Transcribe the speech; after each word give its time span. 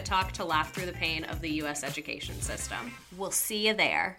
Talk 0.00 0.32
to 0.32 0.44
laugh 0.44 0.72
through 0.74 0.86
the 0.86 0.92
pain 0.92 1.24
of 1.24 1.40
the 1.40 1.50
U.S. 1.62 1.84
education 1.84 2.40
system. 2.40 2.92
We'll 3.16 3.30
see 3.30 3.68
you 3.68 3.74
there. 3.74 4.18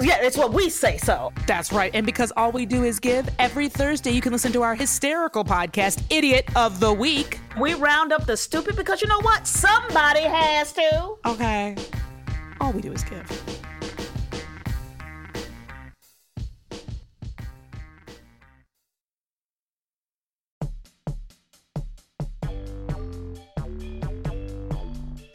Yeah, 0.00 0.18
it's 0.20 0.36
what 0.36 0.52
we 0.52 0.70
say 0.70 0.96
so. 0.98 1.32
That's 1.46 1.72
right. 1.72 1.92
And 1.94 2.04
because 2.04 2.32
all 2.36 2.50
we 2.50 2.66
do 2.66 2.82
is 2.82 2.98
give, 2.98 3.28
every 3.38 3.68
Thursday 3.68 4.10
you 4.10 4.20
can 4.20 4.32
listen 4.32 4.50
to 4.52 4.62
our 4.62 4.74
hysterical 4.74 5.44
podcast, 5.44 6.02
Idiot 6.10 6.48
of 6.56 6.80
the 6.80 6.92
Week. 6.92 7.38
We 7.60 7.74
round 7.74 8.12
up 8.12 8.26
the 8.26 8.36
stupid 8.36 8.74
because 8.74 9.02
you 9.02 9.08
know 9.08 9.20
what? 9.20 9.46
Somebody 9.46 10.22
has 10.22 10.72
to. 10.72 11.14
Okay. 11.26 11.76
All 12.60 12.72
we 12.72 12.80
do 12.80 12.92
is 12.92 13.04
give. 13.04 13.30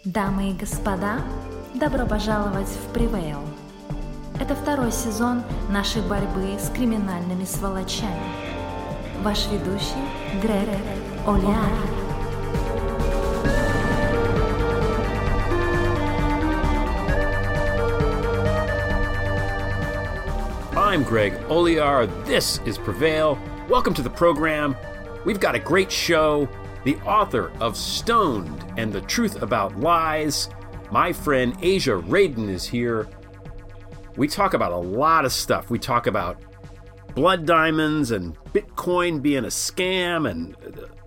Дамы 0.03 0.49
и 0.49 0.53
господа, 0.53 1.21
добро 1.75 2.05
пожаловать 2.05 2.67
в 2.67 2.91
Привейл. 2.93 3.39
Это 4.40 4.56
второй 4.56 4.90
сезон 4.90 5.44
нашей 5.70 6.02
борьбы 6.02 6.58
с 6.58 6.68
криминальными 6.68 7.44
сволочами. 7.44 8.18
Ваш 9.22 9.46
ведущий 9.46 9.94
Грере 10.42 10.76
О'Лиари. 11.24 12.04
I'm 20.76 21.04
Greg 21.04 21.32
Olear. 21.48 22.08
This 22.26 22.60
is 22.66 22.76
Prevail. 22.76 23.38
Welcome 23.68 23.94
to 23.94 24.02
the 24.02 24.10
program. 24.10 24.74
We've 25.24 25.40
got 25.40 25.54
a 25.54 25.60
great 25.60 25.92
show. 25.92 26.48
The 26.82 26.96
author 27.06 27.52
of 27.60 27.76
Stoned 27.76 28.64
and 28.76 28.92
the 28.92 29.00
Truth 29.02 29.42
About 29.42 29.78
Lies, 29.78 30.50
my 30.90 31.12
friend 31.12 31.54
Aja 31.62 32.02
Raden, 32.02 32.48
is 32.48 32.64
here. 32.64 33.06
We 34.16 34.28
talk 34.28 34.54
about 34.54 34.72
a 34.72 34.76
lot 34.76 35.24
of 35.24 35.32
stuff. 35.32 35.70
We 35.70 35.78
talk 35.78 36.06
about 36.06 36.40
blood 37.14 37.46
diamonds 37.46 38.10
and 38.10 38.36
Bitcoin 38.52 39.22
being 39.22 39.44
a 39.44 39.48
scam 39.48 40.28
and 40.28 40.56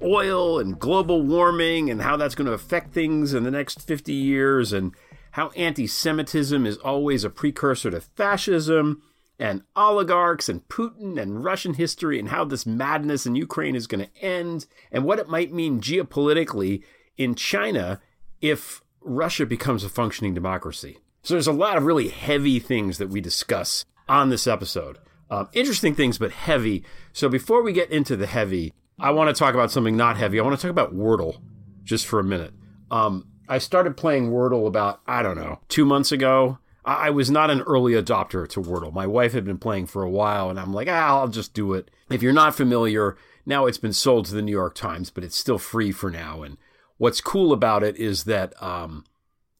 oil 0.01 0.59
and 0.59 0.77
global 0.79 1.21
warming 1.21 1.89
and 1.89 2.01
how 2.01 2.17
that's 2.17 2.35
going 2.35 2.47
to 2.47 2.53
affect 2.53 2.93
things 2.93 3.33
in 3.33 3.43
the 3.43 3.51
next 3.51 3.85
50 3.85 4.13
years 4.13 4.73
and 4.73 4.93
how 5.31 5.49
anti 5.49 5.87
Semitism 5.87 6.65
is 6.65 6.77
always 6.77 7.23
a 7.23 7.29
precursor 7.29 7.91
to 7.91 8.01
fascism 8.01 9.01
and 9.39 9.61
oligarchs 9.75 10.49
and 10.49 10.67
Putin 10.67 11.21
and 11.21 11.43
Russian 11.43 11.75
history 11.75 12.19
and 12.19 12.29
how 12.29 12.43
this 12.43 12.65
madness 12.65 13.25
in 13.25 13.35
Ukraine 13.35 13.75
is 13.75 13.87
going 13.87 14.05
to 14.05 14.23
end 14.23 14.65
and 14.91 15.05
what 15.05 15.19
it 15.19 15.29
might 15.29 15.53
mean 15.53 15.79
geopolitically 15.79 16.83
in 17.17 17.35
China 17.35 18.01
if 18.41 18.81
Russia 19.01 19.45
becomes 19.45 19.83
a 19.83 19.89
functioning 19.89 20.33
democracy. 20.33 20.97
So 21.27 21.33
there's 21.33 21.45
a 21.45 21.51
lot 21.51 21.75
of 21.75 21.83
really 21.83 22.07
heavy 22.07 22.57
things 22.57 22.99
that 22.99 23.09
we 23.09 23.19
discuss 23.19 23.83
on 24.07 24.29
this 24.29 24.47
episode. 24.47 24.97
Um, 25.29 25.49
interesting 25.51 25.93
things, 25.93 26.17
but 26.17 26.31
heavy. 26.31 26.85
So 27.11 27.27
before 27.27 27.61
we 27.61 27.73
get 27.73 27.91
into 27.91 28.15
the 28.15 28.27
heavy, 28.27 28.73
I 28.97 29.11
want 29.11 29.27
to 29.27 29.37
talk 29.37 29.53
about 29.53 29.69
something 29.69 29.97
not 29.97 30.15
heavy. 30.15 30.39
I 30.39 30.43
want 30.43 30.57
to 30.57 30.61
talk 30.61 30.71
about 30.71 30.95
Wordle 30.95 31.41
just 31.83 32.05
for 32.05 32.21
a 32.21 32.23
minute. 32.23 32.53
Um, 32.89 33.27
I 33.49 33.57
started 33.57 33.97
playing 33.97 34.31
Wordle 34.31 34.67
about, 34.67 35.01
I 35.05 35.21
don't 35.21 35.35
know, 35.35 35.59
two 35.67 35.83
months 35.83 36.13
ago. 36.13 36.59
I 36.85 37.09
was 37.09 37.29
not 37.29 37.51
an 37.51 37.59
early 37.63 37.91
adopter 37.91 38.47
to 38.47 38.61
Wordle. 38.61 38.93
My 38.93 39.05
wife 39.05 39.33
had 39.33 39.43
been 39.43 39.57
playing 39.57 39.87
for 39.87 40.03
a 40.03 40.09
while, 40.09 40.49
and 40.49 40.57
I'm 40.57 40.73
like, 40.73 40.87
ah, 40.89 41.19
I'll 41.19 41.27
just 41.27 41.53
do 41.53 41.73
it. 41.73 41.91
If 42.09 42.23
you're 42.23 42.31
not 42.31 42.55
familiar, 42.55 43.17
now 43.45 43.65
it's 43.65 43.77
been 43.77 43.91
sold 43.91 44.27
to 44.27 44.33
the 44.33 44.41
New 44.41 44.53
York 44.53 44.75
Times, 44.75 45.09
but 45.09 45.25
it's 45.25 45.35
still 45.35 45.57
free 45.57 45.91
for 45.91 46.09
now. 46.09 46.43
And 46.43 46.55
what's 46.95 47.19
cool 47.19 47.51
about 47.51 47.83
it 47.83 47.97
is 47.97 48.23
that 48.23 48.53
um, 48.63 49.03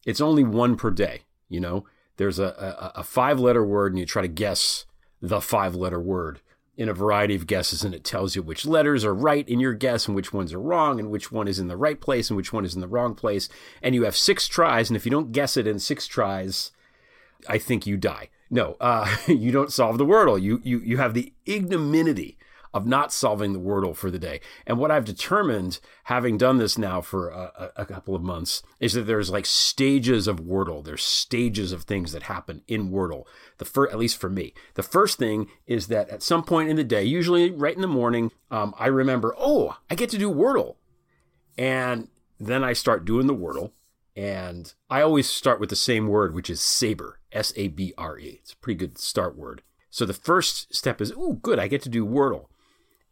it's 0.06 0.22
only 0.22 0.44
one 0.44 0.74
per 0.74 0.90
day. 0.90 1.24
You 1.48 1.60
know, 1.60 1.86
there's 2.16 2.38
a, 2.38 2.92
a, 2.94 3.00
a 3.00 3.02
five 3.02 3.38
letter 3.38 3.64
word, 3.64 3.92
and 3.92 3.98
you 3.98 4.06
try 4.06 4.22
to 4.22 4.28
guess 4.28 4.84
the 5.20 5.40
five 5.40 5.74
letter 5.74 6.00
word 6.00 6.40
in 6.76 6.88
a 6.88 6.94
variety 6.94 7.34
of 7.34 7.46
guesses, 7.46 7.82
and 7.82 7.94
it 7.94 8.04
tells 8.04 8.36
you 8.36 8.42
which 8.42 8.64
letters 8.64 9.04
are 9.04 9.14
right 9.14 9.48
in 9.48 9.58
your 9.58 9.74
guess 9.74 10.06
and 10.06 10.14
which 10.14 10.32
ones 10.32 10.52
are 10.52 10.60
wrong, 10.60 11.00
and 11.00 11.10
which 11.10 11.32
one 11.32 11.48
is 11.48 11.58
in 11.58 11.66
the 11.66 11.76
right 11.76 12.00
place 12.00 12.30
and 12.30 12.36
which 12.36 12.52
one 12.52 12.64
is 12.64 12.74
in 12.74 12.80
the 12.80 12.86
wrong 12.88 13.14
place. 13.14 13.48
And 13.82 13.94
you 13.94 14.04
have 14.04 14.16
six 14.16 14.46
tries, 14.46 14.88
and 14.88 14.96
if 14.96 15.04
you 15.04 15.10
don't 15.10 15.32
guess 15.32 15.56
it 15.56 15.66
in 15.66 15.80
six 15.80 16.06
tries, 16.06 16.70
I 17.48 17.58
think 17.58 17.86
you 17.86 17.96
die. 17.96 18.28
No, 18.50 18.76
uh, 18.80 19.16
you 19.26 19.50
don't 19.50 19.72
solve 19.72 19.98
the 19.98 20.06
Wordle. 20.06 20.40
You, 20.40 20.60
you, 20.62 20.78
you 20.78 20.96
have 20.98 21.14
the 21.14 21.32
ignominy 21.46 22.36
of 22.72 22.86
not 22.86 23.12
solving 23.12 23.52
the 23.52 23.60
Wordle 23.60 23.96
for 23.96 24.10
the 24.10 24.18
day. 24.18 24.40
And 24.66 24.78
what 24.78 24.90
I've 24.90 25.04
determined, 25.04 25.80
having 26.04 26.36
done 26.38 26.58
this 26.58 26.78
now 26.78 27.00
for 27.00 27.28
a, 27.28 27.72
a, 27.76 27.86
couple 27.86 28.14
of 28.14 28.22
months, 28.22 28.62
is 28.80 28.92
that 28.94 29.02
there's 29.02 29.30
like 29.30 29.46
stages 29.46 30.26
of 30.28 30.40
Wordle. 30.40 30.84
There's 30.84 31.02
stages 31.02 31.72
of 31.72 31.82
things 31.82 32.12
that 32.12 32.24
happen 32.24 32.62
in 32.68 32.90
Wordle. 32.90 33.24
The 33.58 33.64
first, 33.64 33.92
at 33.92 33.98
least 33.98 34.20
for 34.20 34.30
me, 34.30 34.54
the 34.74 34.82
first 34.82 35.18
thing 35.18 35.48
is 35.66 35.88
that 35.88 36.08
at 36.10 36.22
some 36.22 36.42
point 36.42 36.68
in 36.68 36.76
the 36.76 36.84
day, 36.84 37.04
usually 37.04 37.50
right 37.50 37.74
in 37.74 37.82
the 37.82 37.88
morning, 37.88 38.30
um, 38.50 38.74
I 38.78 38.86
remember, 38.86 39.34
oh, 39.38 39.76
I 39.90 39.94
get 39.94 40.10
to 40.10 40.18
do 40.18 40.32
Wordle, 40.32 40.76
and 41.56 42.08
then 42.38 42.62
I 42.62 42.72
start 42.72 43.04
doing 43.04 43.26
the 43.26 43.34
Wordle. 43.34 43.72
And 44.14 44.74
I 44.90 45.02
always 45.02 45.30
start 45.30 45.60
with 45.60 45.70
the 45.70 45.76
same 45.76 46.08
word, 46.08 46.34
which 46.34 46.50
is 46.50 46.60
saber, 46.60 47.20
S 47.30 47.52
A 47.54 47.68
B 47.68 47.94
R 47.96 48.18
E. 48.18 48.40
It's 48.42 48.52
a 48.52 48.56
pretty 48.56 48.76
good 48.76 48.98
start 48.98 49.36
word. 49.36 49.62
So 49.90 50.04
the 50.04 50.12
first 50.12 50.74
step 50.74 51.00
is, 51.00 51.12
oh, 51.16 51.34
good, 51.34 51.58
I 51.58 51.68
get 51.68 51.82
to 51.82 51.88
do 51.88 52.04
Wordle. 52.04 52.46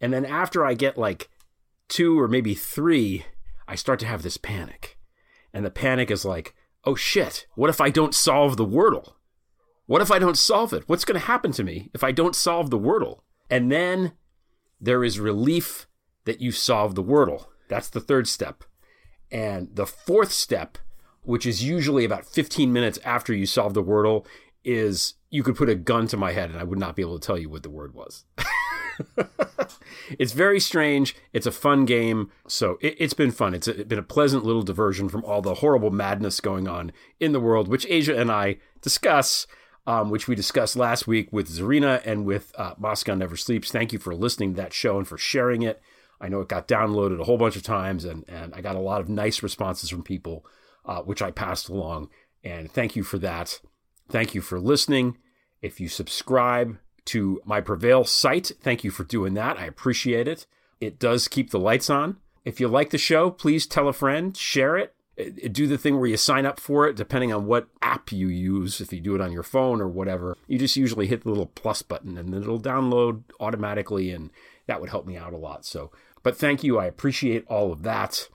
And 0.00 0.12
then 0.12 0.24
after 0.24 0.64
I 0.64 0.74
get 0.74 0.98
like 0.98 1.28
two 1.88 2.18
or 2.18 2.28
maybe 2.28 2.54
three, 2.54 3.26
I 3.66 3.74
start 3.74 3.98
to 4.00 4.06
have 4.06 4.22
this 4.22 4.36
panic. 4.36 4.98
And 5.52 5.64
the 5.64 5.70
panic 5.70 6.10
is 6.10 6.24
like, 6.24 6.54
oh 6.84 6.94
shit, 6.94 7.46
what 7.54 7.70
if 7.70 7.80
I 7.80 7.90
don't 7.90 8.14
solve 8.14 8.56
the 8.56 8.66
Wordle? 8.66 9.14
What 9.86 10.02
if 10.02 10.10
I 10.10 10.18
don't 10.18 10.38
solve 10.38 10.72
it? 10.72 10.84
What's 10.88 11.04
going 11.04 11.18
to 11.18 11.26
happen 11.26 11.52
to 11.52 11.64
me 11.64 11.90
if 11.94 12.02
I 12.02 12.12
don't 12.12 12.34
solve 12.34 12.70
the 12.70 12.78
Wordle? 12.78 13.20
And 13.48 13.70
then 13.70 14.12
there 14.80 15.04
is 15.04 15.20
relief 15.20 15.86
that 16.24 16.40
you 16.40 16.50
solve 16.50 16.94
the 16.94 17.04
Wordle. 17.04 17.46
That's 17.68 17.88
the 17.88 18.00
third 18.00 18.28
step. 18.28 18.64
And 19.30 19.74
the 19.74 19.86
fourth 19.86 20.32
step 20.32 20.78
which 21.26 21.44
is 21.44 21.62
usually 21.62 22.04
about 22.04 22.24
15 22.24 22.72
minutes 22.72 22.98
after 23.04 23.34
you 23.34 23.47
solve 23.47 23.74
the 23.74 23.82
Wordle, 23.82 24.24
is 24.65 25.15
you 25.28 25.42
could 25.42 25.56
put 25.56 25.68
a 25.68 25.74
gun 25.74 26.06
to 26.09 26.16
my 26.16 26.32
head 26.32 26.50
and 26.50 26.59
I 26.59 26.65
would 26.65 26.78
not 26.78 26.97
be 26.97 27.03
able 27.03 27.18
to 27.18 27.26
tell 27.26 27.36
you 27.36 27.48
what 27.48 27.62
the 27.62 27.71
word 27.71 27.94
was. 27.94 28.24
it's 30.19 30.33
very 30.33 30.60
strange. 30.60 31.16
It's 31.33 31.47
a 31.47 31.53
fun 31.53 31.84
game. 31.84 32.31
So 32.48 32.78
it, 32.81 33.01
has 33.01 33.15
been 33.15 33.31
fun. 33.31 33.54
It's, 33.54 33.69
a, 33.69 33.81
it's 33.81 33.89
been 33.89 33.98
a 33.98 34.03
pleasant 34.03 34.45
little 34.45 34.63
diversion 34.63 35.09
from 35.09 35.25
all 35.25 35.43
the 35.43 35.54
horrible 35.54 35.91
madness 35.91 36.41
going 36.41 36.69
on 36.69 36.93
in 37.21 37.33
the 37.33 37.41
world, 37.41 37.69
which 37.69 37.87
Aja 37.87 38.16
and 38.19 38.31
I 38.31 38.59
discuss, 38.81 39.47
um, 39.87 40.10
which 40.10 40.28
we 40.28 40.34
discussed 40.34 40.77
last 40.77 41.07
week 41.07 41.33
with 41.33 41.48
Zarina 41.48 42.03
and 42.04 42.25
with 42.25 42.53
uh, 42.57 42.75
Moscow 42.78 43.15
Never 43.15 43.37
Sleeps. 43.37 43.71
Thank 43.71 43.93
you 43.93 43.98
for 43.98 44.15
listening 44.15 44.54
to 44.54 44.63
that 44.63 44.72
show 44.72 44.98
and 44.98 45.07
for 45.07 45.19
sharing 45.19 45.63
it. 45.63 45.81
I 46.21 46.28
know 46.28 46.41
it 46.41 46.48
got 46.48 46.69
downloaded 46.69 47.21
a 47.21 47.25
whole 47.25 47.39
bunch 47.39 47.57
of 47.57 47.63
times 47.63 48.04
and, 48.04 48.25
and 48.28 48.54
I 48.54 48.60
got 48.60 48.77
a 48.77 48.81
lot 48.81 49.01
of 49.01 49.09
nice 49.09 49.43
responses 49.43 49.91
from 49.91 50.03
people 50.03 50.47
uh, 50.87 51.03
which 51.03 51.21
I 51.21 51.31
passed 51.31 51.69
along. 51.69 52.09
And 52.43 52.71
thank 52.71 52.97
you 52.97 53.03
for 53.03 53.19
that. 53.19 53.60
Thank 54.09 54.34
you 54.34 54.41
for 54.41 54.60
listening. 54.60 55.19
If 55.60 55.81
you 55.81 55.89
subscribe 55.89 56.78
to 57.06 57.41
my 57.44 57.60
Prevail 57.60 58.04
site, 58.04 58.53
thank 58.60 58.84
you 58.84 58.91
for 58.91 59.04
doing 59.04 59.34
that. 59.34 59.58
I 59.58 59.64
appreciate 59.64 60.28
it. 60.28 60.47
It 60.80 60.98
does 60.98 61.28
keep 61.28 61.50
the 61.50 61.58
lights 61.58 61.88
on. 61.88 62.18
If 62.44 62.60
you 62.60 62.68
like 62.68 62.91
the 62.91 62.98
show, 62.98 63.30
please 63.30 63.66
tell 63.66 63.88
a 63.88 63.92
friend, 63.92 64.36
share 64.36 64.76
it. 64.76 64.94
uh, 65.18 65.48
do 65.50 65.66
the 65.66 65.78
thing 65.78 65.98
where 65.98 66.08
you 66.08 66.16
sign 66.16 66.47
up 66.47 66.60
for 66.60 66.86
it, 66.86 66.97
depending 66.97 67.32
on 67.32 67.47
what 67.47 67.68
app 67.82 68.12
you 68.12 68.28
use. 68.28 68.80
If 68.80 68.92
you 68.92 69.00
do 69.00 69.14
it 69.14 69.20
on 69.20 69.32
your 69.32 69.42
phone 69.42 69.80
or 69.80 69.88
whatever, 69.88 70.36
you 70.47 70.58
just 70.58 70.76
usually 70.76 71.06
hit 71.06 71.22
the 71.22 71.30
little 71.30 71.47
plus 71.47 71.82
button 71.82 72.16
and 72.18 72.32
then 72.32 72.42
it'll 72.42 72.60
download 72.60 73.22
automatically, 73.41 74.10
and 74.10 74.30
that 74.66 74.80
would 74.80 74.91
help 74.91 75.06
me 75.06 75.16
out 75.16 75.32
a 75.32 75.38
lot. 75.38 75.64
So, 75.64 75.91
but 76.22 76.36
thank 76.36 76.62
you. 76.62 76.78
I 76.78 76.86
appreciate 76.86 77.44
all 77.48 77.72
of 77.72 77.82
that. 77.82 78.28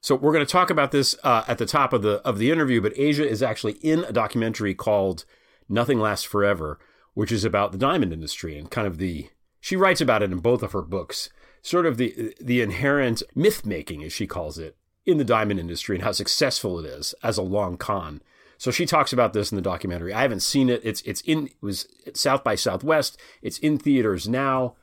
So 0.00 0.14
we're 0.14 0.32
going 0.32 0.46
to 0.46 0.52
talk 0.52 0.70
about 0.70 0.92
this 0.92 1.16
uh, 1.24 1.44
at 1.48 1.58
the 1.58 1.66
top 1.66 1.92
of 1.92 2.02
the 2.02 2.20
of 2.24 2.38
the 2.38 2.50
interview. 2.50 2.80
But 2.80 2.92
Aja 2.92 3.24
is 3.24 3.42
actually 3.42 3.74
in 3.82 4.04
a 4.04 4.12
documentary 4.12 4.74
called 4.74 5.24
"Nothing 5.68 5.98
Lasts 5.98 6.24
Forever," 6.24 6.78
which 7.16 7.32
is 7.32 7.46
about 7.46 7.72
the 7.72 7.78
diamond 7.78 8.12
industry 8.12 8.58
and 8.58 8.70
kind 8.70 8.86
of 8.86 8.98
the. 8.98 9.30
She 9.58 9.74
writes 9.74 10.02
about 10.02 10.22
it 10.22 10.30
in 10.30 10.38
both 10.40 10.62
of 10.62 10.72
her 10.72 10.82
books, 10.82 11.30
sort 11.62 11.86
of 11.86 11.96
the 11.96 12.34
the 12.38 12.60
inherent 12.60 13.22
myth 13.34 13.64
making, 13.64 14.04
as 14.04 14.12
she 14.12 14.26
calls 14.26 14.58
it, 14.58 14.76
in 15.06 15.16
the 15.16 15.24
diamond 15.24 15.58
industry 15.58 15.96
and 15.96 16.04
how 16.04 16.12
successful 16.12 16.78
it 16.78 16.84
is 16.84 17.14
as 17.22 17.38
a 17.38 17.42
long 17.42 17.78
con. 17.78 18.20
So 18.58 18.70
she 18.70 18.84
talks 18.84 19.14
about 19.14 19.32
this 19.32 19.50
in 19.50 19.56
the 19.56 19.62
documentary. 19.62 20.12
I 20.12 20.20
haven't 20.20 20.40
seen 20.40 20.68
it. 20.68 20.82
It's 20.84 21.00
it's 21.02 21.22
in 21.22 21.46
it 21.46 21.62
was 21.62 21.88
South 22.12 22.44
by 22.44 22.54
Southwest. 22.54 23.18
It's 23.40 23.58
in 23.58 23.78
theaters 23.78 24.28
now. 24.28 24.76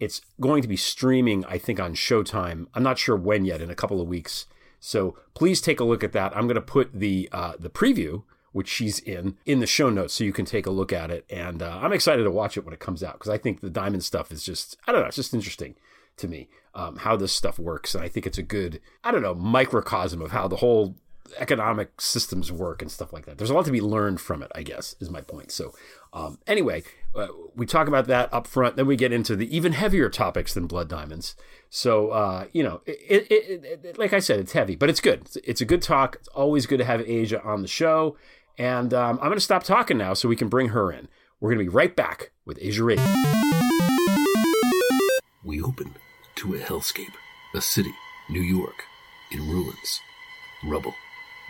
It's 0.00 0.22
going 0.40 0.62
to 0.62 0.68
be 0.68 0.76
streaming, 0.76 1.44
I 1.44 1.58
think, 1.58 1.78
on 1.78 1.94
Showtime. 1.94 2.68
I'm 2.72 2.82
not 2.82 2.98
sure 2.98 3.16
when 3.16 3.44
yet. 3.44 3.60
In 3.60 3.70
a 3.70 3.74
couple 3.74 4.00
of 4.00 4.08
weeks. 4.08 4.46
So 4.80 5.18
please 5.34 5.60
take 5.60 5.78
a 5.78 5.84
look 5.84 6.02
at 6.02 6.12
that. 6.12 6.34
I'm 6.34 6.46
going 6.46 6.54
to 6.54 6.62
put 6.62 6.94
the 6.94 7.28
uh, 7.32 7.52
the 7.58 7.68
preview, 7.68 8.22
which 8.56 8.68
she's 8.68 9.00
in, 9.00 9.36
in 9.44 9.60
the 9.60 9.66
show 9.66 9.90
notes, 9.90 10.14
so 10.14 10.24
you 10.24 10.32
can 10.32 10.46
take 10.46 10.64
a 10.64 10.70
look 10.70 10.90
at 10.90 11.10
it. 11.10 11.26
And 11.28 11.62
uh, 11.62 11.78
I'm 11.82 11.92
excited 11.92 12.24
to 12.24 12.30
watch 12.30 12.56
it 12.56 12.64
when 12.64 12.72
it 12.72 12.80
comes 12.80 13.04
out 13.04 13.12
because 13.12 13.28
I 13.28 13.36
think 13.36 13.60
the 13.60 13.68
diamond 13.68 14.02
stuff 14.02 14.32
is 14.32 14.42
just 14.42 14.78
I 14.86 14.92
don't 14.92 15.02
know, 15.02 15.08
it's 15.08 15.16
just 15.16 15.34
interesting 15.34 15.74
to 16.16 16.26
me 16.26 16.48
um, 16.74 16.96
how 16.96 17.16
this 17.16 17.34
stuff 17.34 17.58
works, 17.58 17.94
and 17.94 18.02
I 18.02 18.08
think 18.08 18.26
it's 18.26 18.38
a 18.38 18.42
good 18.42 18.80
I 19.04 19.10
don't 19.10 19.20
know 19.20 19.34
microcosm 19.34 20.22
of 20.22 20.30
how 20.30 20.48
the 20.48 20.56
whole 20.56 20.96
economic 21.38 22.00
systems 22.00 22.50
work 22.50 22.80
and 22.80 22.90
stuff 22.90 23.12
like 23.12 23.26
that. 23.26 23.36
There's 23.36 23.50
a 23.50 23.54
lot 23.54 23.66
to 23.66 23.70
be 23.70 23.80
learned 23.82 24.22
from 24.22 24.42
it, 24.42 24.50
I 24.54 24.62
guess, 24.62 24.94
is 25.00 25.10
my 25.10 25.20
point. 25.20 25.50
So, 25.50 25.74
um, 26.12 26.38
anyway, 26.46 26.82
uh, 27.14 27.28
we 27.54 27.66
talk 27.66 27.88
about 27.88 28.06
that 28.06 28.32
up 28.32 28.46
front. 28.46 28.76
Then 28.76 28.86
we 28.86 28.96
get 28.96 29.12
into 29.12 29.36
the 29.36 29.54
even 29.54 29.72
heavier 29.72 30.08
topics 30.08 30.54
than 30.54 30.66
blood 30.66 30.88
diamonds. 30.88 31.34
So, 31.68 32.10
uh, 32.10 32.46
you 32.52 32.62
know, 32.62 32.80
it, 32.86 33.26
it, 33.30 33.84
it, 33.84 33.98
like 33.98 34.12
I 34.12 34.20
said, 34.20 34.40
it's 34.40 34.52
heavy, 34.52 34.76
but 34.76 34.88
it's 34.88 35.00
good. 35.00 35.22
It's, 35.22 35.36
it's, 35.44 35.60
a 35.60 35.64
good 35.66 35.82
talk. 35.82 36.16
It's 36.16 36.28
always 36.28 36.66
good 36.66 36.78
to 36.78 36.84
have 36.84 37.00
Aja 37.00 37.40
on 37.44 37.62
the 37.62 37.68
show. 37.68 38.16
And 38.58 38.94
um, 38.94 39.18
I'm 39.20 39.28
going 39.28 39.34
to 39.34 39.40
stop 39.40 39.64
talking 39.64 39.98
now 39.98 40.14
so 40.14 40.28
we 40.28 40.36
can 40.36 40.48
bring 40.48 40.68
her 40.68 40.90
in. 40.90 41.08
We're 41.40 41.50
going 41.50 41.64
to 41.64 41.70
be 41.70 41.74
right 41.74 41.94
back 41.94 42.30
with 42.44 42.58
Aja 42.58 42.82
Ray. 42.84 42.96
We 45.44 45.60
open 45.62 45.94
to 46.36 46.54
a 46.54 46.58
hellscape, 46.58 47.14
a 47.54 47.60
city, 47.60 47.92
New 48.28 48.40
York, 48.40 48.84
in 49.30 49.48
ruins, 49.48 50.00
rubble 50.64 50.94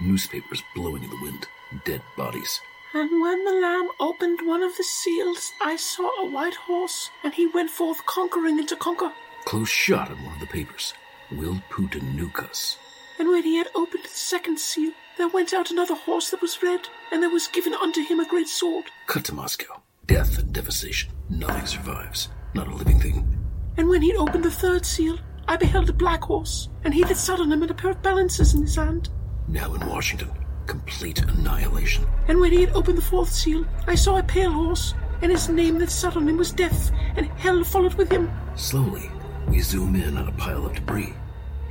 newspapers 0.01 0.63
blowing 0.75 1.03
in 1.03 1.11
the 1.11 1.23
wind, 1.23 1.47
dead 1.85 2.03
bodies. 2.17 2.61
And 2.95 3.21
when 3.21 3.45
the 3.45 3.53
Lamb 3.53 3.91
opened 4.01 4.41
one 4.45 4.63
of 4.63 4.77
the 4.77 4.85
seals, 4.85 5.53
I 5.61 5.77
saw 5.77 6.09
a 6.23 6.31
white 6.31 6.55
horse, 6.55 7.11
and 7.25 7.35
he 7.35 7.47
went 7.47 7.71
forth 7.71 8.05
conquering 8.07 8.59
and 8.59 8.69
to 8.69 8.77
conquer. 8.77 9.13
Close 9.45 9.69
shot 9.69 10.11
on 10.11 10.25
one 10.25 10.35
of 10.35 10.41
the 10.41 10.47
papers. 10.47 10.95
Will 11.31 11.61
Putin 11.71 12.15
nuke 12.15 12.43
us? 12.49 12.79
And 13.19 13.29
when 13.29 13.43
he 13.43 13.57
had 13.57 13.69
opened 13.75 14.05
the 14.05 14.09
second 14.09 14.59
seal, 14.59 14.93
there 15.19 15.29
went 15.29 15.53
out 15.53 15.71
another 15.71 15.95
horse 15.95 16.31
that 16.31 16.43
was 16.43 16.63
red, 16.63 16.89
and 17.13 17.23
there 17.23 17.31
was 17.31 17.49
given 17.49 17.75
unto 17.75 18.03
him 18.03 18.21
a 18.21 18.29
great 18.29 18.49
sword. 18.49 18.85
Cut 19.07 19.25
to 19.25 19.35
Moscow. 19.35 19.83
Death 20.07 20.39
and 20.39 20.53
devastation. 20.53 21.13
Nothing 21.29 21.67
survives. 21.67 22.29
Not 22.55 22.69
a 22.69 22.75
living 22.75 23.01
thing. 23.01 23.45
And 23.77 23.89
when 23.89 24.03
he 24.03 24.11
had 24.11 24.19
opened 24.19 24.45
the 24.45 24.51
third 24.51 24.87
seal, 24.87 25.19
I 25.49 25.57
beheld 25.57 25.89
a 25.89 25.93
black 25.93 26.23
horse, 26.25 26.69
and 26.85 26.93
he 26.93 27.05
that 27.05 27.17
sat 27.17 27.41
on 27.41 27.53
him 27.53 27.61
had 27.61 27.71
a 27.71 27.75
pair 27.75 27.91
of 27.93 28.03
balances 28.03 28.55
in 28.55 28.63
his 28.63 28.77
hand. 28.77 29.11
Now 29.49 29.75
in 29.75 29.87
Washington, 29.87 30.31
complete 30.67 31.23
annihilation. 31.23 32.07
And 32.29 32.41
when 32.41 32.53
he 32.53 32.63
had 32.63 32.75
opened 32.75 32.99
the 32.99 33.03
fourth 33.03 33.31
seal, 33.31 33.65
I 33.87 33.95
saw 33.95 34.17
a 34.17 34.23
pale 34.23 34.53
horse, 34.53 34.95
and 35.23 35.31
his 35.31 35.49
name 35.49 35.79
that 35.79 35.91
sat 35.91 36.17
on 36.17 36.29
him 36.29 36.37
was 36.37 36.53
Death, 36.53 36.91
and 37.17 37.27
hell 37.27 37.63
followed 37.65 37.95
with 37.95 38.11
him. 38.11 38.31
Slowly, 38.57 39.11
we 39.49 39.61
zoom 39.61 39.95
in 39.95 40.17
on 40.17 40.29
a 40.29 40.33
pile 40.33 40.67
of 40.67 40.75
debris. 40.75 41.15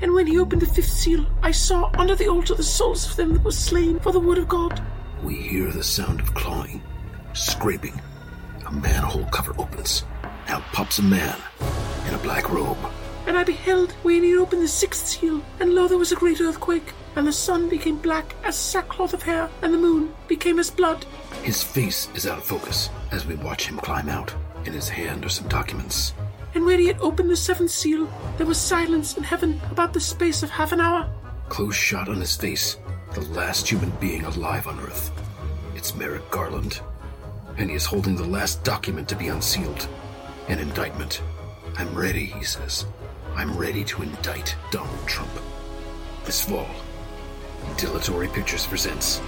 And 0.01 0.13
when 0.13 0.27
he 0.27 0.39
opened 0.39 0.61
the 0.61 0.67
fifth 0.67 0.91
seal, 0.91 1.25
I 1.41 1.51
saw 1.51 1.89
under 1.97 2.15
the 2.15 2.27
altar 2.27 2.55
the 2.55 2.63
souls 2.63 3.09
of 3.09 3.15
them 3.15 3.33
that 3.33 3.43
were 3.43 3.51
slain 3.51 3.99
for 3.99 4.11
the 4.11 4.19
word 4.19 4.37
of 4.37 4.47
God. 4.47 4.81
We 5.25 5.33
hear 5.33 5.71
the 5.71 5.83
sound 5.83 6.21
of 6.21 6.33
clawing, 6.33 6.81
scraping. 7.33 7.99
A 8.67 8.71
manhole 8.71 9.25
cover 9.25 9.53
opens. 9.59 10.05
Out 10.47 10.61
pops 10.71 10.99
a 10.99 11.03
man 11.03 11.35
in 12.07 12.13
a 12.13 12.19
black 12.19 12.49
robe. 12.49 12.77
And 13.25 13.37
I 13.37 13.43
beheld 13.43 13.91
when 14.03 14.23
he 14.23 14.37
opened 14.37 14.61
the 14.61 14.67
sixth 14.67 15.07
seal, 15.07 15.41
and 15.59 15.73
lo, 15.73 15.87
there 15.87 15.97
was 15.97 16.11
a 16.11 16.15
great 16.15 16.39
earthquake 16.39 16.93
and 17.15 17.25
the 17.25 17.33
sun 17.33 17.69
became 17.69 17.97
black 17.97 18.35
as 18.43 18.55
sackcloth 18.55 19.13
of 19.13 19.23
hair, 19.23 19.49
and 19.61 19.73
the 19.73 19.77
moon 19.77 20.13
became 20.27 20.59
as 20.59 20.69
blood. 20.69 21.05
His 21.43 21.63
face 21.63 22.09
is 22.13 22.27
out 22.27 22.37
of 22.37 22.43
focus 22.43 22.89
as 23.11 23.25
we 23.25 23.35
watch 23.35 23.67
him 23.67 23.77
climb 23.77 24.09
out. 24.09 24.33
In 24.65 24.73
his 24.73 24.89
hand 24.89 25.25
are 25.25 25.29
some 25.29 25.47
documents. 25.47 26.13
And 26.53 26.65
when 26.65 26.79
he 26.79 26.87
had 26.87 26.99
opened 26.99 27.29
the 27.29 27.37
seventh 27.37 27.71
seal, 27.71 28.09
there 28.37 28.47
was 28.47 28.59
silence 28.59 29.17
in 29.17 29.23
heaven 29.23 29.61
about 29.71 29.93
the 29.93 29.99
space 29.99 30.43
of 30.43 30.49
half 30.49 30.71
an 30.71 30.81
hour. 30.81 31.09
Close 31.49 31.75
shot 31.75 32.09
on 32.09 32.17
his 32.17 32.35
face, 32.35 32.77
the 33.15 33.21
last 33.31 33.65
human 33.65 33.89
being 33.91 34.25
alive 34.25 34.67
on 34.67 34.77
Earth. 34.81 35.09
It's 35.73 35.95
Merrick 35.95 36.29
Garland. 36.31 36.81
And 37.57 37.69
he 37.69 37.75
is 37.77 37.85
holding 37.85 38.17
the 38.17 38.25
last 38.25 38.61
document 38.65 39.07
to 39.07 39.15
be 39.15 39.29
unsealed 39.29 39.87
an 40.49 40.59
indictment. 40.59 41.21
I'm 41.77 41.95
ready, 41.95 42.25
he 42.25 42.43
says. 42.43 42.85
I'm 43.33 43.57
ready 43.57 43.85
to 43.85 44.01
indict 44.01 44.57
Donald 44.69 45.07
Trump. 45.07 45.31
This 46.25 46.41
fall, 46.41 46.67
Dilatory 47.77 48.27
Pictures 48.27 48.67
presents 48.67 49.21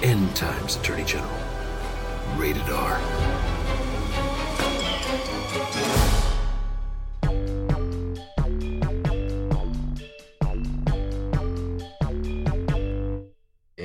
End 0.00 0.34
Times 0.36 0.76
Attorney 0.76 1.04
General. 1.04 1.40
Rated 2.36 2.70
R. 2.70 3.00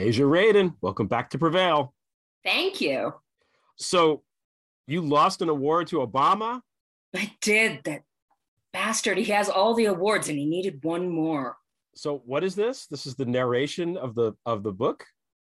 Aja 0.03 0.23
Raden, 0.23 0.75
welcome 0.81 1.07
back 1.07 1.29
to 1.29 1.37
Prevail. 1.37 1.93
Thank 2.43 2.81
you. 2.81 3.13
So, 3.77 4.23
you 4.85 4.99
lost 5.01 5.41
an 5.41 5.47
award 5.47 5.87
to 5.87 6.05
Obama? 6.05 6.59
I 7.15 7.31
did. 7.39 7.79
That 7.85 8.01
bastard. 8.73 9.17
He 9.17 9.31
has 9.31 9.47
all 9.47 9.73
the 9.75 9.85
awards 9.85 10.27
and 10.27 10.37
he 10.37 10.45
needed 10.45 10.83
one 10.83 11.07
more. 11.07 11.55
So 11.95 12.21
what 12.25 12.43
is 12.43 12.53
this? 12.53 12.87
This 12.87 13.05
is 13.05 13.15
the 13.15 13.25
narration 13.25 13.95
of 13.95 14.13
the 14.15 14.33
of 14.45 14.63
the 14.63 14.73
book. 14.73 15.05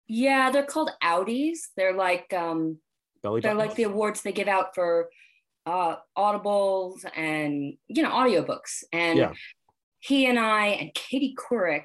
Yeah, 0.08 0.50
they're 0.50 0.64
called 0.64 0.90
Audies. 1.00 1.58
They're 1.76 1.94
like 1.94 2.32
um, 2.32 2.78
Belly 3.22 3.40
they're 3.40 3.54
like 3.54 3.76
the 3.76 3.84
awards 3.84 4.22
they 4.22 4.32
give 4.32 4.48
out 4.48 4.74
for 4.74 5.10
uh, 5.66 5.96
audibles 6.18 7.04
and 7.14 7.74
you 7.86 8.02
know 8.02 8.10
audiobooks. 8.10 8.82
And 8.92 9.18
yeah. 9.18 9.32
he 10.00 10.26
and 10.26 10.38
I 10.40 10.68
and 10.68 10.94
Katie 10.94 11.36
Couric 11.38 11.84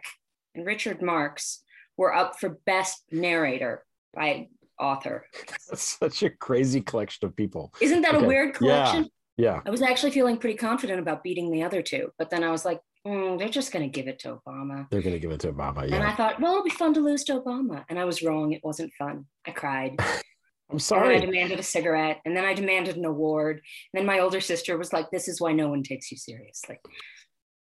and 0.55 0.65
Richard 0.65 1.01
Marx 1.01 1.61
were 1.97 2.13
up 2.13 2.39
for 2.39 2.59
best 2.65 3.03
narrator 3.11 3.83
by 4.13 4.47
author. 4.79 5.25
That's 5.69 5.97
such 5.99 6.23
a 6.23 6.29
crazy 6.29 6.81
collection 6.81 7.27
of 7.27 7.35
people. 7.35 7.73
Isn't 7.81 8.01
that 8.01 8.15
okay. 8.15 8.25
a 8.25 8.27
weird 8.27 8.55
collection? 8.55 9.03
Yeah. 9.03 9.09
Yeah. 9.37 9.61
I 9.65 9.69
was 9.69 9.81
actually 9.81 10.11
feeling 10.11 10.37
pretty 10.37 10.57
confident 10.57 10.99
about 10.99 11.23
beating 11.23 11.51
the 11.51 11.63
other 11.63 11.81
two, 11.81 12.11
but 12.17 12.29
then 12.29 12.43
I 12.43 12.51
was 12.51 12.63
like, 12.63 12.79
mm, 13.05 13.37
they're 13.37 13.49
just 13.49 13.73
going 13.73 13.83
to 13.83 13.91
give 13.91 14.07
it 14.07 14.19
to 14.19 14.39
Obama. 14.39 14.87
They're 14.89 15.01
going 15.01 15.13
to 15.13 15.19
give 15.19 15.31
it 15.31 15.41
to 15.41 15.51
Obama. 15.51 15.87
Yeah. 15.87 15.95
And 15.95 16.03
I 16.05 16.15
thought, 16.15 16.39
well, 16.39 16.53
it'll 16.53 16.63
be 16.63 16.69
fun 16.69 16.93
to 16.93 17.01
lose 17.01 17.25
to 17.25 17.39
Obama. 17.41 17.83
And 17.89 17.99
I 17.99 18.05
was 18.05 18.23
wrong. 18.23 18.53
It 18.53 18.61
wasn't 18.63 18.93
fun. 18.97 19.25
I 19.45 19.51
cried. 19.51 19.99
I'm 20.71 20.79
sorry. 20.79 21.17
I 21.17 21.19
demanded 21.19 21.59
a 21.59 21.63
cigarette 21.63 22.21
and 22.25 22.35
then 22.35 22.43
I 22.43 22.53
demanded 22.53 22.95
an 22.95 23.05
award. 23.05 23.61
And 23.93 23.99
then 23.99 24.05
my 24.05 24.19
older 24.19 24.41
sister 24.41 24.77
was 24.77 24.93
like, 24.93 25.11
this 25.11 25.27
is 25.27 25.39
why 25.39 25.51
no 25.51 25.67
one 25.67 25.83
takes 25.83 26.11
you 26.11 26.17
seriously. 26.17 26.79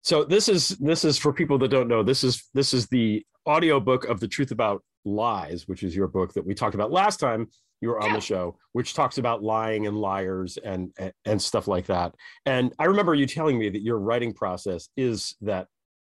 So 0.02 0.24
this 0.24 0.48
is 0.48 0.70
this 0.78 1.04
is 1.04 1.18
for 1.18 1.32
people 1.32 1.58
that 1.58 1.68
don't 1.68 1.88
know. 1.88 2.02
This 2.02 2.24
is 2.24 2.48
this 2.54 2.72
is 2.72 2.86
the 2.88 3.24
audiobook 3.48 4.04
of 4.04 4.20
The 4.20 4.28
Truth 4.28 4.50
About 4.50 4.82
Lies, 5.04 5.66
which 5.66 5.82
is 5.82 5.96
your 5.96 6.08
book 6.08 6.34
that 6.34 6.46
we 6.46 6.54
talked 6.54 6.74
about 6.74 6.90
last 6.90 7.18
time 7.18 7.48
you 7.80 7.88
were 7.88 8.00
on 8.00 8.08
yeah. 8.08 8.16
the 8.16 8.20
show, 8.20 8.58
which 8.72 8.94
talks 8.94 9.18
about 9.18 9.42
lying 9.42 9.86
and 9.86 9.96
liars 9.96 10.58
and, 10.58 10.92
and 10.98 11.12
and 11.24 11.40
stuff 11.40 11.66
like 11.66 11.86
that. 11.86 12.14
And 12.44 12.74
I 12.78 12.84
remember 12.84 13.14
you 13.14 13.26
telling 13.26 13.58
me 13.58 13.70
that 13.70 13.82
your 13.82 13.98
writing 13.98 14.34
process 14.34 14.88
is 14.96 15.34
that 15.40 15.66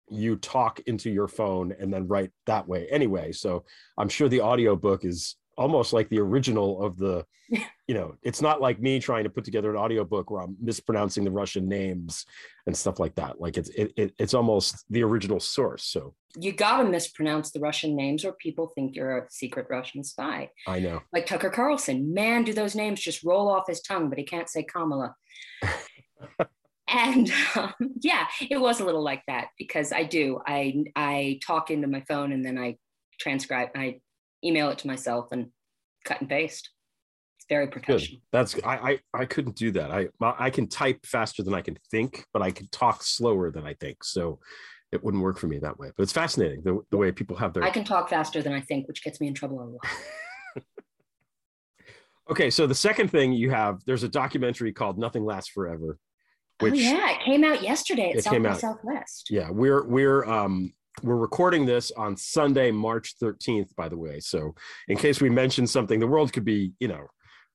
you 0.10 0.36
talk 0.36 0.82
into 0.88 1.10
your 1.10 1.30
phone 1.30 1.74
and 1.80 1.94
then 1.94 2.08
write 2.08 2.32
that 2.46 2.68
way 2.68 2.88
anyway. 2.92 3.32
So 3.32 3.64
I'm 3.98 4.10
sure 4.10 4.28
the 4.28 4.42
audiobook 4.42 5.06
is 5.06 5.38
almost 5.62 5.94
like 5.94 6.10
the 6.10 6.20
original 6.20 6.84
of 6.84 6.98
the 6.98 7.26
you 7.88 7.94
know 7.94 8.16
it's 8.24 8.42
not 8.42 8.62
like 8.62 8.82
me 8.82 9.00
trying 9.00 9.24
to 9.24 9.30
put 9.30 9.44
together 9.44 9.72
an 9.72 9.78
audiobook 9.78 10.32
where 10.32 10.42
i'm 10.42 10.56
mispronouncing 10.62 11.24
the 11.24 11.32
russian 11.32 11.68
names 11.68 12.26
and 12.66 12.76
stuff 12.76 13.00
like 13.00 13.16
that. 13.16 13.40
Like 13.40 13.58
it's 13.58 13.70
it, 13.70 13.94
it, 13.96 14.14
it's 14.18 14.34
almost 14.34 14.86
the 14.90 15.04
original 15.04 15.40
source 15.40 15.84
so. 15.84 16.14
You 16.38 16.54
gotta 16.54 16.86
mispronounce 16.86 17.52
the 17.52 17.60
russian 17.60 17.96
names 17.96 18.24
or 18.24 18.34
people 18.34 18.72
think 18.74 18.96
you're 18.96 19.18
a 19.18 19.26
secret 19.30 19.68
russian 19.70 20.04
spy. 20.04 20.50
I 20.68 20.80
know. 20.80 21.02
Like 21.12 21.26
tucker 21.26 21.50
carlson 21.50 22.14
man 22.14 22.44
do 22.44 22.54
those 22.54 22.76
names 22.76 23.02
just 23.02 23.24
roll 23.24 23.50
off 23.50 23.68
his 23.68 23.82
tongue 23.82 24.10
but 24.10 24.18
he 24.18 24.24
can't 24.24 24.50
say 24.50 24.64
kamala. 24.64 25.16
And 26.94 27.32
um, 27.56 27.74
yeah, 28.02 28.28
it 28.50 28.60
was 28.60 28.82
a 28.82 28.86
little 28.86 29.02
like 29.02 29.24
that 29.28 29.48
because 29.58 29.94
I 29.94 30.04
do. 30.04 30.42
I 30.46 30.84
I 30.94 31.40
talk 31.42 31.72
into 31.72 31.88
my 31.88 32.02
phone 32.02 32.34
and 32.34 32.44
then 32.44 32.58
I 32.58 32.80
transcribe. 33.18 33.70
I 33.76 34.02
email 34.44 34.70
it 34.70 34.78
to 34.80 34.88
myself 34.88 35.32
and 35.32 35.48
cut 36.06 36.22
and 36.22 36.30
paste. 36.30 36.70
It's 37.38 37.46
very 37.50 37.68
professional. 37.68 38.20
Good. 38.20 38.22
That's 38.32 38.56
I, 38.64 39.00
I 39.14 39.22
I 39.22 39.26
couldn't 39.26 39.56
do 39.56 39.72
that. 39.72 39.92
I 39.92 40.08
I 40.22 40.50
can 40.50 40.68
type 40.68 41.06
faster 41.06 41.44
than 41.44 41.54
I 41.54 41.62
can 41.62 41.78
think, 41.90 42.26
but 42.34 42.42
I 42.42 42.52
can 42.52 42.68
talk 42.70 43.04
slower 43.04 43.52
than 43.52 43.66
I 43.66 43.74
think. 43.74 44.04
So 44.04 44.40
it 44.92 45.04
wouldn't 45.04 45.24
work 45.24 45.38
for 45.38 45.48
me 45.48 45.58
that 45.60 45.80
way. 45.80 45.92
But 45.96 46.04
it's 46.04 46.12
fascinating 46.12 46.62
the, 46.64 46.80
the 46.92 46.98
way 46.98 47.12
people 47.12 47.36
have 47.38 47.54
their. 47.54 47.64
I 47.64 47.70
can 47.70 47.84
talk 47.84 48.10
faster 48.10 48.42
than 48.42 48.54
I 48.54 48.62
think, 48.62 48.88
which 48.88 49.04
gets 49.04 49.22
me 49.22 49.28
in 49.28 49.34
trouble 49.34 49.62
a 49.62 49.66
lot. 49.66 50.64
okay, 52.32 52.50
so 52.50 52.68
the 52.68 52.76
second 52.76 53.10
thing 53.10 53.34
you 53.34 53.50
have, 53.52 53.84
there's 53.86 54.04
a 54.04 54.10
documentary 54.10 54.74
called 54.74 54.98
"Nothing 54.98 55.26
Lasts 55.26 55.50
Forever." 55.50 55.98
Oh, 56.60 56.66
which, 56.66 56.74
oh 56.74 56.78
yeah, 56.78 57.12
it 57.12 57.22
came 57.24 57.44
out 57.44 57.64
yesterday 57.64 58.12
at 58.12 58.24
South 58.24 58.44
by 58.44 58.54
Southwest. 58.54 59.30
Yeah, 59.30 59.50
we're 59.50 59.84
we're 59.86 60.26
um 60.26 60.74
we're 61.04 61.16
recording 61.16 61.66
this 61.66 61.92
on 61.92 62.16
Sunday, 62.18 62.72
March 62.72 63.16
13th, 63.22 63.76
by 63.76 63.90
the 63.90 63.98
way. 63.98 64.20
So 64.20 64.54
in 64.88 64.98
case 64.98 65.22
we 65.22 65.30
mention 65.30 65.66
something, 65.66 66.00
the 66.00 66.08
world 66.08 66.34
could 66.34 66.46
be, 66.46 66.74
you 66.80 66.88
know, 66.88 67.08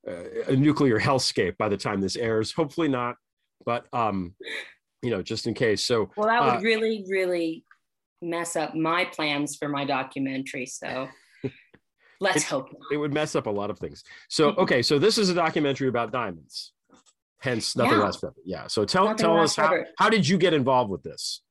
uh, 0.07 0.23
a 0.47 0.55
nuclear 0.55 0.99
hellscape 0.99 1.57
by 1.57 1.69
the 1.69 1.77
time 1.77 2.01
this 2.01 2.15
airs. 2.15 2.51
Hopefully 2.51 2.87
not, 2.87 3.15
but 3.65 3.85
um, 3.93 4.35
you 5.01 5.11
know, 5.11 5.21
just 5.21 5.47
in 5.47 5.53
case. 5.53 5.83
So 5.83 6.09
well, 6.15 6.27
that 6.27 6.41
would 6.41 6.59
uh, 6.59 6.59
really, 6.61 7.05
really 7.09 7.65
mess 8.21 8.55
up 8.55 8.75
my 8.75 9.05
plans 9.05 9.55
for 9.55 9.67
my 9.67 9.85
documentary. 9.85 10.65
So 10.65 11.07
let's 12.19 12.37
it, 12.37 12.43
hope 12.43 12.67
not. 12.71 12.81
it 12.91 12.97
would 12.97 13.13
mess 13.13 13.35
up 13.35 13.47
a 13.47 13.51
lot 13.51 13.69
of 13.69 13.79
things. 13.79 14.03
So 14.29 14.49
okay, 14.51 14.81
so 14.81 14.97
this 14.97 15.17
is 15.17 15.29
a 15.29 15.33
documentary 15.33 15.87
about 15.87 16.11
diamonds. 16.11 16.73
Hence, 17.39 17.75
nothing 17.75 17.99
yeah. 17.99 18.03
less. 18.03 18.23
Yeah. 18.45 18.67
So 18.67 18.83
tell 18.83 19.05
nothing 19.05 19.17
tell 19.17 19.39
us 19.39 19.55
how, 19.55 19.83
how 19.99 20.09
did 20.09 20.27
you 20.27 20.37
get 20.37 20.53
involved 20.53 20.89
with 20.89 21.03
this? 21.03 21.41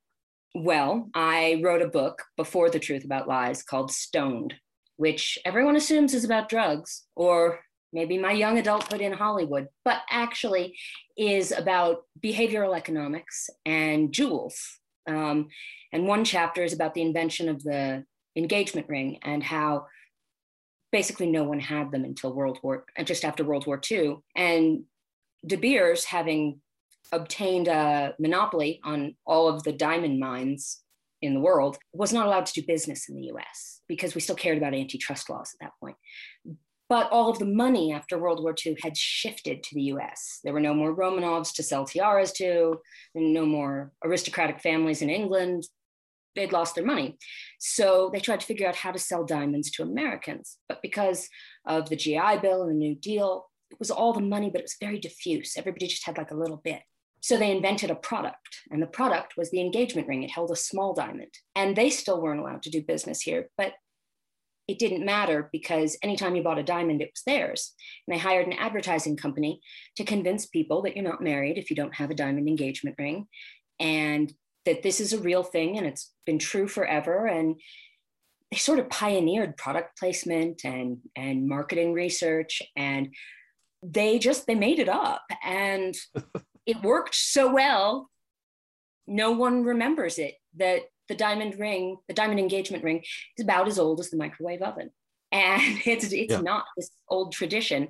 Well, 0.59 1.11
I 1.15 1.61
wrote 1.63 1.83
a 1.83 1.89
book 1.89 2.23
before 2.39 2.71
The 2.71 2.79
Truth 2.79 3.05
About 3.05 3.29
Lies 3.29 3.63
called 3.63 3.91
Stoned, 3.91 4.55
which 4.97 5.39
everyone 5.45 5.77
assumes 5.77 6.15
is 6.15 6.25
about 6.25 6.49
drugs 6.49 7.05
or 7.15 7.61
maybe 7.93 8.17
my 8.17 8.33
young 8.33 8.57
adulthood 8.57 9.03
in 9.03 9.13
Hollywood, 9.13 9.69
but 9.85 10.01
actually 10.11 10.75
is 11.15 11.53
about 11.53 12.05
behavioral 12.25 12.75
economics 12.75 13.51
and 13.67 14.15
jewels. 14.15 14.57
Um, 15.07 15.49
and 15.93 16.09
one 16.09 16.25
chapter 16.25 16.65
is 16.65 16.73
about 16.73 16.95
the 16.95 17.03
invention 17.03 17.51
of 17.51 17.63
the 17.63 18.07
engagement 18.35 18.89
ring 18.89 19.19
and 19.23 19.43
how 19.43 19.85
basically 20.91 21.27
no 21.31 21.45
one 21.45 21.61
had 21.61 21.93
them 21.93 22.03
until 22.03 22.33
World 22.33 22.61
War, 22.63 22.87
just 23.05 23.27
after 23.27 23.45
World 23.45 23.67
War 23.67 23.79
II. 23.91 24.21
And 24.35 24.85
De 25.47 25.57
Beers, 25.57 26.07
having 26.07 26.63
obtained 27.13 27.69
a 27.69 28.15
monopoly 28.19 28.81
on 28.85 29.15
all 29.27 29.49
of 29.49 29.63
the 29.63 29.73
diamond 29.73 30.19
mines 30.21 30.83
in 31.23 31.35
the 31.35 31.41
world, 31.41 31.79
was 31.93 32.13
not 32.13 32.27
allowed 32.27 32.47
to 32.47 32.61
do 32.61 32.67
business 32.67 33.09
in 33.09 33.17
the 33.17 33.33
US 33.33 33.81
because 33.89 34.15
we 34.15 34.21
still 34.21 34.37
cared 34.37 34.59
about 34.59 34.75
antitrust 34.75 35.31
laws 35.31 35.55
at 35.55 35.65
that 35.65 35.73
point. 35.81 35.97
But 36.89 37.11
all 37.11 37.31
of 37.31 37.39
the 37.39 37.47
money 37.47 37.93
after 37.93 38.19
World 38.19 38.43
War 38.43 38.55
II 38.65 38.77
had 38.83 38.97
shifted 38.97 39.63
to 39.65 39.75
the 39.75 39.83
US. 39.95 40.41
There 40.45 40.53
were 40.53 40.61
no 40.61 40.75
more 40.75 40.95
Romanovs 40.95 41.53
to 41.55 41.63
sell 41.63 41.85
tiaras 41.85 42.33
to, 42.35 42.81
no 43.15 43.45
more 43.45 43.93
aristocratic 44.05 44.61
families 44.61 45.03
in 45.03 45.11
England. 45.11 45.65
They'd 46.37 46.53
lost 46.53 46.75
their 46.75 46.85
money. 46.85 47.17
So 47.59 48.11
they 48.13 48.21
tried 48.21 48.41
to 48.41 48.47
figure 48.47 48.69
out 48.69 48.77
how 48.77 48.93
to 48.93 48.99
sell 48.99 49.25
diamonds 49.25 49.71
to 49.73 49.83
Americans. 49.83 50.59
But 50.69 50.83
because 50.83 51.29
of 51.67 51.89
the 51.89 51.97
GI 51.97 52.39
Bill 52.43 52.63
and 52.63 52.71
the 52.71 52.75
New 52.75 52.95
Deal, 52.95 53.47
it 53.71 53.79
was 53.81 53.91
all 53.91 54.13
the 54.13 54.21
money, 54.21 54.51
but 54.51 54.61
it 54.61 54.65
was 54.65 54.77
very 54.81 54.99
diffuse. 54.99 55.57
Everybody 55.57 55.89
just 55.89 56.07
had 56.07 56.19
like 56.19 56.31
a 56.31 56.37
little 56.37 56.61
bit. 56.63 56.83
So 57.27 57.37
they 57.37 57.51
invented 57.51 57.91
a 57.91 57.97
product, 57.97 58.61
and 58.71 58.81
the 58.81 58.87
product 58.87 59.37
was 59.37 59.51
the 59.51 59.61
engagement 59.61 60.07
ring. 60.07 60.23
It 60.23 60.31
held 60.31 60.53
a 60.53 60.57
small 60.57 60.95
diamond, 60.95 61.33
and 61.57 61.75
they 61.75 61.91
still 61.91 62.23
weren't 62.23 62.39
allowed 62.39 62.63
to 62.63 62.71
do 62.71 62.85
business 62.85 63.21
here. 63.21 63.49
But 63.59 63.73
it 64.69 64.79
didn't 64.79 65.05
matter 65.05 65.49
because 65.51 65.99
anytime 66.05 66.37
you 66.37 66.45
bought 66.45 66.61
a 66.61 66.63
diamond, 66.63 67.03
it 67.03 67.11
was 67.13 67.25
theirs. 67.27 67.75
And 68.07 68.15
they 68.15 68.21
hired 68.21 68.47
an 68.47 68.53
advertising 68.53 69.17
company 69.17 69.61
to 69.97 70.05
convince 70.05 70.47
people 70.47 70.83
that 70.83 70.95
you're 70.95 71.03
not 71.03 71.21
married 71.21 71.59
if 71.59 71.69
you 71.69 71.75
don't 71.75 71.97
have 71.97 72.13
a 72.13 72.15
diamond 72.15 72.47
engagement 72.47 72.95
ring 72.97 73.27
and 73.81 74.33
that 74.65 74.85
this 74.85 75.01
is 75.01 75.13
a 75.13 75.19
real 75.19 75.43
thing 75.43 75.79
and 75.79 75.85
it's 75.85 76.13
been 76.27 76.39
true 76.39 76.69
forever. 76.69 77.27
And 77.27 77.61
they 78.53 78.59
sort 78.59 78.79
of 78.79 78.89
pioneered 78.89 79.57
product 79.57 79.99
placement 79.99 80.61
and, 80.65 80.99
and 81.17 81.49
marketing 81.49 81.93
research 81.93 82.63
and 82.77 83.13
they 83.83 84.21
just 84.21 84.47
they 84.47 84.55
made 84.55 84.79
it 84.79 84.89
up 84.89 85.25
and 85.45 85.93
it 86.67 86.83
worked 86.83 87.15
so 87.15 87.53
well 87.53 88.11
no 89.07 89.31
one 89.31 89.63
remembers 89.65 90.19
it 90.19 90.35
that 90.57 90.83
the 91.09 91.15
diamond 91.15 91.59
ring, 91.59 91.99
the 92.09 92.15
diamond 92.15 92.41
engagement 92.41 92.83
ring, 92.83 93.03
is 93.37 93.45
about 93.45 93.69
as 93.69 93.79
old 93.79 94.01
as 94.01 94.11
the 94.11 94.17
microwave 94.17 94.63
oven. 94.63 94.91
And 95.33 95.63
it's 95.87 96.13
it's 96.13 96.33
yeah. 96.33 96.41
not 96.41 96.65
this 96.77 96.91
old 97.09 97.33
tradition. 97.33 97.89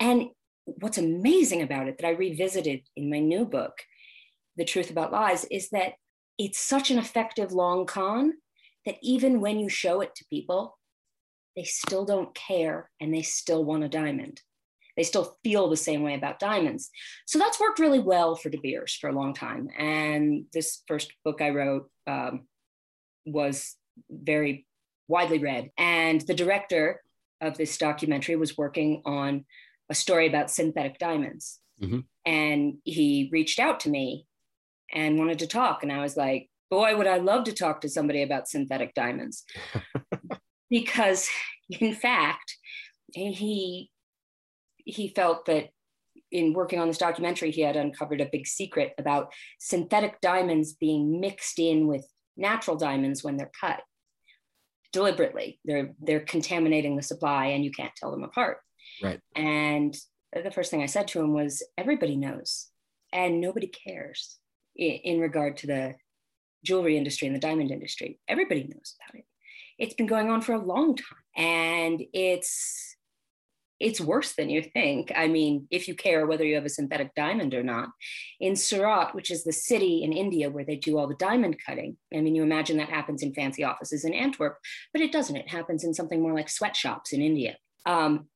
And 0.00 0.28
what's 0.64 0.98
amazing 0.98 1.62
about 1.62 1.88
it 1.88 1.98
that 1.98 2.06
I 2.06 2.10
revisited 2.10 2.82
in 2.96 3.10
my 3.10 3.18
new 3.18 3.44
book, 3.44 3.72
The 4.56 4.64
Truth 4.64 4.90
About 4.90 5.12
Lies, 5.12 5.44
is 5.50 5.70
that 5.70 5.94
it's 6.38 6.58
such 6.58 6.90
an 6.90 6.98
effective 6.98 7.52
long 7.52 7.86
con 7.86 8.34
that 8.84 8.96
even 9.02 9.40
when 9.40 9.60
you 9.60 9.68
show 9.68 10.00
it 10.00 10.14
to 10.16 10.24
people, 10.28 10.78
they 11.56 11.64
still 11.64 12.04
don't 12.04 12.34
care 12.34 12.90
and 13.00 13.14
they 13.14 13.22
still 13.22 13.64
want 13.64 13.84
a 13.84 13.88
diamond. 13.88 14.40
They 14.96 15.02
still 15.02 15.36
feel 15.42 15.68
the 15.68 15.76
same 15.76 16.02
way 16.02 16.14
about 16.14 16.38
diamonds. 16.38 16.90
So 17.26 17.38
that's 17.38 17.60
worked 17.60 17.78
really 17.78 17.98
well 17.98 18.36
for 18.36 18.50
De 18.50 18.58
Beers 18.58 18.94
for 18.94 19.08
a 19.08 19.14
long 19.14 19.34
time. 19.34 19.68
And 19.78 20.44
this 20.52 20.82
first 20.86 21.12
book 21.24 21.40
I 21.40 21.50
wrote 21.50 21.90
um, 22.06 22.46
was 23.24 23.76
very 24.10 24.66
widely 25.08 25.38
read. 25.38 25.70
And 25.78 26.20
the 26.22 26.34
director 26.34 27.00
of 27.40 27.56
this 27.56 27.76
documentary 27.78 28.36
was 28.36 28.56
working 28.56 29.02
on 29.04 29.44
a 29.90 29.94
story 29.94 30.26
about 30.26 30.50
synthetic 30.50 30.98
diamonds. 30.98 31.58
Mm-hmm. 31.82 32.00
And 32.24 32.74
he 32.84 33.28
reached 33.32 33.58
out 33.58 33.80
to 33.80 33.90
me 33.90 34.26
and 34.92 35.18
wanted 35.18 35.40
to 35.40 35.46
talk. 35.46 35.82
And 35.82 35.92
I 35.92 36.00
was 36.00 36.16
like, 36.16 36.48
boy, 36.70 36.96
would 36.96 37.06
I 37.06 37.18
love 37.18 37.44
to 37.44 37.52
talk 37.52 37.80
to 37.80 37.88
somebody 37.88 38.22
about 38.22 38.48
synthetic 38.48 38.94
diamonds. 38.94 39.44
because, 40.70 41.28
in 41.68 41.94
fact, 41.94 42.56
he 43.12 43.90
he 44.84 45.08
felt 45.08 45.46
that 45.46 45.70
in 46.30 46.54
working 46.54 46.78
on 46.78 46.88
this 46.88 46.98
documentary, 46.98 47.50
he 47.50 47.60
had 47.60 47.76
uncovered 47.76 48.20
a 48.20 48.28
big 48.32 48.46
secret 48.46 48.92
about 48.98 49.32
synthetic 49.58 50.20
diamonds 50.20 50.72
being 50.72 51.20
mixed 51.20 51.58
in 51.58 51.86
with 51.86 52.06
natural 52.36 52.76
diamonds 52.76 53.22
when 53.22 53.36
they're 53.36 53.50
cut 53.60 53.80
deliberately. 54.92 55.60
They're 55.64 55.94
they're 56.00 56.20
contaminating 56.20 56.96
the 56.96 57.02
supply, 57.02 57.46
and 57.46 57.64
you 57.64 57.70
can't 57.70 57.94
tell 57.96 58.10
them 58.10 58.24
apart. 58.24 58.58
Right. 59.02 59.20
And 59.36 59.96
the 60.32 60.50
first 60.50 60.70
thing 60.70 60.82
I 60.82 60.86
said 60.86 61.08
to 61.08 61.20
him 61.20 61.34
was, 61.34 61.62
"Everybody 61.76 62.16
knows, 62.16 62.68
and 63.12 63.40
nobody 63.40 63.66
cares 63.66 64.38
in, 64.76 64.92
in 65.04 65.20
regard 65.20 65.58
to 65.58 65.66
the 65.66 65.94
jewelry 66.64 66.96
industry 66.96 67.26
and 67.26 67.36
the 67.36 67.40
diamond 67.40 67.70
industry. 67.70 68.20
Everybody 68.28 68.62
knows 68.62 68.96
about 69.00 69.18
it. 69.18 69.26
It's 69.78 69.94
been 69.94 70.06
going 70.06 70.30
on 70.30 70.40
for 70.40 70.52
a 70.52 70.64
long 70.64 70.96
time, 70.96 71.44
and 71.44 72.02
it's." 72.12 72.91
It's 73.82 74.00
worse 74.00 74.34
than 74.34 74.48
you 74.48 74.62
think. 74.62 75.12
I 75.14 75.26
mean, 75.26 75.66
if 75.70 75.88
you 75.88 75.94
care 75.94 76.24
whether 76.24 76.44
you 76.44 76.54
have 76.54 76.64
a 76.64 76.70
synthetic 76.70 77.14
diamond 77.16 77.52
or 77.52 77.64
not. 77.64 77.88
In 78.40 78.54
Surat, 78.54 79.14
which 79.14 79.30
is 79.30 79.42
the 79.42 79.52
city 79.52 80.04
in 80.04 80.12
India 80.12 80.48
where 80.48 80.64
they 80.64 80.76
do 80.76 80.98
all 80.98 81.08
the 81.08 81.16
diamond 81.16 81.56
cutting, 81.66 81.96
I 82.14 82.20
mean, 82.20 82.36
you 82.36 82.44
imagine 82.44 82.76
that 82.76 82.88
happens 82.88 83.22
in 83.22 83.34
fancy 83.34 83.64
offices 83.64 84.04
in 84.04 84.14
Antwerp, 84.14 84.58
but 84.92 85.02
it 85.02 85.10
doesn't. 85.10 85.36
It 85.36 85.50
happens 85.50 85.82
in 85.82 85.94
something 85.94 86.22
more 86.22 86.32
like 86.32 86.48
sweatshops 86.48 87.12
in 87.12 87.20
India. 87.20 87.56
Um, 87.84 88.28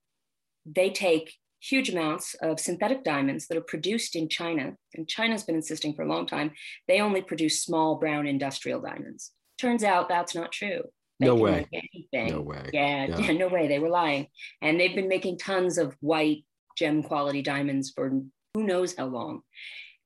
they 0.66 0.90
take 0.90 1.32
huge 1.60 1.90
amounts 1.90 2.34
of 2.42 2.58
synthetic 2.58 3.04
diamonds 3.04 3.46
that 3.46 3.56
are 3.56 3.62
produced 3.62 4.16
in 4.16 4.28
China, 4.28 4.74
and 4.94 5.08
China's 5.08 5.44
been 5.44 5.54
insisting 5.54 5.94
for 5.94 6.02
a 6.02 6.08
long 6.08 6.26
time 6.26 6.52
they 6.88 7.00
only 7.00 7.22
produce 7.22 7.62
small 7.62 7.96
brown 7.96 8.26
industrial 8.26 8.80
diamonds. 8.80 9.32
Turns 9.58 9.84
out 9.84 10.08
that's 10.08 10.34
not 10.34 10.52
true. 10.52 10.82
They 11.18 11.26
no 11.26 11.34
way. 11.34 11.66
No 12.12 12.40
way. 12.40 12.70
Yeah, 12.72 13.06
yeah, 13.18 13.32
no 13.32 13.48
way. 13.48 13.68
They 13.68 13.78
were 13.78 13.88
lying. 13.88 14.26
And 14.60 14.78
they've 14.78 14.94
been 14.94 15.08
making 15.08 15.38
tons 15.38 15.78
of 15.78 15.96
white 16.00 16.44
gem 16.76 17.02
quality 17.02 17.42
diamonds 17.42 17.90
for 17.90 18.10
who 18.54 18.62
knows 18.62 18.94
how 18.96 19.06
long. 19.06 19.40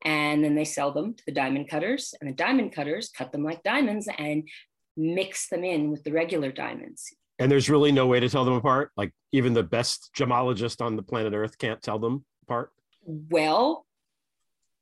And 0.02 0.42
then 0.42 0.54
they 0.54 0.64
sell 0.64 0.92
them 0.92 1.14
to 1.14 1.22
the 1.26 1.32
diamond 1.32 1.68
cutters, 1.68 2.14
and 2.20 2.30
the 2.30 2.34
diamond 2.34 2.72
cutters 2.72 3.10
cut 3.10 3.32
them 3.32 3.44
like 3.44 3.62
diamonds 3.62 4.08
and 4.18 4.48
mix 4.96 5.48
them 5.48 5.64
in 5.64 5.90
with 5.90 6.04
the 6.04 6.12
regular 6.12 6.52
diamonds. 6.52 7.12
And 7.38 7.50
there's 7.50 7.70
really 7.70 7.92
no 7.92 8.06
way 8.06 8.20
to 8.20 8.28
tell 8.28 8.44
them 8.44 8.54
apart. 8.54 8.92
Like 8.96 9.12
even 9.32 9.52
the 9.52 9.62
best 9.62 10.10
gemologist 10.16 10.84
on 10.84 10.96
the 10.96 11.02
planet 11.02 11.32
Earth 11.34 11.58
can't 11.58 11.82
tell 11.82 11.98
them 11.98 12.24
apart. 12.44 12.70
Well, 13.04 13.86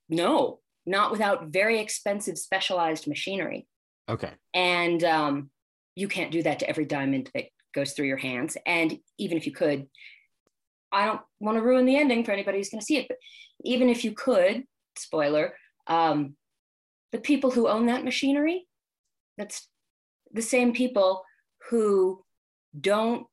no, 0.08 0.60
not 0.86 1.10
without 1.10 1.48
very 1.48 1.80
expensive 1.80 2.38
specialized 2.38 3.06
machinery. 3.06 3.66
Okay. 4.08 4.32
And 4.54 5.04
um, 5.04 5.50
you 5.98 6.06
can't 6.06 6.30
do 6.30 6.44
that 6.44 6.60
to 6.60 6.68
every 6.68 6.84
diamond 6.84 7.28
that 7.34 7.46
goes 7.74 7.92
through 7.92 8.06
your 8.06 8.18
hands. 8.18 8.56
And 8.64 8.98
even 9.18 9.36
if 9.36 9.46
you 9.46 9.52
could, 9.52 9.88
I 10.92 11.06
don't 11.06 11.20
want 11.40 11.56
to 11.56 11.62
ruin 11.62 11.86
the 11.86 11.96
ending 11.96 12.24
for 12.24 12.30
anybody 12.30 12.58
who's 12.58 12.70
going 12.70 12.80
to 12.80 12.86
see 12.86 12.98
it, 12.98 13.08
but 13.08 13.18
even 13.64 13.88
if 13.88 14.04
you 14.04 14.12
could 14.12 14.62
spoiler, 14.96 15.54
um, 15.88 16.36
the 17.10 17.18
people 17.18 17.50
who 17.50 17.66
own 17.66 17.86
that 17.86 18.04
machinery, 18.04 18.68
that's 19.36 19.68
the 20.32 20.42
same 20.42 20.72
people 20.72 21.24
who 21.68 22.22
don't 22.80 23.26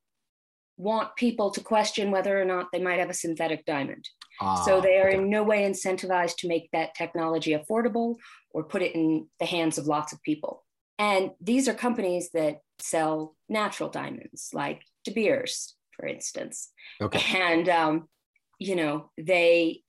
want 0.77 1.15
people 1.15 1.51
to 1.51 1.61
question 1.61 2.09
whether 2.09 2.41
or 2.41 2.45
not 2.45 2.67
they 2.73 2.81
might 2.81 2.99
have 2.99 3.11
a 3.11 3.13
synthetic 3.13 3.63
diamond. 3.65 4.09
Ah, 4.41 4.55
so 4.65 4.81
they 4.81 4.97
are 4.97 5.09
okay. 5.09 5.17
in 5.17 5.29
no 5.29 5.43
way 5.43 5.69
incentivized 5.69 6.37
to 6.37 6.47
make 6.47 6.67
that 6.71 6.95
technology 6.95 7.55
affordable 7.55 8.15
or 8.49 8.63
put 8.63 8.81
it 8.81 8.95
in 8.95 9.27
the 9.39 9.45
hands 9.45 9.77
of 9.77 9.85
lots 9.85 10.13
of 10.13 10.21
people. 10.23 10.64
And 10.97 11.31
these 11.41 11.67
are 11.67 11.73
companies 11.73 12.29
that 12.33 12.59
sell 12.79 13.35
natural 13.49 13.89
diamonds, 13.89 14.49
like 14.53 14.81
De 15.03 15.11
Beers, 15.11 15.75
for 15.95 16.05
instance. 16.05 16.71
Okay. 17.01 17.41
And, 17.41 17.67
um, 17.69 18.07
you 18.59 18.75
know, 18.75 19.11
they, 19.17 19.81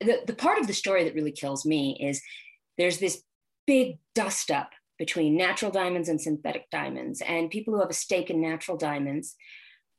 the, 0.00 0.20
the 0.26 0.34
part 0.34 0.58
of 0.58 0.66
the 0.66 0.72
story 0.72 1.04
that 1.04 1.14
really 1.14 1.32
kills 1.32 1.64
me 1.64 1.96
is 2.00 2.22
there's 2.76 2.98
this 2.98 3.22
big 3.66 3.98
dust 4.14 4.50
up 4.50 4.70
between 4.98 5.36
natural 5.36 5.70
diamonds 5.70 6.08
and 6.08 6.20
synthetic 6.20 6.68
diamonds. 6.70 7.20
And 7.20 7.50
people 7.50 7.74
who 7.74 7.80
have 7.80 7.90
a 7.90 7.94
stake 7.94 8.30
in 8.30 8.40
natural 8.40 8.76
diamonds 8.76 9.34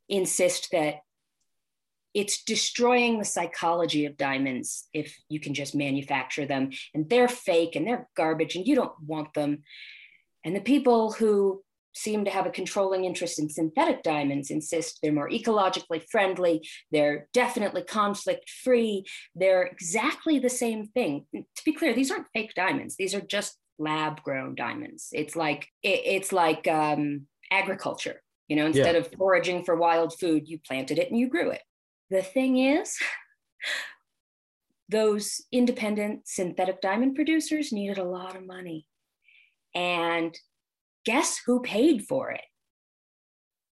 insist 0.09 0.69
that 0.71 0.95
it's 2.13 2.43
destroying 2.43 3.17
the 3.17 3.25
psychology 3.25 4.05
of 4.05 4.17
diamonds 4.17 4.87
if 4.93 5.17
you 5.29 5.39
can 5.39 5.53
just 5.53 5.73
manufacture 5.73 6.45
them 6.45 6.69
and 6.93 7.09
they're 7.09 7.27
fake 7.27 7.75
and 7.75 7.87
they're 7.87 8.07
garbage 8.15 8.55
and 8.55 8.67
you 8.67 8.75
don't 8.75 8.93
want 9.05 9.33
them. 9.33 9.63
And 10.43 10.55
the 10.55 10.61
people 10.61 11.11
who 11.13 11.63
seem 11.95 12.25
to 12.25 12.31
have 12.31 12.45
a 12.45 12.51
controlling 12.51 13.05
interest 13.05 13.39
in 13.39 13.49
synthetic 13.49 14.03
diamonds 14.03 14.49
insist 14.49 14.99
they're 15.01 15.13
more 15.13 15.29
ecologically 15.29 16.03
friendly, 16.09 16.67
they're 16.91 17.27
definitely 17.33 17.83
conflict 17.83 18.49
free, 18.49 19.05
they're 19.35 19.63
exactly 19.63 20.39
the 20.39 20.49
same 20.49 20.87
thing. 20.87 21.25
To 21.33 21.63
be 21.63 21.73
clear, 21.73 21.93
these 21.93 22.11
aren't 22.11 22.27
fake 22.33 22.53
diamonds, 22.55 22.95
these 22.97 23.13
are 23.13 23.21
just 23.21 23.57
lab 23.79 24.21
grown 24.23 24.55
diamonds. 24.55 25.09
It's 25.11 25.35
like, 25.35 25.67
it, 25.81 26.01
it's 26.05 26.31
like 26.31 26.67
um, 26.67 27.27
agriculture. 27.51 28.21
You 28.47 28.57
know, 28.57 28.65
instead 28.65 28.95
yeah. 28.95 29.01
of 29.01 29.11
foraging 29.17 29.63
for 29.63 29.75
wild 29.75 30.13
food, 30.19 30.47
you 30.47 30.59
planted 30.59 30.99
it 30.99 31.09
and 31.09 31.17
you 31.17 31.29
grew 31.29 31.49
it. 31.51 31.61
The 32.09 32.21
thing 32.21 32.57
is, 32.57 32.97
those 34.89 35.41
independent 35.51 36.27
synthetic 36.27 36.81
diamond 36.81 37.15
producers 37.15 37.71
needed 37.71 37.97
a 37.97 38.03
lot 38.03 38.35
of 38.35 38.45
money. 38.45 38.85
And 39.75 40.37
guess 41.05 41.41
who 41.45 41.61
paid 41.61 42.05
for 42.05 42.31
it? 42.31 42.43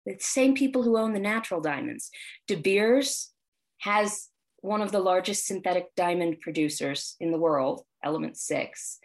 The 0.06 0.18
same 0.20 0.54
people 0.54 0.84
who 0.84 0.98
own 0.98 1.14
the 1.14 1.20
natural 1.20 1.62
diamonds. 1.62 2.12
De 2.48 2.56
Beers 2.56 3.32
has 3.80 4.30
one 4.62 4.82
of 4.82 4.92
the 4.92 5.00
largest 5.00 5.46
synthetic 5.46 5.88
diamond 5.96 6.40
producers 6.42 7.16
in 7.20 7.32
the 7.32 7.40
world, 7.40 7.84
Element 8.04 8.38
6. 8.38 9.00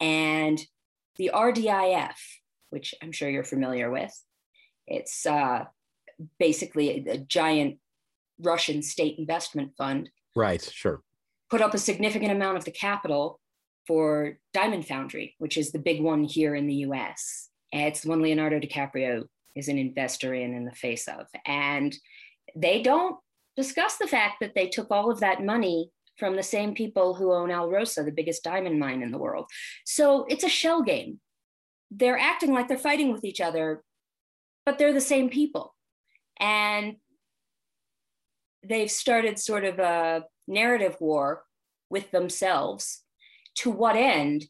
And 0.00 0.60
the 1.16 1.30
RDIF, 1.32 2.16
which 2.70 2.94
I'm 3.02 3.12
sure 3.12 3.28
you're 3.28 3.44
familiar 3.44 3.90
with, 3.90 4.12
it's 4.86 5.24
uh, 5.26 5.64
basically 6.38 7.06
a, 7.06 7.12
a 7.12 7.18
giant 7.18 7.78
Russian 8.38 8.82
state 8.82 9.18
investment 9.18 9.72
fund. 9.76 10.10
Right, 10.34 10.62
sure. 10.62 11.02
Put 11.50 11.60
up 11.60 11.74
a 11.74 11.78
significant 11.78 12.32
amount 12.32 12.56
of 12.56 12.64
the 12.64 12.70
capital 12.70 13.40
for 13.86 14.38
Diamond 14.52 14.86
Foundry, 14.86 15.34
which 15.38 15.56
is 15.56 15.72
the 15.72 15.78
big 15.78 16.02
one 16.02 16.24
here 16.24 16.54
in 16.54 16.66
the 16.66 16.86
US. 16.86 17.50
It's 17.72 18.02
the 18.02 18.08
one 18.08 18.22
Leonardo 18.22 18.58
DiCaprio 18.58 19.24
is 19.54 19.68
an 19.68 19.78
investor 19.78 20.34
in 20.34 20.54
in 20.54 20.64
the 20.64 20.72
face 20.72 21.08
of. 21.08 21.26
And 21.46 21.96
they 22.56 22.82
don't 22.82 23.16
discuss 23.56 23.96
the 23.96 24.06
fact 24.06 24.36
that 24.40 24.54
they 24.54 24.68
took 24.68 24.90
all 24.90 25.10
of 25.10 25.20
that 25.20 25.44
money 25.44 25.90
from 26.18 26.36
the 26.36 26.42
same 26.42 26.74
people 26.74 27.14
who 27.14 27.32
own 27.32 27.48
Alrosa, 27.48 28.04
the 28.04 28.12
biggest 28.12 28.44
diamond 28.44 28.78
mine 28.78 29.02
in 29.02 29.10
the 29.10 29.18
world. 29.18 29.46
So 29.84 30.24
it's 30.28 30.44
a 30.44 30.48
shell 30.48 30.82
game. 30.82 31.20
They're 31.90 32.18
acting 32.18 32.52
like 32.52 32.68
they're 32.68 32.78
fighting 32.78 33.12
with 33.12 33.24
each 33.24 33.40
other, 33.40 33.82
but 34.64 34.78
they're 34.78 34.92
the 34.92 35.00
same 35.00 35.28
people. 35.28 35.74
And 36.38 36.96
they've 38.62 38.90
started 38.90 39.38
sort 39.38 39.64
of 39.64 39.78
a 39.78 40.24
narrative 40.48 40.96
war 41.00 41.44
with 41.90 42.10
themselves. 42.10 43.03
To 43.56 43.70
what 43.70 43.96
end 43.96 44.44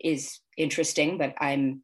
is 0.00 0.38
interesting, 0.56 1.18
but 1.18 1.34
I'm 1.40 1.82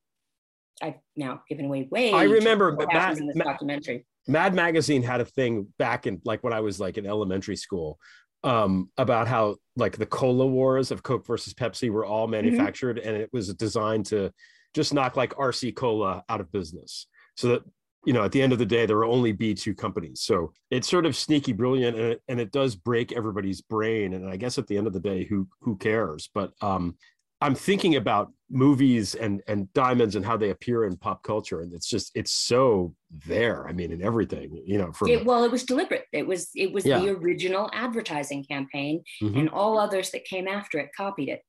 I've 0.83 0.95
now 1.17 1.43
given 1.49 1.67
away 1.67 1.89
way. 1.91 2.13
I 2.13 2.25
remember 2.25 2.77
Mad, 2.93 3.19
in 3.19 3.27
this 3.27 3.37
documentary. 3.37 4.07
Mad 4.27 4.55
Magazine 4.55 5.03
had 5.03 5.21
a 5.21 5.25
thing 5.25 5.69
back 5.79 6.07
in 6.07 6.21
like 6.25 6.43
when 6.43 6.53
I 6.53 6.61
was 6.61 6.81
like 6.81 6.99
in 6.99 7.07
elementary 7.07 7.57
school 7.57 7.99
um, 8.43 8.91
about 8.99 9.27
how 9.27 9.57
like 9.77 9.97
the 9.97 10.07
cola 10.07 10.47
wars 10.47 10.91
of 10.91 11.03
Coke 11.03 11.27
versus 11.27 11.55
Pepsi 11.55 11.91
were 11.91 12.05
all 12.05 12.25
mm-hmm. 12.25 12.33
manufactured 12.33 12.99
mm-hmm. 12.99 13.09
and 13.09 13.17
it 13.17 13.31
was 13.33 13.53
designed 13.55 14.07
to 14.07 14.31
just 14.75 14.93
knock 14.93 15.17
like 15.17 15.35
RC 15.35 15.75
Cola 15.75 16.25
out 16.29 16.41
of 16.41 16.51
business 16.51 17.07
so 17.37 17.49
that 17.49 17.63
you 18.05 18.13
know 18.13 18.25
at 18.25 18.33
the 18.33 18.43
end 18.43 18.53
of 18.53 18.59
the 18.59 18.67
day 18.67 18.87
there 18.87 18.97
were 18.97 19.05
only 19.05 19.33
b2 19.33 19.77
companies. 19.77 20.21
So 20.21 20.53
it's 20.71 20.89
sort 20.89 21.07
of 21.07 21.17
sneaky 21.17 21.53
brilliant 21.53 21.97
and 21.97 22.13
it, 22.13 22.23
and 22.29 22.41
it 22.41 22.53
does 22.53 22.77
break 22.77 23.13
everybody's 23.13 23.61
brain. 23.61 24.15
And 24.15 24.29
i 24.29 24.37
guess 24.37 24.59
at 24.59 24.67
the 24.67 24.77
end 24.77 24.87
of 24.87 24.93
the 24.93 25.01
day 25.01 25.25
who 25.25 25.49
who 25.61 25.77
cares? 25.77 26.31
But 26.35 26.53
um 26.61 26.97
i'm 27.41 27.55
thinking 27.55 27.97
about 27.97 28.33
movies 28.51 29.15
and 29.15 29.43
and 29.49 29.73
diamonds 29.73 30.17
and 30.17 30.25
how 30.25 30.37
they 30.37 30.51
appear 30.51 30.85
in 30.85 30.97
pop 30.97 31.23
culture. 31.23 31.61
And 31.61 31.73
it's 31.73 31.89
just 31.89 32.13
it's 32.15 32.33
so 32.33 32.95
there 33.27 33.69
i 33.69 33.73
mean 33.73 33.93
in 33.93 34.03
everything 34.03 34.61
you 34.67 34.77
know 34.77 34.91
from 34.91 35.09
it, 35.09 35.25
well 35.25 35.45
it 35.45 35.53
was 35.53 35.65
deliberate. 35.65 36.07
It 36.13 36.27
was 36.27 36.51
it 36.55 36.73
was 36.73 36.85
yeah. 36.85 36.99
the 36.99 37.11
original 37.11 37.71
advertising 37.73 38.45
campaign 38.45 39.03
mm-hmm. 39.23 39.39
and 39.39 39.49
all 39.51 39.79
others 39.79 40.11
that 40.11 40.25
came 40.25 40.49
after 40.49 40.79
it 40.79 40.91
copied 40.97 41.29
it. 41.29 41.43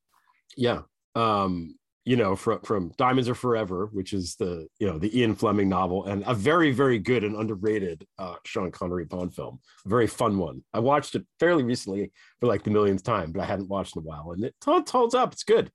Yeah. 0.58 0.82
Um 1.16 1.76
you 2.06 2.16
know, 2.16 2.36
from 2.36 2.60
from 2.62 2.92
Diamonds 2.98 3.28
Are 3.28 3.36
Forever, 3.36 3.90
which 3.92 4.14
is 4.14 4.36
the 4.36 4.68
you 4.78 4.88
know 4.88 5.00
the 5.00 5.20
Ian 5.20 5.36
Fleming 5.36 5.68
novel, 5.68 6.06
and 6.06 6.24
a 6.28 6.36
very 6.36 6.72
very 6.72 7.00
good 7.00 7.24
and 7.24 7.36
underrated 7.36 8.06
uh, 8.20 8.36
Sean 8.46 8.72
Connery 8.72 9.06
Bond 9.06 9.36
film, 9.36 9.60
a 9.86 9.90
very 9.90 10.06
fun 10.06 10.38
one. 10.38 10.64
I 10.72 10.80
watched 10.80 11.16
it 11.16 11.26
fairly 11.40 11.64
recently 11.64 12.12
for 12.40 12.46
like 12.46 12.64
the 12.64 12.70
millionth 12.70 13.04
time, 13.04 13.32
but 13.32 13.42
I 13.42 13.46
hadn't 13.46 13.70
watched 13.70 13.96
in 13.96 14.04
a 14.04 14.06
while, 14.06 14.32
and 14.32 14.46
it 14.46 14.56
t- 14.64 14.84
holds 14.92 15.16
up. 15.16 15.34
It's 15.34 15.44
good, 15.44 15.72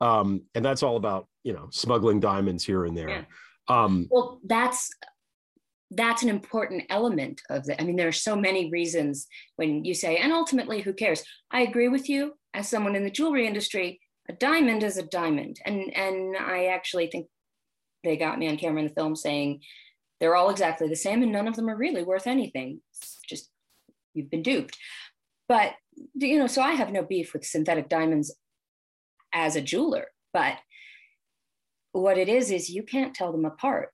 um, 0.00 0.42
and 0.56 0.64
that's 0.64 0.82
all 0.82 0.96
about 0.96 1.28
you 1.44 1.52
know 1.52 1.68
smuggling 1.70 2.18
diamonds 2.18 2.64
here 2.64 2.84
and 2.84 2.98
there. 2.98 3.08
Yeah. 3.08 3.24
Um, 3.68 4.08
well, 4.10 4.40
that's 4.44 4.90
that's 5.92 6.24
an 6.24 6.28
important 6.28 6.82
element 6.90 7.40
of 7.50 7.68
it. 7.68 7.76
I 7.78 7.84
mean, 7.84 7.94
there 7.94 8.08
are 8.08 8.12
so 8.12 8.34
many 8.34 8.68
reasons 8.68 9.28
when 9.54 9.84
you 9.84 9.94
say, 9.94 10.16
and 10.16 10.32
ultimately, 10.32 10.80
who 10.80 10.92
cares? 10.92 11.22
I 11.52 11.62
agree 11.62 11.88
with 11.88 12.08
you 12.08 12.34
as 12.52 12.68
someone 12.68 12.96
in 12.96 13.04
the 13.04 13.10
jewelry 13.10 13.46
industry 13.46 14.00
a 14.28 14.32
diamond 14.32 14.82
is 14.82 14.96
a 14.96 15.02
diamond. 15.02 15.60
And 15.64 15.94
and 15.96 16.36
I 16.36 16.66
actually 16.66 17.08
think 17.08 17.26
they 18.04 18.16
got 18.16 18.38
me 18.38 18.48
on 18.48 18.56
camera 18.56 18.80
in 18.80 18.88
the 18.88 18.94
film 18.94 19.16
saying 19.16 19.60
they're 20.20 20.36
all 20.36 20.50
exactly 20.50 20.88
the 20.88 20.96
same 20.96 21.22
and 21.22 21.32
none 21.32 21.48
of 21.48 21.56
them 21.56 21.68
are 21.68 21.76
really 21.76 22.02
worth 22.02 22.26
anything. 22.26 22.80
It's 22.92 23.18
just 23.28 23.50
you've 24.14 24.30
been 24.30 24.42
duped. 24.42 24.76
But 25.48 25.72
you 26.14 26.38
know, 26.38 26.46
so 26.46 26.62
I 26.62 26.72
have 26.72 26.92
no 26.92 27.02
beef 27.02 27.32
with 27.32 27.44
synthetic 27.44 27.88
diamonds 27.88 28.34
as 29.32 29.56
a 29.56 29.60
jeweler, 29.60 30.06
but 30.32 30.58
what 31.92 32.18
it 32.18 32.28
is 32.28 32.50
is 32.50 32.70
you 32.70 32.82
can't 32.82 33.14
tell 33.14 33.32
them 33.32 33.44
apart 33.44 33.90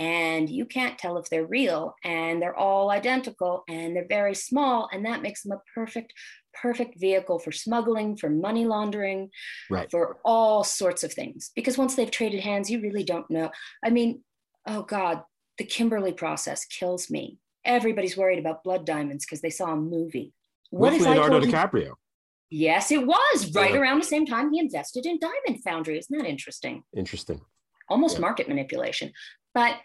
and 0.00 0.48
you 0.48 0.64
can't 0.64 0.98
tell 0.98 1.18
if 1.18 1.28
they're 1.28 1.46
real 1.46 1.94
and 2.04 2.40
they're 2.40 2.56
all 2.56 2.90
identical 2.90 3.64
and 3.68 3.94
they're 3.94 4.08
very 4.08 4.34
small 4.34 4.88
and 4.92 5.04
that 5.04 5.20
makes 5.20 5.42
them 5.42 5.52
a 5.52 5.60
perfect 5.74 6.14
perfect 6.54 6.98
vehicle 6.98 7.38
for 7.38 7.52
smuggling 7.52 8.16
for 8.16 8.28
money 8.28 8.64
laundering 8.64 9.28
right. 9.68 9.88
for 9.90 10.16
all 10.24 10.64
sorts 10.64 11.04
of 11.04 11.12
things. 11.12 11.52
Because 11.54 11.78
once 11.78 11.94
they've 11.94 12.10
traded 12.10 12.40
hands 12.40 12.70
you 12.70 12.80
really 12.80 13.04
don't 13.04 13.30
know. 13.30 13.50
I 13.84 13.90
mean 13.90 14.24
oh 14.66 14.82
god 14.82 15.22
the 15.58 15.64
kimberley 15.64 16.12
process 16.12 16.64
kills 16.64 17.10
me. 17.10 17.38
Everybody's 17.66 18.16
worried 18.16 18.38
about 18.38 18.64
blood 18.64 18.86
diamonds 18.86 19.26
because 19.26 19.42
they 19.42 19.50
saw 19.50 19.72
a 19.72 19.76
movie. 19.76 20.32
What 20.70 20.92
With 20.92 21.02
if 21.02 21.06
leonardo 21.06 21.36
I 21.36 21.40
told 21.40 21.52
DiCaprio. 21.52 21.84
You, 21.84 21.94
yes 22.48 22.90
it 22.90 23.06
was 23.06 23.52
right 23.54 23.74
yeah. 23.74 23.78
around 23.78 24.00
the 24.00 24.06
same 24.06 24.24
time 24.24 24.50
he 24.50 24.58
invested 24.60 25.04
in 25.04 25.18
diamond 25.20 25.62
foundry. 25.62 25.98
Isn't 25.98 26.16
that 26.16 26.26
interesting? 26.26 26.84
Interesting. 26.96 27.42
Almost 27.90 28.16
yeah. 28.16 28.20
market 28.22 28.48
manipulation 28.48 29.12
but 29.54 29.76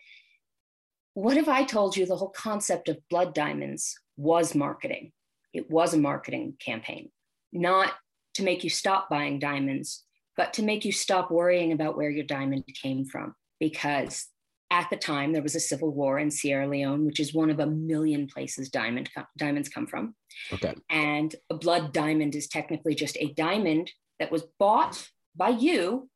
what 1.14 1.38
if 1.38 1.48
I 1.48 1.64
told 1.64 1.96
you 1.96 2.06
the 2.06 2.18
whole 2.18 2.30
concept 2.30 2.90
of 2.90 2.98
blood 3.10 3.34
diamonds 3.34 3.98
was 4.18 4.54
marketing? 4.54 5.12
It 5.54 5.70
was 5.72 5.94
a 5.94 5.98
marketing 5.98 6.56
campaign, 6.60 7.10
not 7.54 7.94
to 8.36 8.44
make 8.44 8.64
you 8.64 8.70
stop 8.70 9.10
buying 9.10 9.40
diamonds, 9.40 10.04
but 10.36 10.54
to 10.54 10.64
make 10.64 10.84
you 10.84 10.92
stop 10.92 11.32
worrying 11.32 11.72
about 11.72 11.96
where 11.96 12.10
your 12.10 12.26
diamond 12.26 12.66
came 12.82 13.06
from. 13.06 13.34
Because 13.60 14.28
at 14.72 14.90
the 14.90 14.98
time, 14.98 15.32
there 15.32 15.42
was 15.42 15.56
a 15.56 15.60
civil 15.60 15.92
war 15.92 16.20
in 16.20 16.30
Sierra 16.30 16.68
Leone, 16.68 17.06
which 17.06 17.22
is 17.22 17.34
one 17.34 17.50
of 17.50 17.60
a 17.60 17.66
million 17.66 18.28
places 18.28 18.70
diamond, 18.70 19.10
diamonds 19.38 19.70
come 19.70 19.88
from. 19.88 20.16
Okay. 20.52 20.76
And 20.90 21.34
a 21.50 21.56
blood 21.56 21.94
diamond 21.94 22.36
is 22.36 22.48
technically 22.48 22.96
just 22.96 23.16
a 23.22 23.32
diamond 23.34 23.92
that 24.20 24.32
was 24.32 24.44
bought 24.60 25.10
by 25.36 25.50
you 25.50 26.10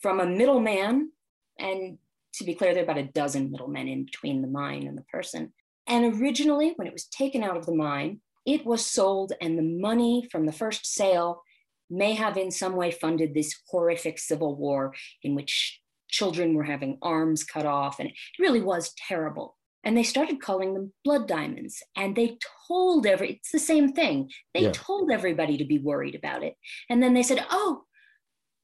from 0.00 0.20
a 0.20 0.26
middleman 0.26 1.12
and 1.58 1.96
to 2.34 2.44
be 2.44 2.54
clear, 2.54 2.72
there 2.72 2.82
are 2.82 2.84
about 2.84 2.98
a 2.98 3.04
dozen 3.04 3.50
middlemen 3.50 3.88
in 3.88 4.04
between 4.04 4.42
the 4.42 4.48
mine 4.48 4.86
and 4.86 4.96
the 4.96 5.04
person. 5.04 5.52
And 5.86 6.20
originally, 6.20 6.72
when 6.76 6.86
it 6.86 6.92
was 6.92 7.06
taken 7.06 7.42
out 7.42 7.56
of 7.56 7.66
the 7.66 7.74
mine, 7.74 8.20
it 8.46 8.64
was 8.66 8.84
sold, 8.84 9.32
and 9.40 9.58
the 9.58 9.62
money 9.62 10.28
from 10.30 10.46
the 10.46 10.52
first 10.52 10.86
sale 10.86 11.42
may 11.90 12.14
have 12.14 12.36
in 12.36 12.50
some 12.50 12.74
way 12.74 12.90
funded 12.90 13.34
this 13.34 13.54
horrific 13.68 14.18
civil 14.18 14.56
war 14.56 14.94
in 15.22 15.34
which 15.34 15.80
children 16.08 16.54
were 16.54 16.64
having 16.64 16.98
arms 17.02 17.44
cut 17.44 17.66
off, 17.66 17.98
and 17.98 18.08
it 18.08 18.14
really 18.38 18.60
was 18.60 18.94
terrible. 19.08 19.56
And 19.84 19.96
they 19.96 20.04
started 20.04 20.40
calling 20.40 20.74
them 20.74 20.92
blood 21.04 21.26
diamonds. 21.26 21.82
And 21.96 22.14
they 22.14 22.38
told 22.68 23.04
every, 23.04 23.32
it's 23.32 23.50
the 23.50 23.58
same 23.58 23.92
thing. 23.92 24.30
They 24.54 24.62
yeah. 24.62 24.72
told 24.72 25.10
everybody 25.10 25.56
to 25.58 25.64
be 25.64 25.78
worried 25.78 26.14
about 26.14 26.44
it. 26.44 26.54
And 26.88 27.02
then 27.02 27.14
they 27.14 27.24
said, 27.24 27.44
oh, 27.50 27.82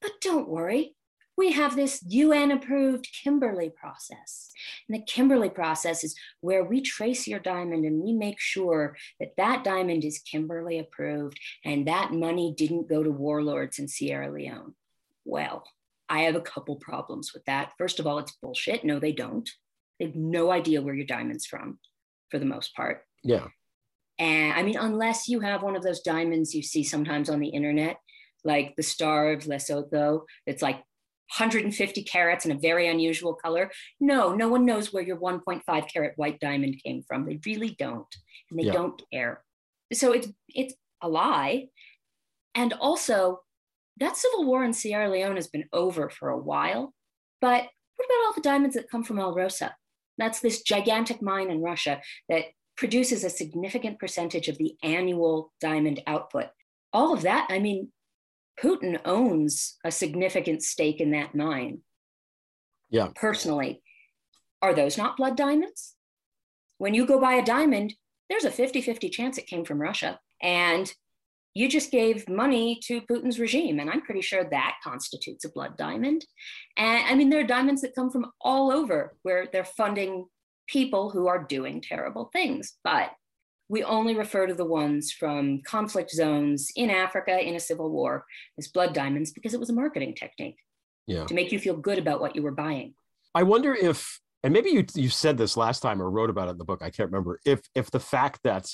but 0.01 0.11
don't 0.21 0.47
worry 0.47 0.95
we 1.39 1.53
have 1.53 1.77
this 1.77 2.03
UN 2.05 2.51
approved 2.51 3.07
Kimberley 3.23 3.69
process. 3.69 4.51
And 4.87 4.97
the 4.97 5.05
Kimberley 5.05 5.49
process 5.49 6.03
is 6.03 6.13
where 6.41 6.65
we 6.65 6.81
trace 6.81 7.27
your 7.27 7.39
diamond 7.39 7.85
and 7.85 8.03
we 8.03 8.11
make 8.11 8.41
sure 8.41 8.97
that 9.21 9.37
that 9.37 9.63
diamond 9.63 10.03
is 10.03 10.19
Kimberley 10.19 10.79
approved 10.79 11.39
and 11.63 11.87
that 11.87 12.11
money 12.11 12.53
didn't 12.57 12.89
go 12.89 13.03
to 13.03 13.09
warlords 13.09 13.79
in 13.79 13.87
Sierra 13.87 14.29
Leone. 14.29 14.75
Well, 15.23 15.63
I 16.09 16.23
have 16.23 16.35
a 16.35 16.41
couple 16.41 16.75
problems 16.75 17.33
with 17.33 17.45
that. 17.45 17.71
First 17.77 18.01
of 18.01 18.05
all, 18.05 18.19
it's 18.19 18.35
bullshit. 18.41 18.83
No, 18.83 18.99
they 18.99 19.13
don't. 19.13 19.49
They 19.97 20.07
have 20.07 20.15
no 20.15 20.51
idea 20.51 20.81
where 20.81 20.93
your 20.93 21.05
diamond's 21.05 21.45
from 21.45 21.79
for 22.29 22.39
the 22.39 22.45
most 22.45 22.75
part. 22.75 23.03
Yeah. 23.23 23.47
And 24.17 24.51
I 24.59 24.63
mean, 24.63 24.75
unless 24.77 25.29
you 25.29 25.39
have 25.39 25.63
one 25.63 25.77
of 25.77 25.83
those 25.83 26.01
diamonds 26.01 26.53
you 26.53 26.63
see 26.63 26.83
sometimes 26.83 27.29
on 27.29 27.39
the 27.39 27.47
internet, 27.47 27.97
like 28.43 28.75
the 28.75 28.83
Star 28.83 29.31
of 29.31 29.43
Lesotho, 29.43 30.23
it's 30.45 30.61
like 30.61 30.83
150 31.37 32.03
carats 32.03 32.45
in 32.45 32.51
a 32.51 32.57
very 32.57 32.87
unusual 32.87 33.33
color. 33.33 33.71
No, 33.99 34.33
no 34.33 34.47
one 34.47 34.65
knows 34.65 34.91
where 34.91 35.03
your 35.03 35.17
1.5 35.17 35.93
carat 35.93 36.13
white 36.15 36.39
diamond 36.39 36.81
came 36.83 37.03
from. 37.07 37.25
They 37.25 37.39
really 37.45 37.75
don't, 37.77 38.07
and 38.49 38.59
they 38.59 38.65
yeah. 38.65 38.73
don't 38.73 39.01
care. 39.11 39.43
So 39.93 40.11
it's 40.11 40.27
it's 40.49 40.73
a 41.01 41.09
lie. 41.09 41.67
And 42.55 42.73
also, 42.73 43.41
that 43.97 44.17
civil 44.17 44.45
war 44.45 44.63
in 44.63 44.73
Sierra 44.73 45.09
Leone 45.09 45.35
has 45.35 45.47
been 45.47 45.65
over 45.71 46.09
for 46.09 46.29
a 46.29 46.37
while. 46.37 46.93
But 47.41 47.67
what 47.95 48.05
about 48.05 48.25
all 48.25 48.33
the 48.33 48.41
diamonds 48.41 48.75
that 48.75 48.89
come 48.89 49.03
from 49.03 49.17
Alrosa? 49.17 49.71
That's 50.17 50.39
this 50.39 50.61
gigantic 50.61 51.21
mine 51.21 51.49
in 51.49 51.61
Russia 51.61 52.01
that 52.27 52.45
produces 52.75 53.23
a 53.23 53.29
significant 53.29 53.99
percentage 53.99 54.47
of 54.47 54.57
the 54.57 54.75
annual 54.83 55.53
diamond 55.61 56.01
output. 56.07 56.47
All 56.91 57.13
of 57.13 57.21
that, 57.21 57.47
I 57.49 57.59
mean, 57.59 57.91
Putin 58.61 58.99
owns 59.05 59.77
a 59.85 59.91
significant 59.91 60.63
stake 60.63 60.99
in 60.99 61.11
that 61.11 61.35
mine. 61.35 61.79
Yeah. 62.89 63.09
Personally. 63.15 63.81
Are 64.61 64.73
those 64.73 64.97
not 64.97 65.17
blood 65.17 65.37
diamonds? 65.37 65.95
When 66.77 66.93
you 66.93 67.05
go 67.05 67.19
buy 67.19 67.33
a 67.33 67.45
diamond, 67.45 67.93
there's 68.29 68.45
a 68.45 68.51
50 68.51 68.81
50 68.81 69.09
chance 69.09 69.37
it 69.37 69.47
came 69.47 69.63
from 69.63 69.81
Russia. 69.81 70.19
And 70.41 70.91
you 71.53 71.67
just 71.67 71.91
gave 71.91 72.29
money 72.29 72.79
to 72.83 73.01
Putin's 73.01 73.39
regime. 73.39 73.79
And 73.79 73.89
I'm 73.89 74.01
pretty 74.01 74.21
sure 74.21 74.47
that 74.49 74.77
constitutes 74.83 75.45
a 75.45 75.51
blood 75.51 75.77
diamond. 75.77 76.25
And 76.77 77.05
I 77.05 77.15
mean, 77.15 77.29
there 77.29 77.39
are 77.39 77.47
diamonds 77.47 77.81
that 77.81 77.95
come 77.95 78.11
from 78.11 78.31
all 78.41 78.71
over 78.71 79.15
where 79.23 79.47
they're 79.51 79.63
funding 79.63 80.25
people 80.67 81.09
who 81.09 81.27
are 81.27 81.43
doing 81.43 81.81
terrible 81.81 82.29
things. 82.31 82.73
But 82.83 83.11
we 83.69 83.83
only 83.83 84.15
refer 84.15 84.47
to 84.47 84.55
the 84.55 84.65
ones 84.65 85.11
from 85.11 85.61
conflict 85.61 86.09
zones 86.09 86.71
in 86.75 86.89
Africa 86.89 87.39
in 87.39 87.55
a 87.55 87.59
civil 87.59 87.91
war 87.91 88.25
as 88.57 88.67
blood 88.67 88.93
diamonds 88.93 89.31
because 89.31 89.53
it 89.53 89.59
was 89.59 89.69
a 89.69 89.73
marketing 89.73 90.15
technique 90.15 90.57
yeah. 91.05 91.25
to 91.25 91.33
make 91.33 91.51
you 91.51 91.59
feel 91.59 91.77
good 91.77 91.99
about 91.99 92.19
what 92.19 92.35
you 92.35 92.41
were 92.41 92.51
buying. 92.51 92.95
I 93.35 93.43
wonder 93.43 93.73
if, 93.73 94.19
and 94.43 94.51
maybe 94.51 94.71
you 94.71 94.85
you 94.95 95.09
said 95.09 95.37
this 95.37 95.55
last 95.55 95.81
time 95.81 96.01
or 96.01 96.09
wrote 96.09 96.31
about 96.31 96.47
it 96.47 96.51
in 96.51 96.57
the 96.57 96.65
book. 96.65 96.81
I 96.81 96.89
can't 96.89 97.11
remember 97.11 97.39
if 97.45 97.61
if 97.75 97.91
the 97.91 97.99
fact 97.99 98.39
that 98.43 98.67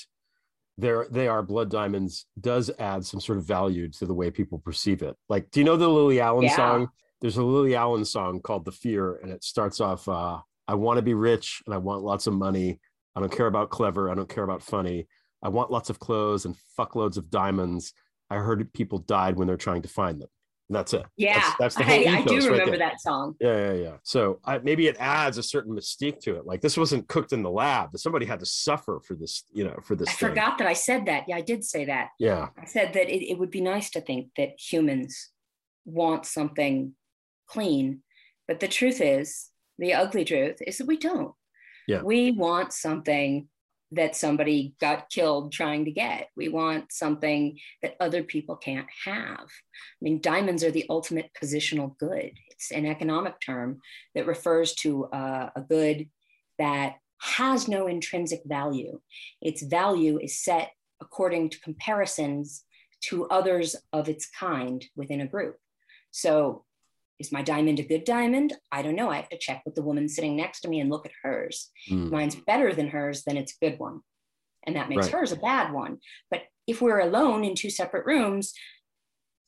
they're 0.78 1.06
they 1.10 1.28
are 1.28 1.42
blood 1.42 1.70
diamonds 1.70 2.26
does 2.40 2.70
add 2.78 3.04
some 3.04 3.20
sort 3.20 3.38
of 3.38 3.44
value 3.44 3.90
to 3.90 4.06
the 4.06 4.14
way 4.14 4.30
people 4.30 4.58
perceive 4.58 5.02
it. 5.02 5.14
Like, 5.28 5.50
do 5.50 5.60
you 5.60 5.66
know 5.66 5.76
the 5.76 5.88
Lily 5.88 6.20
Allen 6.20 6.44
yeah. 6.44 6.56
song? 6.56 6.88
There's 7.20 7.36
a 7.36 7.42
Lily 7.42 7.74
Allen 7.74 8.04
song 8.04 8.40
called 8.40 8.64
"The 8.64 8.72
Fear," 8.72 9.16
and 9.16 9.30
it 9.30 9.44
starts 9.44 9.80
off, 9.80 10.08
uh, 10.08 10.38
"I 10.68 10.74
want 10.74 10.98
to 10.98 11.02
be 11.02 11.14
rich 11.14 11.62
and 11.66 11.74
I 11.74 11.78
want 11.78 12.02
lots 12.02 12.26
of 12.26 12.34
money." 12.34 12.80
I 13.16 13.20
don't 13.20 13.32
care 13.32 13.46
about 13.46 13.70
clever. 13.70 14.10
I 14.10 14.14
don't 14.14 14.28
care 14.28 14.44
about 14.44 14.62
funny. 14.62 15.08
I 15.42 15.48
want 15.48 15.70
lots 15.70 15.90
of 15.90 15.98
clothes 15.98 16.44
and 16.44 16.54
fuckloads 16.78 17.16
of 17.16 17.30
diamonds. 17.30 17.94
I 18.30 18.36
heard 18.36 18.72
people 18.74 18.98
died 18.98 19.36
when 19.36 19.48
they're 19.48 19.56
trying 19.56 19.82
to 19.82 19.88
find 19.88 20.20
them. 20.20 20.28
And 20.68 20.76
that's 20.76 20.92
it. 20.94 21.04
Yeah, 21.16 21.34
that's, 21.34 21.56
that's 21.58 21.74
the 21.76 21.84
whole 21.84 22.08
I, 22.08 22.18
I 22.18 22.24
do 22.24 22.50
remember 22.50 22.72
right 22.72 22.78
that 22.80 23.00
song. 23.00 23.36
Yeah, 23.40 23.56
yeah, 23.56 23.72
yeah. 23.72 23.92
So 24.02 24.40
I, 24.44 24.58
maybe 24.58 24.88
it 24.88 24.96
adds 24.98 25.38
a 25.38 25.42
certain 25.42 25.74
mystique 25.74 26.18
to 26.20 26.36
it. 26.36 26.44
Like 26.44 26.60
this 26.60 26.76
wasn't 26.76 27.06
cooked 27.06 27.32
in 27.32 27.42
the 27.42 27.50
lab. 27.50 27.92
That 27.92 27.98
somebody 27.98 28.26
had 28.26 28.40
to 28.40 28.46
suffer 28.46 29.00
for 29.06 29.14
this, 29.14 29.44
you 29.52 29.62
know, 29.64 29.78
for 29.84 29.94
this. 29.94 30.08
I 30.08 30.12
thing. 30.12 30.28
forgot 30.30 30.58
that 30.58 30.66
I 30.66 30.72
said 30.72 31.06
that. 31.06 31.24
Yeah, 31.28 31.36
I 31.36 31.40
did 31.40 31.64
say 31.64 31.84
that. 31.84 32.08
Yeah, 32.18 32.48
I 32.60 32.64
said 32.64 32.92
that 32.94 33.08
it, 33.08 33.24
it 33.30 33.38
would 33.38 33.52
be 33.52 33.60
nice 33.60 33.90
to 33.90 34.00
think 34.00 34.30
that 34.36 34.58
humans 34.58 35.30
want 35.84 36.26
something 36.26 36.94
clean, 37.46 38.02
but 38.48 38.58
the 38.58 38.68
truth 38.68 39.00
is, 39.00 39.50
the 39.78 39.94
ugly 39.94 40.24
truth 40.24 40.56
is 40.66 40.78
that 40.78 40.86
we 40.88 40.96
don't. 40.96 41.32
Yeah. 41.86 42.02
We 42.02 42.32
want 42.32 42.72
something 42.72 43.48
that 43.92 44.16
somebody 44.16 44.74
got 44.80 45.08
killed 45.10 45.52
trying 45.52 45.84
to 45.84 45.92
get. 45.92 46.28
We 46.36 46.48
want 46.48 46.92
something 46.92 47.58
that 47.82 47.96
other 48.00 48.22
people 48.22 48.56
can't 48.56 48.88
have. 49.04 49.44
I 49.44 50.00
mean, 50.00 50.20
diamonds 50.20 50.64
are 50.64 50.72
the 50.72 50.86
ultimate 50.90 51.30
positional 51.40 51.96
good. 51.98 52.32
It's 52.50 52.72
an 52.72 52.86
economic 52.86 53.34
term 53.40 53.80
that 54.14 54.26
refers 54.26 54.74
to 54.76 55.04
uh, 55.06 55.50
a 55.54 55.60
good 55.60 56.08
that 56.58 56.96
has 57.18 57.68
no 57.68 57.86
intrinsic 57.86 58.42
value. 58.44 59.00
Its 59.40 59.62
value 59.62 60.18
is 60.18 60.42
set 60.42 60.72
according 61.00 61.50
to 61.50 61.60
comparisons 61.60 62.64
to 63.02 63.26
others 63.28 63.76
of 63.92 64.08
its 64.08 64.26
kind 64.26 64.84
within 64.96 65.20
a 65.20 65.26
group. 65.26 65.56
So 66.10 66.64
is 67.18 67.32
my 67.32 67.42
diamond 67.42 67.80
a 67.80 67.82
good 67.82 68.04
diamond? 68.04 68.54
I 68.70 68.82
don't 68.82 68.96
know. 68.96 69.10
I 69.10 69.16
have 69.16 69.28
to 69.30 69.38
check 69.38 69.62
with 69.64 69.74
the 69.74 69.82
woman 69.82 70.08
sitting 70.08 70.36
next 70.36 70.60
to 70.60 70.68
me 70.68 70.80
and 70.80 70.90
look 70.90 71.06
at 71.06 71.12
hers. 71.22 71.70
Mm. 71.90 72.10
mine's 72.10 72.34
better 72.34 72.72
than 72.72 72.88
hers, 72.88 73.22
then 73.24 73.36
it's 73.36 73.54
a 73.60 73.70
good 73.70 73.78
one. 73.78 74.00
And 74.66 74.76
that 74.76 74.88
makes 74.88 75.06
right. 75.06 75.14
hers 75.14 75.32
a 75.32 75.36
bad 75.36 75.72
one. 75.72 75.98
But 76.30 76.42
if 76.66 76.82
we're 76.82 77.00
alone 77.00 77.44
in 77.44 77.54
two 77.54 77.70
separate 77.70 78.06
rooms, 78.06 78.52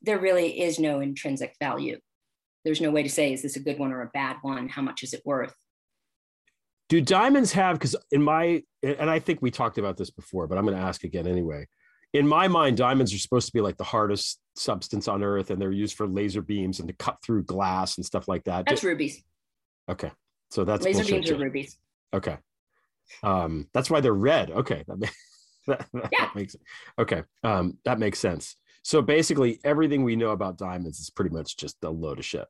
there 0.03 0.19
really 0.19 0.61
is 0.61 0.79
no 0.79 1.01
intrinsic 1.01 1.55
value. 1.61 1.99
There's 2.65 2.81
no 2.81 2.91
way 2.91 3.03
to 3.03 3.11
say, 3.11 3.33
is 3.33 3.43
this 3.43 3.57
a 3.57 3.61
good 3.61 3.79
one 3.79 3.93
or 3.93 4.03
a 4.03 4.11
bad 4.15 4.37
one? 4.43 4.69
How 4.69 4.83
much 4.83 5.03
is 5.03 5.13
it 5.13 5.23
worth? 5.25 5.55
Do 6.89 7.01
diamonds 7.01 7.53
have, 7.53 7.77
because 7.77 7.97
in 8.13 8.23
my, 8.23 8.63
and 8.83 9.11
I 9.11 9.19
think 9.19 9.43
we 9.43 9.51
talked 9.51 9.79
about 9.79 9.97
this 9.97 10.11
before, 10.11 10.47
but 10.47 10.57
I'm 10.57 10.65
going 10.65 10.77
to 10.77 10.83
ask 10.83 11.05
again 11.05 11.27
anyway 11.27 11.67
in 12.13 12.27
my 12.27 12.49
mind, 12.49 12.77
diamonds 12.77 13.13
are 13.13 13.19
supposed 13.19 13.47
to 13.47 13.53
be 13.53 13.61
like 13.61 13.77
the 13.77 13.85
hardest 13.85 14.41
substance 14.57 15.09
on 15.09 15.23
earth, 15.23 15.51
and 15.51 15.61
they're 15.61 15.73
used 15.73 15.97
for 15.97 16.07
laser 16.07 16.43
beams 16.43 16.81
and 16.81 16.89
to 16.89 16.95
cut 16.95 17.19
through 17.23 17.45
glass 17.45 17.97
and 17.97 18.07
stuff 18.07 18.29
like 18.29 18.45
that. 18.45 18.65
That's 18.67 18.85
rubies. 18.85 19.23
Okay, 19.91 20.11
so 20.51 20.65
that's 20.65 20.85
laser 20.85 21.05
beams 21.05 21.29
too. 21.29 21.37
are 21.37 21.39
rubies. 21.39 21.79
Okay, 22.15 22.39
um, 23.23 23.69
that's 23.75 23.91
why 23.91 24.01
they're 24.01 24.15
red. 24.15 24.51
Okay, 24.51 24.85
that, 24.89 24.99
makes, 24.99 25.17
that, 25.67 25.87
that 25.93 26.09
yeah. 26.13 26.31
makes 26.35 26.57
okay. 26.99 27.23
Um, 27.45 27.79
that 27.85 27.99
makes 27.99 28.19
sense. 28.19 28.57
So 28.83 29.03
basically, 29.03 29.61
everything 29.65 30.03
we 30.03 30.17
know 30.17 30.31
about 30.31 30.57
diamonds 30.57 30.99
is 31.01 31.11
pretty 31.11 31.35
much 31.35 31.57
just 31.57 31.77
a 31.83 31.91
load 31.91 32.19
of 32.19 32.25
shit. 32.25 32.47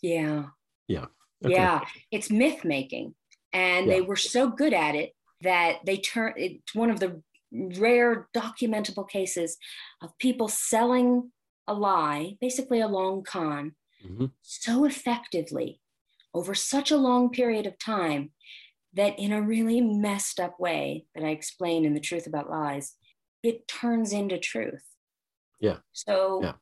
Yeah. 0.00 0.44
Yeah. 0.86 1.06
Okay. 1.44 1.54
Yeah, 1.54 1.80
it's 2.10 2.30
myth 2.30 2.64
making, 2.64 3.14
and 3.52 3.86
yeah. 3.86 3.94
they 3.94 4.00
were 4.00 4.16
so 4.16 4.48
good 4.48 4.72
at 4.72 4.94
it 4.94 5.12
that 5.42 5.78
they 5.84 5.96
turned 5.98 6.34
it's 6.36 6.74
one 6.74 6.90
of 6.90 7.00
the 7.00 7.20
rare 7.54 8.28
documentable 8.34 9.08
cases 9.08 9.56
of 10.02 10.16
people 10.18 10.48
selling 10.48 11.30
a 11.66 11.74
lie, 11.74 12.36
basically 12.40 12.80
a 12.80 12.88
long 12.88 13.22
con, 13.22 13.74
mm-hmm. 14.04 14.26
so 14.42 14.84
effectively 14.84 15.80
over 16.34 16.54
such 16.54 16.90
a 16.90 16.96
long 16.96 17.30
period 17.30 17.66
of 17.66 17.78
time 17.78 18.30
that 18.92 19.18
in 19.18 19.32
a 19.32 19.42
really 19.42 19.80
messed 19.80 20.38
up 20.40 20.58
way 20.60 21.06
that 21.14 21.24
I 21.24 21.28
explain 21.28 21.84
in 21.84 21.94
The 21.94 22.00
Truth 22.00 22.26
About 22.26 22.50
Lies, 22.50 22.94
it 23.42 23.66
turns 23.68 24.12
into 24.12 24.38
truth. 24.38 24.84
Yeah. 25.60 25.78
So 25.92 26.40
yeah. 26.42 26.52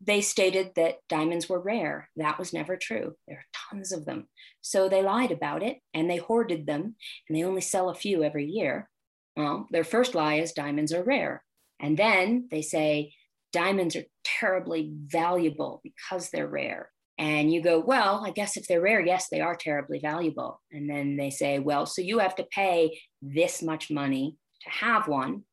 they 0.00 0.20
stated 0.20 0.72
that 0.76 0.98
diamonds 1.08 1.48
were 1.48 1.60
rare. 1.60 2.08
That 2.16 2.38
was 2.38 2.52
never 2.52 2.76
true. 2.76 3.14
There 3.26 3.38
are 3.38 3.70
tons 3.70 3.92
of 3.92 4.04
them. 4.04 4.28
So 4.60 4.88
they 4.88 5.02
lied 5.02 5.30
about 5.30 5.62
it 5.62 5.78
and 5.94 6.10
they 6.10 6.16
hoarded 6.16 6.66
them 6.66 6.96
and 7.28 7.36
they 7.36 7.44
only 7.44 7.60
sell 7.60 7.88
a 7.88 7.94
few 7.94 8.24
every 8.24 8.46
year. 8.46 8.88
Well, 9.36 9.66
their 9.70 9.84
first 9.84 10.14
lie 10.14 10.34
is 10.36 10.52
diamonds 10.52 10.92
are 10.92 11.04
rare. 11.04 11.44
And 11.78 11.96
then 11.96 12.48
they 12.50 12.62
say 12.62 13.12
diamonds 13.52 13.96
are 13.96 14.04
terribly 14.24 14.92
valuable 14.94 15.82
because 15.84 16.30
they're 16.30 16.48
rare. 16.48 16.90
And 17.18 17.52
you 17.52 17.62
go, 17.62 17.80
well, 17.80 18.22
I 18.24 18.30
guess 18.30 18.56
if 18.56 18.66
they're 18.66 18.80
rare, 18.80 19.00
yes, 19.00 19.28
they 19.30 19.40
are 19.40 19.56
terribly 19.56 19.98
valuable. 19.98 20.60
And 20.70 20.88
then 20.88 21.16
they 21.16 21.30
say, 21.30 21.58
well, 21.58 21.86
so 21.86 22.02
you 22.02 22.18
have 22.18 22.36
to 22.36 22.46
pay 22.50 22.98
this 23.22 23.62
much 23.62 23.90
money 23.90 24.36
to 24.62 24.70
have 24.70 25.08
one. 25.08 25.44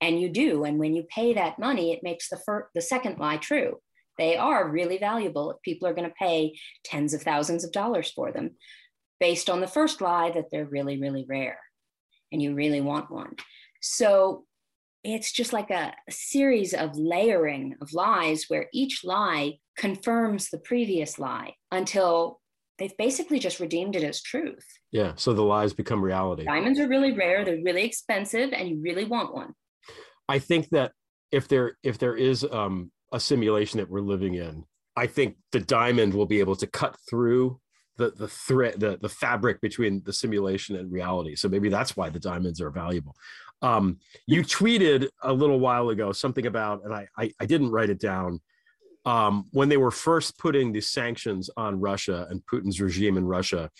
And 0.00 0.20
you 0.20 0.30
do. 0.30 0.64
And 0.64 0.78
when 0.78 0.94
you 0.94 1.04
pay 1.14 1.34
that 1.34 1.58
money, 1.58 1.92
it 1.92 2.02
makes 2.02 2.30
the 2.30 2.38
first, 2.46 2.68
the 2.74 2.80
second 2.80 3.18
lie 3.18 3.36
true. 3.36 3.76
They 4.16 4.36
are 4.36 4.68
really 4.68 4.98
valuable 4.98 5.50
if 5.50 5.62
people 5.62 5.88
are 5.88 5.94
going 5.94 6.08
to 6.08 6.14
pay 6.18 6.54
tens 6.84 7.12
of 7.12 7.22
thousands 7.22 7.64
of 7.64 7.72
dollars 7.72 8.10
for 8.10 8.32
them, 8.32 8.52
based 9.18 9.50
on 9.50 9.60
the 9.60 9.66
first 9.66 10.00
lie 10.00 10.30
that 10.30 10.46
they're 10.50 10.66
really, 10.66 10.98
really 10.98 11.26
rare 11.28 11.58
and 12.32 12.42
you 12.42 12.54
really 12.54 12.80
want 12.80 13.10
one. 13.10 13.34
So 13.80 14.44
it's 15.02 15.32
just 15.32 15.52
like 15.52 15.70
a, 15.70 15.92
a 16.08 16.12
series 16.12 16.74
of 16.74 16.96
layering 16.96 17.76
of 17.80 17.92
lies 17.92 18.44
where 18.48 18.68
each 18.72 19.02
lie 19.04 19.54
confirms 19.76 20.50
the 20.50 20.58
previous 20.58 21.18
lie 21.18 21.54
until 21.72 22.40
they've 22.78 22.96
basically 22.96 23.38
just 23.38 23.60
redeemed 23.60 23.96
it 23.96 24.04
as 24.04 24.22
truth. 24.22 24.66
Yeah. 24.90 25.12
So 25.16 25.32
the 25.32 25.42
lies 25.42 25.72
become 25.72 26.02
reality. 26.02 26.44
Diamonds 26.44 26.80
are 26.80 26.88
really 26.88 27.12
rare, 27.12 27.44
they're 27.44 27.62
really 27.62 27.84
expensive, 27.84 28.52
and 28.52 28.68
you 28.68 28.80
really 28.82 29.04
want 29.04 29.34
one. 29.34 29.54
I 30.28 30.38
think 30.38 30.68
that 30.70 30.92
if 31.32 31.48
there 31.48 31.76
if 31.82 31.98
there 31.98 32.16
is 32.16 32.44
um, 32.50 32.90
a 33.12 33.20
simulation 33.20 33.78
that 33.78 33.90
we're 33.90 34.00
living 34.00 34.34
in, 34.34 34.64
I 34.96 35.06
think 35.06 35.36
the 35.52 35.60
diamond 35.60 36.14
will 36.14 36.26
be 36.26 36.40
able 36.40 36.56
to 36.56 36.66
cut 36.66 36.96
through 37.08 37.60
the 38.00 38.10
the 38.16 38.28
thread 38.28 38.80
the 38.80 38.98
the 39.00 39.08
fabric 39.08 39.60
between 39.60 40.02
the 40.04 40.12
simulation 40.12 40.76
and 40.76 40.90
reality. 40.90 41.36
So 41.36 41.48
maybe 41.48 41.68
that's 41.68 41.96
why 41.96 42.08
the 42.08 42.18
diamonds 42.18 42.60
are 42.60 42.70
valuable. 42.70 43.14
Um, 43.62 43.98
you 44.26 44.42
tweeted 44.42 45.08
a 45.22 45.32
little 45.32 45.60
while 45.60 45.90
ago 45.90 46.12
something 46.12 46.46
about, 46.46 46.82
and 46.84 46.94
I, 46.94 47.06
I, 47.18 47.30
I 47.40 47.44
didn't 47.44 47.70
write 47.70 47.90
it 47.90 48.00
down. 48.00 48.40
Um, 49.04 49.46
when 49.52 49.68
they 49.68 49.76
were 49.76 49.90
first 49.90 50.38
putting 50.38 50.72
the 50.72 50.80
sanctions 50.80 51.50
on 51.58 51.78
Russia 51.78 52.26
and 52.30 52.42
Putin's 52.46 52.80
regime 52.80 53.18
in 53.18 53.26
Russia, 53.26 53.70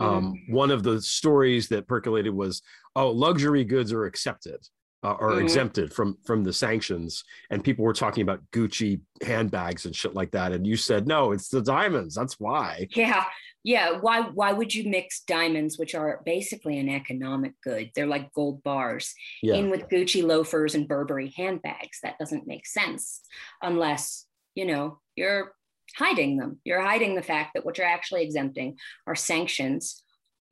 um, 0.00 0.34
mm-hmm. 0.34 0.52
one 0.52 0.72
of 0.72 0.82
the 0.82 1.00
stories 1.00 1.68
that 1.68 1.86
percolated 1.86 2.34
was, 2.34 2.62
"Oh, 2.96 3.10
luxury 3.10 3.64
goods 3.64 3.92
are 3.92 4.06
accepted." 4.06 4.60
Uh, 5.04 5.14
are 5.20 5.30
mm-hmm. 5.30 5.42
exempted 5.42 5.92
from 5.92 6.18
from 6.26 6.42
the 6.42 6.52
sanctions 6.52 7.22
and 7.50 7.62
people 7.62 7.84
were 7.84 7.92
talking 7.92 8.22
about 8.22 8.40
gucci 8.50 9.00
handbags 9.22 9.86
and 9.86 9.94
shit 9.94 10.12
like 10.12 10.32
that 10.32 10.50
and 10.50 10.66
you 10.66 10.76
said 10.76 11.06
no 11.06 11.30
it's 11.30 11.46
the 11.50 11.62
diamonds 11.62 12.16
that's 12.16 12.40
why 12.40 12.84
yeah 12.96 13.22
yeah 13.64 13.98
why 14.00 14.22
why 14.22 14.52
would 14.52 14.74
you 14.74 14.88
mix 14.88 15.20
diamonds 15.20 15.78
which 15.78 15.94
are 15.94 16.20
basically 16.24 16.78
an 16.78 16.88
economic 16.88 17.52
good? 17.62 17.90
They're 17.94 18.06
like 18.06 18.32
gold 18.32 18.62
bars 18.62 19.14
yeah. 19.42 19.54
in 19.54 19.70
with 19.70 19.88
gucci 19.88 20.22
loafers 20.22 20.74
and 20.74 20.88
burberry 20.88 21.32
handbags. 21.36 21.98
That 22.02 22.18
doesn't 22.18 22.46
make 22.46 22.66
sense 22.66 23.20
unless 23.62 24.26
you 24.54 24.66
know 24.66 25.00
you're 25.16 25.52
hiding 25.96 26.36
them. 26.36 26.60
You're 26.64 26.82
hiding 26.82 27.14
the 27.14 27.22
fact 27.22 27.52
that 27.54 27.64
what 27.64 27.78
you're 27.78 27.86
actually 27.86 28.22
exempting 28.22 28.76
are 29.06 29.14
sanctions 29.14 30.02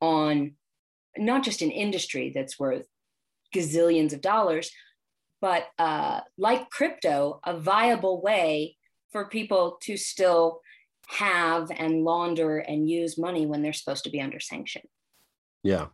on 0.01 0.53
not 1.17 1.43
just 1.43 1.61
an 1.61 1.71
industry 1.71 2.31
that's 2.33 2.59
worth 2.59 2.85
gazillions 3.55 4.13
of 4.13 4.21
dollars 4.21 4.71
but 5.41 5.67
uh, 5.77 6.21
like 6.37 6.69
crypto 6.69 7.39
a 7.45 7.57
viable 7.57 8.21
way 8.21 8.75
for 9.11 9.29
people 9.29 9.77
to 9.81 9.97
still 9.97 10.61
have 11.07 11.71
and 11.71 12.03
launder 12.03 12.59
and 12.59 12.89
use 12.89 13.17
money 13.17 13.45
when 13.45 13.61
they're 13.61 13.73
supposed 13.73 14.03
to 14.03 14.09
be 14.09 14.21
under 14.21 14.39
sanction. 14.39 14.81
Yeah. 15.63 15.87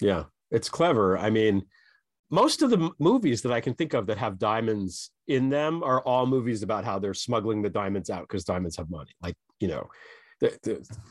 Yeah. 0.00 0.24
It's 0.50 0.68
clever. 0.68 1.18
I 1.18 1.30
mean, 1.30 1.64
most 2.30 2.62
of 2.62 2.70
the 2.70 2.90
movies 2.98 3.42
that 3.42 3.52
I 3.52 3.60
can 3.60 3.74
think 3.74 3.92
of 3.94 4.06
that 4.06 4.18
have 4.18 4.38
diamonds 4.38 5.10
in 5.28 5.50
them 5.50 5.82
are 5.82 6.00
all 6.02 6.26
movies 6.26 6.62
about 6.62 6.84
how 6.84 6.98
they're 6.98 7.14
smuggling 7.14 7.62
the 7.62 7.70
diamonds 7.70 8.10
out 8.10 8.22
because 8.22 8.44
diamonds 8.44 8.76
have 8.76 8.90
money. 8.90 9.10
Like, 9.22 9.36
you 9.60 9.68
know, 9.68 9.88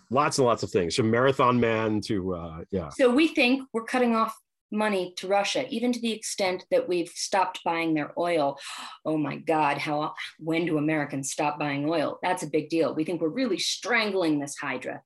lots 0.10 0.38
and 0.38 0.46
lots 0.46 0.64
of 0.64 0.72
things 0.72 0.96
from 0.96 1.10
Marathon 1.10 1.60
Man 1.60 2.02
to, 2.02 2.36
uh, 2.36 2.62
yeah. 2.72 2.90
So 2.90 3.10
we 3.10 3.28
think 3.28 3.64
we're 3.74 3.86
cutting 3.86 4.16
off 4.16 4.36
money 4.74 5.14
to 5.18 5.28
Russia, 5.28 5.66
even 5.70 5.94
to 5.94 6.02
the 6.02 6.12
extent 6.12 6.66
that 6.72 6.90
we've 6.90 7.10
stopped 7.10 7.62
buying 7.64 7.94
their 7.94 8.12
oil. 8.18 8.58
Oh 9.06 9.18
my 9.18 9.36
God, 9.36 9.78
how 9.78 10.14
when 10.40 10.66
do 10.66 10.78
Americans 10.78 11.30
stop 11.30 11.60
buying 11.60 11.90
oil? 11.90 12.20
That's 12.24 12.42
a 12.42 12.50
big 12.50 12.70
deal. 12.70 12.96
We 12.96 13.04
think 13.04 13.22
we're 13.22 13.28
really 13.28 13.60
strangling 13.60 14.40
this 14.40 14.56
Hydra. 14.56 15.02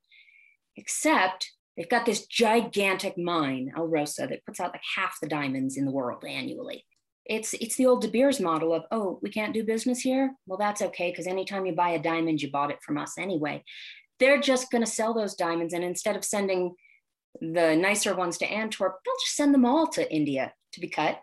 Except 0.76 1.52
they've 1.76 1.90
got 1.90 2.06
this 2.06 2.28
gigantic 2.28 3.18
mine, 3.18 3.74
Alrosa, 3.76 4.30
that 4.30 4.46
puts 4.46 4.60
out 4.60 4.72
like 4.72 4.84
half 4.96 5.18
the 5.20 5.28
diamonds 5.28 5.78
in 5.78 5.86
the 5.86 5.92
world 5.92 6.24
annually. 6.24 6.86
It's 7.26 7.54
it's 7.54 7.76
the 7.76 7.88
old 7.88 8.02
De 8.02 8.08
Beers 8.08 8.40
model 8.40 8.72
of, 8.72 8.84
oh, 8.92 9.20
we 9.24 9.32
can't 9.32 9.54
do 9.54 9.64
business 9.64 10.00
here? 10.00 10.36
Well, 10.46 10.60
that's 10.60 10.84
okay, 10.84 11.10
because 11.10 11.28
anytime 11.28 11.66
you 11.66 11.74
buy 11.74 11.90
a 11.90 12.02
diamond, 12.02 12.42
you 12.42 12.52
bought 12.52 12.72
it 12.72 12.84
from 12.86 13.00
us 13.00 13.18
anyway. 13.18 13.64
They're 14.20 14.40
just 14.40 14.72
gonna 14.72 14.86
sell 14.86 15.16
those 15.16 15.34
diamonds, 15.34 15.74
and 15.74 15.84
instead 15.84 16.16
of 16.16 16.24
sending 16.24 16.76
the 17.42 17.76
nicer 17.76 18.16
ones 18.16 18.38
to 18.40 18.46
Antwerp, 18.46 18.98
they'll 19.04 19.14
just 19.26 19.36
send 19.36 19.54
them 19.54 19.66
all 19.66 19.88
to 19.88 20.14
India 20.14 20.54
to 20.74 20.80
be 20.80 20.88
cut. 20.88 21.22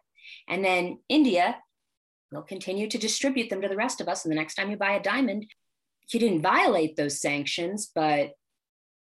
And 0.48 0.64
then 0.64 0.98
India 1.08 1.56
will 2.32 2.42
continue 2.42 2.88
to 2.88 2.98
distribute 2.98 3.50
them 3.50 3.62
to 3.62 3.68
the 3.68 3.76
rest 3.76 4.00
of 4.00 4.08
us. 4.08 4.24
And 4.24 4.32
the 4.32 4.36
next 4.36 4.54
time 4.54 4.70
you 4.70 4.76
buy 4.76 4.92
a 4.92 5.02
diamond, 5.02 5.46
you 6.12 6.20
didn't 6.20 6.42
violate 6.42 6.96
those 6.96 7.20
sanctions, 7.20 7.90
but 7.94 8.32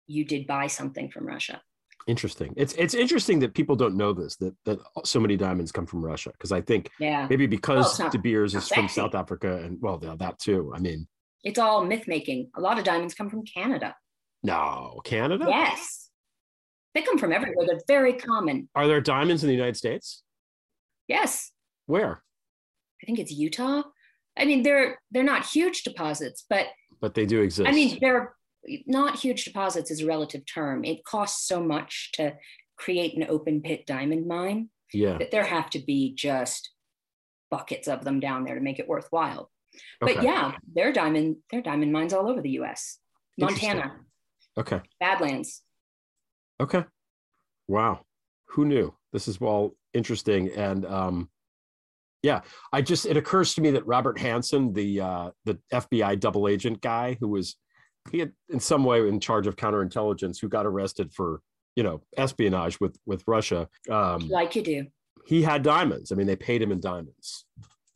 you 0.06 0.24
did 0.24 0.46
buy 0.46 0.66
something 0.66 1.10
from 1.10 1.26
Russia. 1.26 1.62
Interesting. 2.06 2.54
It's 2.56 2.72
it's 2.74 2.94
interesting 2.94 3.40
that 3.40 3.54
people 3.54 3.76
don't 3.76 3.94
know 3.94 4.12
this 4.12 4.34
that 4.36 4.54
that 4.64 4.78
so 5.04 5.20
many 5.20 5.36
diamonds 5.36 5.70
come 5.70 5.86
from 5.86 6.04
Russia 6.04 6.30
because 6.32 6.50
I 6.50 6.60
think 6.62 6.90
yeah. 6.98 7.26
maybe 7.28 7.46
because 7.46 7.98
well, 7.98 8.10
De 8.10 8.18
Beers 8.18 8.54
is 8.54 8.68
from 8.68 8.88
South 8.88 9.14
Africa 9.14 9.58
and 9.58 9.78
well 9.80 9.98
that 9.98 10.38
too. 10.38 10.72
I 10.74 10.80
mean, 10.80 11.06
it's 11.44 11.58
all 11.58 11.84
myth 11.84 12.04
making. 12.08 12.50
A 12.56 12.60
lot 12.60 12.78
of 12.78 12.84
diamonds 12.84 13.14
come 13.14 13.28
from 13.28 13.44
Canada. 13.44 13.94
No, 14.42 15.00
Canada. 15.04 15.44
Yes. 15.48 16.09
They 16.94 17.02
come 17.02 17.18
from 17.18 17.32
everywhere. 17.32 17.66
They're 17.66 17.80
very 17.86 18.14
common. 18.14 18.68
Are 18.74 18.86
there 18.86 19.00
diamonds 19.00 19.44
in 19.44 19.48
the 19.48 19.54
United 19.54 19.76
States? 19.76 20.22
Yes. 21.06 21.52
Where? 21.86 22.22
I 23.02 23.06
think 23.06 23.18
it's 23.18 23.32
Utah. 23.32 23.82
I 24.36 24.44
mean, 24.44 24.62
they're 24.62 25.00
they're 25.10 25.22
not 25.22 25.46
huge 25.46 25.82
deposits, 25.82 26.44
but 26.48 26.66
but 27.00 27.14
they 27.14 27.26
do 27.26 27.42
exist. 27.42 27.68
I 27.68 27.72
mean, 27.72 27.98
they're 28.00 28.34
not 28.86 29.18
huge 29.18 29.44
deposits 29.44 29.90
is 29.90 30.02
a 30.02 30.06
relative 30.06 30.42
term. 30.46 30.84
It 30.84 31.04
costs 31.04 31.46
so 31.46 31.62
much 31.62 32.10
to 32.14 32.34
create 32.76 33.16
an 33.16 33.26
open 33.28 33.60
pit 33.60 33.86
diamond 33.86 34.26
mine 34.26 34.68
yeah. 34.92 35.18
that 35.18 35.30
there 35.30 35.44
have 35.44 35.70
to 35.70 35.78
be 35.78 36.14
just 36.14 36.70
buckets 37.50 37.88
of 37.88 38.04
them 38.04 38.20
down 38.20 38.44
there 38.44 38.54
to 38.54 38.60
make 38.60 38.78
it 38.78 38.88
worthwhile. 38.88 39.50
Okay. 40.02 40.14
But 40.14 40.22
yeah, 40.22 40.52
there 40.74 40.88
are 40.88 40.92
diamond 40.92 41.36
there 41.50 41.60
are 41.60 41.62
diamond 41.62 41.92
mines 41.92 42.12
all 42.12 42.28
over 42.28 42.40
the 42.40 42.50
U.S. 42.50 42.98
Montana. 43.38 43.96
Okay. 44.58 44.80
Badlands. 44.98 45.62
Okay. 46.60 46.84
Wow. 47.68 48.00
Who 48.50 48.64
knew? 48.64 48.94
This 49.12 49.28
is 49.28 49.38
all 49.38 49.74
interesting. 49.94 50.50
And 50.50 50.84
um, 50.86 51.30
yeah, 52.22 52.42
I 52.72 52.82
just 52.82 53.06
it 53.06 53.16
occurs 53.16 53.54
to 53.54 53.60
me 53.60 53.70
that 53.72 53.86
Robert 53.86 54.18
Hanssen, 54.18 54.74
the 54.74 55.00
uh, 55.00 55.30
the 55.44 55.58
FBI 55.72 56.20
double 56.20 56.48
agent 56.48 56.80
guy 56.80 57.16
who 57.20 57.28
was 57.28 57.56
he 58.10 58.18
had 58.18 58.32
in 58.48 58.60
some 58.60 58.84
way 58.84 59.06
in 59.06 59.20
charge 59.20 59.46
of 59.46 59.56
counterintelligence 59.56 60.40
who 60.40 60.48
got 60.48 60.66
arrested 60.66 61.12
for 61.12 61.40
you 61.76 61.82
know 61.82 62.02
espionage 62.16 62.78
with 62.80 62.96
with 63.06 63.24
Russia. 63.26 63.68
Um, 63.88 64.28
like 64.28 64.54
you 64.54 64.62
do. 64.62 64.86
He 65.26 65.42
had 65.42 65.62
diamonds. 65.62 66.12
I 66.12 66.14
mean, 66.14 66.26
they 66.26 66.36
paid 66.36 66.62
him 66.62 66.72
in 66.72 66.80
diamonds. 66.80 67.44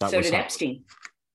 That 0.00 0.10
so 0.10 0.20
did 0.20 0.32
how, 0.32 0.40
Epstein. 0.40 0.84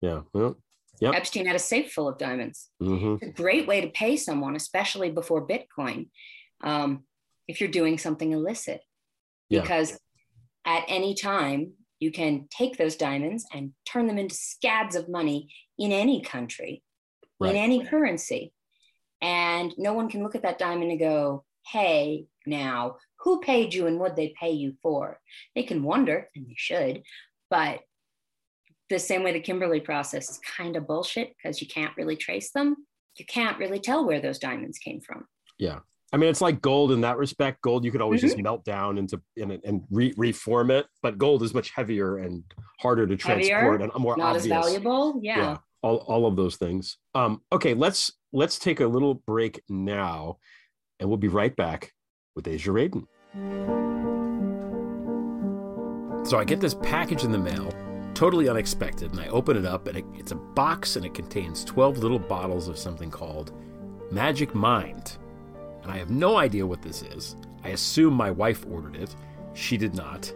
Yeah. 0.02 0.22
Well, 0.34 0.58
yep. 1.02 1.15
Epstein 1.15 1.46
had 1.46 1.56
a 1.56 1.60
safe 1.60 1.92
full 1.92 2.08
of 2.08 2.18
diamonds. 2.18 2.70
Mm-hmm. 2.82 3.26
It's 3.26 3.39
a 3.39 3.42
great 3.42 3.68
way 3.68 3.82
to 3.82 3.88
pay 3.88 4.15
someone, 4.15 4.56
especially 4.56 5.12
before 5.12 5.48
Bitcoin. 5.48 6.10
Um, 6.62 7.04
if 7.50 7.60
you're 7.60 7.70
doing 7.70 7.98
something 7.98 8.32
illicit. 8.32 8.82
Yeah. 9.50 9.62
because 9.62 10.00
at 10.64 10.84
any 10.88 11.16
time 11.16 11.74
you 12.00 12.12
can 12.12 12.48
take 12.52 12.78
those 12.78 12.96
diamonds 12.96 13.48
and 13.52 13.74
turn 13.84 14.06
them 14.06 14.20
into 14.20 14.36
scads 14.36 14.96
of 14.96 15.10
money 15.10 15.50
in 15.80 15.92
any 15.92 16.22
country 16.22 16.84
right. 17.40 17.50
in 17.50 17.58
any 17.58 17.84
currency. 17.84 18.54
And 19.22 19.74
no 19.78 19.94
one 19.94 20.08
can 20.08 20.22
look 20.22 20.36
at 20.36 20.44
that 20.44 20.60
diamond 20.60 20.92
and 20.92 21.00
go 21.00 21.44
hey 21.66 22.28
now 22.46 22.98
who 23.20 23.42
paid 23.42 23.74
you 23.74 23.88
and 23.88 24.00
what 24.00 24.16
they 24.16 24.34
pay 24.40 24.52
you 24.52 24.76
for? 24.82 25.20
They 25.56 25.64
can 25.64 25.84
wonder 25.84 26.30
and 26.36 26.48
they 26.48 26.56
should 26.56 27.02
but 27.50 27.80
the 28.90 29.00
same 29.00 29.24
way 29.24 29.34
the 29.34 29.40
kimberley 29.40 29.80
process 29.80 30.30
is 30.30 30.40
kind 30.58 30.76
of 30.76 30.88
bullshit 30.88 31.34
because 31.36 31.62
you 31.62 31.68
can't 31.68 31.96
really 31.98 32.16
trace 32.16 32.52
them. 32.52 32.76
You 33.18 33.26
can't 33.26 33.58
really 33.58 33.80
tell 33.80 34.06
where 34.06 34.22
those 34.22 34.40
diamonds 34.40 34.78
came 34.78 35.02
from. 35.02 35.26
Yeah 35.58 35.80
I 36.12 36.17
mean, 36.17 36.30
it's 36.30 36.41
like 36.41 36.62
gold 36.62 36.91
in 36.91 37.02
that 37.02 37.17
respect. 37.17 37.62
Gold 37.62 37.86
you 37.86 37.91
could 37.91 38.02
always 38.02 38.19
mm-hmm. 38.22 38.28
just 38.30 38.39
melt 38.39 38.65
down 38.65 38.98
into 38.98 39.22
in 39.36 39.52
it 39.52 39.62
and 39.63 39.84
re- 39.91 40.13
reform 40.17 40.72
it, 40.72 40.88
but 41.04 41.17
gold 41.17 41.43
is 41.43 41.54
much 41.54 41.69
heavier 41.72 42.17
and 42.17 42.43
harder 42.80 43.06
to 43.06 43.15
heavier, 43.15 43.60
transport 43.60 43.82
and 43.82 43.91
more 43.95 44.17
not 44.17 44.36
obvious. 44.36 44.45
as 44.45 44.50
valuable. 44.50 45.19
Yeah. 45.22 45.38
yeah. 45.38 45.58
all, 45.84 45.98
all 45.98 46.26
of 46.26 46.36
those 46.36 46.56
things. 46.56 46.98
Um, 47.13 47.41
okay, 47.52 47.74
let's 47.74 48.12
let's 48.34 48.58
take 48.58 48.80
a 48.80 48.88
little 48.88 49.13
break 49.13 49.62
now, 49.69 50.38
and 51.00 51.10
we'll 51.10 51.17
be 51.17 51.28
right 51.28 51.56
back 51.56 51.91
with 52.36 52.48
Aja 52.48 52.72
Raden. 52.72 53.06
So 56.28 56.38
I 56.38 56.43
get 56.43 56.60
this 56.60 56.74
package 56.74 57.24
in 57.24 57.32
the 57.32 57.38
mail, 57.38 57.72
totally 58.15 58.50
unexpected, 58.50 59.12
and 59.12 59.19
I 59.19 59.28
open 59.28 59.58
it 59.58 59.65
up, 59.65 59.88
and 59.88 59.98
it, 59.98 60.06
it's 60.15 60.32
a 60.32 60.36
box, 60.36 60.95
and 60.95 61.06
it 61.06 61.13
contains 61.13 61.63
twelve 61.63 62.00
little 62.00 62.19
bottles 62.19 62.67
of 62.67 62.80
something 62.80 63.12
called 63.12 63.54
Magic 64.12 64.56
Mind 64.56 65.17
and 65.19 65.29
I 65.89 65.97
have 65.97 66.10
no 66.10 66.38
idea 66.38 66.65
what 66.65 66.82
this 66.82 67.02
is. 67.02 67.36
I 67.63 67.69
assume 67.69 68.13
my 68.13 68.32
wife 68.32 68.65
ordered 68.69 68.95
it. 68.95 69.15
She 69.54 69.78
did 69.78 69.95
not. 69.95 70.32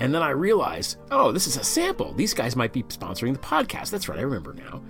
And 0.00 0.14
then 0.14 0.22
I 0.22 0.30
realized, 0.30 0.96
oh, 1.10 1.32
this 1.32 1.46
is 1.46 1.56
a 1.56 1.64
sample. 1.64 2.12
These 2.14 2.34
guys 2.34 2.56
might 2.56 2.72
be 2.72 2.82
sponsoring 2.84 3.34
the 3.34 3.38
podcast. 3.38 3.90
That's 3.90 4.08
right, 4.08 4.18
I 4.18 4.22
remember 4.22 4.54
now. 4.54 4.82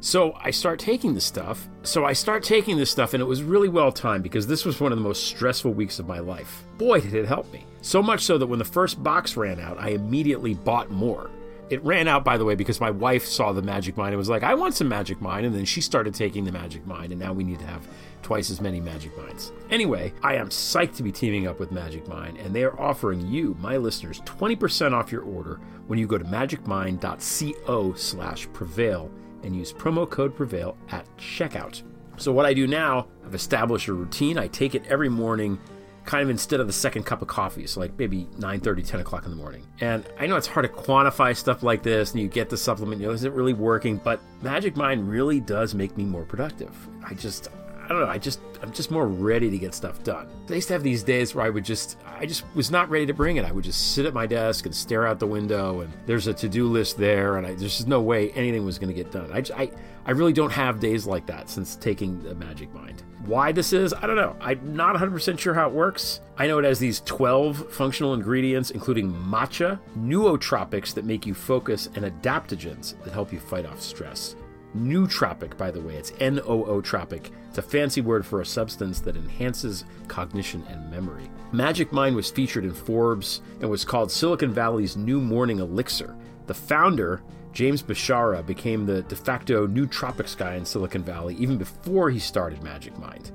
So 0.00 0.34
I 0.34 0.50
start 0.50 0.78
taking 0.78 1.14
this 1.14 1.24
stuff. 1.24 1.68
So 1.82 2.04
I 2.04 2.12
start 2.12 2.42
taking 2.42 2.76
this 2.76 2.90
stuff, 2.90 3.14
and 3.14 3.22
it 3.22 3.26
was 3.26 3.42
really 3.42 3.68
well 3.68 3.90
timed 3.90 4.22
because 4.22 4.46
this 4.46 4.64
was 4.64 4.80
one 4.80 4.92
of 4.92 4.98
the 4.98 5.04
most 5.04 5.24
stressful 5.24 5.72
weeks 5.72 5.98
of 5.98 6.06
my 6.06 6.18
life. 6.18 6.64
Boy, 6.76 7.00
did 7.00 7.14
it 7.14 7.26
help 7.26 7.50
me. 7.52 7.64
So 7.80 8.02
much 8.02 8.20
so 8.20 8.38
that 8.38 8.46
when 8.46 8.58
the 8.58 8.64
first 8.66 9.02
box 9.02 9.36
ran 9.36 9.58
out, 9.58 9.78
I 9.78 9.90
immediately 9.90 10.54
bought 10.54 10.90
more. 10.90 11.30
It 11.70 11.82
ran 11.82 12.06
out, 12.06 12.22
by 12.22 12.36
the 12.36 12.44
way, 12.44 12.54
because 12.54 12.80
my 12.80 12.90
wife 12.90 13.24
saw 13.24 13.52
the 13.52 13.62
Magic 13.62 13.96
Mind 13.96 14.10
and 14.10 14.18
was 14.18 14.28
like, 14.28 14.42
I 14.42 14.52
want 14.52 14.74
some 14.74 14.88
Magic 14.88 15.22
Mind. 15.22 15.46
And 15.46 15.54
then 15.54 15.64
she 15.64 15.80
started 15.80 16.14
taking 16.14 16.44
the 16.44 16.52
Magic 16.52 16.86
Mind, 16.86 17.10
and 17.10 17.20
now 17.20 17.32
we 17.32 17.42
need 17.42 17.58
to 17.60 17.66
have 17.66 17.88
twice 18.24 18.50
as 18.50 18.60
many 18.60 18.80
Magic 18.80 19.16
Minds. 19.16 19.52
Anyway, 19.70 20.12
I 20.22 20.34
am 20.34 20.48
psyched 20.48 20.96
to 20.96 21.02
be 21.02 21.12
teaming 21.12 21.46
up 21.46 21.60
with 21.60 21.70
Magic 21.70 22.08
Mind, 22.08 22.38
and 22.38 22.54
they 22.54 22.64
are 22.64 22.80
offering 22.80 23.26
you, 23.28 23.56
my 23.60 23.76
listeners, 23.76 24.20
20% 24.22 24.92
off 24.92 25.12
your 25.12 25.22
order 25.22 25.60
when 25.86 25.98
you 25.98 26.06
go 26.06 26.18
to 26.18 26.24
magicmind.co 26.24 27.94
slash 27.94 28.48
prevail 28.52 29.10
and 29.42 29.54
use 29.54 29.72
promo 29.72 30.08
code 30.08 30.34
prevail 30.34 30.76
at 30.90 31.06
checkout. 31.18 31.82
So 32.16 32.32
what 32.32 32.46
I 32.46 32.54
do 32.54 32.66
now, 32.66 33.06
I've 33.24 33.34
established 33.34 33.88
a 33.88 33.92
routine. 33.92 34.38
I 34.38 34.48
take 34.48 34.74
it 34.74 34.86
every 34.86 35.08
morning 35.08 35.60
kind 36.04 36.22
of 36.22 36.30
instead 36.30 36.60
of 36.60 36.66
the 36.66 36.72
second 36.72 37.04
cup 37.04 37.22
of 37.22 37.28
coffee 37.28 37.66
so 37.66 37.80
like 37.80 37.98
maybe 37.98 38.28
9 38.36 38.60
30 38.60 38.82
10 38.82 39.00
o'clock 39.00 39.24
in 39.24 39.30
the 39.30 39.36
morning 39.36 39.66
and 39.80 40.06
i 40.18 40.26
know 40.26 40.36
it's 40.36 40.46
hard 40.46 40.66
to 40.66 40.72
quantify 40.72 41.34
stuff 41.34 41.62
like 41.62 41.82
this 41.82 42.12
and 42.12 42.20
you 42.20 42.28
get 42.28 42.50
the 42.50 42.56
supplement 42.56 43.00
you 43.00 43.06
know 43.06 43.12
is 43.14 43.24
it 43.24 43.32
really 43.32 43.54
working 43.54 43.96
but 43.96 44.20
magic 44.42 44.76
mind 44.76 45.08
really 45.08 45.40
does 45.40 45.74
make 45.74 45.96
me 45.96 46.04
more 46.04 46.24
productive 46.24 46.76
i 47.06 47.14
just 47.14 47.48
I 47.84 47.88
don't 47.88 48.00
know. 48.00 48.08
I 48.08 48.18
just 48.18 48.40
I'm 48.62 48.72
just 48.72 48.90
more 48.90 49.06
ready 49.06 49.50
to 49.50 49.58
get 49.58 49.74
stuff 49.74 50.02
done. 50.02 50.26
I 50.48 50.54
used 50.54 50.68
to 50.68 50.74
have 50.74 50.82
these 50.82 51.02
days 51.02 51.34
where 51.34 51.44
I 51.44 51.50
would 51.50 51.64
just 51.64 51.98
I 52.06 52.24
just 52.24 52.44
was 52.54 52.70
not 52.70 52.88
ready 52.88 53.04
to 53.06 53.14
bring 53.14 53.36
it. 53.36 53.44
I 53.44 53.52
would 53.52 53.64
just 53.64 53.94
sit 53.94 54.06
at 54.06 54.14
my 54.14 54.26
desk 54.26 54.64
and 54.64 54.74
stare 54.74 55.06
out 55.06 55.18
the 55.18 55.26
window, 55.26 55.80
and 55.80 55.92
there's 56.06 56.26
a 56.26 56.34
to 56.34 56.48
do 56.48 56.66
list 56.66 56.96
there, 56.96 57.36
and 57.36 57.46
I, 57.46 57.54
there's 57.54 57.76
just 57.76 57.88
no 57.88 58.00
way 58.00 58.30
anything 58.30 58.64
was 58.64 58.78
going 58.78 58.88
to 58.88 58.94
get 58.94 59.12
done. 59.12 59.30
I, 59.32 59.44
I 59.54 59.70
I 60.06 60.10
really 60.10 60.32
don't 60.34 60.52
have 60.52 60.80
days 60.80 61.06
like 61.06 61.26
that 61.26 61.48
since 61.48 61.76
taking 61.76 62.22
the 62.22 62.34
Magic 62.34 62.72
Mind. 62.74 63.02
Why 63.24 63.52
this 63.52 63.72
is, 63.72 63.94
I 63.94 64.06
don't 64.06 64.16
know. 64.16 64.36
I'm 64.38 64.76
not 64.76 64.94
100% 64.94 65.38
sure 65.38 65.54
how 65.54 65.66
it 65.66 65.72
works. 65.72 66.20
I 66.36 66.46
know 66.46 66.58
it 66.58 66.66
has 66.66 66.78
these 66.78 67.00
12 67.00 67.72
functional 67.72 68.12
ingredients, 68.12 68.70
including 68.70 69.10
matcha, 69.10 69.78
nootropics 69.96 70.92
that 70.92 71.06
make 71.06 71.24
you 71.24 71.32
focus, 71.32 71.88
and 71.94 72.04
adaptogens 72.04 73.02
that 73.02 73.14
help 73.14 73.32
you 73.32 73.40
fight 73.40 73.64
off 73.64 73.80
stress. 73.80 74.36
Nootropic, 74.76 75.56
by 75.56 75.70
the 75.70 75.80
way, 75.80 75.94
it's 75.94 76.12
N 76.20 76.40
O 76.40 76.64
O 76.64 76.80
tropic. 76.80 77.30
It's 77.48 77.58
a 77.58 77.62
fancy 77.62 78.00
word 78.00 78.26
for 78.26 78.40
a 78.40 78.46
substance 78.46 79.00
that 79.00 79.16
enhances 79.16 79.84
cognition 80.08 80.64
and 80.68 80.90
memory. 80.90 81.30
Magic 81.52 81.92
Mind 81.92 82.16
was 82.16 82.30
featured 82.30 82.64
in 82.64 82.74
Forbes 82.74 83.40
and 83.60 83.70
was 83.70 83.84
called 83.84 84.10
Silicon 84.10 84.52
Valley's 84.52 84.96
new 84.96 85.20
morning 85.20 85.60
elixir. 85.60 86.16
The 86.46 86.54
founder, 86.54 87.22
James 87.52 87.82
Beshara, 87.82 88.44
became 88.44 88.84
the 88.84 89.02
de 89.02 89.14
facto 89.14 89.68
nootropics 89.68 90.36
guy 90.36 90.56
in 90.56 90.64
Silicon 90.64 91.04
Valley 91.04 91.36
even 91.36 91.56
before 91.56 92.10
he 92.10 92.18
started 92.18 92.62
Magic 92.62 92.98
Mind. 92.98 93.30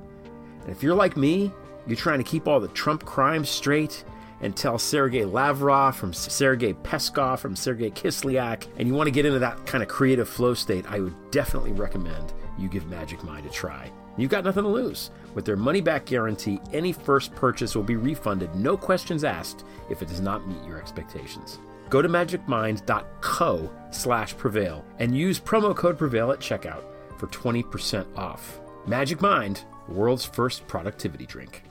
And 0.64 0.70
if 0.70 0.84
you're 0.84 0.96
like 0.96 1.16
me, 1.16 1.54
you're 1.88 1.96
trying 1.96 2.20
to 2.20 2.30
keep 2.30 2.48
all 2.48 2.60
the 2.60 2.68
Trump 2.70 3.06
crimes 3.06 3.50
straight 3.50 4.04
and 4.42 4.56
tell 4.56 4.78
Sergei 4.78 5.26
Lavrov 5.26 5.96
from 5.96 6.14
Sergei 6.14 6.74
Peskov 6.74 7.40
from 7.40 7.56
Sergei 7.56 7.92
Kislyak, 7.92 8.68
and 8.78 8.88
you 8.88 8.94
want 8.94 9.08
to 9.08 9.12
get 9.12 9.26
into 9.26 9.40
that 9.40 9.66
kind 9.66 9.84
of 9.84 9.90
creative 9.90 10.30
flow 10.30 10.54
state, 10.54 10.86
I 10.90 11.00
would 11.00 11.32
definitely 11.32 11.72
recommend 11.72 12.34
you 12.58 12.68
give 12.68 12.88
Magic 12.88 13.24
Mind 13.24 13.46
a 13.46 13.50
try. 13.50 13.92
You've 14.18 14.32
got 14.32 14.44
nothing 14.44 14.64
to 14.64 14.70
lose. 14.70 15.12
With 15.34 15.46
their 15.46 15.56
money 15.56 15.82
back 15.82 16.06
guarantee, 16.06 16.60
any 16.74 16.92
first 16.92 17.34
purchase 17.36 17.76
will 17.76 17.84
be 17.84 17.96
refunded, 17.96 18.54
no 18.56 18.76
questions 18.76 19.24
asked, 19.24 19.64
if 19.90 20.02
it 20.02 20.10
does 20.10 20.20
not 20.20 20.48
meet 20.48 20.64
your 20.66 20.78
expectations. 20.78 21.60
Go 21.90 22.02
to 22.02 22.10
magicmind.co 22.10 23.72
slash 23.92 24.38
prevail 24.38 24.86
and 25.00 25.18
use 25.18 25.40
promo 25.40 25.76
code 25.76 25.98
prevail 25.98 26.32
at 26.32 26.40
checkout 26.40 26.84
for 27.18 27.28
20% 27.28 28.06
off. 28.18 28.60
Magic 28.86 29.22
Mind, 29.22 29.64
world's 29.88 30.26
first 30.26 30.68
productivity 30.68 31.26
drink. 31.26 31.64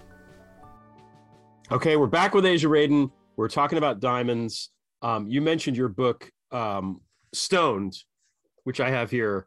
Okay, 1.70 1.96
we're 1.96 2.06
back 2.06 2.32
with 2.32 2.46
Aja 2.46 2.66
Raden. 2.66 3.10
We're 3.36 3.48
talking 3.48 3.76
about 3.76 4.00
diamonds. 4.00 4.70
Um, 5.02 5.28
you 5.28 5.42
mentioned 5.42 5.76
your 5.76 5.90
book, 5.90 6.30
um, 6.50 7.02
Stoned, 7.34 7.94
which 8.64 8.80
I 8.80 8.88
have 8.88 9.10
here. 9.10 9.46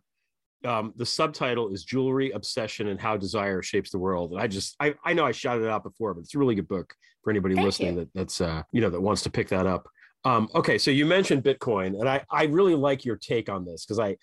Um, 0.64 0.94
the 0.98 1.06
subtitle 1.06 1.74
is 1.74 1.84
Jewelry, 1.84 2.30
Obsession, 2.30 2.90
and 2.90 3.02
How 3.02 3.18
Desire 3.18 3.64
Shapes 3.64 3.90
the 3.90 3.98
World. 3.98 4.34
And 4.34 4.40
I 4.40 4.46
just, 4.46 4.76
I, 4.80 4.94
I 5.04 5.14
know 5.14 5.26
I 5.26 5.32
shouted 5.32 5.64
it 5.64 5.70
out 5.72 5.82
before, 5.82 6.14
but 6.14 6.20
it's 6.20 6.36
a 6.36 6.38
really 6.38 6.54
good 6.54 6.68
book 6.68 6.94
for 7.24 7.32
anybody 7.32 7.56
Thank 7.56 7.66
listening 7.66 7.96
that, 7.96 8.10
that's, 8.14 8.40
uh, 8.40 8.62
you 8.72 8.82
know, 8.82 8.92
that 8.92 9.02
wants 9.02 9.24
to 9.24 9.32
pick 9.32 9.48
that 9.50 9.66
up. 9.66 9.90
Um, 10.24 10.48
okay, 10.54 10.78
so 10.78 10.92
you 10.92 11.08
mentioned 11.08 11.44
Bitcoin, 11.44 12.00
and 12.00 12.08
I, 12.08 12.24
I 12.30 12.44
really 12.44 12.76
like 12.76 13.04
your 13.04 13.16
take 13.16 13.50
on 13.50 13.66
this 13.66 13.84
because 13.84 13.98
I, 13.98 14.16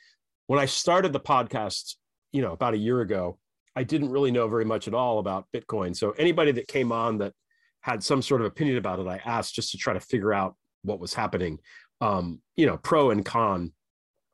when 0.47 0.61
I 0.61 0.67
started 0.67 1.13
the 1.13 1.19
podcast, 1.19 1.97
you 2.31 2.43
know, 2.43 2.53
about 2.53 2.75
a 2.75 2.79
year 2.79 3.01
ago, 3.01 3.39
I 3.75 3.83
didn't 3.83 4.11
really 4.11 4.31
know 4.31 4.47
very 4.47 4.65
much 4.65 4.87
at 4.87 4.95
all 4.95 5.19
about 5.19 5.47
Bitcoin. 5.53 5.97
So 5.97 6.13
anybody 6.13 6.53
that 6.53 6.69
came 6.69 6.93
on 6.93 7.19
that 7.19 7.33
had 7.81 8.03
some 8.03 8.23
sort 8.23 8.41
of 8.41 8.47
opinion 8.47 8.77
about 8.77 8.99
it, 8.99 9.07
I 9.07 9.21
asked 9.25 9.55
just 9.55 9.71
to 9.73 9.79
try 9.79 9.93
to 9.93 10.01
figure 10.01 10.33
out 10.33 10.57
what 10.83 11.01
was 11.01 11.14
happening. 11.14 11.59
Um, 12.01 12.41
you 12.57 12.67
know, 12.67 12.77
pro 12.77 13.11
and 13.11 13.25
con, 13.25 13.73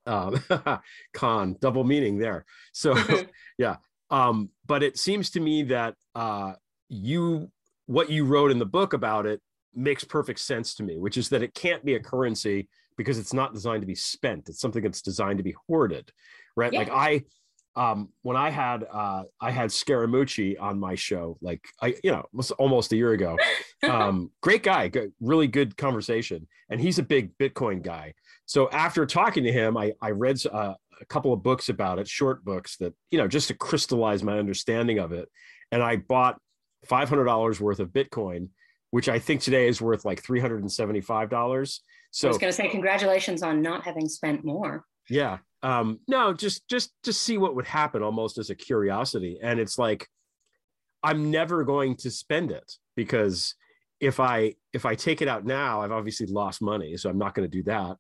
um, 0.07 0.42
con, 1.14 1.57
double 1.61 1.85
meaning 1.85 2.18
there. 2.18 2.44
So, 2.72 2.96
yeah. 3.59 3.76
Um, 4.11 4.50
but 4.66 4.83
it 4.83 4.98
seems 4.98 5.30
to 5.30 5.40
me 5.40 5.64
that 5.64 5.94
uh, 6.14 6.52
you, 6.88 7.50
what 7.87 8.11
you 8.11 8.24
wrote 8.24 8.50
in 8.50 8.59
the 8.59 8.66
book 8.66 8.92
about 8.92 9.26
it 9.26 9.40
makes 9.74 10.04
perfect 10.04 10.40
sense 10.40 10.74
to 10.76 10.83
me, 10.83 10.98
which 10.98 11.16
is 11.16 11.28
that 11.30 11.42
it 11.42 11.54
can't 11.54 11.85
be 11.85 11.94
a 11.94 12.00
currency 12.00 12.68
because 12.96 13.18
it's 13.18 13.33
not 13.33 13.52
designed 13.52 13.83
to 13.83 13.87
be 13.87 13.94
spent. 13.94 14.48
It's 14.48 14.61
something 14.61 14.83
that's 14.83 15.02
designed 15.02 15.38
to 15.38 15.44
be 15.44 15.54
hoarded, 15.66 16.12
right? 16.57 16.72
Yeah. 16.72 16.80
Like 16.80 16.90
I, 16.90 17.22
um, 17.76 18.10
when 18.22 18.37
I 18.37 18.50
had 18.50 18.84
uh, 18.90 19.24
I 19.40 19.50
had 19.50 19.70
Scaramucci 19.70 20.60
on 20.60 20.78
my 20.78 20.94
show, 20.94 21.37
like 21.40 21.60
I, 21.82 21.94
you 22.04 22.12
know, 22.12 22.24
almost 22.58 22.92
a 22.92 22.96
year 22.96 23.12
ago. 23.12 23.37
Um, 23.88 24.30
great 24.42 24.62
guy, 24.62 24.88
good, 24.88 25.12
really 25.20 25.48
good 25.48 25.76
conversation, 25.76 26.46
and 26.70 26.80
he's 26.80 26.98
a 26.98 27.02
big 27.02 27.37
Bitcoin 27.37 27.82
guy. 27.82 28.14
So 28.46 28.70
after 28.70 29.06
talking 29.06 29.44
to 29.44 29.52
him, 29.52 29.76
I 29.76 29.92
I 30.00 30.10
read 30.10 30.40
uh, 30.46 30.74
a 31.00 31.04
couple 31.06 31.32
of 31.32 31.42
books 31.42 31.68
about 31.68 31.98
it, 31.98 32.06
short 32.06 32.44
books 32.44 32.76
that 32.78 32.94
you 33.10 33.18
know 33.18 33.26
just 33.26 33.48
to 33.48 33.54
crystallize 33.54 34.22
my 34.22 34.38
understanding 34.38 35.00
of 35.00 35.12
it, 35.12 35.28
and 35.72 35.82
I 35.82 35.96
bought 35.96 36.38
five 36.84 37.08
hundred 37.08 37.24
dollars 37.24 37.60
worth 37.60 37.80
of 37.80 37.88
Bitcoin, 37.88 38.50
which 38.92 39.08
I 39.08 39.18
think 39.18 39.40
today 39.40 39.66
is 39.66 39.82
worth 39.82 40.04
like 40.04 40.22
three 40.22 40.40
hundred 40.40 40.60
and 40.60 40.70
seventy 40.70 41.00
five 41.00 41.28
dollars. 41.28 41.80
So 42.12 42.28
I 42.28 42.30
was 42.30 42.38
going 42.38 42.52
to 42.52 42.56
say 42.56 42.68
congratulations 42.68 43.42
on 43.42 43.60
not 43.60 43.82
having 43.82 44.08
spent 44.08 44.44
more. 44.44 44.84
Yeah, 45.10 45.38
um 45.64 45.98
no 46.07 46.35
just 46.35 46.68
just 46.68 46.92
to 47.03 47.12
see 47.12 47.38
what 47.38 47.57
would 47.57 47.66
happen 47.66 48.03
almost 48.03 48.38
as 48.38 48.50
a 48.50 48.55
curiosity. 48.55 49.38
And 49.42 49.59
it's 49.59 49.79
like 49.79 50.07
i'm 51.03 51.31
never 51.31 51.64
going 51.64 51.96
to 51.96 52.11
spend 52.11 52.53
it 52.53 52.72
because 52.94 53.55
if 53.98 54.20
i 54.20 54.55
if 54.72 54.85
i 54.87 54.94
take 54.94 55.22
it 55.22 55.29
out 55.29 55.44
now 55.44 55.81
i've 55.81 55.92
obviously 55.92 56.27
lost 56.27 56.62
money 56.62 56.96
so 56.96 57.11
i'm 57.11 57.18
not 57.18 57.35
going 57.35 57.48
to 57.50 57.57
do 57.57 57.64
that. 57.64 57.96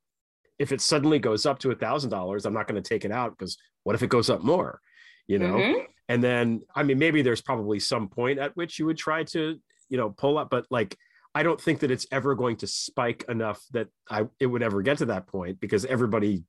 If 0.56 0.70
it 0.70 0.80
suddenly 0.80 1.18
goes 1.18 1.46
up 1.46 1.58
to 1.60 1.72
a 1.72 1.74
thousand 1.74 2.10
dollars 2.10 2.44
i'm 2.46 2.54
not 2.54 2.68
going 2.68 2.80
to 2.80 2.88
take 2.88 3.04
it 3.04 3.10
out 3.10 3.36
because 3.36 3.56
what 3.82 3.96
if 3.96 4.02
it 4.02 4.08
goes 4.08 4.30
up 4.30 4.44
more 4.44 4.80
you 5.26 5.38
know? 5.38 5.54
Mm-hmm. 5.54 5.80
and 6.10 6.22
then 6.22 6.60
i 6.76 6.82
mean 6.82 6.98
maybe 6.98 7.22
there's 7.22 7.42
probably 7.42 7.80
some 7.80 8.08
point 8.08 8.38
at 8.38 8.54
which 8.56 8.78
you 8.78 8.84
would 8.86 8.98
try 8.98 9.24
to 9.24 9.58
you 9.88 9.96
know 9.96 10.10
pull 10.10 10.36
up 10.36 10.50
but 10.50 10.66
like 10.70 10.96
i 11.34 11.42
don't 11.42 11.60
think 11.60 11.80
that 11.80 11.90
it's 11.90 12.06
ever 12.12 12.34
going 12.34 12.56
to 12.56 12.66
spike 12.66 13.24
enough 13.28 13.60
that 13.72 13.88
i 14.10 14.26
it 14.38 14.46
would 14.46 14.62
ever 14.62 14.82
get 14.82 14.98
to 14.98 15.06
that 15.06 15.26
point 15.26 15.58
because 15.60 15.84
everybody 15.86 16.44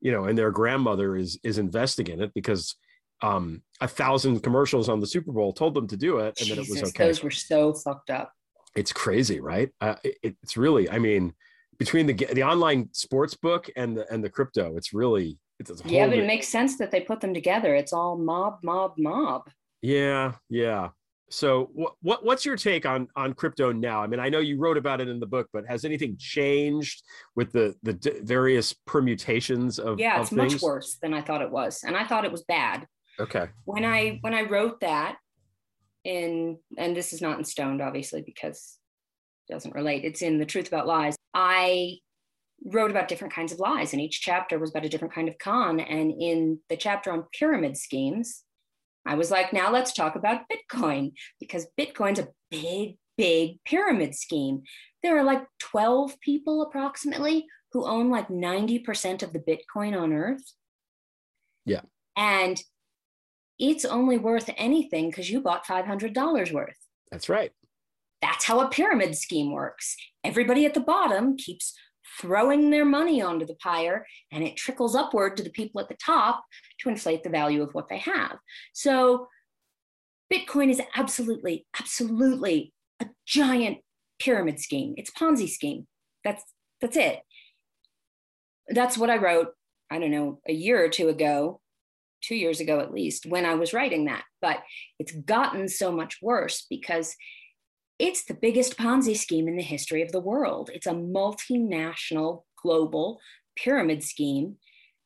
you 0.00 0.12
know, 0.12 0.24
and 0.24 0.36
their 0.36 0.50
grandmother 0.50 1.16
is 1.16 1.38
is 1.42 1.58
investing 1.58 2.08
in 2.08 2.20
it 2.20 2.32
because 2.34 2.74
um 3.22 3.62
a 3.80 3.88
thousand 3.88 4.40
commercials 4.40 4.88
on 4.88 5.00
the 5.00 5.06
Super 5.06 5.32
Bowl 5.32 5.52
told 5.52 5.74
them 5.74 5.86
to 5.88 5.96
do 5.96 6.18
it, 6.18 6.38
and 6.40 6.48
Jesus, 6.48 6.56
then 6.56 6.58
it 6.64 6.70
was 6.70 6.82
okay. 6.90 7.06
Those 7.06 7.22
were 7.22 7.30
so 7.30 7.74
fucked 7.74 8.10
up. 8.10 8.32
It's 8.76 8.92
crazy, 8.92 9.40
right? 9.40 9.70
Uh, 9.80 9.96
it, 10.04 10.36
it's 10.42 10.56
really, 10.56 10.88
I 10.88 10.98
mean, 10.98 11.34
between 11.78 12.06
the 12.06 12.14
the 12.14 12.44
online 12.44 12.88
sports 12.92 13.34
book 13.34 13.68
and 13.76 13.96
the 13.96 14.10
and 14.12 14.22
the 14.22 14.30
crypto, 14.30 14.76
it's 14.76 14.92
really 14.92 15.38
it's 15.58 15.70
yeah, 15.84 16.06
but 16.06 16.18
it 16.18 16.26
makes 16.26 16.48
sense 16.48 16.78
that 16.78 16.90
they 16.90 17.00
put 17.00 17.20
them 17.20 17.34
together. 17.34 17.74
It's 17.74 17.92
all 17.92 18.16
mob, 18.16 18.60
mob, 18.62 18.94
mob. 18.96 19.50
Yeah, 19.82 20.32
yeah. 20.48 20.90
So 21.30 21.70
what, 21.72 21.94
what 22.02 22.24
what's 22.24 22.44
your 22.44 22.56
take 22.56 22.84
on 22.84 23.06
on 23.14 23.34
crypto 23.34 23.72
now? 23.72 24.02
I 24.02 24.08
mean, 24.08 24.18
I 24.18 24.28
know 24.28 24.40
you 24.40 24.58
wrote 24.58 24.76
about 24.76 25.00
it 25.00 25.08
in 25.08 25.20
the 25.20 25.26
book, 25.26 25.48
but 25.52 25.64
has 25.68 25.84
anything 25.84 26.16
changed 26.18 27.02
with 27.36 27.52
the 27.52 27.74
the 27.82 27.92
d- 27.92 28.20
various 28.22 28.72
permutations 28.86 29.78
of 29.78 30.00
Yeah, 30.00 30.16
of 30.16 30.22
it's 30.22 30.30
things? 30.30 30.54
much 30.54 30.62
worse 30.62 30.98
than 31.00 31.14
I 31.14 31.22
thought 31.22 31.40
it 31.42 31.50
was, 31.50 31.84
and 31.84 31.96
I 31.96 32.04
thought 32.04 32.24
it 32.24 32.32
was 32.32 32.42
bad. 32.42 32.86
Okay. 33.20 33.46
When 33.64 33.84
I 33.84 34.18
when 34.22 34.34
I 34.34 34.42
wrote 34.42 34.80
that 34.80 35.16
in 36.04 36.58
and 36.76 36.96
this 36.96 37.12
is 37.12 37.20
not 37.20 37.38
in 37.38 37.44
stoned 37.44 37.80
obviously 37.80 38.22
because 38.22 38.78
it 39.48 39.52
doesn't 39.52 39.74
relate. 39.74 40.04
It's 40.04 40.22
in 40.22 40.38
the 40.38 40.46
truth 40.46 40.68
about 40.68 40.86
lies. 40.86 41.14
I 41.34 41.98
wrote 42.64 42.90
about 42.90 43.08
different 43.08 43.32
kinds 43.32 43.52
of 43.52 43.58
lies 43.58 43.92
and 43.92 44.02
each 44.02 44.20
chapter 44.20 44.58
was 44.58 44.70
about 44.70 44.84
a 44.84 44.88
different 44.88 45.14
kind 45.14 45.28
of 45.28 45.38
con 45.38 45.80
and 45.80 46.12
in 46.20 46.58
the 46.68 46.76
chapter 46.76 47.10
on 47.12 47.24
pyramid 47.32 47.76
schemes 47.76 48.42
I 49.06 49.14
was 49.14 49.30
like, 49.30 49.52
now 49.52 49.72
let's 49.72 49.92
talk 49.92 50.16
about 50.16 50.42
Bitcoin 50.50 51.12
because 51.38 51.66
Bitcoin's 51.78 52.18
a 52.18 52.28
big, 52.50 52.96
big 53.16 53.58
pyramid 53.64 54.14
scheme. 54.14 54.62
There 55.02 55.18
are 55.18 55.24
like 55.24 55.44
12 55.60 56.20
people 56.20 56.62
approximately 56.62 57.46
who 57.72 57.86
own 57.86 58.10
like 58.10 58.28
90% 58.28 59.22
of 59.22 59.32
the 59.32 59.38
Bitcoin 59.38 59.98
on 59.98 60.12
earth. 60.12 60.42
Yeah. 61.64 61.82
And 62.16 62.60
it's 63.58 63.84
only 63.84 64.18
worth 64.18 64.50
anything 64.56 65.10
because 65.10 65.30
you 65.30 65.40
bought 65.40 65.66
$500 65.66 66.52
worth. 66.52 66.76
That's 67.10 67.28
right. 67.28 67.52
That's 68.22 68.44
how 68.44 68.60
a 68.60 68.68
pyramid 68.68 69.16
scheme 69.16 69.52
works. 69.52 69.96
Everybody 70.24 70.66
at 70.66 70.74
the 70.74 70.80
bottom 70.80 71.36
keeps 71.36 71.74
throwing 72.18 72.70
their 72.70 72.84
money 72.84 73.20
onto 73.22 73.46
the 73.46 73.54
pyre 73.56 74.06
and 74.32 74.42
it 74.42 74.56
trickles 74.56 74.94
upward 74.94 75.36
to 75.36 75.42
the 75.42 75.50
people 75.50 75.80
at 75.80 75.88
the 75.88 75.96
top 76.04 76.44
to 76.80 76.88
inflate 76.88 77.22
the 77.22 77.30
value 77.30 77.62
of 77.62 77.72
what 77.72 77.88
they 77.88 77.98
have. 77.98 78.36
So 78.72 79.28
Bitcoin 80.32 80.70
is 80.70 80.80
absolutely, 80.96 81.66
absolutely 81.78 82.72
a 83.00 83.06
giant 83.26 83.78
pyramid 84.18 84.60
scheme. 84.60 84.94
It's 84.96 85.10
Ponzi 85.10 85.48
scheme. 85.48 85.86
That's 86.24 86.42
that's 86.80 86.96
it. 86.96 87.20
That's 88.68 88.96
what 88.96 89.10
I 89.10 89.16
wrote, 89.16 89.48
I 89.90 89.98
don't 89.98 90.10
know, 90.10 90.40
a 90.48 90.52
year 90.52 90.82
or 90.82 90.88
two 90.88 91.08
ago, 91.08 91.60
two 92.22 92.36
years 92.36 92.60
ago 92.60 92.80
at 92.80 92.92
least, 92.92 93.26
when 93.26 93.44
I 93.44 93.54
was 93.54 93.74
writing 93.74 94.06
that. 94.06 94.24
But 94.40 94.58
it's 94.98 95.12
gotten 95.12 95.68
so 95.68 95.90
much 95.90 96.18
worse 96.22 96.66
because 96.70 97.14
it's 98.00 98.24
the 98.24 98.34
biggest 98.34 98.78
Ponzi 98.78 99.14
scheme 99.14 99.46
in 99.46 99.56
the 99.56 99.62
history 99.62 100.00
of 100.00 100.10
the 100.10 100.20
world. 100.20 100.70
It's 100.72 100.86
a 100.86 100.92
multinational, 100.92 102.44
global 102.60 103.20
pyramid 103.56 104.02
scheme 104.02 104.56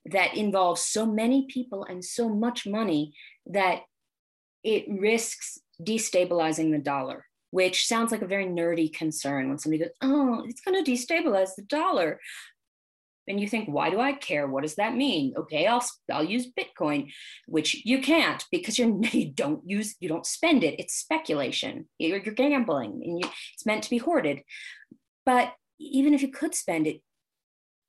that 0.07 0.37
involves 0.37 0.83
so 0.83 1.05
many 1.05 1.47
people 1.49 1.85
and 1.85 2.05
so 2.05 2.29
much 2.29 2.67
money 2.67 3.13
that 3.47 3.81
it 4.63 4.85
risks 4.89 5.59
destabilizing 5.83 6.71
the 6.71 6.79
dollar, 6.79 7.27
which 7.51 7.87
sounds 7.87 8.13
like 8.13 8.23
a 8.23 8.29
very 8.29 8.47
nerdy 8.47 8.93
concern 8.93 9.49
when 9.49 9.59
somebody 9.59 9.83
goes, 9.83 9.93
Oh, 10.01 10.45
it's 10.47 10.61
going 10.61 10.83
to 10.83 10.89
destabilize 10.89 11.57
the 11.57 11.63
dollar 11.63 12.21
and 13.29 13.41
you 13.41 13.49
think 13.49 13.69
why 13.69 13.91
do 13.91 14.01
i 14.01 14.13
care? 14.13 14.47
What 14.47 14.63
does 14.63 14.77
that 14.77 14.95
mean? 14.95 15.35
Okay 15.37 15.67
i'll 15.67 15.85
i'll 16.13 16.25
use 16.25 16.53
bitcoin 16.53 17.11
which 17.47 17.85
you 17.85 18.01
can't 18.01 18.45
because 18.51 18.79
you're 18.79 18.95
you 19.13 19.31
don't 19.33 19.63
use 19.65 19.97
you 20.01 20.09
don't 20.09 20.27
spend 20.27 20.65
it. 20.65 20.79
It's 20.79 20.95
speculation. 20.95 21.89
You're, 21.99 22.19
you're 22.19 22.35
gambling 22.35 23.03
and 23.05 23.19
you, 23.21 23.29
it's 23.55 23.67
meant 23.67 23.85
to 23.85 23.91
be 23.91 23.99
hoarded. 23.99 24.43
But 25.27 25.55
even 25.81 26.15
if 26.15 26.23
you 26.23 26.31
could 26.31 26.55
spend 26.55 26.87
it 26.87 27.01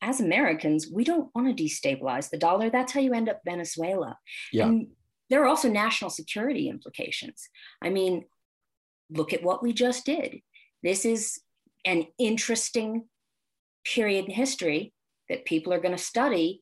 as 0.02 0.20
americans 0.20 0.88
we 0.92 1.04
don't 1.04 1.30
want 1.34 1.56
to 1.56 1.64
destabilize 1.64 2.30
the 2.30 2.38
dollar. 2.38 2.70
That's 2.70 2.94
how 2.94 3.00
you 3.00 3.14
end 3.14 3.30
up 3.30 3.42
venezuela. 3.46 4.18
Yeah. 4.52 4.66
and 4.66 4.88
there 5.30 5.42
are 5.42 5.48
also 5.48 5.70
national 5.70 6.12
security 6.12 6.70
implications. 6.70 7.50
I 7.82 7.90
mean 7.90 8.26
look 9.10 9.34
at 9.34 9.44
what 9.44 9.62
we 9.62 9.72
just 9.72 10.06
did. 10.06 10.40
This 10.82 11.06
is 11.06 11.40
an 11.86 12.08
interesting 12.18 13.06
period 13.86 14.26
in 14.26 14.32
history 14.32 14.94
that 15.30 15.46
people 15.46 15.74
are 15.74 15.80
going 15.80 15.96
to 15.96 16.02
study 16.02 16.62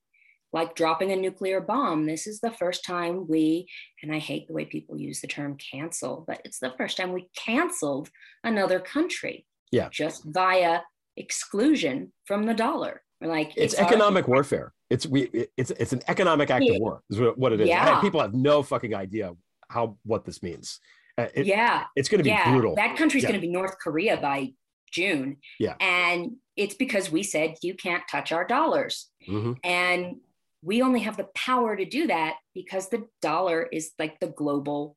like 0.54 0.76
dropping 0.76 1.12
a 1.12 1.16
nuclear 1.16 1.60
bomb. 1.60 2.06
This 2.06 2.28
is 2.28 2.40
the 2.40 2.52
first 2.52 2.86
time 2.86 3.28
we, 3.28 3.68
and 4.04 4.14
I 4.14 4.20
hate 4.20 4.48
the 4.48 4.54
way 4.54 4.66
people 4.66 4.98
use 4.98 5.20
the 5.20 5.28
term 5.28 5.58
cancel, 5.58 6.24
but 6.28 6.42
it's 6.46 6.60
the 6.60 6.74
first 6.78 6.96
time 6.96 7.12
we 7.12 7.28
canceled 7.36 8.10
another 8.44 8.80
country. 8.80 9.46
Yeah. 9.72 9.90
Just 9.92 10.24
via 10.26 10.82
exclusion 11.18 12.14
from 12.26 12.46
the 12.46 12.54
dollar. 12.54 13.02
We're 13.20 13.30
like 13.30 13.54
it's, 13.58 13.74
it's 13.74 13.82
economic 13.82 14.26
our- 14.26 14.36
warfare. 14.36 14.74
It's 14.90 15.08
we 15.08 15.48
it's 15.58 15.72
it's 15.72 15.92
an 15.92 16.04
economic 16.08 16.52
act 16.52 16.66
yeah. 16.66 16.76
of 16.76 16.82
war, 16.82 17.02
is 17.10 17.20
what 17.36 17.52
it 17.52 17.62
is. 17.62 17.68
Yeah. 17.68 18.00
People 18.00 18.22
have 18.22 18.36
no 18.36 18.62
fucking 18.62 18.94
idea 18.94 19.34
how 19.70 19.98
what 20.04 20.24
this 20.24 20.44
means. 20.44 20.80
Uh, 21.18 21.28
it, 21.34 21.48
yeah. 21.48 21.86
It's 21.96 22.10
gonna 22.10 22.22
be 22.22 22.30
yeah. 22.30 22.52
brutal. 22.52 22.76
That 22.76 22.96
country's 22.96 23.24
yeah. 23.24 23.30
gonna 23.30 23.42
be 23.42 23.50
North 23.50 23.76
Korea 23.82 24.18
by 24.18 24.54
June. 24.92 25.38
Yeah. 25.60 25.74
And 25.80 26.34
it's 26.56 26.76
because 26.76 27.12
we 27.12 27.24
said 27.24 27.56
you 27.62 27.74
can't 27.74 28.04
touch 28.10 28.32
our 28.32 28.46
dollars. 28.46 29.10
Mm-hmm. 29.28 29.54
And 29.64 30.18
we 30.62 30.82
only 30.82 31.02
have 31.02 31.18
the 31.18 31.28
power 31.36 31.76
to 31.76 31.86
do 31.86 32.08
that 32.08 32.36
because 32.54 32.90
the 32.90 33.08
dollar 33.22 33.68
is 33.72 33.92
like 34.00 34.20
the 34.20 34.28
global 34.28 34.96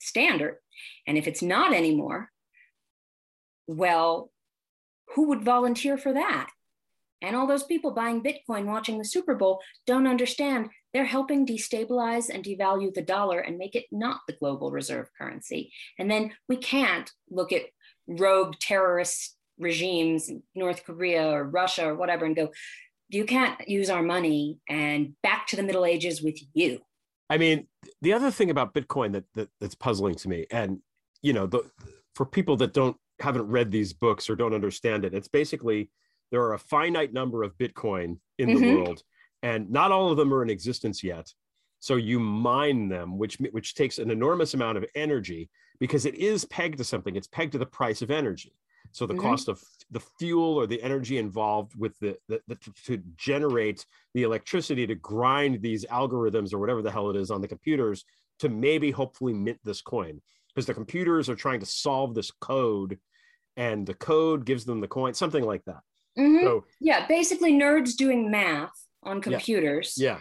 standard. 0.00 0.58
And 1.06 1.16
if 1.16 1.26
it's 1.28 1.42
not 1.42 1.72
anymore, 1.72 2.30
well, 3.66 4.30
who 5.14 5.28
would 5.28 5.44
volunteer 5.44 5.96
for 5.96 6.12
that? 6.12 6.48
And 7.22 7.34
all 7.34 7.46
those 7.46 7.62
people 7.62 7.92
buying 7.92 8.22
Bitcoin 8.22 8.66
watching 8.66 8.98
the 8.98 9.04
Super 9.04 9.34
Bowl 9.34 9.60
don't 9.86 10.06
understand 10.06 10.68
they're 10.92 11.04
helping 11.04 11.46
destabilize 11.46 12.28
and 12.28 12.44
devalue 12.44 12.92
the 12.92 13.02
dollar 13.02 13.40
and 13.40 13.56
make 13.56 13.74
it 13.74 13.86
not 13.90 14.20
the 14.26 14.34
global 14.34 14.70
reserve 14.70 15.08
currency. 15.16 15.72
And 15.98 16.10
then 16.10 16.32
we 16.48 16.56
can't 16.56 17.10
look 17.30 17.50
at 17.52 17.62
rogue 18.06 18.56
terrorist 18.60 19.36
regimes, 19.58 20.30
North 20.54 20.84
Korea 20.84 21.28
or 21.28 21.44
Russia 21.44 21.86
or 21.86 21.94
whatever, 21.94 22.24
and 22.24 22.36
go, 22.36 22.50
you 23.08 23.24
can't 23.24 23.68
use 23.68 23.90
our 23.90 24.02
money 24.02 24.58
and 24.68 25.14
back 25.22 25.46
to 25.48 25.56
the 25.56 25.62
Middle 25.62 25.84
Ages 25.84 26.22
with 26.22 26.38
you. 26.54 26.80
I 27.30 27.38
mean, 27.38 27.66
the 28.02 28.12
other 28.12 28.30
thing 28.30 28.50
about 28.50 28.74
Bitcoin 28.74 29.12
that, 29.12 29.24
that 29.34 29.48
that's 29.60 29.74
puzzling 29.74 30.14
to 30.16 30.28
me, 30.28 30.46
and 30.50 30.80
you 31.22 31.32
know, 31.32 31.46
the, 31.46 31.62
for 32.14 32.26
people 32.26 32.56
that 32.58 32.74
don't 32.74 32.96
haven't 33.20 33.48
read 33.48 33.70
these 33.70 33.92
books 33.92 34.28
or 34.28 34.36
don't 34.36 34.54
understand 34.54 35.04
it, 35.04 35.14
it's 35.14 35.28
basically 35.28 35.90
there 36.30 36.42
are 36.42 36.54
a 36.54 36.58
finite 36.58 37.12
number 37.12 37.42
of 37.42 37.56
Bitcoin 37.56 38.18
in 38.38 38.50
mm-hmm. 38.50 38.60
the 38.60 38.74
world, 38.76 39.02
and 39.42 39.70
not 39.70 39.92
all 39.92 40.10
of 40.10 40.16
them 40.16 40.32
are 40.34 40.42
in 40.42 40.50
existence 40.50 41.02
yet. 41.02 41.32
So 41.80 41.96
you 41.96 42.18
mine 42.18 42.88
them, 42.88 43.18
which 43.18 43.38
which 43.52 43.74
takes 43.74 43.98
an 43.98 44.10
enormous 44.10 44.54
amount 44.54 44.78
of 44.78 44.84
energy 44.94 45.50
because 45.78 46.06
it 46.06 46.14
is 46.14 46.44
pegged 46.46 46.78
to 46.78 46.84
something. 46.84 47.16
It's 47.16 47.26
pegged 47.26 47.52
to 47.52 47.58
the 47.58 47.66
price 47.66 48.02
of 48.02 48.10
energy. 48.10 48.54
So 48.92 49.06
the 49.06 49.14
mm-hmm. 49.14 49.22
cost 49.22 49.48
of 49.48 49.60
the 49.90 50.02
fuel 50.18 50.56
or 50.56 50.66
the 50.66 50.82
energy 50.82 51.18
involved 51.18 51.74
with 51.76 51.98
the, 51.98 52.16
the, 52.28 52.40
the, 52.48 52.56
to 52.86 53.02
generate 53.16 53.84
the 54.14 54.22
electricity 54.22 54.86
to 54.86 54.94
grind 54.94 55.62
these 55.62 55.84
algorithms 55.86 56.52
or 56.54 56.58
whatever 56.58 56.82
the 56.82 56.90
hell 56.90 57.10
it 57.10 57.16
is 57.16 57.30
on 57.30 57.40
the 57.40 57.48
computers 57.48 58.04
to 58.38 58.48
maybe 58.48 58.90
hopefully 58.90 59.32
mint 59.32 59.58
this 59.64 59.80
coin 59.80 60.20
because 60.54 60.66
the 60.66 60.74
computers 60.74 61.28
are 61.28 61.34
trying 61.34 61.60
to 61.60 61.66
solve 61.66 62.14
this 62.14 62.30
code 62.40 62.98
and 63.56 63.86
the 63.86 63.94
code 63.94 64.44
gives 64.44 64.64
them 64.64 64.80
the 64.80 64.88
coin, 64.88 65.14
something 65.14 65.44
like 65.44 65.64
that. 65.64 65.80
Mm-hmm. 66.18 66.44
So, 66.44 66.64
yeah, 66.80 67.06
basically 67.06 67.52
nerds 67.52 67.96
doing 67.96 68.30
math 68.30 68.72
on 69.02 69.20
computers. 69.20 69.94
Yeah. 69.96 70.18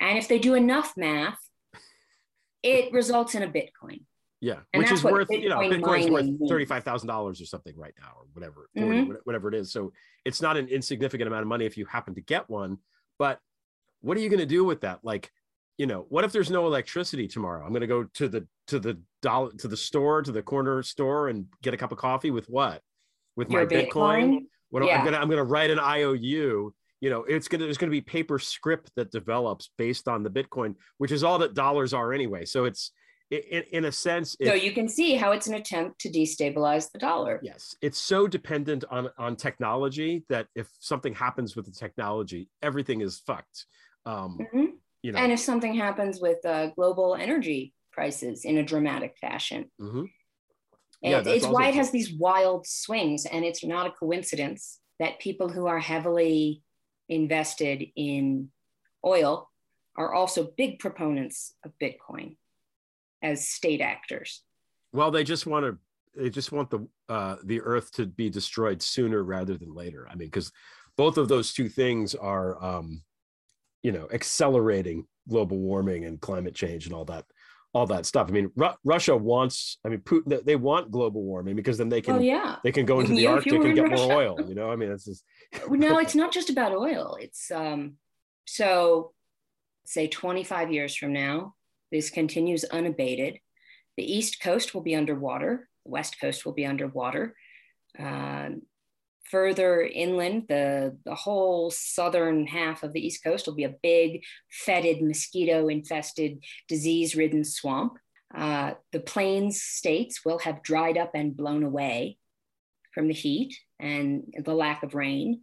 yeah. 0.00 0.08
And 0.08 0.18
if 0.18 0.28
they 0.28 0.38
do 0.38 0.54
enough 0.54 0.94
math, 0.96 1.38
it 2.62 2.92
results 2.92 3.34
in 3.34 3.42
a 3.42 3.48
Bitcoin. 3.48 4.02
Yeah, 4.40 4.58
and 4.72 4.82
which 4.82 4.92
is 4.92 5.02
worth 5.02 5.28
Bitcoin 5.28 5.42
you 5.42 5.48
know 5.48 5.58
Bitcoin's 5.58 6.10
worth 6.10 6.48
thirty 6.48 6.64
five 6.64 6.84
thousand 6.84 7.08
dollars 7.08 7.40
or 7.40 7.46
something 7.46 7.74
right 7.76 7.94
now, 8.00 8.12
or 8.16 8.26
whatever, 8.32 8.68
40, 8.76 8.88
mm-hmm. 8.88 9.12
whatever 9.24 9.48
it 9.48 9.54
is. 9.54 9.72
So 9.72 9.92
it's 10.24 10.40
not 10.40 10.56
an 10.56 10.68
insignificant 10.68 11.26
amount 11.26 11.42
of 11.42 11.48
money 11.48 11.66
if 11.66 11.76
you 11.76 11.86
happen 11.86 12.14
to 12.14 12.20
get 12.20 12.48
one. 12.48 12.78
But 13.18 13.40
what 14.00 14.16
are 14.16 14.20
you 14.20 14.28
going 14.28 14.38
to 14.38 14.46
do 14.46 14.64
with 14.64 14.82
that? 14.82 15.00
Like, 15.02 15.32
you 15.76 15.86
know, 15.86 16.06
what 16.08 16.24
if 16.24 16.30
there's 16.30 16.50
no 16.50 16.66
electricity 16.66 17.26
tomorrow? 17.26 17.64
I'm 17.64 17.70
going 17.70 17.80
to 17.80 17.88
go 17.88 18.04
to 18.04 18.28
the 18.28 18.46
to 18.68 18.78
the 18.78 19.00
dollar 19.22 19.50
to 19.58 19.66
the 19.66 19.76
store 19.76 20.22
to 20.22 20.30
the 20.30 20.42
corner 20.42 20.84
store 20.84 21.28
and 21.28 21.46
get 21.62 21.74
a 21.74 21.76
cup 21.76 21.90
of 21.90 21.98
coffee 21.98 22.30
with 22.30 22.46
what? 22.46 22.80
With 23.34 23.50
Your 23.50 23.62
my 23.62 23.66
Bitcoin. 23.66 23.88
Bitcoin? 23.88 24.38
What 24.70 24.84
yeah. 24.84 24.98
I'm 24.98 25.04
gonna 25.04 25.16
I'm 25.16 25.30
gonna 25.30 25.44
write 25.44 25.70
an 25.70 25.80
IOU 25.80 26.74
you 27.00 27.10
know 27.10 27.24
it's 27.24 27.48
gonna 27.48 27.64
there's 27.64 27.78
gonna 27.78 27.90
be 27.90 28.00
paper 28.00 28.38
script 28.38 28.90
that 28.96 29.10
develops 29.10 29.70
based 29.78 30.08
on 30.08 30.22
the 30.22 30.30
bitcoin 30.30 30.74
which 30.98 31.12
is 31.12 31.22
all 31.22 31.38
that 31.38 31.54
dollars 31.54 31.94
are 31.94 32.12
anyway 32.12 32.44
so 32.44 32.64
it's 32.64 32.90
in, 33.30 33.62
in 33.72 33.84
a 33.84 33.92
sense 33.92 34.36
so 34.42 34.54
you 34.54 34.72
can 34.72 34.88
see 34.88 35.14
how 35.14 35.32
it's 35.32 35.46
an 35.46 35.54
attempt 35.54 36.00
to 36.00 36.10
destabilize 36.10 36.90
the 36.90 36.98
dollar. 36.98 37.40
Yes. 37.42 37.76
It's 37.82 37.98
so 37.98 38.26
dependent 38.26 38.84
on 38.90 39.10
on 39.18 39.36
technology 39.36 40.24
that 40.28 40.46
if 40.54 40.68
something 40.80 41.14
happens 41.14 41.54
with 41.54 41.66
the 41.66 41.72
technology 41.72 42.48
everything 42.62 43.00
is 43.00 43.18
fucked. 43.18 43.66
Um 44.06 44.38
mm-hmm. 44.40 44.66
you 45.02 45.12
know. 45.12 45.18
And 45.18 45.32
if 45.32 45.40
something 45.40 45.74
happens 45.74 46.20
with 46.20 46.44
uh, 46.44 46.68
global 46.68 47.14
energy 47.14 47.74
prices 47.92 48.44
in 48.44 48.58
a 48.58 48.62
dramatic 48.62 49.16
fashion. 49.20 49.70
Mm-hmm. 49.80 50.04
yeah, 51.02 51.22
it's 51.26 51.46
why 51.46 51.68
it 51.68 51.74
has 51.74 51.90
these 51.90 52.12
wild 52.12 52.66
swings 52.66 53.26
and 53.26 53.44
it's 53.44 53.64
not 53.64 53.86
a 53.86 53.90
coincidence 53.90 54.80
that 54.98 55.20
people 55.20 55.48
who 55.48 55.66
are 55.66 55.78
heavily 55.78 56.62
invested 57.08 57.84
in 57.94 58.48
oil 59.04 59.48
are 59.96 60.14
also 60.14 60.52
big 60.56 60.78
proponents 60.78 61.54
of 61.64 61.72
bitcoin 61.82 62.36
as 63.22 63.48
state 63.48 63.80
actors. 63.80 64.42
Well, 64.92 65.10
they 65.10 65.24
just 65.24 65.46
want 65.46 65.66
to 65.66 65.78
they 66.16 66.30
just 66.30 66.52
want 66.52 66.70
the 66.70 66.86
uh, 67.08 67.36
the 67.44 67.60
earth 67.60 67.92
to 67.92 68.06
be 68.06 68.28
destroyed 68.28 68.82
sooner 68.82 69.22
rather 69.22 69.56
than 69.56 69.74
later. 69.74 70.06
I 70.10 70.14
mean, 70.14 70.28
because 70.28 70.52
both 70.96 71.16
of 71.16 71.28
those 71.28 71.52
two 71.52 71.68
things 71.68 72.14
are, 72.14 72.62
um, 72.62 73.02
you 73.82 73.92
know, 73.92 74.08
accelerating 74.12 75.06
global 75.28 75.58
warming 75.58 76.04
and 76.04 76.20
climate 76.20 76.54
change 76.54 76.86
and 76.86 76.94
all 76.94 77.04
that, 77.04 77.24
all 77.72 77.86
that 77.86 78.04
stuff. 78.04 78.26
I 78.28 78.32
mean, 78.32 78.50
Ru- 78.56 78.74
Russia 78.84 79.16
wants. 79.16 79.78
I 79.84 79.90
mean, 79.90 80.00
Putin. 80.00 80.44
They 80.44 80.56
want 80.56 80.90
global 80.90 81.22
warming 81.22 81.54
because 81.54 81.78
then 81.78 81.88
they 81.88 82.00
can. 82.00 82.16
Oh, 82.16 82.20
yeah. 82.20 82.56
They 82.64 82.72
can 82.72 82.84
go 82.84 83.00
into 83.00 83.14
the 83.14 83.26
Arctic 83.28 83.52
and 83.52 83.74
get 83.74 83.90
Russia. 83.90 84.08
more 84.08 84.12
oil. 84.12 84.48
You 84.48 84.54
know, 84.54 84.70
I 84.70 84.76
mean, 84.76 84.90
it's 84.90 85.04
just. 85.04 85.24
no, 85.70 85.98
it's 85.98 86.14
not 86.16 86.32
just 86.32 86.50
about 86.50 86.72
oil. 86.72 87.16
It's 87.20 87.50
um, 87.50 87.94
so, 88.46 89.12
say, 89.84 90.08
twenty 90.08 90.42
five 90.42 90.72
years 90.72 90.96
from 90.96 91.12
now, 91.12 91.54
this 91.90 92.10
continues 92.10 92.64
unabated. 92.64 93.38
The 93.96 94.10
East 94.10 94.40
Coast 94.40 94.74
will 94.74 94.82
be 94.82 94.94
underwater, 94.94 95.68
the 95.84 95.90
West 95.90 96.20
Coast 96.20 96.44
will 96.44 96.52
be 96.52 96.66
underwater. 96.66 97.34
Um, 97.98 98.62
further 99.30 99.82
inland, 99.82 100.44
the, 100.48 100.96
the 101.04 101.14
whole 101.14 101.70
southern 101.70 102.46
half 102.46 102.82
of 102.82 102.92
the 102.92 103.06
East 103.06 103.22
Coast 103.22 103.46
will 103.46 103.54
be 103.54 103.64
a 103.64 103.74
big, 103.82 104.22
fetid, 104.50 105.02
mosquito 105.02 105.68
infested, 105.68 106.42
disease 106.68 107.14
ridden 107.16 107.44
swamp. 107.44 107.98
Uh, 108.34 108.74
the 108.92 109.00
plains 109.00 109.62
states 109.62 110.24
will 110.24 110.38
have 110.38 110.62
dried 110.62 110.98
up 110.98 111.12
and 111.14 111.36
blown 111.36 111.62
away 111.62 112.18
from 112.92 113.08
the 113.08 113.14
heat 113.14 113.56
and 113.80 114.34
the 114.44 114.54
lack 114.54 114.82
of 114.82 114.94
rain. 114.94 115.42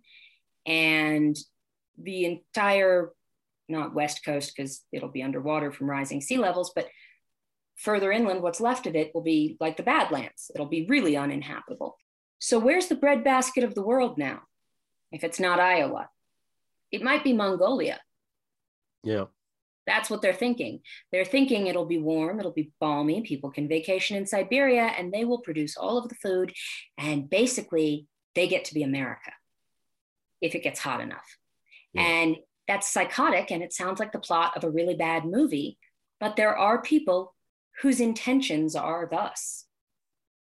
and 0.65 1.37
the 1.97 2.25
entire 2.25 3.13
not 3.69 3.93
west 3.93 4.23
coast 4.23 4.53
because 4.55 4.83
it'll 4.91 5.09
be 5.09 5.23
underwater 5.23 5.71
from 5.71 5.89
rising 5.89 6.21
sea 6.21 6.37
levels 6.37 6.71
but 6.75 6.87
further 7.77 8.11
inland 8.11 8.41
what's 8.41 8.61
left 8.61 8.87
of 8.87 8.95
it 8.95 9.11
will 9.13 9.21
be 9.21 9.57
like 9.59 9.77
the 9.77 9.83
badlands 9.83 10.51
it'll 10.53 10.67
be 10.67 10.85
really 10.87 11.17
uninhabitable 11.17 11.97
so 12.39 12.59
where's 12.59 12.87
the 12.87 12.95
breadbasket 12.95 13.63
of 13.63 13.75
the 13.75 13.85
world 13.85 14.17
now 14.17 14.41
if 15.11 15.23
it's 15.23 15.39
not 15.39 15.59
iowa 15.59 16.09
it 16.91 17.01
might 17.01 17.23
be 17.23 17.33
mongolia 17.33 17.99
yeah 19.03 19.25
that's 19.85 20.09
what 20.09 20.21
they're 20.21 20.33
thinking. 20.33 20.81
They're 21.11 21.25
thinking 21.25 21.67
it'll 21.67 21.85
be 21.85 21.99
warm, 21.99 22.39
it'll 22.39 22.51
be 22.51 22.71
balmy, 22.79 23.21
people 23.21 23.51
can 23.51 23.67
vacation 23.67 24.17
in 24.17 24.25
Siberia, 24.25 24.91
and 24.97 25.13
they 25.13 25.25
will 25.25 25.39
produce 25.39 25.77
all 25.77 25.97
of 25.97 26.09
the 26.09 26.15
food. 26.15 26.53
And 26.97 27.29
basically, 27.29 28.07
they 28.33 28.47
get 28.47 28.65
to 28.65 28.73
be 28.73 28.83
America 28.83 29.31
if 30.41 30.55
it 30.55 30.63
gets 30.63 30.79
hot 30.79 31.01
enough. 31.01 31.25
Yeah. 31.93 32.01
And 32.01 32.37
that's 32.67 32.91
psychotic, 32.91 33.51
and 33.51 33.61
it 33.61 33.73
sounds 33.73 33.99
like 33.99 34.11
the 34.11 34.19
plot 34.19 34.55
of 34.55 34.63
a 34.63 34.69
really 34.69 34.95
bad 34.95 35.25
movie. 35.25 35.77
But 36.19 36.35
there 36.35 36.57
are 36.57 36.81
people 36.81 37.35
whose 37.81 37.99
intentions 37.99 38.75
are 38.75 39.07
thus 39.09 39.65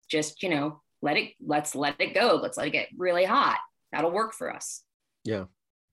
just, 0.09 0.43
you 0.43 0.51
know, 0.51 0.83
let 1.01 1.17
it, 1.17 1.33
let's 1.45 1.75
let 1.75 1.97
it 1.99 2.15
go. 2.15 2.39
Let's 2.43 2.59
let 2.59 2.69
it 2.69 2.73
get 2.73 2.89
really 2.97 3.25
hot. 3.25 3.59
That'll 3.91 4.11
work 4.11 4.35
for 4.35 4.55
us. 4.55 4.83
Yeah. 5.25 5.45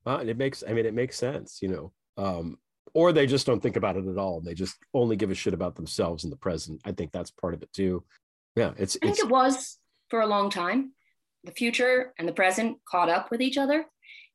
Uh, 0.05 0.23
it 0.25 0.38
makes, 0.38 0.63
I 0.67 0.73
mean, 0.73 0.86
it 0.86 0.93
makes 0.93 1.17
sense, 1.17 1.59
you 1.61 1.69
know. 1.69 1.91
Um, 2.17 2.57
or 2.93 3.11
they 3.11 3.27
just 3.27 3.45
don't 3.45 3.61
think 3.61 3.75
about 3.75 3.97
it 3.97 4.07
at 4.07 4.17
all. 4.17 4.41
They 4.41 4.53
just 4.53 4.77
only 4.93 5.15
give 5.15 5.32
a 5.32 5.36
shit 5.36 5.53
about 5.53 5.75
themselves 5.75 6.23
in 6.23 6.30
the 6.30 6.36
present. 6.36 6.82
I 6.86 6.91
think 6.91 7.11
that's 7.11 7.32
part 7.32 7.53
of 7.53 7.61
it 7.61 7.71
too. 7.71 8.03
Yeah, 8.55 8.71
it's. 8.77 8.97
I 8.97 9.05
think 9.05 9.11
it's, 9.11 9.23
it 9.23 9.30
was 9.30 9.77
for 10.09 10.21
a 10.21 10.27
long 10.27 10.49
time. 10.49 10.93
The 11.43 11.51
future 11.51 12.13
and 12.17 12.27
the 12.27 12.34
present 12.34 12.77
caught 12.89 13.09
up 13.09 13.32
with 13.32 13.41
each 13.41 13.57
other, 13.57 13.86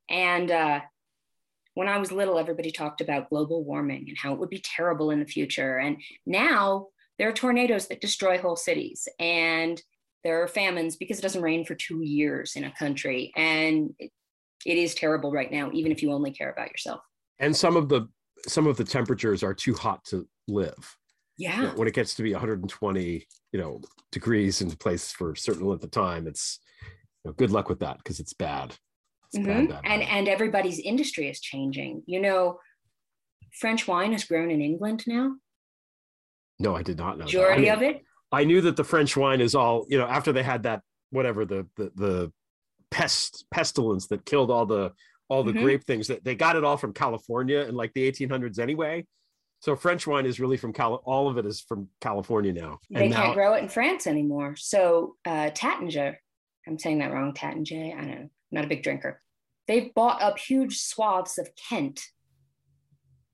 and 0.08 0.50
uh, 0.50 0.80
when 1.74 1.88
I 1.88 1.98
was 1.98 2.12
little, 2.12 2.38
everybody 2.38 2.70
talked 2.70 3.00
about 3.00 3.28
global 3.28 3.64
warming 3.64 4.06
and 4.08 4.16
how 4.16 4.32
it 4.32 4.38
would 4.38 4.50
be 4.50 4.62
terrible 4.64 5.10
in 5.10 5.20
the 5.20 5.26
future. 5.26 5.78
And 5.78 5.98
now 6.24 6.88
there 7.18 7.28
are 7.28 7.32
tornadoes 7.32 7.88
that 7.88 8.00
destroy 8.00 8.38
whole 8.38 8.56
cities, 8.56 9.06
and 9.18 9.80
there 10.22 10.42
are 10.42 10.48
famines 10.48 10.96
because 10.96 11.18
it 11.18 11.22
doesn't 11.22 11.42
rain 11.42 11.64
for 11.64 11.74
two 11.74 12.02
years 12.02 12.56
in 12.56 12.64
a 12.64 12.72
country, 12.72 13.32
and 13.36 13.90
it, 13.98 14.10
it 14.64 14.78
is 14.78 14.94
terrible 14.94 15.30
right 15.30 15.52
now, 15.52 15.70
even 15.72 15.92
if 15.92 16.02
you 16.02 16.12
only 16.12 16.32
care 16.32 16.50
about 16.50 16.70
yourself. 16.70 17.00
And 17.38 17.54
some 17.54 17.76
of 17.76 17.88
the 17.88 18.08
some 18.46 18.66
of 18.66 18.76
the 18.76 18.84
temperatures 18.84 19.42
are 19.42 19.54
too 19.54 19.74
hot 19.74 20.04
to 20.04 20.26
live. 20.48 20.96
Yeah. 21.38 21.56
You 21.56 21.62
know, 21.68 21.72
when 21.74 21.88
it 21.88 21.94
gets 21.94 22.14
to 22.14 22.22
be 22.22 22.32
120, 22.32 23.26
you 23.52 23.60
know, 23.60 23.80
degrees 24.12 24.60
in 24.60 24.70
place 24.72 25.10
for 25.10 25.32
a 25.32 25.36
certain 25.36 25.66
length 25.66 25.84
of 25.84 25.90
time, 25.90 26.26
it's 26.26 26.60
you 27.24 27.30
know, 27.30 27.32
good 27.32 27.50
luck 27.50 27.68
with 27.68 27.80
that 27.80 27.98
because 27.98 28.20
it's 28.20 28.32
bad. 28.32 28.76
Mm-hmm. 29.34 29.72
And 29.84 30.02
and 30.02 30.28
everybody's 30.28 30.78
industry 30.78 31.28
is 31.28 31.40
changing. 31.40 32.02
You 32.06 32.20
know, 32.20 32.58
French 33.52 33.86
wine 33.86 34.12
is 34.12 34.24
grown 34.24 34.50
in 34.50 34.60
England 34.60 35.04
now. 35.06 35.34
No, 36.58 36.76
I 36.76 36.82
did 36.82 36.98
not 36.98 37.18
know. 37.18 37.24
Majority 37.24 37.70
of 37.70 37.82
it. 37.82 38.02
I 38.30 38.44
knew 38.44 38.60
that 38.62 38.76
the 38.76 38.84
French 38.84 39.16
wine 39.16 39.40
is 39.40 39.54
all, 39.54 39.86
you 39.88 39.98
know, 39.98 40.06
after 40.06 40.32
they 40.32 40.42
had 40.42 40.64
that 40.64 40.82
whatever 41.10 41.44
the 41.44 41.66
the 41.76 41.92
the 41.94 42.32
pest 42.90 43.46
pestilence 43.50 44.06
that 44.08 44.24
killed 44.24 44.50
all 44.50 44.66
the 44.66 44.92
all 45.28 45.42
the 45.42 45.52
mm-hmm. 45.52 45.62
grape 45.62 45.84
things 45.84 46.08
that 46.08 46.24
they 46.24 46.34
got 46.34 46.56
it 46.56 46.64
all 46.64 46.76
from 46.76 46.92
California 46.92 47.60
in 47.60 47.74
like 47.74 47.92
the 47.94 48.10
1800s 48.10 48.58
anyway. 48.58 49.06
So 49.60 49.74
French 49.74 50.06
wine 50.06 50.26
is 50.26 50.38
really 50.38 50.58
from 50.58 50.72
Cal. 50.72 50.96
All 51.06 51.28
of 51.28 51.38
it 51.38 51.46
is 51.46 51.60
from 51.60 51.88
California 52.00 52.52
now. 52.52 52.80
They 52.90 53.08
can't 53.08 53.34
grow 53.34 53.54
it 53.54 53.62
in 53.62 53.68
France 53.68 54.06
anymore. 54.06 54.56
So 54.56 55.16
uh, 55.24 55.50
Taittinger, 55.50 56.16
I'm 56.68 56.78
saying 56.78 56.98
that 56.98 57.12
wrong. 57.12 57.32
Taittinger, 57.32 57.94
I 57.94 58.00
don't 58.00 58.10
know. 58.10 58.28
Not 58.54 58.64
a 58.64 58.68
big 58.68 58.82
drinker. 58.82 59.20
They've 59.66 59.92
bought 59.94 60.22
up 60.22 60.38
huge 60.38 60.78
swaths 60.78 61.38
of 61.38 61.50
Kent 61.68 62.00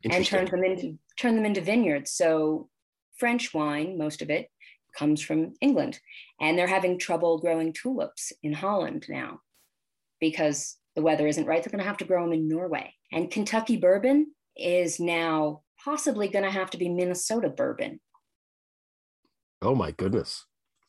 and 0.04 0.24
turned 0.24 0.48
them 0.48 0.64
into 0.64 0.98
turned 1.18 1.36
them 1.36 1.44
into 1.44 1.60
vineyards. 1.60 2.10
So 2.10 2.68
French 3.16 3.52
wine, 3.52 3.98
most 3.98 4.22
of 4.22 4.30
it, 4.30 4.48
comes 4.96 5.22
from 5.22 5.52
England, 5.60 6.00
and 6.40 6.58
they're 6.58 6.66
having 6.66 6.98
trouble 6.98 7.38
growing 7.38 7.72
tulips 7.72 8.32
in 8.42 8.54
Holland 8.54 9.06
now 9.08 9.40
because 10.20 10.78
the 10.96 11.02
weather 11.02 11.26
isn't 11.26 11.46
right, 11.46 11.62
they're 11.62 11.70
going 11.70 11.82
to 11.82 11.88
have 11.88 11.98
to 11.98 12.04
grow 12.04 12.24
them 12.24 12.32
in 12.32 12.48
Norway. 12.48 12.94
And 13.12 13.30
Kentucky 13.30 13.76
bourbon 13.76 14.32
is 14.56 14.98
now 14.98 15.62
possibly 15.84 16.28
going 16.28 16.44
to 16.44 16.50
have 16.50 16.70
to 16.70 16.78
be 16.78 16.88
Minnesota 16.88 17.48
bourbon. 17.48 18.00
Oh 19.62 19.74
my 19.74 19.90
goodness. 19.92 20.46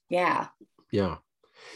Yeah. 0.10 0.48
Yeah. 0.92 1.18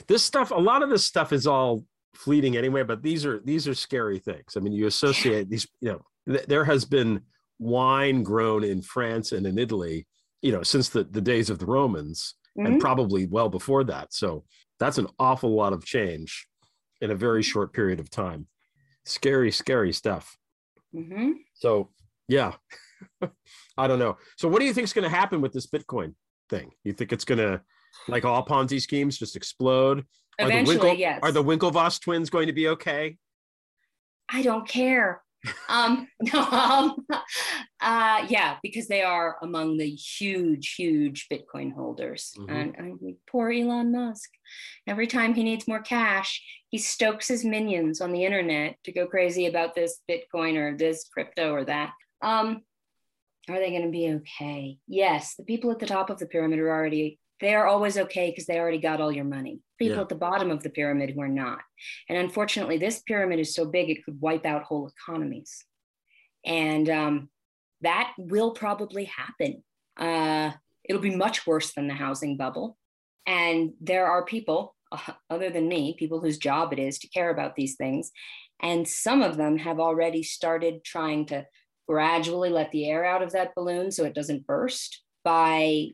This 0.07 0.23
stuff, 0.23 0.51
a 0.51 0.55
lot 0.55 0.83
of 0.83 0.89
this 0.89 1.05
stuff 1.05 1.31
is 1.31 1.45
all 1.45 1.85
fleeting 2.15 2.57
anyway, 2.57 2.83
but 2.83 3.01
these 3.03 3.25
are 3.25 3.39
these 3.43 3.67
are 3.67 3.75
scary 3.75 4.19
things. 4.19 4.55
I 4.55 4.59
mean, 4.59 4.73
you 4.73 4.87
associate 4.87 5.49
these, 5.49 5.67
you 5.81 5.91
know, 5.91 6.33
th- 6.33 6.47
there 6.47 6.65
has 6.65 6.85
been 6.85 7.21
wine 7.59 8.23
grown 8.23 8.63
in 8.63 8.81
France 8.81 9.31
and 9.31 9.45
in 9.45 9.57
Italy, 9.57 10.07
you 10.41 10.51
know, 10.51 10.63
since 10.63 10.89
the, 10.89 11.03
the 11.03 11.21
days 11.21 11.49
of 11.49 11.59
the 11.59 11.65
Romans 11.65 12.35
mm-hmm. 12.57 12.65
and 12.65 12.81
probably 12.81 13.25
well 13.27 13.49
before 13.49 13.83
that. 13.85 14.13
So 14.13 14.43
that's 14.79 14.97
an 14.97 15.07
awful 15.19 15.55
lot 15.55 15.73
of 15.73 15.85
change 15.85 16.47
in 17.01 17.11
a 17.11 17.15
very 17.15 17.43
short 17.43 17.73
period 17.73 17.99
of 17.99 18.09
time. 18.09 18.47
Scary, 19.05 19.51
scary 19.51 19.93
stuff. 19.93 20.37
Mm-hmm. 20.93 21.33
So, 21.53 21.89
yeah, 22.27 22.53
I 23.77 23.87
don't 23.87 23.99
know. 23.99 24.17
So, 24.37 24.47
what 24.47 24.59
do 24.59 24.65
you 24.65 24.73
think 24.73 24.85
is 24.85 24.93
going 24.93 25.09
to 25.09 25.15
happen 25.15 25.41
with 25.41 25.53
this 25.53 25.67
Bitcoin 25.67 26.13
thing? 26.49 26.71
You 26.83 26.93
think 26.93 27.13
it's 27.13 27.25
going 27.25 27.37
to, 27.37 27.61
like 28.07 28.25
all 28.25 28.45
Ponzi 28.45 28.81
schemes, 28.81 29.17
just 29.17 29.35
explode? 29.35 30.05
Eventually, 30.39 30.75
are 30.75 30.79
the 30.79 30.85
Winkle, 30.85 30.99
yes. 30.99 31.19
Are 31.23 31.31
the 31.31 31.43
Winklevoss 31.43 32.01
twins 32.01 32.29
going 32.29 32.47
to 32.47 32.53
be 32.53 32.67
okay? 32.69 33.17
I 34.29 34.41
don't 34.41 34.67
care 34.67 35.21
um, 35.69 36.07
no, 36.33 36.39
um, 36.39 37.05
uh, 37.81 38.25
yeah, 38.27 38.57
because 38.63 38.87
they 38.87 39.01
are 39.01 39.37
among 39.41 39.77
the 39.77 39.89
huge, 39.89 40.75
huge 40.75 41.27
Bitcoin 41.31 41.73
holders. 41.73 42.33
Mm-hmm. 42.37 42.55
And, 42.55 42.75
and 42.77 43.15
poor 43.29 43.51
Elon 43.51 43.91
Musk. 43.91 44.29
Every 44.87 45.07
time 45.07 45.33
he 45.33 45.43
needs 45.43 45.67
more 45.67 45.81
cash, 45.81 46.41
he 46.69 46.77
stokes 46.77 47.27
his 47.27 47.45
minions 47.45 48.01
on 48.01 48.11
the 48.11 48.25
internet 48.25 48.77
to 48.83 48.91
go 48.91 49.07
crazy 49.07 49.47
about 49.47 49.75
this 49.75 50.01
Bitcoin 50.09 50.57
or 50.57 50.77
this 50.77 51.07
crypto 51.11 51.53
or 51.53 51.65
that. 51.65 51.91
Um, 52.21 52.61
are 53.47 53.59
they 53.59 53.69
going 53.69 53.85
to 53.85 53.91
be 53.91 54.09
okay? 54.09 54.79
Yes, 54.87 55.35
the 55.35 55.43
people 55.43 55.69
at 55.71 55.79
the 55.79 55.85
top 55.85 56.09
of 56.09 56.17
the 56.17 56.25
pyramid 56.25 56.59
are 56.59 56.71
already 56.71 57.19
they 57.41 57.53
are 57.53 57.67
always 57.67 57.97
okay 57.97 58.29
because 58.29 58.45
they 58.45 58.59
already 58.59 58.79
got 58.79 59.01
all 59.01 59.11
your 59.11 59.25
money. 59.25 59.59
People 59.77 59.97
yeah. 59.97 60.01
at 60.03 60.09
the 60.09 60.15
bottom 60.15 60.51
of 60.51 60.63
the 60.63 60.69
pyramid 60.69 61.11
who 61.11 61.21
are 61.21 61.27
not. 61.27 61.59
And 62.07 62.17
unfortunately, 62.17 62.77
this 62.77 63.01
pyramid 63.01 63.39
is 63.39 63.53
so 63.53 63.65
big 63.65 63.89
it 63.89 64.05
could 64.05 64.21
wipe 64.21 64.45
out 64.45 64.63
whole 64.63 64.87
economies. 64.87 65.63
And 66.45 66.89
um, 66.89 67.29
that 67.81 68.13
will 68.17 68.51
probably 68.51 69.05
happen. 69.05 69.63
Uh, 69.97 70.51
it'll 70.83 71.01
be 71.01 71.15
much 71.15 71.45
worse 71.45 71.73
than 71.73 71.87
the 71.87 71.93
housing 71.93 72.37
bubble. 72.37 72.77
And 73.25 73.73
there 73.81 74.07
are 74.07 74.23
people, 74.23 74.75
uh, 74.91 75.13
other 75.29 75.49
than 75.49 75.67
me, 75.67 75.95
people 75.97 76.21
whose 76.21 76.37
job 76.37 76.71
it 76.71 76.79
is 76.79 76.99
to 76.99 77.09
care 77.09 77.29
about 77.29 77.55
these 77.55 77.75
things. 77.75 78.11
And 78.61 78.87
some 78.87 79.21
of 79.21 79.35
them 79.35 79.57
have 79.57 79.79
already 79.79 80.23
started 80.23 80.85
trying 80.85 81.25
to 81.27 81.45
gradually 81.87 82.49
let 82.49 82.71
the 82.71 82.89
air 82.89 83.03
out 83.03 83.21
of 83.21 83.33
that 83.33 83.53
balloon 83.55 83.91
so 83.91 84.05
it 84.05 84.15
doesn't 84.15 84.47
burst 84.47 85.03
by 85.23 85.89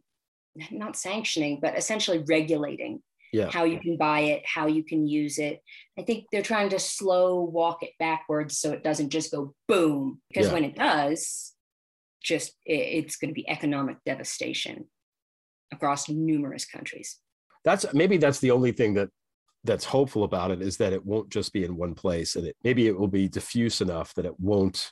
not 0.72 0.96
sanctioning, 0.96 1.60
but 1.62 1.78
essentially 1.78 2.24
regulating 2.28 3.02
yeah. 3.32 3.50
how 3.50 3.64
you 3.64 3.80
can 3.80 3.98
buy 3.98 4.20
it, 4.22 4.44
how 4.46 4.68
you 4.68 4.84
can 4.84 5.08
use 5.08 5.38
it. 5.38 5.62
I 5.98 6.04
think 6.04 6.26
they're 6.32 6.42
trying 6.42 6.70
to 6.70 6.80
slow 6.80 7.42
walk 7.42 7.84
it 7.84 7.92
backwards 8.00 8.58
so 8.58 8.72
it 8.72 8.84
doesn't 8.84 9.10
just 9.10 9.32
go 9.32 9.54
boom. 9.68 10.22
Because 10.30 10.48
yeah. 10.48 10.54
when 10.54 10.64
it 10.66 10.76
does, 10.76 11.54
just 12.22 12.50
it, 12.66 13.06
it's 13.06 13.16
going 13.16 13.30
to 13.30 13.34
be 13.34 13.50
economic 13.50 13.98
devastation 14.06 14.86
across 15.72 16.10
numerous 16.10 16.66
countries. 16.66 17.18
That's 17.64 17.86
maybe 17.94 18.18
that's 18.18 18.40
the 18.40 18.52
only 18.52 18.72
thing 18.72 18.96
that 18.96 19.10
that's 19.64 19.86
hopeful 19.86 20.24
about 20.24 20.52
it 20.52 20.62
is 20.62 20.78
that 20.78 20.94
it 20.94 21.06
won't 21.06 21.30
just 21.30 21.54
be 21.54 21.64
in 21.64 21.78
one 21.78 21.94
place 21.94 22.36
and 22.36 22.48
it 22.48 22.56
maybe 22.64 22.88
it 22.88 22.98
will 22.98 23.08
be 23.08 23.30
diffuse 23.30 23.80
enough 23.80 24.14
that 24.16 24.26
it 24.26 24.40
won't 24.40 24.92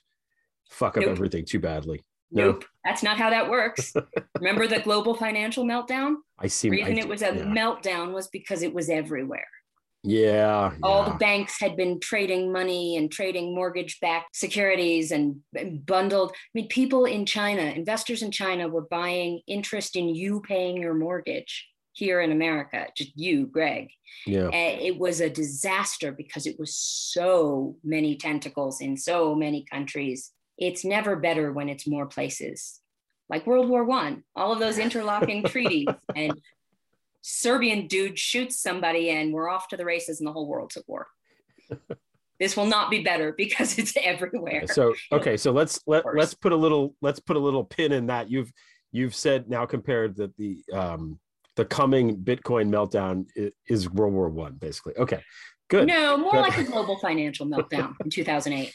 fuck 0.70 0.95
up 0.95 1.01
nope. 1.01 1.12
everything 1.12 1.45
too 1.45 1.60
badly. 1.60 2.01
Nope, 2.32 2.66
that's 2.86 3.04
not 3.04 3.18
how 3.18 3.30
that 3.30 3.50
works. 3.50 3.94
Remember 4.38 4.68
the 4.68 4.80
global 4.80 5.16
financial 5.16 5.66
meltdown? 5.66 6.16
I 6.38 6.48
see. 6.48 6.70
The 6.70 6.78
reason 6.78 6.98
I, 6.98 7.00
it 7.00 7.08
was 7.08 7.22
a 7.22 7.36
yeah. 7.36 7.44
meltdown 7.44 8.14
was 8.14 8.28
because 8.28 8.62
it 8.62 8.74
was 8.74 8.90
everywhere. 8.90 9.48
Yeah, 10.04 10.72
All 10.82 11.04
yeah. 11.04 11.10
the 11.10 11.18
banks 11.18 11.60
had 11.60 11.76
been 11.76 12.00
trading 12.00 12.54
money 12.54 12.96
and 12.96 13.12
trading 13.12 13.54
mortgage 13.54 14.00
backed 14.00 14.34
securities 14.34 15.12
and, 15.12 15.42
and, 15.56 15.86
bundled. 15.86 16.32
I 16.32 16.36
mean, 16.54 16.70
people 16.70 17.04
in 17.04 17.26
China, 17.26 17.64
investors 17.64 18.22
in 18.22 18.32
China 18.32 18.70
were 18.70 18.88
buying 18.90 19.42
interest 19.46 19.98
in 19.98 20.08
you 20.08 20.40
paying 20.40 20.78
your 20.78 20.94
mortgage 20.94 21.68
here 21.92 22.22
in 22.22 22.32
America, 22.32 22.88
just 22.96 23.12
you, 23.16 23.48
Greg. 23.48 23.90
Yeah. 24.26 24.48
And 24.48 24.82
it 24.82 24.98
was 24.98 25.20
a 25.20 25.30
disaster 25.30 26.14
because 26.14 26.48
it 26.48 26.58
was 26.58 26.78
so 26.78 27.76
many 27.84 28.16
tentacles 28.16 28.80
in 28.80 28.96
so 28.96 29.36
many 29.36 29.66
countries 29.70 30.32
it's 30.60 30.86
never 30.86 31.16
better 31.16 31.51
when 31.51 31.70
it's 31.70 31.88
more 31.88 32.05
places 32.05 32.82
like 33.30 33.47
world 33.47 33.70
war 33.70 33.84
one 33.84 34.24
all 34.36 34.51
of 34.51 34.60
those 34.60 34.78
interlocking 34.78 35.43
treaties 35.45 35.88
and 36.16 36.39
serbian 37.22 37.88
dude 37.88 38.18
shoots 38.18 38.60
somebody 38.60 39.10
and 39.10 39.34
we're 39.34 39.49
off 39.49 39.68
to 39.68 39.78
the 39.78 39.86
races 39.86 40.20
and 40.20 40.28
the 40.28 40.34
whole 40.34 40.47
world's 40.47 40.78
at 40.78 40.88
war 40.88 41.07
this 42.39 42.55
will 42.55 42.66
not 42.66 42.89
be 42.89 43.03
better 43.03 43.34
because 43.38 43.78
it's 43.78 43.93
everywhere. 44.01 44.66
So 44.68 44.95
okay, 45.12 45.38
so 45.38 45.51
let's 45.51 45.80
let 45.86 46.05
let's 46.16 46.34
put 46.34 46.51
a 46.51 46.55
little 46.55 46.95
let's 47.01 47.20
put 47.20 47.36
a 47.36 47.39
little 47.39 47.64
pin 47.64 47.91
in 47.91 48.07
that. 48.07 48.32
You've 48.32 48.51
you've 48.91 49.14
said 49.14 49.49
now 49.49 49.66
compared 49.66 50.16
that 50.18 50.36
the 50.38 50.64
um 50.74 51.20
the 51.55 51.66
coming 51.66 52.18
Bitcoin 52.18 52.70
meltdown 52.70 53.26
is 53.68 53.89
World 53.89 54.14
War 54.14 54.30
One, 54.30 54.53
basically. 54.53 54.95
Okay, 54.97 55.22
good. 55.70 55.88
No, 55.88 56.18
more 56.18 56.34
like 56.34 56.57
a 56.57 56.64
global 56.64 56.97
financial 56.99 57.45
meltdown 57.45 57.93
in 58.03 58.10
2008. 58.10 58.74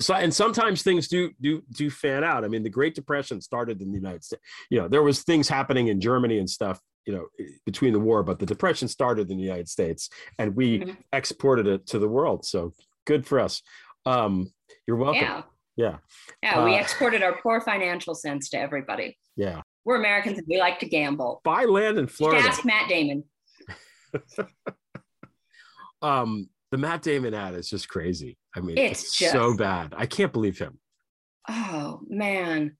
So, 0.00 0.14
and 0.14 0.32
sometimes 0.32 0.82
things 0.82 1.08
do 1.08 1.30
do 1.40 1.62
do 1.70 1.90
fan 1.90 2.24
out. 2.24 2.44
I 2.44 2.48
mean, 2.48 2.62
the 2.62 2.70
Great 2.70 2.94
Depression 2.94 3.40
started 3.40 3.82
in 3.82 3.90
the 3.90 3.98
United 3.98 4.24
States. 4.24 4.42
You 4.70 4.80
know, 4.80 4.88
there 4.88 5.02
was 5.02 5.22
things 5.22 5.48
happening 5.48 5.88
in 5.88 6.00
Germany 6.00 6.38
and 6.38 6.48
stuff. 6.48 6.80
You 7.06 7.14
know, 7.14 7.26
between 7.64 7.94
the 7.94 8.00
war, 8.00 8.22
but 8.22 8.38
the 8.38 8.46
Depression 8.46 8.86
started 8.86 9.30
in 9.30 9.38
the 9.38 9.42
United 9.42 9.68
States, 9.68 10.10
and 10.38 10.54
we 10.54 10.80
mm-hmm. 10.80 10.92
exported 11.12 11.66
it 11.66 11.86
to 11.88 11.98
the 11.98 12.08
world. 12.08 12.44
So 12.44 12.74
good 13.06 13.26
for 13.26 13.40
us. 13.40 13.62
Um, 14.04 14.52
you're 14.86 14.96
welcome. 14.96 15.22
Yeah. 15.22 15.42
Yeah. 15.76 15.96
Yeah. 16.42 16.64
We 16.64 16.74
uh, 16.74 16.80
exported 16.80 17.22
our 17.22 17.40
poor 17.40 17.60
financial 17.60 18.14
sense 18.14 18.50
to 18.50 18.58
everybody. 18.58 19.16
Yeah. 19.36 19.62
We're 19.84 19.96
Americans 19.96 20.38
and 20.38 20.46
we 20.48 20.58
like 20.58 20.80
to 20.80 20.86
gamble. 20.86 21.40
Buy 21.44 21.64
land 21.64 21.98
in 21.98 22.08
Florida. 22.08 22.42
Just 22.42 22.58
ask 22.58 22.66
Matt 22.66 22.88
Damon. 22.88 23.24
um, 26.02 26.48
the 26.70 26.78
Matt 26.78 27.02
Damon 27.02 27.34
ad 27.34 27.54
is 27.54 27.68
just 27.68 27.88
crazy. 27.88 28.36
I 28.54 28.60
mean, 28.60 28.78
it's, 28.78 29.02
it's 29.02 29.18
just, 29.18 29.32
so 29.32 29.56
bad. 29.56 29.94
I 29.96 30.06
can't 30.06 30.32
believe 30.32 30.58
him. 30.58 30.78
Oh 31.48 32.00
man, 32.08 32.76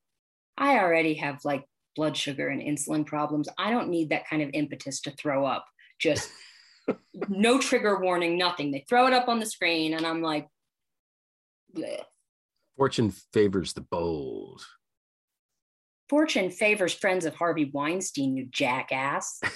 I 0.57 0.78
already 0.78 1.14
have 1.14 1.45
like 1.45 1.64
blood 1.97 2.16
sugar 2.16 2.49
and 2.49 2.61
insulin 2.61 3.07
problems. 3.07 3.49
I 3.59 3.70
don't 3.70 3.89
need 3.89 4.11
that 4.11 4.28
kind 4.28 4.43
of 4.43 4.51
impetus 4.53 5.01
to 5.03 5.11
throw 5.12 5.47
up. 5.47 5.64
Just 5.99 6.30
no 7.28 7.59
trigger 7.59 8.01
warning, 8.01 8.36
nothing. 8.36 8.70
They 8.70 8.84
throw 8.89 9.07
it 9.07 9.12
up 9.12 9.28
on 9.28 9.41
the 9.41 9.47
screen, 9.47 9.95
and 9.95 10.07
I'm 10.07 10.22
like, 10.22 10.47
Bleh. 11.74 12.03
Fortune 12.76 13.12
favors 13.32 13.72
the 13.72 13.80
bold. 13.80 14.62
Fortune 16.09 16.51
favors 16.51 16.95
friends 16.95 17.26
of 17.26 17.34
Harvey 17.34 17.70
Weinstein, 17.72 18.36
you 18.36 18.47
jackass. 18.51 19.41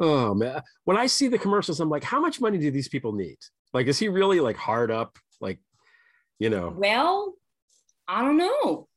oh 0.00 0.34
man. 0.34 0.62
When 0.84 0.96
I 0.96 1.06
see 1.06 1.28
the 1.28 1.38
commercials, 1.38 1.80
I'm 1.80 1.90
like, 1.90 2.04
how 2.04 2.20
much 2.20 2.40
money 2.40 2.58
do 2.58 2.70
these 2.70 2.88
people 2.88 3.12
need? 3.12 3.38
Like, 3.72 3.86
is 3.86 3.98
he 3.98 4.08
really 4.08 4.40
like 4.40 4.56
hard 4.56 4.90
up? 4.90 5.16
Like, 5.40 5.60
you 6.38 6.50
know. 6.50 6.74
Well, 6.76 7.34
I 8.08 8.22
don't 8.22 8.36
know. 8.36 8.88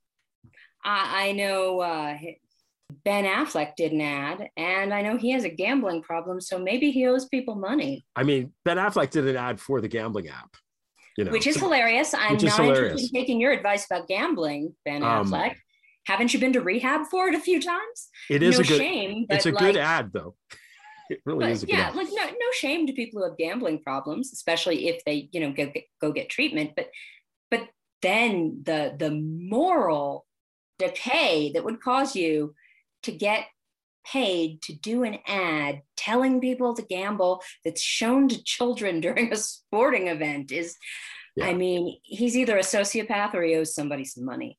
I, 0.84 1.28
I 1.28 1.32
know 1.34 1.80
uh, 1.80 2.18
Ben 3.06 3.26
Affleck 3.26 3.76
did 3.76 3.92
an 3.92 4.02
ad, 4.02 4.50
and 4.58 4.94
I 4.94 5.02
know 5.02 5.18
he 5.18 5.32
has 5.32 5.44
a 5.44 5.50
gambling 5.50 6.02
problem, 6.02 6.42
so 6.42 6.58
maybe 6.58 6.92
he 6.92 7.06
owes 7.08 7.26
people 7.28 7.56
money. 7.56 8.04
I 8.16 8.24
mean, 8.24 8.54
Ben 8.66 8.78
Affleck 8.78 9.12
did 9.12 9.28
an 9.28 9.38
ad 9.38 9.60
for 9.60 9.80
the 9.80 9.88
gambling 9.88 10.30
app 10.30 10.56
you 11.18 11.26
know, 11.26 11.32
which 11.32 11.48
is 11.48 11.58
hilarious. 11.58 12.14
I'm 12.14 12.34
not 12.34 12.42
hilarious. 12.42 12.80
interested 12.80 13.16
in 13.16 13.22
taking 13.22 13.40
your 13.40 13.52
advice 13.52 13.86
about 13.86 14.08
gambling, 14.08 14.76
Ben 14.86 15.04
um, 15.04 15.28
Affleck. 15.28 15.56
Haven't 16.06 16.34
you 16.34 16.40
been 16.40 16.54
to 16.54 16.62
rehab 16.62 17.06
for 17.10 17.30
it 17.30 17.36
a 17.36 17.40
few 17.40 17.62
times? 17.62 18.10
It 18.30 18.44
is 18.44 18.56
no 18.56 18.62
a 18.62 18.68
good, 18.68 18.78
shame. 18.78 19.26
It's 19.30 19.46
a 19.46 19.52
like, 19.52 19.60
good 19.60 19.78
ad, 19.78 20.12
though. 20.14 20.36
It 21.14 21.22
really 21.26 21.52
is. 21.52 21.66
yeah, 21.68 21.92
like 21.92 22.08
no, 22.12 22.26
no 22.26 22.52
shame 22.54 22.88
to 22.88 22.94
people 22.94 23.20
who 23.22 23.28
have 23.28 23.38
gambling 23.38 23.80
problems, 23.80 24.34
especially 24.34 24.88
if 24.88 25.04
they, 25.06 25.30
you 25.32 25.40
know, 25.40 25.52
go 25.52 25.68
get, 25.68 25.84
go 26.02 26.12
get 26.12 26.30
treatment. 26.30 26.72
But, 26.76 26.90
but 27.50 27.68
then 28.02 28.62
the 28.64 28.96
the 28.98 29.12
moral 29.12 30.26
decay 30.78 31.52
that 31.54 31.64
would 31.64 31.82
cause 31.82 32.16
you 32.16 32.54
to 33.04 33.12
get 33.12 33.46
paid 34.06 34.62
to 34.62 34.74
do 34.74 35.04
an 35.04 35.18
ad 35.28 35.82
telling 35.96 36.42
people 36.42 36.74
to 36.74 36.82
gamble 36.82 37.42
that's 37.64 37.82
shown 37.82 38.28
to 38.28 38.44
children 38.44 39.00
during 39.02 39.32
a 39.32 39.36
sporting 39.36 40.08
event 40.08 40.52
is 40.52 40.76
yeah. 41.36 41.46
i 41.46 41.54
mean 41.54 41.98
he's 42.04 42.36
either 42.36 42.58
a 42.58 42.62
sociopath 42.62 43.34
or 43.34 43.44
he 43.44 43.56
owes 43.56 43.74
somebody 43.74 44.04
some 44.04 44.26
money 44.26 44.58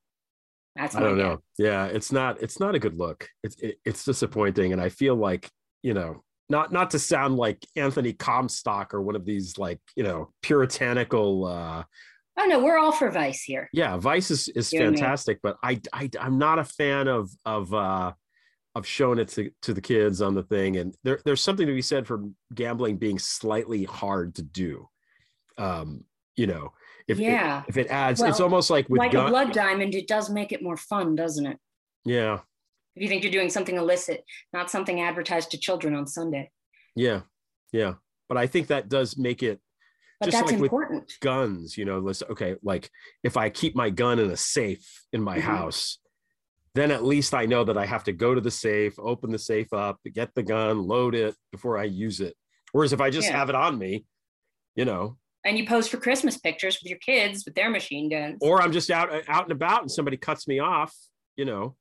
that's 0.74 0.94
i 0.96 1.00
don't 1.00 1.18
know 1.18 1.38
yeah 1.58 1.84
it's 1.86 2.10
not 2.10 2.40
it's 2.42 2.58
not 2.58 2.74
a 2.74 2.78
good 2.78 2.98
look 2.98 3.28
it's 3.42 3.56
it, 3.56 3.76
it's 3.84 4.04
disappointing 4.04 4.72
and 4.72 4.80
i 4.80 4.88
feel 4.88 5.14
like 5.14 5.50
you 5.82 5.92
know 5.92 6.23
not 6.48 6.72
not 6.72 6.90
to 6.90 6.98
sound 6.98 7.36
like 7.36 7.64
anthony 7.74 8.12
comstock 8.12 8.92
or 8.92 9.00
one 9.00 9.16
of 9.16 9.24
these 9.24 9.56
like 9.56 9.80
you 9.96 10.02
know 10.02 10.30
puritanical 10.42 11.46
uh 11.46 11.82
Oh 12.36 12.46
no, 12.46 12.58
we're 12.64 12.78
all 12.78 12.90
for 12.90 13.10
Vice 13.10 13.42
here. 13.42 13.70
Yeah, 13.72 13.96
Vice 13.96 14.30
is, 14.30 14.48
is 14.48 14.70
fantastic, 14.70 15.38
but 15.40 15.56
I, 15.62 15.80
I 15.92 16.10
I'm 16.18 16.38
not 16.38 16.58
a 16.58 16.64
fan 16.64 17.06
of 17.06 17.30
of 17.44 17.72
uh 17.72 18.12
of 18.74 18.86
showing 18.86 19.20
it 19.20 19.28
to, 19.28 19.50
to 19.62 19.72
the 19.72 19.80
kids 19.80 20.20
on 20.20 20.34
the 20.34 20.42
thing. 20.42 20.78
And 20.78 20.96
there, 21.04 21.20
there's 21.24 21.40
something 21.40 21.66
to 21.66 21.72
be 21.72 21.82
said 21.82 22.06
for 22.06 22.24
gambling 22.52 22.96
being 22.96 23.20
slightly 23.20 23.84
hard 23.84 24.34
to 24.34 24.42
do. 24.42 24.88
Um, 25.58 26.04
you 26.34 26.48
know, 26.48 26.72
if 27.06 27.20
yeah, 27.20 27.62
if, 27.68 27.76
if 27.76 27.86
it 27.86 27.90
adds, 27.90 28.20
well, 28.20 28.30
it's 28.30 28.40
almost 28.40 28.70
like 28.70 28.88
with 28.88 28.98
like 28.98 29.12
gun- 29.12 29.28
a 29.28 29.30
blood 29.30 29.52
diamond, 29.52 29.94
it 29.94 30.08
does 30.08 30.28
make 30.28 30.50
it 30.50 30.60
more 30.60 30.76
fun, 30.76 31.14
doesn't 31.14 31.46
it? 31.46 31.58
Yeah. 32.04 32.40
If 32.96 33.02
you 33.02 33.08
think 33.08 33.22
you're 33.22 33.32
doing 33.32 33.50
something 33.50 33.76
illicit, 33.76 34.24
not 34.52 34.70
something 34.70 35.00
advertised 35.00 35.50
to 35.50 35.58
children 35.58 35.94
on 35.94 36.06
Sunday. 36.06 36.50
Yeah. 36.94 37.22
Yeah. 37.72 37.94
But 38.28 38.38
I 38.38 38.46
think 38.46 38.68
that 38.68 38.88
does 38.88 39.18
make 39.18 39.42
it 39.42 39.60
but 40.20 40.30
just 40.30 40.46
like 40.46 40.54
important. 40.54 41.12
guns, 41.20 41.76
you 41.76 41.84
know, 41.84 41.98
listen, 41.98 42.28
okay, 42.30 42.54
like 42.62 42.88
if 43.22 43.36
I 43.36 43.50
keep 43.50 43.74
my 43.74 43.90
gun 43.90 44.18
in 44.18 44.30
a 44.30 44.36
safe 44.36 44.86
in 45.12 45.22
my 45.22 45.38
mm-hmm. 45.38 45.48
house, 45.48 45.98
then 46.74 46.90
at 46.90 47.04
least 47.04 47.34
I 47.34 47.46
know 47.46 47.64
that 47.64 47.78
I 47.78 47.86
have 47.86 48.04
to 48.04 48.12
go 48.12 48.34
to 48.34 48.40
the 48.40 48.50
safe, 48.50 48.94
open 48.98 49.30
the 49.30 49.38
safe 49.38 49.72
up, 49.72 49.98
get 50.12 50.34
the 50.34 50.42
gun, 50.42 50.82
load 50.86 51.14
it 51.14 51.34
before 51.52 51.78
I 51.78 51.84
use 51.84 52.20
it. 52.20 52.34
Whereas 52.72 52.92
if 52.92 53.00
I 53.00 53.10
just 53.10 53.28
yeah. 53.28 53.36
have 53.36 53.48
it 53.48 53.54
on 53.54 53.78
me, 53.78 54.04
you 54.74 54.84
know. 54.84 55.16
And 55.44 55.58
you 55.58 55.66
pose 55.66 55.86
for 55.86 55.98
Christmas 55.98 56.38
pictures 56.38 56.78
with 56.82 56.90
your 56.90 56.98
kids 56.98 57.44
with 57.44 57.54
their 57.54 57.70
machine 57.70 58.08
guns. 58.08 58.38
Or 58.40 58.62
I'm 58.62 58.72
just 58.72 58.90
out 58.90 59.10
out 59.28 59.44
and 59.44 59.52
about 59.52 59.82
and 59.82 59.90
somebody 59.90 60.16
cuts 60.16 60.48
me 60.48 60.58
off, 60.58 60.94
you 61.36 61.44
know. 61.44 61.76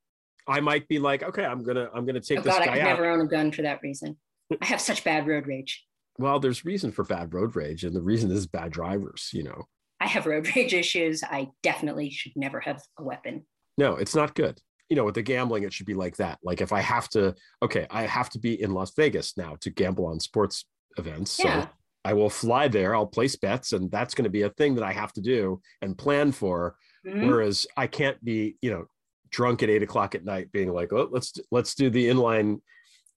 I 0.48 0.60
might 0.60 0.88
be 0.88 1.00
like, 1.00 1.24
okay, 1.24 1.46
I'm 1.46 1.64
gonna 1.64 1.90
I'm 1.94 2.06
gonna 2.06 2.20
take 2.20 2.40
oh, 2.40 2.42
this 2.42 2.54
God, 2.54 2.66
guy 2.66 2.72
I 2.72 2.76
could 2.76 2.84
out. 2.84 2.90
never 2.90 3.10
own 3.10 3.22
a 3.22 3.28
gun 3.28 3.52
for 3.52 3.62
that 3.62 3.82
reason. 3.82 4.18
I 4.62 4.66
have 4.66 4.82
such 4.82 5.04
bad 5.04 5.28
road 5.28 5.48
rage. 5.48 5.86
Well, 6.20 6.40
there's 6.40 6.64
reason 6.66 6.92
for 6.92 7.04
bad 7.04 7.34
road 7.34 7.56
rage, 7.56 7.84
and 7.84 7.96
the 7.96 8.02
reason 8.02 8.32
is 8.32 8.46
bad 8.46 8.72
drivers, 8.72 9.30
you 9.34 9.44
know. 9.44 9.66
I 10.00 10.08
have 10.08 10.26
road 10.26 10.54
rage 10.56 10.74
issues. 10.74 11.24
I 11.24 11.50
definitely 11.64 12.10
should 12.10 12.34
never 12.36 12.60
have 12.60 12.82
a 13.00 13.04
weapon. 13.04 13.46
No, 13.78 13.96
it's 13.96 14.16
not 14.16 14.36
good 14.36 14.60
you 14.94 14.96
know, 14.96 15.06
with 15.06 15.16
the 15.16 15.24
gambling, 15.24 15.64
it 15.64 15.74
should 15.74 15.88
be 15.88 15.96
like 15.96 16.16
that. 16.18 16.38
Like 16.44 16.62
if 16.62 16.72
I 16.72 16.80
have 16.82 17.10
to, 17.10 17.34
okay, 17.64 17.88
I 17.90 18.04
have 18.04 18.30
to 18.30 18.40
be 18.40 18.62
in 18.62 18.76
Las 18.76 18.92
Vegas 18.96 19.36
now 19.36 19.56
to 19.62 19.72
gamble 19.72 20.06
on 20.06 20.20
sports 20.20 20.66
events. 20.98 21.40
Yeah. 21.40 21.64
So 21.64 21.70
I 22.06 22.14
will 22.14 22.30
fly 22.30 22.68
there, 22.68 22.96
I'll 22.96 23.08
place 23.08 23.36
bets, 23.36 23.72
and 23.72 23.90
that's 23.90 24.14
going 24.14 24.26
to 24.26 24.30
be 24.30 24.44
a 24.44 24.50
thing 24.50 24.76
that 24.76 24.84
I 24.84 24.92
have 24.92 25.14
to 25.14 25.22
do 25.22 25.62
and 25.82 25.98
plan 25.98 26.32
for. 26.32 26.76
Mm-hmm. 27.08 27.28
Whereas 27.28 27.66
I 27.76 27.88
can't 27.88 28.24
be, 28.24 28.58
you 28.62 28.72
know, 28.72 28.86
drunk 29.34 29.64
at 29.64 29.70
eight 29.70 29.84
o'clock 29.84 30.16
at 30.16 30.24
night 30.24 30.52
being 30.52 30.72
like, 30.72 30.94
oh, 30.94 31.10
let's 31.12 31.34
let's 31.52 31.76
do 31.76 31.90
the 31.90 32.08
inline, 32.08 32.62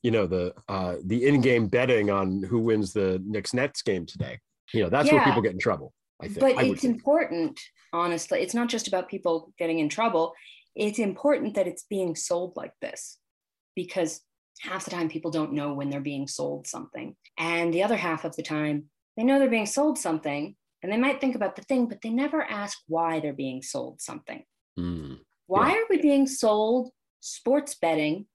you 0.03 0.11
know, 0.11 0.27
the 0.27 0.53
uh 0.69 0.97
the 1.05 1.27
in-game 1.27 1.69
betting 1.69 2.11
on 2.11 2.43
who 2.43 2.59
wins 2.59 2.93
the 2.93 3.23
Knicks 3.25 3.55
Nets 3.55 3.83
game 3.83 4.07
today. 4.07 4.41
You 4.75 4.83
know, 4.83 4.89
that's 4.89 5.07
yeah. 5.07 5.14
where 5.14 5.25
people 5.25 5.43
get 5.43 5.53
in 5.53 5.61
trouble. 5.61 5.93
I 6.21 6.27
think. 6.27 6.41
But 6.41 6.57
I 6.57 6.64
it's 6.64 6.85
important, 6.85 7.61
honestly. 7.93 8.41
It's 8.41 8.55
not 8.55 8.69
just 8.69 8.89
about 8.89 9.09
people 9.09 9.53
getting 9.59 9.79
in 9.79 9.89
trouble 9.89 10.35
it's 10.77 10.99
important 10.99 11.55
that 11.55 11.67
it's 11.67 11.85
being 11.85 12.14
sold 12.14 12.53
like 12.55 12.75
this 12.81 13.19
because 13.75 14.21
half 14.61 14.85
the 14.85 14.91
time 14.91 15.09
people 15.09 15.31
don't 15.31 15.55
know 15.55 15.73
when 15.73 15.89
they're 15.89 16.01
being 16.01 16.29
sold 16.29 16.67
something. 16.67 17.17
And 17.39 17.73
the 17.73 17.83
other 17.83 17.97
half 17.97 18.25
of 18.25 18.37
the 18.37 18.43
time, 18.43 18.85
they 19.17 19.25
know 19.25 19.39
they're 19.39 19.49
being 19.49 19.67
sold 19.67 19.99
something 19.99 20.55
and 20.83 20.93
they 20.93 20.99
might 20.99 21.21
think 21.21 21.35
about 21.35 21.57
the 21.57 21.62
thing, 21.62 21.89
but 21.89 22.03
they 22.03 22.11
never 22.11 22.43
ask 22.43 22.79
why 22.87 23.21
they're 23.21 23.33
being 23.33 23.62
sold 23.62 24.03
something. 24.03 24.45
Mm, 24.79 25.21
why 25.47 25.70
yeah. 25.70 25.76
are 25.76 25.84
we 25.88 26.01
being 26.01 26.26
sold 26.26 26.90
sports 27.20 27.74
betting 27.74 28.26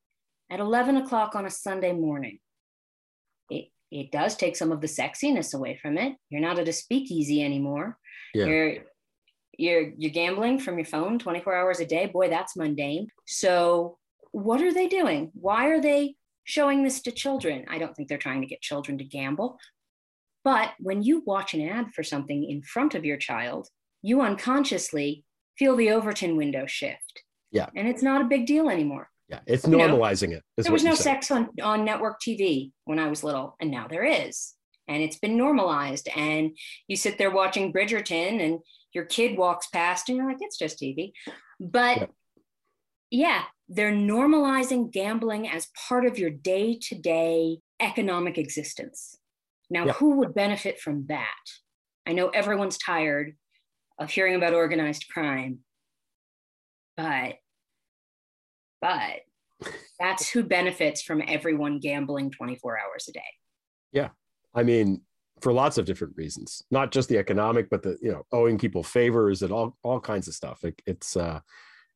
at 0.49 0.59
11 0.59 0.97
o'clock 0.97 1.35
on 1.35 1.45
a 1.45 1.49
Sunday 1.49 1.93
morning? 1.93 2.39
It, 3.49 3.69
it 3.91 4.11
does 4.11 4.35
take 4.35 4.55
some 4.55 4.71
of 4.71 4.81
the 4.81 4.87
sexiness 4.87 5.53
away 5.53 5.77
from 5.81 5.97
it. 5.97 6.15
You're 6.29 6.41
not 6.41 6.59
at 6.59 6.67
a 6.67 6.73
speakeasy 6.73 7.43
anymore. 7.43 7.97
Yeah. 8.33 8.45
You're 8.45 8.77
you're 9.57 9.91
you're 9.97 10.11
gambling 10.11 10.59
from 10.59 10.77
your 10.77 10.85
phone 10.85 11.19
24 11.19 11.55
hours 11.55 11.79
a 11.79 11.85
day 11.85 12.05
boy 12.07 12.29
that's 12.29 12.55
mundane 12.55 13.07
so 13.27 13.97
what 14.31 14.61
are 14.61 14.73
they 14.73 14.87
doing 14.87 15.29
why 15.33 15.67
are 15.67 15.81
they 15.81 16.15
showing 16.45 16.83
this 16.83 17.01
to 17.01 17.11
children 17.11 17.65
i 17.69 17.77
don't 17.77 17.95
think 17.95 18.07
they're 18.07 18.17
trying 18.17 18.41
to 18.41 18.47
get 18.47 18.61
children 18.61 18.97
to 18.97 19.03
gamble 19.03 19.57
but 20.43 20.71
when 20.79 21.03
you 21.03 21.21
watch 21.25 21.53
an 21.53 21.67
ad 21.67 21.91
for 21.93 22.01
something 22.01 22.49
in 22.49 22.61
front 22.63 22.95
of 22.95 23.05
your 23.05 23.17
child 23.17 23.67
you 24.01 24.21
unconsciously 24.21 25.23
feel 25.57 25.75
the 25.75 25.91
overton 25.91 26.35
window 26.35 26.65
shift 26.65 27.23
yeah 27.51 27.67
and 27.75 27.87
it's 27.87 28.03
not 28.03 28.21
a 28.21 28.25
big 28.25 28.45
deal 28.45 28.69
anymore 28.69 29.09
yeah 29.29 29.39
it's 29.45 29.65
normalizing 29.65 30.29
you 30.29 30.35
know, 30.35 30.41
it 30.57 30.63
there 30.63 30.71
was 30.71 30.83
no 30.83 30.95
sex 30.95 31.31
on 31.31 31.49
on 31.61 31.85
network 31.85 32.19
tv 32.21 32.71
when 32.85 32.99
i 32.99 33.07
was 33.07 33.23
little 33.23 33.55
and 33.59 33.69
now 33.71 33.87
there 33.87 34.05
is 34.05 34.53
and 34.87 35.01
it's 35.01 35.17
been 35.17 35.37
normalized 35.37 36.09
and 36.15 36.51
you 36.87 36.95
sit 36.95 37.17
there 37.17 37.31
watching 37.31 37.71
bridgerton 37.71 38.43
and 38.43 38.59
your 38.93 39.05
kid 39.05 39.37
walks 39.37 39.67
past 39.67 40.09
and 40.09 40.17
you're 40.17 40.27
like, 40.27 40.41
it's 40.41 40.57
just 40.57 40.79
TV. 40.79 41.13
But 41.59 41.97
yeah, 41.97 42.05
yeah 43.09 43.43
they're 43.69 43.91
normalizing 43.91 44.91
gambling 44.91 45.47
as 45.47 45.67
part 45.87 46.05
of 46.05 46.19
your 46.19 46.29
day 46.29 46.77
to 46.89 46.95
day 46.95 47.59
economic 47.79 48.37
existence. 48.37 49.15
Now, 49.69 49.85
yeah. 49.85 49.93
who 49.93 50.17
would 50.17 50.33
benefit 50.33 50.79
from 50.79 51.05
that? 51.07 51.29
I 52.05 52.13
know 52.13 52.29
everyone's 52.29 52.77
tired 52.77 53.35
of 54.01 54.09
hearing 54.09 54.35
about 54.35 54.53
organized 54.53 55.07
crime, 55.09 55.59
but 56.97 57.35
but 58.81 59.21
that's 59.99 60.29
who 60.29 60.43
benefits 60.43 61.03
from 61.03 61.21
everyone 61.27 61.79
gambling 61.79 62.31
24 62.31 62.79
hours 62.79 63.05
a 63.07 63.13
day. 63.13 63.21
Yeah. 63.91 64.09
I 64.55 64.63
mean, 64.63 65.01
for 65.41 65.53
lots 65.53 65.77
of 65.77 65.85
different 65.85 66.15
reasons, 66.17 66.63
not 66.71 66.91
just 66.91 67.07
the 67.07 67.19
economic, 67.19 67.69
but 67.69 67.83
the, 67.83 67.97
you 68.01 68.11
know, 68.11 68.23
owing 68.31 68.57
people 68.57 68.81
favors 68.81 69.43
and 69.43 69.51
all, 69.51 69.77
all 69.83 69.99
kinds 69.99 70.27
of 70.27 70.33
stuff. 70.33 70.63
It, 70.63 70.81
it's, 70.87 71.15
uh, 71.15 71.41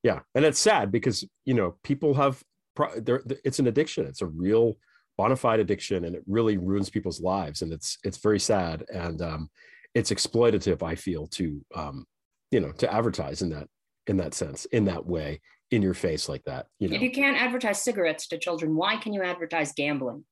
yeah. 0.03 0.20
And 0.36 0.45
it's 0.45 0.60
sad 0.60 0.91
because, 0.91 1.26
you 1.45 1.56
know, 1.56 1.76
people 1.84 2.14
have, 2.14 2.43
pro 2.76 2.99
they're 2.99 3.24
it's 3.43 3.60
an 3.60 3.68
addiction. 3.68 4.06
It's 4.06 4.22
a 4.22 4.28
real 4.28 4.76
bona 5.18 5.36
fide 5.36 5.60
addiction 5.60 6.06
and 6.06 6.16
it 6.16 6.24
really 6.28 6.58
ruins 6.58 6.91
people's 6.91 7.22
lives. 7.22 7.64
And 7.64 7.74
it's, 7.74 7.97
it's 8.03 8.18
very 8.18 8.39
sad. 8.39 8.86
And, 8.93 9.22
um, 9.24 9.49
it's 9.96 10.12
exploitative, 10.12 10.84
I 10.84 10.96
feel 10.96 11.28
to, 11.28 11.66
um, 11.74 12.06
you 12.52 12.60
know, 12.60 12.72
to 12.74 12.93
advertise 12.93 13.41
in 13.41 13.50
that, 13.50 13.68
in 14.08 14.18
that 14.18 14.36
sense, 14.36 14.66
in 14.66 14.86
that 14.86 15.06
way 15.06 15.41
in 15.72 15.82
your 15.82 15.96
face 15.96 16.30
like 16.30 16.43
that. 16.43 16.68
You 16.80 16.89
know? 16.89 16.96
If 16.96 17.02
you 17.02 17.12
can't 17.12 17.38
advertise 17.38 17.82
cigarettes 17.82 18.28
to 18.28 18.38
children, 18.38 18.76
why 18.76 18.98
can 18.98 19.14
you 19.14 19.24
advertise 19.24 19.74
gambling? 19.74 20.26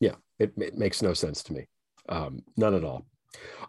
Yeah, 0.00 0.14
it, 0.38 0.52
it 0.56 0.78
makes 0.78 1.02
no 1.02 1.12
sense 1.12 1.42
to 1.44 1.52
me. 1.52 1.66
Um, 2.08 2.42
none 2.56 2.74
at 2.74 2.84
all. 2.84 3.06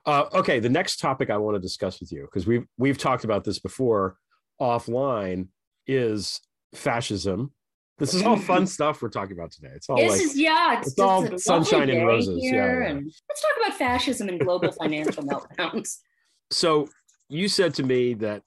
Uh, 0.05 0.25
okay, 0.33 0.59
the 0.59 0.69
next 0.69 0.97
topic 0.97 1.29
I 1.29 1.37
want 1.37 1.55
to 1.55 1.59
discuss 1.59 1.99
with 1.99 2.11
you 2.11 2.21
because 2.21 2.47
we've 2.47 2.65
we've 2.77 2.97
talked 2.97 3.25
about 3.25 3.43
this 3.43 3.59
before 3.59 4.15
offline 4.61 5.49
is 5.85 6.39
fascism. 6.73 7.51
This 7.99 8.13
is 8.13 8.21
all 8.25 8.37
fun 8.37 8.65
stuff 8.65 9.01
we're 9.01 9.09
talking 9.09 9.37
about 9.37 9.51
today. 9.51 9.71
It's 9.75 9.89
all 9.89 9.97
this 9.97 10.11
like, 10.13 10.21
is 10.21 10.37
yeah, 10.37 10.79
it's, 10.79 10.87
it's 10.89 10.99
all 10.99 11.37
sunshine 11.37 11.89
and 11.89 12.07
roses. 12.07 12.39
Yeah, 12.41 12.53
yeah. 12.53 12.87
And 12.87 13.05
let's 13.05 13.41
talk 13.41 13.51
about 13.65 13.77
fascism 13.77 14.29
and 14.29 14.39
global 14.39 14.71
financial 14.71 15.23
meltdowns. 15.23 15.97
So 16.51 16.89
you 17.29 17.47
said 17.47 17.75
to 17.75 17.83
me 17.83 18.15
that 18.15 18.41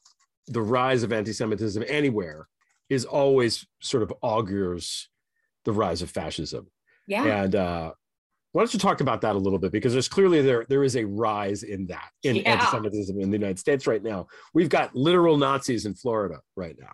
the 0.49 0.61
rise 0.61 1.05
of 1.05 1.13
anti-Semitism 1.13 1.85
anywhere 1.87 2.49
is 2.91 3.05
always 3.05 3.65
sort 3.81 4.03
of 4.03 4.13
augurs 4.23 5.09
the 5.65 5.71
rise 5.71 6.03
of 6.03 6.11
fascism. 6.11 6.67
Yeah. 7.07 7.25
And 7.25 7.55
uh, 7.55 7.93
why 8.51 8.63
don't 8.63 8.75
you 8.75 8.81
talk 8.81 9.01
about 9.01 9.21
that 9.21 9.37
a 9.37 9.39
little 9.39 9.61
bit? 9.61 9.71
Because 9.71 9.93
there's 9.93 10.09
clearly 10.09 10.43
there 10.43 10.67
there 10.69 10.83
is 10.83 10.97
a 10.97 11.05
rise 11.05 11.63
in 11.63 11.87
that 11.87 12.11
in 12.23 12.37
yeah. 12.37 12.55
anti-Semitism 12.55 13.21
in 13.21 13.31
the 13.31 13.39
United 13.39 13.59
States 13.59 13.87
right 13.87 14.03
now. 14.03 14.27
We've 14.53 14.69
got 14.69 14.95
literal 14.97 15.37
Nazis 15.37 15.87
in 15.87 15.95
Florida 15.95 16.41
right 16.57 16.77
now. 16.79 16.93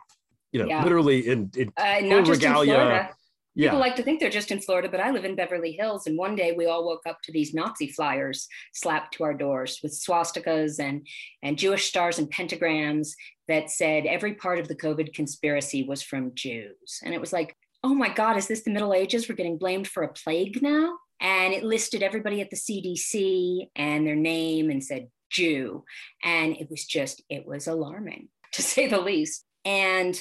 You 0.53 0.61
know, 0.61 0.69
yeah. 0.69 0.83
literally 0.83 1.29
in, 1.29 1.51
in 1.57 1.73
uh, 1.77 2.01
not 2.03 2.25
just 2.25 2.43
regalia. 2.43 2.75
In 2.75 2.81
Florida. 2.81 3.11
People 3.59 3.79
yeah. 3.79 3.81
like 3.81 3.97
to 3.97 4.05
think 4.05 4.21
they're 4.21 4.31
just 4.31 4.53
in 4.53 4.61
Florida, 4.61 4.89
but 4.89 5.01
I 5.01 5.11
live 5.11 5.25
in 5.25 5.35
Beverly 5.35 5.73
Hills. 5.73 6.07
And 6.07 6.17
one 6.17 6.37
day 6.37 6.53
we 6.53 6.67
all 6.67 6.87
woke 6.87 7.03
up 7.09 7.19
to 7.25 7.33
these 7.33 7.53
Nazi 7.53 7.89
flyers 7.89 8.47
slapped 8.73 9.15
to 9.15 9.25
our 9.25 9.35
doors 9.35 9.81
with 9.83 9.93
swastikas 9.93 10.79
and, 10.79 11.05
and 11.43 11.59
Jewish 11.59 11.89
stars 11.89 12.21
and 12.21 12.31
pentagrams 12.31 13.09
that 13.49 13.69
said 13.69 14.07
every 14.07 14.35
part 14.35 14.61
of 14.61 14.69
the 14.69 14.77
COVID 14.77 15.13
conspiracy 15.13 15.83
was 15.83 16.03
from 16.03 16.37
Jews. 16.37 17.01
And 17.03 17.13
it 17.13 17.21
was 17.21 17.33
like, 17.33 17.57
oh 17.83 17.95
my 17.95 18.09
God, 18.09 18.37
is 18.37 18.47
this 18.47 18.63
the 18.63 18.71
Middle 18.71 18.95
Ages? 18.95 19.29
We're 19.29 19.35
getting 19.35 19.59
blamed 19.59 19.89
for 19.89 20.05
a 20.05 20.13
plague 20.13 20.63
now? 20.63 20.97
And 21.21 21.53
it 21.53 21.65
listed 21.65 22.05
everybody 22.05 22.41
at 22.41 22.51
the 22.51 22.57
CDC 22.57 23.71
and 23.75 24.07
their 24.07 24.15
name 24.15 24.71
and 24.71 24.85
said 24.85 25.09
Jew. 25.31 25.85
And 26.23 26.57
it 26.57 26.71
was 26.71 26.85
just, 26.85 27.23
it 27.29 27.45
was 27.45 27.67
alarming 27.67 28.29
to 28.53 28.63
say 28.63 28.87
the 28.87 29.01
least. 29.01 29.45
And 29.65 30.17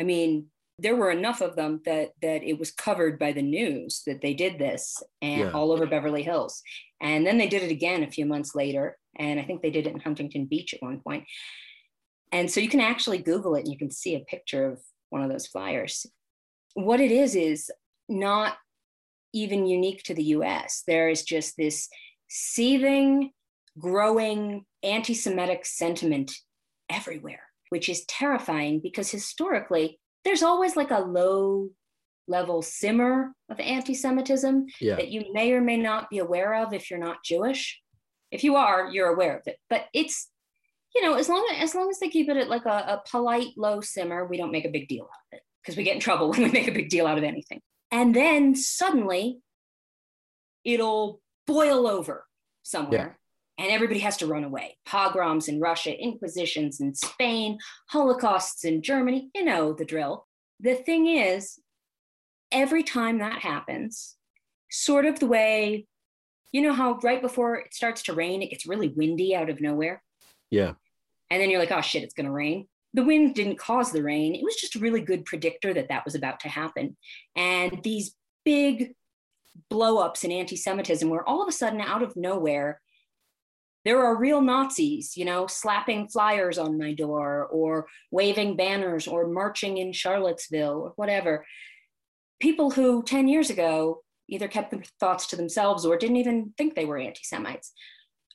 I 0.00 0.02
mean, 0.02 0.46
there 0.78 0.96
were 0.96 1.10
enough 1.10 1.42
of 1.42 1.56
them 1.56 1.82
that 1.84 2.12
that 2.22 2.42
it 2.42 2.58
was 2.58 2.70
covered 2.70 3.18
by 3.18 3.32
the 3.32 3.42
news 3.42 4.02
that 4.06 4.22
they 4.22 4.32
did 4.32 4.58
this 4.58 5.02
and 5.20 5.40
yeah. 5.40 5.50
all 5.50 5.72
over 5.72 5.86
Beverly 5.86 6.22
Hills. 6.22 6.62
And 7.02 7.26
then 7.26 7.36
they 7.36 7.48
did 7.48 7.62
it 7.62 7.70
again 7.70 8.02
a 8.02 8.10
few 8.10 8.24
months 8.24 8.54
later. 8.54 8.96
And 9.16 9.38
I 9.38 9.42
think 9.42 9.60
they 9.60 9.70
did 9.70 9.86
it 9.86 9.92
in 9.92 10.00
Huntington 10.00 10.46
Beach 10.46 10.72
at 10.72 10.82
one 10.82 11.00
point. 11.00 11.24
And 12.32 12.50
so 12.50 12.60
you 12.60 12.68
can 12.68 12.80
actually 12.80 13.18
Google 13.18 13.56
it 13.56 13.60
and 13.60 13.72
you 13.72 13.78
can 13.78 13.90
see 13.90 14.14
a 14.14 14.20
picture 14.20 14.72
of 14.72 14.80
one 15.10 15.22
of 15.22 15.30
those 15.30 15.46
flyers. 15.46 16.06
What 16.74 17.00
it 17.00 17.10
is 17.10 17.34
is 17.34 17.70
not 18.08 18.56
even 19.32 19.66
unique 19.66 20.02
to 20.04 20.14
the 20.14 20.24
US. 20.36 20.82
There 20.86 21.08
is 21.08 21.24
just 21.24 21.56
this 21.56 21.88
seething, 22.28 23.32
growing 23.78 24.64
anti 24.82 25.14
Semitic 25.14 25.66
sentiment 25.66 26.32
everywhere, 26.88 27.42
which 27.70 27.88
is 27.88 28.04
terrifying 28.06 28.80
because 28.82 29.10
historically 29.10 29.98
there's 30.24 30.42
always 30.42 30.76
like 30.76 30.90
a 30.90 31.00
low 31.00 31.68
level 32.28 32.62
simmer 32.62 33.32
of 33.50 33.58
anti-Semitism 33.58 34.66
yeah. 34.80 34.96
that 34.96 35.08
you 35.08 35.32
may 35.32 35.52
or 35.52 35.60
may 35.60 35.76
not 35.76 36.10
be 36.10 36.18
aware 36.18 36.54
of 36.62 36.72
if 36.72 36.90
you're 36.90 36.98
not 36.98 37.24
Jewish. 37.24 37.80
If 38.30 38.44
you 38.44 38.56
are, 38.56 38.90
you're 38.92 39.12
aware 39.12 39.36
of 39.36 39.42
it. 39.46 39.56
But 39.68 39.86
it's, 39.92 40.28
you 40.94 41.02
know, 41.02 41.14
as 41.14 41.28
long 41.28 41.48
as, 41.52 41.70
as 41.70 41.74
long 41.74 41.90
as 41.90 41.98
they 41.98 42.08
keep 42.08 42.28
it 42.28 42.36
at 42.36 42.48
like 42.48 42.66
a, 42.66 42.68
a 42.68 43.02
polite 43.10 43.48
low 43.56 43.80
simmer, 43.80 44.26
we 44.26 44.36
don't 44.36 44.52
make 44.52 44.64
a 44.64 44.70
big 44.70 44.86
deal 44.88 45.04
out 45.04 45.32
of 45.32 45.38
it 45.38 45.42
because 45.62 45.76
we 45.76 45.82
get 45.82 45.94
in 45.94 46.00
trouble 46.00 46.30
when 46.30 46.42
we 46.42 46.50
make 46.50 46.68
a 46.68 46.72
big 46.72 46.90
deal 46.90 47.06
out 47.06 47.18
of 47.18 47.24
anything. 47.24 47.60
And 47.90 48.14
then 48.14 48.54
suddenly 48.54 49.40
it'll 50.64 51.20
boil 51.46 51.86
over 51.86 52.24
somewhere 52.62 53.18
and 53.60 53.70
everybody 53.70 54.00
has 54.00 54.16
to 54.16 54.26
run 54.26 54.42
away. 54.42 54.78
Pogroms 54.86 55.46
in 55.46 55.60
Russia, 55.60 55.94
inquisitions 55.94 56.80
in 56.80 56.94
Spain, 56.94 57.58
holocausts 57.90 58.64
in 58.64 58.80
Germany, 58.80 59.28
you 59.34 59.44
know 59.44 59.74
the 59.74 59.84
drill. 59.84 60.26
The 60.60 60.76
thing 60.76 61.06
is, 61.06 61.58
every 62.50 62.82
time 62.82 63.18
that 63.18 63.40
happens, 63.40 64.16
sort 64.70 65.04
of 65.04 65.20
the 65.20 65.26
way, 65.26 65.86
you 66.52 66.62
know 66.62 66.72
how 66.72 66.98
right 67.02 67.20
before 67.20 67.56
it 67.56 67.74
starts 67.74 68.02
to 68.04 68.14
rain, 68.14 68.40
it 68.40 68.48
gets 68.48 68.66
really 68.66 68.88
windy 68.88 69.36
out 69.36 69.50
of 69.50 69.60
nowhere? 69.60 70.02
Yeah. 70.50 70.72
And 71.30 71.40
then 71.40 71.50
you're 71.50 71.60
like, 71.60 71.70
oh 71.70 71.82
shit, 71.82 72.02
it's 72.02 72.14
going 72.14 72.26
to 72.26 72.32
rain. 72.32 72.66
The 72.94 73.04
wind 73.04 73.34
didn't 73.34 73.58
cause 73.58 73.92
the 73.92 74.02
rain. 74.02 74.34
It 74.34 74.42
was 74.42 74.56
just 74.56 74.74
a 74.74 74.80
really 74.80 75.02
good 75.02 75.26
predictor 75.26 75.74
that 75.74 75.88
that 75.90 76.06
was 76.06 76.14
about 76.14 76.40
to 76.40 76.48
happen. 76.48 76.96
And 77.36 77.80
these 77.84 78.16
big 78.42 78.94
blowups 79.70 80.24
in 80.24 80.32
anti 80.32 80.56
Semitism, 80.56 81.08
where 81.10 81.28
all 81.28 81.42
of 81.42 81.48
a 81.48 81.52
sudden, 81.52 81.82
out 81.82 82.02
of 82.02 82.16
nowhere, 82.16 82.80
there 83.84 84.04
are 84.04 84.16
real 84.16 84.40
Nazis, 84.40 85.16
you 85.16 85.24
know, 85.24 85.46
slapping 85.46 86.08
flyers 86.08 86.58
on 86.58 86.78
my 86.78 86.92
door 86.92 87.46
or 87.50 87.86
waving 88.10 88.56
banners 88.56 89.06
or 89.06 89.28
marching 89.28 89.78
in 89.78 89.92
Charlottesville 89.92 90.80
or 90.82 90.92
whatever. 90.96 91.46
People 92.40 92.70
who 92.70 93.02
10 93.02 93.28
years 93.28 93.50
ago 93.50 94.02
either 94.28 94.48
kept 94.48 94.70
their 94.70 94.82
thoughts 94.98 95.26
to 95.28 95.36
themselves 95.36 95.84
or 95.84 95.96
didn't 95.96 96.16
even 96.16 96.52
think 96.56 96.74
they 96.74 96.84
were 96.84 96.98
anti 96.98 97.22
Semites. 97.22 97.72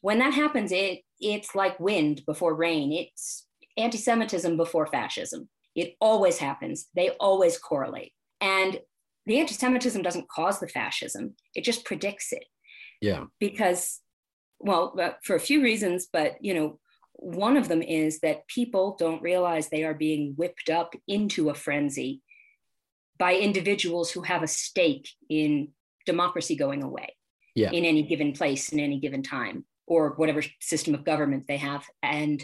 When 0.02 0.20
that 0.20 0.34
happens, 0.34 0.72
it, 0.72 1.02
it's 1.20 1.56
like 1.56 1.80
wind 1.80 2.22
before 2.26 2.56
rain. 2.56 2.92
It's 2.92 3.48
anti 3.78 3.98
Semitism 3.98 4.58
before 4.58 4.88
fascism. 4.88 5.50
It 5.76 5.96
always 6.00 6.38
happens, 6.38 6.88
they 6.96 7.10
always 7.20 7.58
correlate. 7.58 8.14
And 8.42 8.80
the 9.26 9.40
anti 9.40 9.54
Semitism 9.54 10.02
doesn't 10.02 10.30
cause 10.30 10.60
the 10.60 10.68
fascism, 10.68 11.36
it 11.54 11.64
just 11.64 11.86
predicts 11.86 12.32
it. 12.32 12.46
Yeah. 13.02 13.26
Because 13.40 14.02
well, 14.66 14.96
uh, 15.00 15.12
for 15.24 15.36
a 15.36 15.40
few 15.40 15.62
reasons, 15.62 16.08
but 16.12 16.36
you 16.42 16.54
know, 16.54 16.80
one 17.14 17.56
of 17.56 17.68
them 17.68 17.82
is 17.82 18.20
that 18.20 18.48
people 18.48 18.96
don't 19.00 19.22
realize 19.22 19.70
they 19.70 19.84
are 19.84 19.94
being 19.94 20.34
whipped 20.36 20.70
up 20.70 20.94
into 21.08 21.50
a 21.50 21.54
frenzy 21.54 22.22
by 23.18 23.36
individuals 23.36 24.12
who 24.12 24.22
have 24.22 24.44
a 24.44 24.48
stake 24.48 25.08
in 25.30 25.70
democracy 26.06 26.56
going 26.56 26.84
away 26.84 27.16
yeah. 27.56 27.72
in 27.72 27.86
any 27.86 28.04
given 28.04 28.34
place 28.34 28.70
in 28.70 28.80
any 28.80 29.00
given 29.00 29.24
time 29.24 29.66
or 29.88 30.10
whatever 30.16 30.44
system 30.60 30.94
of 30.94 31.06
government 31.06 31.46
they 31.48 31.58
have 31.58 31.86
and 32.04 32.44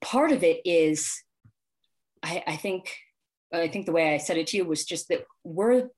part 0.00 0.32
of 0.32 0.42
it 0.44 0.60
is 0.64 1.10
I, 2.22 2.44
I 2.46 2.56
think 2.56 2.94
i 3.52 3.68
think 3.68 3.86
the 3.86 3.92
way 3.92 4.14
i 4.14 4.18
said 4.18 4.36
it 4.36 4.48
to 4.48 4.56
you 4.58 4.64
was 4.64 4.84
just 4.84 5.08
that 5.08 5.24
we're 5.42 5.88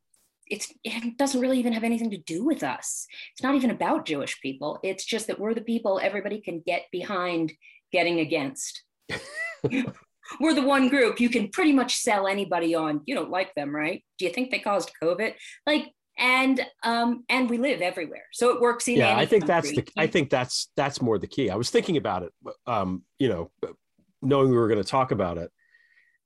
it's 0.48 0.72
it 0.84 1.16
doesn't 1.16 1.40
really 1.40 1.58
even 1.58 1.72
have 1.72 1.84
anything 1.84 2.10
to 2.10 2.18
do 2.18 2.44
with 2.44 2.62
us. 2.62 3.06
It's 3.32 3.42
not 3.42 3.54
even 3.54 3.70
about 3.70 4.06
Jewish 4.06 4.40
people. 4.40 4.78
It's 4.82 5.04
just 5.04 5.26
that 5.26 5.38
we're 5.38 5.54
the 5.54 5.60
people 5.60 6.00
everybody 6.02 6.40
can 6.40 6.62
get 6.64 6.84
behind 6.92 7.52
getting 7.92 8.20
against. 8.20 8.82
we're 10.40 10.54
the 10.54 10.62
one 10.62 10.88
group 10.88 11.20
you 11.20 11.28
can 11.28 11.48
pretty 11.48 11.72
much 11.72 11.96
sell 11.96 12.26
anybody 12.26 12.74
on. 12.74 13.00
You 13.06 13.14
don't 13.14 13.30
like 13.30 13.54
them, 13.54 13.74
right? 13.74 14.04
Do 14.18 14.24
you 14.24 14.32
think 14.32 14.50
they 14.50 14.58
caused 14.58 14.90
COVID? 15.02 15.34
Like 15.66 15.92
and 16.18 16.64
um 16.82 17.24
and 17.28 17.50
we 17.50 17.58
live 17.58 17.82
everywhere 17.82 18.24
so 18.32 18.50
it 18.50 18.60
works 18.60 18.88
in 18.88 18.96
yeah 18.96 19.16
i 19.16 19.26
think 19.26 19.46
country. 19.46 19.74
that's 19.74 19.92
the 19.94 20.00
i 20.00 20.06
think 20.06 20.30
that's 20.30 20.70
that's 20.74 21.02
more 21.02 21.18
the 21.18 21.26
key 21.26 21.50
i 21.50 21.54
was 21.54 21.68
thinking 21.68 21.98
about 21.98 22.22
it 22.22 22.32
um 22.66 23.02
you 23.18 23.28
know 23.28 23.50
knowing 24.22 24.50
we 24.50 24.56
were 24.56 24.68
going 24.68 24.82
to 24.82 24.88
talk 24.88 25.10
about 25.10 25.36
it 25.36 25.50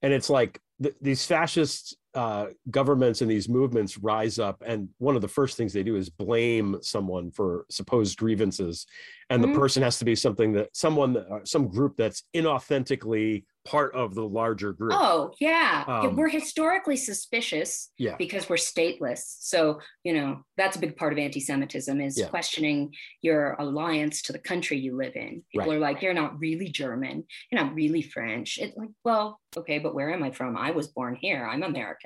and 0.03 0.13
it's 0.13 0.31
like 0.31 0.61
th- 0.81 0.95
these 1.01 1.27
fascists 1.27 1.95
uh, 2.15 2.47
governments 2.71 3.21
and 3.21 3.31
these 3.31 3.49
movements 3.49 3.99
rise 3.99 4.39
up, 4.39 4.63
and 4.67 4.89
one 4.99 5.17
of 5.17 5.23
the 5.23 5.29
first 5.29 5.57
things 5.57 5.73
they 5.73 5.83
do 5.83 5.97
is 5.97 6.09
blame 6.09 6.79
someone 6.83 7.31
for 7.31 7.67
supposed 7.71 8.19
grievances, 8.19 8.87
and 9.29 9.43
mm-hmm. 9.43 9.53
the 9.53 9.59
person 9.59 9.83
has 9.83 9.99
to 9.99 10.05
be 10.05 10.17
something 10.17 10.53
that 10.53 10.77
someone, 10.77 11.17
uh, 11.17 11.45
some 11.45 11.69
group 11.69 11.97
that's 11.97 12.25
inauthentically 12.35 13.45
part 13.67 13.95
of 13.95 14.15
the 14.15 14.27
larger 14.27 14.73
group. 14.73 14.95
Oh, 14.95 15.33
yeah. 15.39 15.85
Um, 15.87 16.17
we're 16.17 16.31
historically 16.31 16.97
suspicious 16.97 17.91
yeah. 17.99 18.17
because 18.17 18.49
we're 18.49 18.57
stateless. 18.57 19.21
So, 19.41 19.81
you 20.03 20.15
know, 20.15 20.41
that's 20.57 20.77
a 20.77 20.81
big 20.81 20.97
part 20.97 21.13
of 21.13 21.19
anti-Semitism 21.19 22.01
is 22.01 22.19
yeah. 22.19 22.29
questioning 22.29 22.91
your 23.21 23.57
alliance 23.59 24.23
to 24.23 24.33
the 24.33 24.39
country 24.39 24.79
you 24.79 24.97
live 24.97 25.15
in. 25.15 25.43
People 25.53 25.69
right. 25.69 25.77
are 25.77 25.79
like, 25.79 26.01
you're 26.01 26.15
not 26.15 26.41
really 26.41 26.71
German. 26.71 27.25
You're 27.53 27.63
not 27.63 27.75
really 27.75 28.01
French. 28.01 28.59
It's 28.59 28.75
like, 28.79 28.89
well, 29.05 29.39
okay, 29.55 29.79
but 29.79 29.95
where 29.95 30.11
am 30.11 30.23
I 30.23 30.31
from? 30.31 30.57
I 30.57 30.71
was 30.71 30.89
born 30.89 31.15
here. 31.15 31.47
I'm 31.47 31.63
American. 31.63 32.00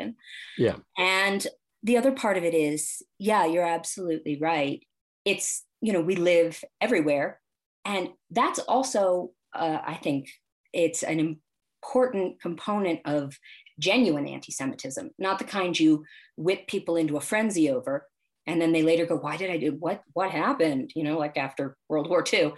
Yeah. 0.59 0.77
And 0.99 1.47
the 1.83 1.97
other 1.97 2.13
part 2.13 2.37
of 2.37 2.45
it 2.45 2.55
is, 2.55 3.03
yeah, 3.19 3.45
you're 3.47 3.67
absolutely 3.67 4.39
right. 4.41 4.83
It's, 5.25 5.65
you 5.81 5.93
know, 5.93 6.01
we 6.01 6.17
live 6.17 6.63
everywhere. 6.81 7.41
And 7.85 8.11
that's 8.31 8.59
also, 8.59 9.33
uh, 9.55 9.79
I 9.87 9.95
think, 9.95 10.29
it's 10.73 11.03
an 11.03 11.39
important 11.83 12.41
component 12.41 13.01
of 13.05 13.39
genuine 13.79 14.27
anti-Semitism, 14.27 15.11
not 15.19 15.39
the 15.39 15.45
kind 15.45 15.79
you 15.79 16.05
whip 16.37 16.67
people 16.67 16.97
into 16.97 17.17
a 17.17 17.21
frenzy 17.21 17.71
over, 17.71 18.07
and 18.47 18.61
then 18.61 18.73
they 18.73 18.83
later 18.83 19.07
go, 19.07 19.17
"Why 19.17 19.37
did 19.37 19.51
I 19.51 19.57
do 19.57 19.73
what? 19.73 20.03
What 20.13 20.31
happened?" 20.31 20.93
You 20.95 21.05
know, 21.05 21.19
like 21.19 21.37
after 21.37 21.77
World 21.89 22.09
War 22.09 22.25
II. 22.31 22.53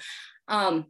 Um, 0.49 0.87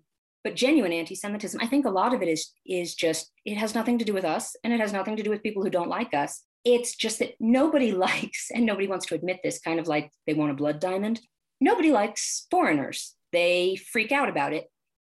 but 0.47 0.55
genuine 0.55 0.93
anti-Semitism, 0.93 1.61
I 1.61 1.67
think 1.67 1.87
a 1.87 1.91
lot 1.91 2.15
of 2.15 2.23
it 2.23 2.29
is 2.29 2.53
is 2.65 2.95
just 2.95 3.33
it 3.45 3.57
has 3.57 3.75
nothing 3.75 3.99
to 3.99 4.05
do 4.05 4.15
with 4.15 4.25
us, 4.25 4.55
and 4.63 4.73
it 4.73 4.79
has 4.79 4.93
nothing 4.93 5.17
to 5.17 5.23
do 5.25 5.31
with 5.31 5.43
people 5.43 5.61
who 5.61 5.71
don't 5.71 5.89
like 5.89 6.15
us. 6.15 6.45
It's 6.65 6.95
just 6.95 7.19
that 7.19 7.35
nobody 7.41 7.91
likes, 8.09 8.53
and 8.55 8.65
nobody 8.65 8.87
wants 8.87 9.07
to 9.07 9.17
admit 9.17 9.41
this, 9.43 9.59
kind 9.59 9.81
of 9.81 9.89
like 9.89 10.13
they 10.25 10.35
want 10.35 10.53
a 10.53 10.55
blood 10.55 10.79
diamond. 10.79 11.21
Nobody 11.61 11.91
likes 11.91 12.47
foreigners. 12.49 13.17
They 13.33 13.75
freak 13.75 14.13
out 14.13 14.29
about 14.29 14.53
it, 14.53 14.71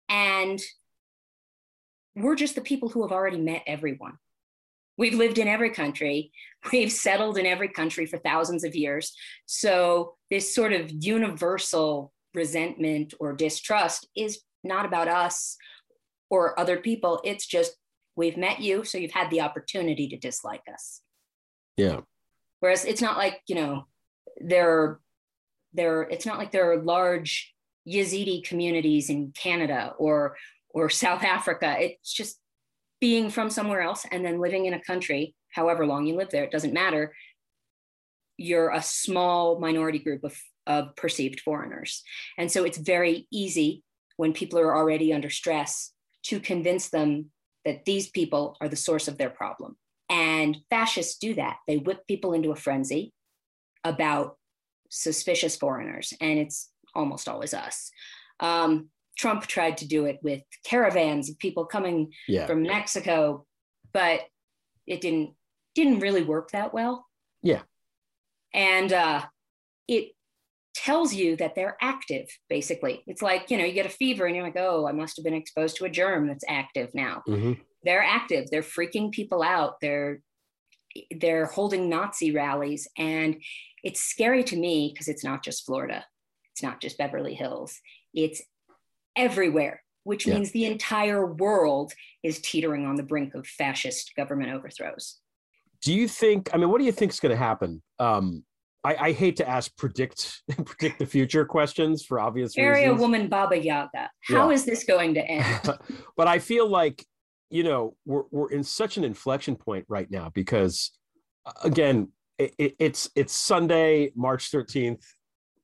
and 0.08 0.62
we're 2.16 2.36
just 2.36 2.54
the 2.54 2.62
people 2.62 2.90
who 2.90 3.02
have 3.02 3.12
already 3.12 3.40
met 3.40 3.64
everyone. 3.66 4.20
We've 5.00 5.16
lived 5.16 5.40
in 5.40 5.48
every 5.48 5.72
country. 5.72 6.32
We've 6.72 6.92
settled 6.92 7.40
in 7.40 7.48
every 7.48 7.70
country 7.70 8.06
for 8.06 8.20
thousands 8.20 8.64
of 8.64 8.76
years. 8.76 9.16
So, 9.48 10.14
this 10.30 10.54
sort 10.54 10.74
of 10.74 10.92
universal 10.92 12.14
resentment 12.36 13.16
or 13.20 13.34
distrust 13.34 14.08
is 14.16 14.40
not 14.64 14.86
about 14.86 15.08
us 15.08 15.58
or 16.30 16.60
other 16.60 16.78
people. 16.78 17.22
It's 17.24 17.46
just 17.46 17.76
we've 18.16 18.38
met 18.38 18.60
you, 18.60 18.84
so 18.84 18.98
you've 18.98 19.12
had 19.12 19.30
the 19.30 19.42
opportunity 19.42 20.08
to 20.10 20.18
dislike 20.18 20.64
us. 20.72 21.02
Yeah. 21.78 22.02
Whereas 22.60 22.86
it's 22.86 23.02
not 23.02 23.18
like, 23.18 23.42
you 23.48 23.56
know, 23.56 23.88
there, 24.38 25.00
there, 25.74 26.04
it's 26.04 26.26
not 26.26 26.38
like 26.38 26.52
there 26.52 26.72
are 26.72 26.82
large 26.82 27.54
Yazidi 27.88 28.44
communities 28.44 29.10
in 29.10 29.34
Canada 29.36 29.94
or 29.98 30.38
or 30.70 30.90
South 30.90 31.24
Africa. 31.24 31.76
It's 31.80 32.12
just 32.12 32.40
being 33.00 33.30
from 33.30 33.50
somewhere 33.50 33.82
else 33.82 34.06
and 34.12 34.26
then 34.26 34.40
living 34.40 34.66
in 34.66 34.74
a 34.74 34.82
country, 34.82 35.36
however 35.52 35.86
long 35.86 36.08
you 36.08 36.16
live 36.16 36.30
there, 36.32 36.46
it 36.46 36.52
doesn't 36.52 36.74
matter. 36.74 37.14
You're 38.38 38.72
a 38.72 38.82
small 38.82 39.60
minority 39.60 40.00
group 40.00 40.24
of, 40.24 40.36
of 40.66 40.96
perceived 40.96 41.42
foreigners. 41.42 42.02
And 42.38 42.52
so 42.52 42.64
it's 42.64 42.78
very 42.78 43.28
easy 43.32 43.84
when 44.24 44.32
people 44.32 44.58
are 44.58 44.74
already 44.74 45.12
under 45.12 45.30
stress 45.30 45.92
to 46.24 46.40
convince 46.40 46.88
them 46.90 47.30
that 47.66 47.84
these 47.84 48.10
people 48.10 48.56
are 48.62 48.70
the 48.70 48.78
source 48.78 49.10
of 49.10 49.18
their 49.18 49.30
problem. 49.30 49.76
And 50.10 50.60
fascists 50.70 51.18
do 51.18 51.34
that. 51.34 51.58
They 51.68 51.76
whip 51.76 52.08
people 52.08 52.32
into 52.32 52.52
a 52.52 52.56
frenzy 52.56 53.12
about 53.84 54.38
suspicious 54.88 55.58
foreigners, 55.58 56.14
and 56.22 56.40
it's 56.40 56.70
almost 56.96 57.28
always 57.28 57.54
us. 57.54 57.92
Um, 58.40 58.88
Trump 59.18 59.46
tried 59.46 59.76
to 59.80 59.88
do 59.90 60.06
it 60.06 60.20
with 60.24 60.42
caravans 60.64 61.30
of 61.30 61.38
people 61.38 61.66
coming 61.66 62.14
yeah. 62.26 62.46
from 62.46 62.64
Mexico, 62.64 63.46
but 63.92 64.22
it 64.88 65.02
didn't 65.02 65.32
didn't 65.76 66.00
really 66.00 66.24
work 66.24 66.52
that 66.52 66.74
well. 66.74 67.06
Yeah. 67.42 67.64
And 68.54 68.94
uh, 68.94 69.24
it 69.90 70.14
tells 70.74 71.14
you 71.14 71.36
that 71.38 71.56
they're 71.56 71.78
active, 71.82 72.28
basically. 72.50 73.04
It's 73.08 73.22
like, 73.22 73.52
you 73.52 73.58
know, 73.58 73.66
you 73.66 73.74
get 73.74 73.86
a 73.86 73.90
fever 73.90 74.26
and 74.26 74.36
you're 74.36 74.46
like, 74.46 74.58
oh, 74.58 74.88
I 74.88 74.92
must 74.92 75.18
have 75.18 75.24
been 75.24 75.34
exposed 75.34 75.78
to 75.78 75.86
a 75.86 75.90
germ 75.90 76.28
that's 76.28 76.44
active 76.48 76.90
now. 76.94 77.22
Mm-hmm. 77.28 77.54
They're 77.84 78.04
active. 78.04 78.50
They're 78.50 78.62
freaking 78.62 79.12
people 79.12 79.44
out. 79.44 79.76
They're 79.82 80.22
they're 81.20 81.46
holding 81.46 81.90
Nazi 81.90 82.32
rallies. 82.32 82.88
And 82.98 83.42
it's 83.84 84.02
scary 84.02 84.44
to 84.46 84.56
me 84.56 84.92
because 84.94 85.08
it's 85.08 85.24
not 85.24 85.44
just 85.44 85.66
Florida. 85.66 86.06
It's 86.52 86.62
not 86.62 86.82
just 86.82 86.98
Beverly 86.98 87.34
Hills. 87.34 87.80
It's 88.14 88.42
everywhere, 89.16 89.82
which 90.04 90.28
yeah. 90.28 90.36
means 90.36 90.52
the 90.52 90.66
entire 90.66 91.26
world 91.26 91.94
is 92.22 92.40
teetering 92.42 92.86
on 92.86 92.96
the 92.96 93.04
brink 93.04 93.34
of 93.34 93.48
fascist 93.48 94.14
government 94.16 94.54
overthrows. 94.54 95.18
Do 95.82 95.94
you 95.94 96.08
think? 96.08 96.50
I 96.54 96.58
mean, 96.58 96.70
what 96.70 96.78
do 96.78 96.86
you 96.86 96.92
think 96.92 97.12
is 97.12 97.20
going 97.20 97.32
to 97.32 97.44
happen? 97.44 97.82
Um, 98.00 98.44
I, 98.84 98.96
I, 98.96 99.12
hate 99.14 99.38
to 99.38 99.48
ask 99.48 99.76
predict 99.78 100.42
predict 100.66 101.00
the 101.00 101.06
future 101.06 101.46
questions 101.46 102.04
for 102.04 102.20
obvious 102.20 102.58
Area 102.58 102.88
reasons. 102.88 103.02
woman 103.02 103.28
Baba 103.28 103.58
Yaga. 103.58 104.10
How 104.22 104.50
yeah. 104.50 104.56
is 104.56 104.66
this 104.66 104.84
going 104.84 105.14
to 105.16 105.22
end? 105.22 105.78
but 106.18 106.28
I 106.28 106.40
feel 106.40 106.68
like 106.68 107.06
you 107.50 107.64
know 107.64 107.96
we're 108.06 108.24
we're 108.32 108.52
in 108.52 108.64
such 108.64 108.98
an 108.98 109.04
inflection 109.04 109.56
point 109.56 109.86
right 109.88 110.10
now 110.10 110.32
because 110.34 110.92
again 111.64 112.10
it, 112.38 112.54
it, 112.58 112.76
it's 112.80 113.10
it's 113.16 113.34
Sunday, 113.34 114.12
March 114.16 114.50
thirteenth 114.50 115.06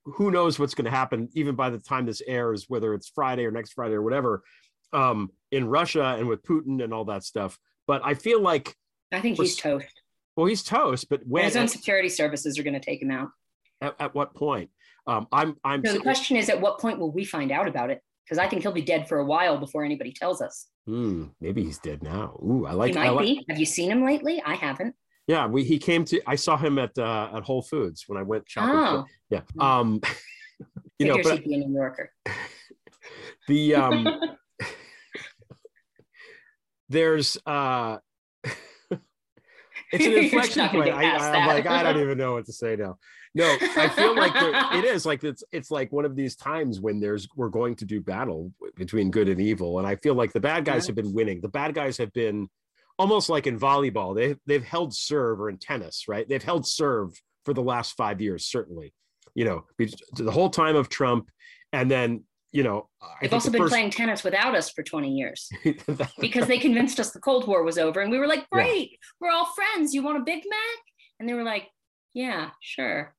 who 0.04 0.30
knows 0.30 0.58
what's 0.58 0.74
going 0.74 0.84
to 0.84 0.90
happen 0.90 1.28
even 1.34 1.54
by 1.54 1.70
the 1.70 1.78
time 1.78 2.06
this 2.06 2.22
airs, 2.26 2.66
whether 2.68 2.94
it's 2.94 3.08
Friday 3.08 3.44
or 3.44 3.50
next 3.50 3.72
Friday 3.72 3.94
or 3.94 4.02
whatever, 4.02 4.42
um, 4.92 5.30
in 5.50 5.68
Russia 5.68 6.16
and 6.18 6.28
with 6.28 6.42
Putin 6.42 6.82
and 6.82 6.92
all 6.92 7.04
that 7.04 7.24
stuff. 7.24 7.58
But 7.86 8.02
I 8.04 8.14
feel 8.14 8.40
like 8.40 8.74
I 9.12 9.20
think 9.20 9.38
he's 9.38 9.56
toast. 9.56 9.99
Well, 10.36 10.46
he's 10.46 10.62
toast, 10.62 11.08
but 11.08 11.20
when 11.26 11.44
his 11.44 11.56
own 11.56 11.68
security 11.68 12.08
services 12.08 12.58
are 12.58 12.62
going 12.62 12.74
to 12.74 12.80
take 12.80 13.02
him 13.02 13.10
out. 13.10 13.30
At, 13.80 13.96
at 13.98 14.14
what 14.14 14.34
point? 14.34 14.70
Um, 15.06 15.26
I'm. 15.32 15.56
I'm. 15.64 15.84
So 15.84 15.94
the 15.94 16.00
question 16.00 16.36
is, 16.36 16.48
at 16.48 16.60
what 16.60 16.78
point 16.78 16.98
will 16.98 17.10
we 17.10 17.24
find 17.24 17.50
out 17.50 17.66
about 17.66 17.90
it? 17.90 18.00
Because 18.24 18.38
I 18.38 18.48
think 18.48 18.62
he'll 18.62 18.72
be 18.72 18.82
dead 18.82 19.08
for 19.08 19.18
a 19.18 19.24
while 19.24 19.58
before 19.58 19.84
anybody 19.84 20.12
tells 20.12 20.40
us. 20.40 20.66
Hmm, 20.86 21.26
maybe 21.40 21.64
he's 21.64 21.78
dead 21.78 22.02
now. 22.02 22.38
Ooh, 22.42 22.66
I 22.66 22.72
like. 22.72 22.92
He 22.92 22.98
might 22.98 23.10
like, 23.10 23.24
be. 23.24 23.44
Have 23.48 23.58
you 23.58 23.66
seen 23.66 23.90
him 23.90 24.04
lately? 24.04 24.42
I 24.44 24.54
haven't. 24.54 24.94
Yeah, 25.26 25.46
we 25.46 25.64
he 25.64 25.78
came 25.78 26.04
to. 26.06 26.20
I 26.26 26.36
saw 26.36 26.56
him 26.56 26.78
at 26.78 26.96
uh, 26.98 27.30
at 27.34 27.42
Whole 27.42 27.62
Foods 27.62 28.04
when 28.06 28.18
I 28.18 28.22
went 28.22 28.48
shopping. 28.48 28.74
Oh. 28.74 29.06
Yeah. 29.30 29.40
Hmm. 29.54 29.60
Um, 29.60 30.00
you 30.98 31.06
know, 31.06 31.18
but, 31.22 31.34
he'd 31.34 31.44
be 31.44 31.54
a 31.54 31.58
New 31.58 31.74
Yorker. 31.74 32.12
The 33.48 33.74
um, 33.74 34.36
there's 36.88 37.38
uh, 37.46 37.98
it's 39.92 40.04
an 40.04 40.12
inflection 40.24 40.68
point. 40.68 40.92
I, 40.92 41.04
am 41.04 41.46
like, 41.46 41.66
I 41.66 41.82
don't 41.82 42.00
even 42.00 42.18
know 42.18 42.34
what 42.34 42.46
to 42.46 42.52
say 42.52 42.76
now. 42.76 42.98
No, 43.34 43.56
I 43.76 43.88
feel 43.88 44.16
like 44.16 44.32
it 44.74 44.84
is 44.84 45.06
like 45.06 45.22
it's 45.22 45.44
it's 45.52 45.70
like 45.70 45.92
one 45.92 46.04
of 46.04 46.16
these 46.16 46.34
times 46.34 46.80
when 46.80 46.98
there's 46.98 47.28
we're 47.36 47.48
going 47.48 47.76
to 47.76 47.84
do 47.84 48.00
battle 48.00 48.52
between 48.76 49.10
good 49.10 49.28
and 49.28 49.40
evil, 49.40 49.78
and 49.78 49.86
I 49.86 49.96
feel 49.96 50.14
like 50.14 50.32
the 50.32 50.40
bad 50.40 50.64
guys 50.64 50.84
yeah. 50.84 50.88
have 50.88 50.96
been 50.96 51.12
winning. 51.12 51.40
The 51.40 51.48
bad 51.48 51.74
guys 51.74 51.96
have 51.98 52.12
been 52.12 52.48
almost 52.98 53.28
like 53.28 53.46
in 53.46 53.58
volleyball. 53.58 54.16
They 54.16 54.34
they've 54.46 54.64
held 54.64 54.94
serve 54.94 55.40
or 55.40 55.48
in 55.48 55.58
tennis, 55.58 56.08
right? 56.08 56.28
They've 56.28 56.42
held 56.42 56.66
serve 56.66 57.12
for 57.44 57.54
the 57.54 57.62
last 57.62 57.96
five 57.96 58.20
years, 58.20 58.46
certainly. 58.46 58.92
You 59.34 59.44
know, 59.44 59.64
the 60.14 60.32
whole 60.32 60.50
time 60.50 60.74
of 60.74 60.88
Trump, 60.88 61.30
and 61.72 61.88
then 61.88 62.24
you 62.52 62.62
know, 62.62 62.88
they've 63.20 63.32
also 63.32 63.48
the 63.48 63.52
been 63.52 63.62
first... 63.62 63.72
playing 63.72 63.90
tennis 63.90 64.24
without 64.24 64.56
us 64.56 64.70
for 64.70 64.82
20 64.82 65.12
years 65.14 65.48
because 66.20 66.46
they 66.46 66.58
convinced 66.58 66.98
us 66.98 67.12
the 67.12 67.20
Cold 67.20 67.46
War 67.46 67.62
was 67.62 67.78
over, 67.78 68.00
and 68.00 68.10
we 68.10 68.18
were 68.18 68.26
like, 68.26 68.48
"Great, 68.50 68.90
yeah. 68.92 68.96
we're 69.20 69.30
all 69.30 69.46
friends. 69.46 69.94
You 69.94 70.02
want 70.02 70.18
a 70.18 70.24
Big 70.24 70.42
Mac?" 70.48 70.78
And 71.18 71.28
they 71.28 71.34
were 71.34 71.44
like, 71.44 71.68
"Yeah, 72.14 72.50
sure." 72.60 73.14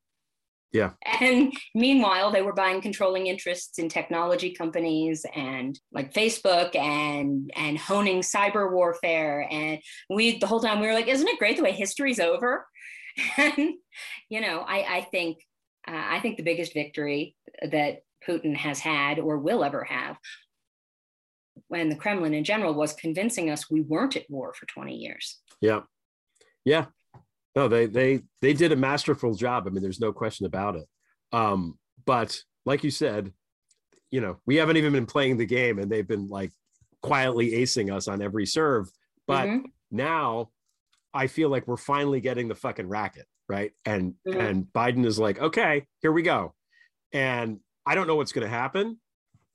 Yeah. 0.73 0.91
And 1.19 1.53
meanwhile, 1.75 2.32
they 2.32 2.41
were 2.41 2.53
buying 2.53 2.82
controlling 2.82 3.27
interests 3.27 3.77
in 3.77 3.89
technology 3.89 4.51
companies 4.51 5.25
and 5.36 5.77
like 5.91 6.13
Facebook 6.13 6.75
and 6.75 7.51
and 7.55 7.77
honing 7.77 8.21
cyber 8.21 8.71
warfare. 8.71 9.47
And 9.51 9.79
we 10.09 10.39
the 10.39 10.47
whole 10.47 10.61
time 10.61 10.79
we 10.79 10.88
were 10.88 10.93
like, 10.93 11.09
isn't 11.09 11.27
it 11.27 11.39
great 11.39 11.57
the 11.57 11.63
way 11.63 11.73
history's 11.73 12.19
over? 12.19 12.65
And 13.38 13.73
you 14.29 14.39
know, 14.39 14.61
I, 14.61 14.97
I 14.97 15.01
think 15.11 15.39
uh, 15.86 15.91
I 16.11 16.21
think 16.21 16.38
the 16.38 16.43
biggest 16.43 16.73
victory 16.73 17.36
that 17.61 18.03
Putin 18.28 18.55
has 18.55 18.80
had 18.80 19.19
or 19.19 19.38
will 19.38 19.63
ever 19.63 19.84
have 19.84 20.17
when 21.67 21.89
the 21.89 21.95
Kremlin 21.95 22.34
in 22.34 22.43
general 22.43 22.74
was 22.74 22.93
convincing 22.93 23.49
us 23.49 23.69
we 23.69 23.82
weren't 23.82 24.15
at 24.15 24.30
war 24.30 24.53
for 24.53 24.65
20 24.67 24.95
years. 24.95 25.39
Yeah. 25.59 25.82
Yeah 26.65 26.86
no 27.55 27.67
they 27.67 27.86
they 27.86 28.22
they 28.41 28.53
did 28.53 28.72
a 28.72 28.76
masterful 28.78 29.34
job 29.34 29.67
i 29.67 29.69
mean 29.69 29.84
there's 29.84 29.99
no 29.99 30.13
question 30.13 30.45
about 30.45 30.78
it 30.78 30.88
um 31.34 31.78
but 32.05 32.41
like 32.65 32.82
you 32.82 32.89
said 32.89 33.32
you 34.09 34.22
know 34.22 34.38
we 34.45 34.55
haven't 34.55 34.78
even 34.78 34.93
been 34.93 35.05
playing 35.05 35.38
the 35.38 35.45
game 35.45 35.80
and 35.80 35.91
they've 35.91 36.07
been 36.07 36.28
like 36.28 36.51
quietly 37.01 37.51
acing 37.51 37.93
us 37.93 38.07
on 38.07 38.22
every 38.22 38.45
serve 38.45 38.89
but 39.28 39.47
mm-hmm. 39.47 39.65
now 39.91 40.49
I 41.13 41.28
feel 41.28 41.49
like 41.49 41.67
we're 41.67 41.78
finally 41.78 42.22
getting 42.22 42.47
the 42.47 42.55
fucking 42.55 42.88
racket, 42.88 43.26
right? 43.49 43.72
And 43.86 44.13
mm-hmm. 44.28 44.39
and 44.39 44.65
Biden 44.65 45.05
is 45.05 45.19
like, 45.19 45.39
okay, 45.39 45.86
here 45.99 46.11
we 46.11 46.22
go. 46.22 46.53
And 47.13 47.59
I 47.86 47.95
don't 47.95 48.07
know 48.07 48.15
what's 48.15 48.32
going 48.32 48.45
to 48.45 48.53
happen 48.53 48.99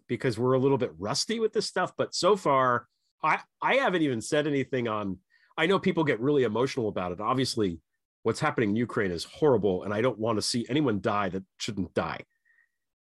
because 0.09 0.39
we're 0.39 0.55
a 0.55 0.59
little 0.59 0.79
bit 0.79 0.93
rusty 0.99 1.41
with 1.41 1.53
this 1.53 1.67
stuff. 1.67 1.93
But 1.97 2.15
so 2.15 2.37
far, 2.37 2.87
I 3.23 3.41
I 3.63 3.75
haven't 3.75 4.03
even 4.03 4.21
said 4.21 4.47
anything 4.47 4.89
on. 4.89 5.19
I 5.59 5.67
know 5.67 5.79
people 5.79 6.05
get 6.05 6.21
really 6.21 6.45
emotional 6.45 6.89
about 6.89 7.13
it. 7.13 7.21
Obviously, 7.21 7.81
what's 8.23 8.41
happening 8.41 8.71
in 8.71 8.77
Ukraine 8.77 9.11
is 9.11 9.25
horrible, 9.25 9.85
and 9.85 9.95
I 9.95 10.01
don't 10.01 10.19
want 10.19 10.37
to 10.39 10.43
see 10.43 10.67
anyone 10.69 11.01
die 11.01 11.29
that 11.31 11.45
shouldn't 11.59 11.95
die. 11.95 12.21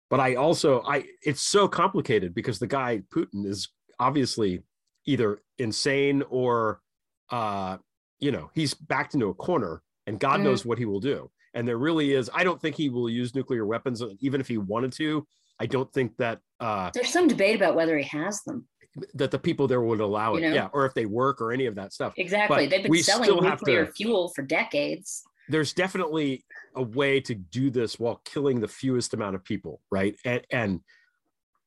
But 0.09 0.21
I 0.21 0.35
also 0.35 0.83
I 0.83 1.05
it's 1.23 1.43
so 1.43 1.69
complicated 1.69 2.35
because 2.35 2.59
the 2.59 2.67
guy 2.67 3.03
Putin 3.15 3.47
is 3.47 3.69
obviously 3.99 4.63
either 5.07 5.41
insane 5.59 6.23
or 6.31 6.81
uh 7.31 7.77
you 8.19 8.33
know 8.33 8.51
he's 8.55 8.75
backed 8.75 9.15
into 9.15 9.29
a 9.29 9.35
corner 9.35 9.83
and 10.07 10.19
god 10.19 10.35
mm-hmm. 10.35 10.45
knows 10.45 10.65
what 10.65 10.79
he 10.79 10.85
will 10.85 11.01
do 11.01 11.31
and 11.55 11.67
there 11.67 11.79
really 11.79 12.13
is 12.13 12.31
i 12.35 12.45
don't 12.45 12.61
think 12.61 12.77
he 12.77 12.89
will 12.89 13.09
use 13.09 13.35
nuclear 13.35 13.67
weapons 13.67 14.03
even 14.21 14.41
if 14.41 14.49
he 14.49 14.59
wanted 14.59 14.93
to. 14.93 15.27
I 15.59 15.67
don't 15.67 15.93
think 15.93 16.17
that 16.17 16.39
uh 16.59 16.91
there's 16.95 17.13
some 17.13 17.29
debate 17.29 17.57
about 17.57 17.77
whether 17.77 17.97
he 17.99 18.05
has 18.05 18.43
them. 18.45 18.67
that 19.15 19.31
the 19.31 19.39
people 19.39 19.69
there 19.69 19.83
would 19.83 20.01
allow 20.01 20.35
it. 20.35 20.43
you 20.43 20.49
know? 20.49 20.55
yeah 20.55 20.69
or 20.73 20.87
if 20.87 20.95
they 20.95 21.07
work 21.07 21.41
or 21.41 21.53
any 21.53 21.67
of 21.67 21.75
that 21.75 21.93
stuff. 21.93 22.15
Exactly. 22.17 22.67
But 22.67 22.71
they've 22.71 22.91
been 22.91 23.03
selling 23.03 23.43
nuclear 23.43 23.87
to, 23.87 23.93
fuel 23.93 24.33
for 24.35 24.43
decades. 24.43 25.23
There's 25.49 25.73
definitely 25.73 26.45
a 26.77 26.83
way 26.83 27.21
to 27.21 27.35
do 27.35 27.71
this 27.71 27.99
while 27.99 28.23
killing 28.25 28.61
the 28.61 28.69
fewest 28.69 29.13
amount 29.15 29.35
of 29.35 29.45
people 29.45 29.83
right? 29.91 30.17
And 30.25 30.43
and 30.51 30.81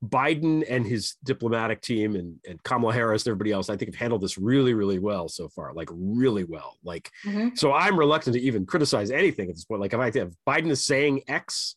Biden 0.03 0.65
and 0.67 0.85
his 0.85 1.15
diplomatic 1.23 1.81
team 1.81 2.15
and, 2.15 2.37
and 2.47 2.61
Kamala 2.63 2.93
Harris 2.93 3.25
and 3.25 3.31
everybody 3.31 3.51
else, 3.51 3.69
I 3.69 3.77
think 3.77 3.91
have 3.91 3.99
handled 3.99 4.21
this 4.21 4.37
really, 4.37 4.73
really 4.73 4.99
well 4.99 5.29
so 5.29 5.47
far, 5.47 5.73
like 5.73 5.89
really 5.91 6.43
well. 6.43 6.77
Like, 6.83 7.09
mm-hmm. 7.25 7.49
so 7.55 7.71
I'm 7.71 7.97
reluctant 7.97 8.35
to 8.35 8.41
even 8.41 8.65
criticize 8.65 9.11
anything 9.11 9.49
at 9.49 9.55
this 9.55 9.63
point. 9.63 9.81
Like, 9.81 9.93
if 9.93 9.99
I 9.99 10.07
if 10.07 10.33
Biden 10.47 10.69
is 10.69 10.85
saying 10.85 11.21
X, 11.27 11.75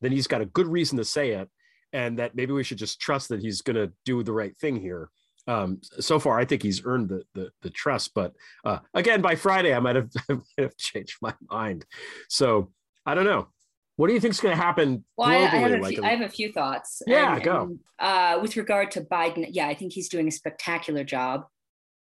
then 0.00 0.12
he's 0.12 0.26
got 0.26 0.40
a 0.40 0.46
good 0.46 0.66
reason 0.66 0.96
to 0.98 1.04
say 1.04 1.32
it, 1.32 1.50
and 1.92 2.18
that 2.18 2.34
maybe 2.34 2.52
we 2.52 2.64
should 2.64 2.78
just 2.78 3.00
trust 3.00 3.28
that 3.28 3.42
he's 3.42 3.60
going 3.60 3.76
to 3.76 3.92
do 4.04 4.22
the 4.22 4.32
right 4.32 4.56
thing 4.56 4.76
here. 4.76 5.10
Um, 5.46 5.80
so 6.00 6.18
far, 6.18 6.40
I 6.40 6.44
think 6.44 6.62
he's 6.62 6.84
earned 6.84 7.10
the 7.10 7.24
the, 7.34 7.50
the 7.62 7.70
trust, 7.70 8.12
but 8.14 8.32
uh, 8.64 8.78
again, 8.94 9.20
by 9.20 9.34
Friday, 9.34 9.74
I 9.74 9.80
might 9.80 9.96
have, 9.96 10.10
I 10.30 10.34
might 10.34 10.44
have 10.58 10.76
changed 10.78 11.18
my 11.20 11.34
mind. 11.50 11.84
So 12.28 12.72
I 13.04 13.14
don't 13.14 13.24
know. 13.24 13.48
What 13.96 14.08
do 14.08 14.14
you 14.14 14.20
think 14.20 14.34
is 14.34 14.40
going 14.40 14.56
to 14.56 14.62
happen 14.62 15.04
well, 15.16 15.28
globally? 15.28 15.52
I, 15.52 15.68
have 15.68 15.80
like 15.80 15.94
few, 15.94 16.02
have 16.02 16.20
a 16.20 16.28
few 16.28 16.52
thoughts. 16.52 17.02
Yeah, 17.06 17.36
and, 17.36 17.44
go. 17.44 17.62
And, 17.62 17.78
uh, 17.98 18.38
with 18.42 18.56
regard 18.56 18.90
to 18.92 19.00
Biden, 19.00 19.48
yeah, 19.50 19.68
I 19.68 19.74
think 19.74 19.92
he's 19.92 20.08
doing 20.08 20.28
a 20.28 20.32
spectacular 20.32 21.02
job. 21.02 21.46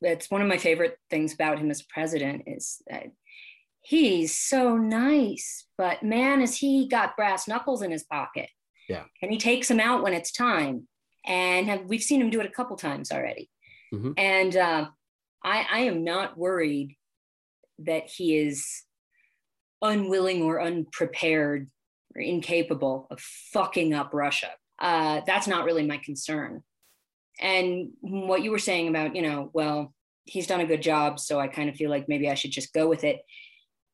That's 0.03 0.30
one 0.30 0.43
of 0.43 0.49
my 0.49 0.59
favorite 0.59 0.99
things 1.11 1.32
about 1.32 1.59
him 1.59 1.70
as 1.70 1.82
president 1.82 2.43
is 2.47 2.82
that 2.89 3.07
he's 3.80 4.36
so 4.36 4.76
nice, 4.76 5.66
but 5.78 6.03
man, 6.03 6.41
has 6.41 6.57
he 6.57 6.86
got 6.89 7.16
brass 7.16 7.49
knuckles 7.49 7.82
in 7.82 7.91
his 7.91 8.05
pocket. 8.05 8.51
Yeah. 8.89 9.05
And 9.22 9.32
he 9.32 9.39
takes 9.39 9.68
them 9.68 9.80
out 9.80 10.03
when 10.03 10.12
it's 10.12 10.30
time. 10.30 10.86
And 11.26 11.66
have, 11.68 11.84
we've 11.86 12.03
seen 12.03 12.20
him 12.20 12.30
do 12.30 12.41
it 12.41 12.47
a 12.47 12.51
couple 12.51 12.76
times 12.76 13.11
already. 13.11 13.51
Mm-hmm. 13.93 14.12
And 14.16 14.57
uh, 14.57 14.86
I, 15.43 15.66
I 15.70 15.78
am 15.80 16.05
not 16.05 16.36
worried 16.36 16.97
that 17.80 18.09
he 18.09 18.36
is 18.36 18.84
unwilling 19.82 20.43
or 20.43 20.61
unprepared 20.61 21.68
or 22.14 22.20
incapable 22.20 23.06
of 23.11 23.20
fucking 23.20 23.94
up 23.94 24.11
Russia. 24.12 24.50
Uh, 24.78 25.20
that's 25.26 25.46
not 25.46 25.64
really 25.64 25.86
my 25.86 25.98
concern. 25.98 26.62
And 27.40 27.90
what 28.00 28.42
you 28.42 28.50
were 28.50 28.59
saying 28.59 28.88
about, 28.88 29.14
you 29.14 29.22
know, 29.22 29.50
well, 29.52 29.92
he's 30.24 30.46
done 30.46 30.61
a 30.61 30.66
good 30.66 30.82
job, 30.82 31.18
so 31.18 31.40
I 31.40 31.48
kind 31.48 31.68
of 31.68 31.76
feel 31.76 31.90
like 31.90 32.09
maybe 32.09 32.28
I 32.28 32.34
should 32.34 32.50
just 32.50 32.72
go 32.72 32.88
with 32.88 33.04
it. 33.04 33.20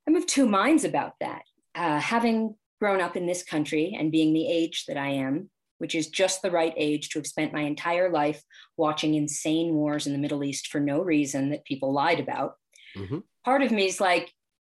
I'm 0.07 0.17
of 0.17 0.27
two 0.27 0.47
minds 0.47 0.85
about 0.85 1.13
that. 1.21 1.43
Uh, 1.75 1.99
having 1.99 2.57
grown 2.81 3.01
up 3.01 3.17
in 3.17 3.27
this 3.27 3.43
country 3.43 3.97
and 3.99 4.13
being 4.13 4.33
the 4.33 4.49
age 4.49 4.85
that 4.87 4.97
I 4.97 5.09
am, 5.09 5.51
which 5.79 5.95
is 5.95 6.09
just 6.09 6.43
the 6.43 6.51
right 6.51 6.75
age 6.77 7.09
to 7.11 7.19
have 7.19 7.27
spent 7.27 7.53
my 7.53 7.63
entire 7.63 8.11
life 8.11 8.43
watching 8.77 9.15
insane 9.15 9.75
wars 9.75 10.07
in 10.07 10.13
the 10.13 10.19
Middle 10.19 10.45
East 10.45 10.69
for 10.69 10.81
no 10.81 11.01
reason 11.01 11.51
that 11.51 11.65
people 11.65 11.93
lied 11.93 12.21
about. 12.21 12.55
Mm-hmm. 12.97 13.19
Part 13.45 13.63
of 13.63 13.71
me 13.71 13.87
is 13.87 14.01
like, 14.01 14.33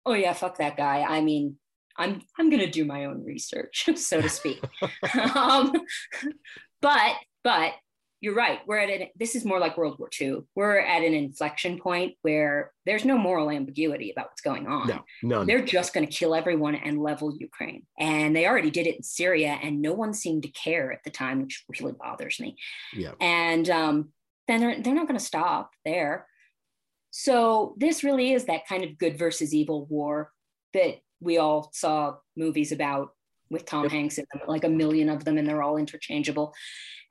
oh 0.05 0.13
yeah, 0.13 0.33
fuck 0.33 0.57
that 0.57 0.77
guy. 0.77 1.01
I 1.01 1.21
mean, 1.21 1.57
I'm 1.97 2.21
I'm 2.37 2.49
gonna 2.49 2.69
do 2.69 2.85
my 2.85 3.05
own 3.05 3.23
research, 3.23 3.89
so 3.95 4.21
to 4.21 4.29
speak. 4.29 4.63
um, 5.35 5.73
but 6.81 7.15
but 7.43 7.73
you're 8.19 8.33
right. 8.33 8.59
We're 8.65 8.79
at 8.79 8.89
an, 8.89 9.07
this 9.15 9.35
is 9.35 9.45
more 9.45 9.59
like 9.59 9.77
World 9.77 9.99
War 9.99 10.09
II. 10.19 10.39
We're 10.55 10.79
at 10.79 11.03
an 11.03 11.13
inflection 11.13 11.77
point 11.77 12.15
where 12.23 12.71
there's 12.85 13.05
no 13.05 13.17
moral 13.17 13.51
ambiguity 13.51 14.11
about 14.11 14.29
what's 14.29 14.41
going 14.41 14.67
on. 14.67 14.87
No, 14.87 15.03
none. 15.21 15.45
They're 15.45 15.63
just 15.63 15.93
going 15.93 16.05
to 16.07 16.11
kill 16.11 16.33
everyone 16.33 16.73
and 16.73 17.01
level 17.01 17.35
Ukraine. 17.37 17.85
And 17.99 18.35
they 18.35 18.47
already 18.47 18.71
did 18.71 18.87
it 18.87 18.97
in 18.97 19.03
Syria, 19.03 19.59
and 19.61 19.81
no 19.81 19.93
one 19.93 20.13
seemed 20.13 20.43
to 20.43 20.49
care 20.49 20.91
at 20.91 21.03
the 21.03 21.11
time, 21.11 21.47
which 21.67 21.79
really 21.79 21.93
bothers 21.93 22.39
me. 22.39 22.57
Yeah. 22.91 23.11
And 23.21 23.69
um, 23.69 24.09
then 24.47 24.61
they're, 24.61 24.81
they're 24.81 24.95
not 24.95 25.07
going 25.07 25.19
to 25.19 25.25
stop 25.25 25.71
there. 25.85 26.25
So 27.11 27.75
this 27.77 28.03
really 28.03 28.33
is 28.33 28.45
that 28.45 28.67
kind 28.67 28.83
of 28.83 28.97
good 28.97 29.17
versus 29.17 29.53
evil 29.53 29.85
war 29.85 30.31
that 30.73 30.97
we 31.19 31.37
all 31.37 31.69
saw 31.73 32.15
movies 32.35 32.71
about 32.71 33.09
with 33.49 33.65
Tom 33.65 33.83
yep. 33.83 33.91
Hanks 33.91 34.17
in 34.17 34.25
them, 34.33 34.43
like 34.47 34.63
a 34.63 34.69
million 34.69 35.09
of 35.09 35.23
them, 35.23 35.37
and 35.37 35.47
they're 35.47 35.63
all 35.63 35.77
interchangeable. 35.77 36.53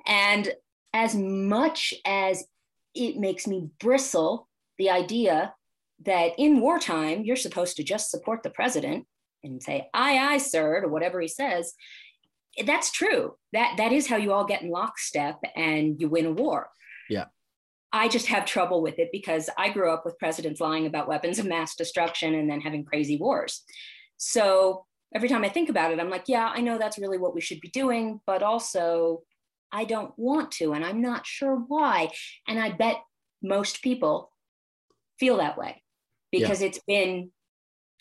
And 0.07 0.52
as 0.92 1.14
much 1.14 1.94
as 2.04 2.44
it 2.94 3.16
makes 3.16 3.46
me 3.46 3.68
bristle, 3.80 4.48
the 4.78 4.90
idea 4.90 5.54
that 6.04 6.32
in 6.38 6.61
wartime, 6.61 7.24
you're 7.24 7.36
supposed 7.36 7.76
to 7.76 7.82
just 7.82 8.11
support 8.11 8.42
the 8.42 8.50
president 8.50 9.07
and 9.42 9.62
say, 9.62 9.88
aye, 9.94 10.18
aye, 10.18 10.38
sir, 10.38 10.80
to 10.80 10.88
whatever 10.88 11.20
he 11.20 11.28
says. 11.28 11.74
That's 12.64 12.90
true. 12.90 13.34
That 13.52 13.74
that 13.76 13.92
is 13.92 14.07
how 14.07 14.16
you 14.16 14.32
all 14.32 14.46
get 14.46 14.62
in 14.62 14.70
lockstep 14.70 15.38
and 15.54 16.00
you 16.00 16.09
win 16.09 16.26
a 16.26 16.32
war. 16.32 16.70
Yeah. 17.09 17.26
I 17.92 18.09
just 18.09 18.26
have 18.26 18.44
trouble 18.44 18.82
with 18.82 18.98
it 18.98 19.11
because 19.12 19.48
I 19.57 19.70
grew 19.70 19.90
up 19.90 20.04
with 20.04 20.18
presidents 20.18 20.61
lying 20.61 20.86
about 20.86 21.09
weapons 21.09 21.38
of 21.38 21.46
mass 21.46 21.76
destruction 21.76 22.34
and 22.34 22.50
then 22.50 22.61
having 22.61 22.84
crazy 22.84 23.16
wars. 23.16 23.62
So 24.16 24.84
every 25.14 25.28
time 25.28 25.44
I 25.44 25.48
think 25.48 25.68
about 25.68 25.92
it, 25.92 26.00
I'm 26.00 26.10
like, 26.10 26.24
yeah, 26.26 26.52
I 26.54 26.60
know 26.60 26.78
that's 26.78 26.98
really 26.98 27.18
what 27.18 27.34
we 27.34 27.40
should 27.40 27.60
be 27.60 27.68
doing, 27.68 28.20
but 28.26 28.42
also 28.42 29.22
I 29.72 29.84
don't 29.84 30.12
want 30.16 30.52
to, 30.52 30.72
and 30.72 30.84
I'm 30.84 31.00
not 31.00 31.26
sure 31.26 31.56
why. 31.56 32.10
And 32.46 32.58
I 32.58 32.70
bet 32.70 32.96
most 33.42 33.82
people 33.82 34.30
feel 35.18 35.38
that 35.38 35.58
way 35.58 35.82
because 36.30 36.60
yeah. 36.60 36.68
it's 36.68 36.80
been 36.86 37.30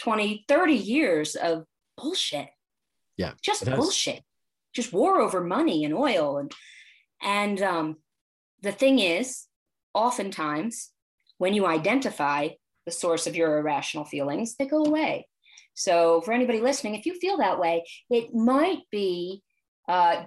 20, 0.02 0.46
30 0.48 0.74
years 0.74 1.36
of 1.36 1.66
bullshit. 1.98 2.50
Yeah. 3.18 3.34
Just 3.42 3.66
bullshit. 3.66 4.24
Just 4.74 4.92
war 4.92 5.22
over 5.22 5.42
money 5.42 5.86
and 5.86 5.94
oil. 5.94 6.38
And 6.38 6.52
and 7.22 7.62
um, 7.62 7.98
the 8.62 8.74
thing 8.74 9.00
is, 9.00 9.46
oftentimes 9.94 10.92
when 11.38 11.54
you 11.54 11.66
identify 11.66 12.50
the 12.86 12.92
source 12.92 13.26
of 13.26 13.36
your 13.36 13.58
irrational 13.58 14.06
feelings, 14.06 14.56
they 14.58 14.66
go 14.66 14.84
away. 14.84 15.28
So, 15.76 16.22
for 16.22 16.34
anybody 16.34 16.62
listening, 16.62 16.96
if 16.96 17.06
you 17.06 17.20
feel 17.20 17.38
that 17.38 17.60
way, 17.60 17.86
it 18.10 18.34
might 18.34 18.84
be 18.92 19.44
uh, 19.88 20.24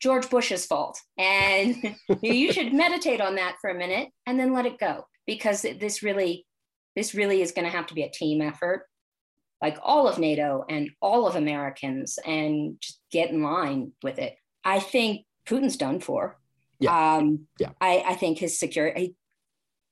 George 0.00 0.28
Bush's 0.28 0.66
fault. 0.66 1.00
And 1.18 1.96
you 2.22 2.52
should 2.52 2.72
meditate 2.72 3.20
on 3.20 3.36
that 3.36 3.56
for 3.60 3.70
a 3.70 3.78
minute 3.78 4.08
and 4.26 4.38
then 4.38 4.52
let 4.52 4.66
it 4.66 4.78
go 4.78 5.06
because 5.26 5.62
this 5.62 6.02
really, 6.02 6.46
this 6.94 7.14
really 7.14 7.42
is 7.42 7.52
going 7.52 7.66
to 7.66 7.76
have 7.76 7.86
to 7.86 7.94
be 7.94 8.02
a 8.02 8.10
team 8.10 8.40
effort, 8.40 8.86
like 9.62 9.78
all 9.82 10.08
of 10.08 10.18
NATO 10.18 10.64
and 10.68 10.90
all 11.00 11.26
of 11.26 11.36
Americans, 11.36 12.18
and 12.24 12.76
just 12.80 13.00
get 13.10 13.30
in 13.30 13.42
line 13.42 13.92
with 14.02 14.18
it. 14.18 14.36
I 14.64 14.80
think 14.80 15.26
Putin's 15.46 15.76
done 15.76 16.00
for. 16.00 16.38
Yeah. 16.78 17.16
Um, 17.16 17.46
yeah. 17.58 17.70
I, 17.80 18.02
I 18.06 18.14
think 18.14 18.38
his 18.38 18.58
security, 18.58 19.14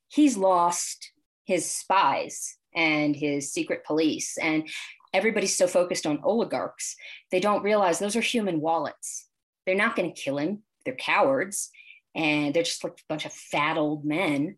he's 0.09 0.37
lost 0.37 1.13
his 1.45 1.71
spies 1.71 2.57
and 2.75 3.15
his 3.15 3.53
secret 3.53 3.85
police. 3.85 4.37
And 4.39 4.69
everybody's 5.13 5.57
so 5.57 5.67
focused 5.67 6.07
on 6.07 6.21
oligarchs, 6.23 6.97
they 7.31 7.41
don't 7.41 7.63
realize 7.63 7.99
those 7.99 8.17
are 8.17 8.21
human 8.21 8.61
wallets. 8.61 9.29
They're 9.67 9.75
not 9.75 9.97
going 9.97 10.13
to 10.13 10.21
kill 10.21 10.39
him. 10.39 10.63
They're 10.85 10.95
cowards 10.95 11.71
and 12.15 12.55
they're 12.55 12.63
just 12.63 12.85
like 12.85 12.93
a 12.93 13.09
bunch 13.09 13.25
of 13.25 13.33
fat 13.33 13.77
old 13.77 14.05
men. 14.05 14.57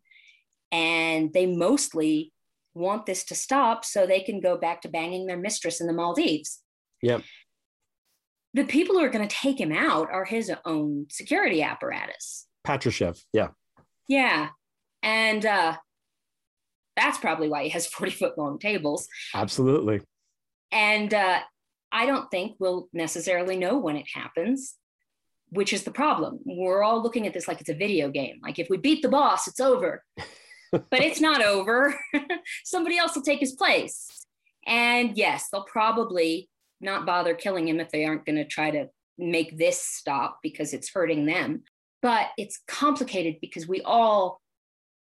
And 0.72 1.32
they 1.32 1.46
mostly 1.46 2.32
want 2.74 3.06
this 3.06 3.24
to 3.24 3.34
stop 3.34 3.84
so 3.84 4.06
they 4.06 4.20
can 4.20 4.40
go 4.40 4.58
back 4.58 4.82
to 4.82 4.88
banging 4.88 5.26
their 5.26 5.38
mistress 5.38 5.80
in 5.80 5.86
the 5.86 5.92
Maldives. 5.92 6.62
Yep 7.02 7.22
the 8.56 8.64
people 8.64 8.96
who 8.96 9.04
are 9.04 9.10
going 9.10 9.26
to 9.28 9.36
take 9.36 9.60
him 9.60 9.70
out 9.70 10.10
are 10.10 10.24
his 10.24 10.50
own 10.64 11.06
security 11.10 11.62
apparatus. 11.62 12.46
Patrushev, 12.66 13.22
yeah. 13.34 13.48
Yeah. 14.08 14.48
And 15.02 15.44
uh, 15.44 15.76
that's 16.96 17.18
probably 17.18 17.48
why 17.48 17.64
he 17.64 17.68
has 17.70 17.86
40 17.86 18.12
foot 18.12 18.38
long 18.38 18.58
tables. 18.58 19.08
Absolutely. 19.34 20.00
And 20.72 21.12
uh, 21.14 21.40
I 21.92 22.06
don't 22.06 22.30
think 22.30 22.56
we'll 22.58 22.88
necessarily 22.92 23.56
know 23.56 23.78
when 23.78 23.96
it 23.96 24.06
happens, 24.12 24.74
which 25.50 25.72
is 25.72 25.84
the 25.84 25.90
problem. 25.90 26.40
We're 26.44 26.82
all 26.82 27.02
looking 27.02 27.26
at 27.26 27.32
this 27.32 27.46
like 27.46 27.60
it's 27.60 27.70
a 27.70 27.74
video 27.74 28.10
game. 28.10 28.40
Like 28.42 28.58
if 28.58 28.68
we 28.68 28.76
beat 28.76 29.02
the 29.02 29.08
boss, 29.08 29.46
it's 29.46 29.60
over. 29.60 30.02
but 30.72 31.00
it's 31.00 31.20
not 31.20 31.42
over. 31.42 31.98
Somebody 32.64 32.98
else 32.98 33.14
will 33.14 33.22
take 33.22 33.40
his 33.40 33.52
place. 33.52 34.26
And 34.66 35.16
yes, 35.16 35.48
they'll 35.50 35.64
probably 35.64 36.48
not 36.80 37.06
bother 37.06 37.34
killing 37.34 37.68
him 37.68 37.80
if 37.80 37.90
they 37.90 38.04
aren't 38.04 38.26
going 38.26 38.36
to 38.36 38.44
try 38.44 38.70
to 38.70 38.88
make 39.16 39.56
this 39.56 39.80
stop 39.80 40.38
because 40.42 40.74
it's 40.74 40.92
hurting 40.92 41.26
them. 41.26 41.62
But 42.02 42.26
it's 42.36 42.60
complicated 42.66 43.36
because 43.40 43.66
we 43.66 43.80
all 43.82 44.40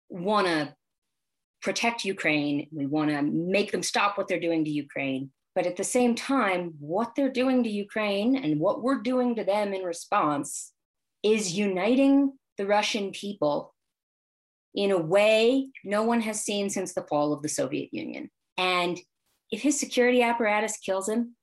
want 0.10 0.48
to 0.48 0.74
protect 1.64 2.04
Ukraine. 2.04 2.68
We 2.72 2.86
want 2.86 3.10
to 3.10 3.22
make 3.22 3.72
them 3.72 3.82
stop 3.82 4.18
what 4.18 4.28
they're 4.28 4.40
doing 4.40 4.66
to 4.66 4.70
Ukraine. 4.70 5.32
But 5.56 5.66
at 5.66 5.78
the 5.78 5.84
same 5.84 6.14
time, 6.14 6.74
what 6.80 7.14
they're 7.16 7.32
doing 7.32 7.64
to 7.64 7.70
Ukraine 7.70 8.36
and 8.36 8.60
what 8.60 8.84
we're 8.84 9.02
doing 9.02 9.36
to 9.36 9.44
them 9.44 9.74
in 9.74 9.84
response 9.84 10.74
is 11.24 11.58
uniting 11.58 12.34
the 12.58 12.68
Russian 12.68 13.12
people 13.12 13.74
in 14.76 14.92
a 14.92 14.98
way 14.98 15.70
no 15.84 16.04
one 16.04 16.22
has 16.22 16.42
seen 16.42 16.70
since 16.70 16.94
the 16.94 17.06
fall 17.10 17.32
of 17.32 17.42
the 17.42 17.50
Soviet 17.50 17.90
Union. 17.94 18.30
And 18.58 19.00
if 19.52 19.62
his 19.62 19.80
security 19.80 20.22
apparatus 20.22 20.78
kills 20.78 21.08
him, 21.08 21.36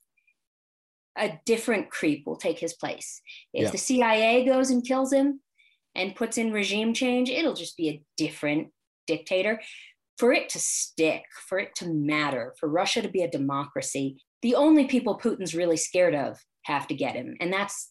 a 1.17 1.39
different 1.47 1.91
creep 1.91 2.27
will 2.27 2.37
take 2.37 2.59
his 2.59 2.75
place. 2.75 3.21
If 3.55 3.65
yeah. 3.65 3.71
the 3.71 3.79
CIA 3.79 4.45
goes 4.45 4.71
and 4.71 4.85
kills 4.85 5.13
him 5.13 5.41
and 5.95 6.17
puts 6.17 6.39
in 6.39 6.53
regime 6.53 6.93
change, 6.93 7.31
it'll 7.31 7.55
just 7.55 7.77
be 7.77 7.89
a 7.89 8.03
different 8.17 8.69
dictator. 9.07 9.61
For 10.21 10.35
it 10.35 10.51
to 10.51 10.59
stick, 10.59 11.23
for 11.49 11.59
it 11.59 11.75
to 11.77 11.89
matter, 11.89 12.53
for 12.61 12.69
Russia 12.69 13.01
to 13.01 13.09
be 13.09 13.23
a 13.23 13.31
democracy, 13.31 14.23
the 14.43 14.55
only 14.55 14.85
people 14.85 15.19
Putin's 15.19 15.55
really 15.55 15.79
scared 15.79 16.15
of 16.15 16.39
have 16.65 16.87
to 16.89 16.95
get 16.95 17.15
him, 17.15 17.37
and 17.41 17.51
that's 17.51 17.91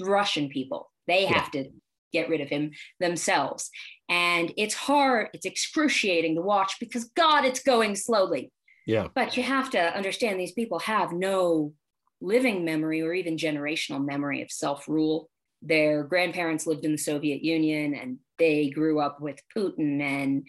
Russian 0.00 0.48
people. 0.48 0.90
They 1.06 1.26
have 1.26 1.50
yeah. 1.52 1.64
to 1.64 1.70
get 2.10 2.30
rid 2.30 2.40
of 2.40 2.48
him 2.48 2.70
themselves. 3.00 3.68
And 4.08 4.50
it's 4.56 4.72
hard, 4.72 5.28
it's 5.34 5.44
excruciating 5.44 6.36
to 6.36 6.40
watch 6.40 6.76
because, 6.80 7.04
God, 7.14 7.44
it's 7.44 7.62
going 7.62 7.96
slowly. 7.96 8.50
Yeah. 8.86 9.08
But 9.14 9.36
you 9.36 9.42
have 9.42 9.68
to 9.72 9.94
understand 9.94 10.40
these 10.40 10.52
people 10.52 10.78
have 10.78 11.12
no 11.12 11.74
living 12.22 12.64
memory 12.64 13.02
or 13.02 13.12
even 13.12 13.36
generational 13.36 14.02
memory 14.02 14.40
of 14.40 14.50
self 14.50 14.88
rule. 14.88 15.28
Their 15.60 16.04
grandparents 16.04 16.66
lived 16.66 16.86
in 16.86 16.92
the 16.92 16.98
Soviet 16.98 17.42
Union 17.42 17.94
and 17.94 18.18
they 18.38 18.70
grew 18.70 19.00
up 19.00 19.20
with 19.20 19.38
Putin 19.54 20.00
and 20.00 20.46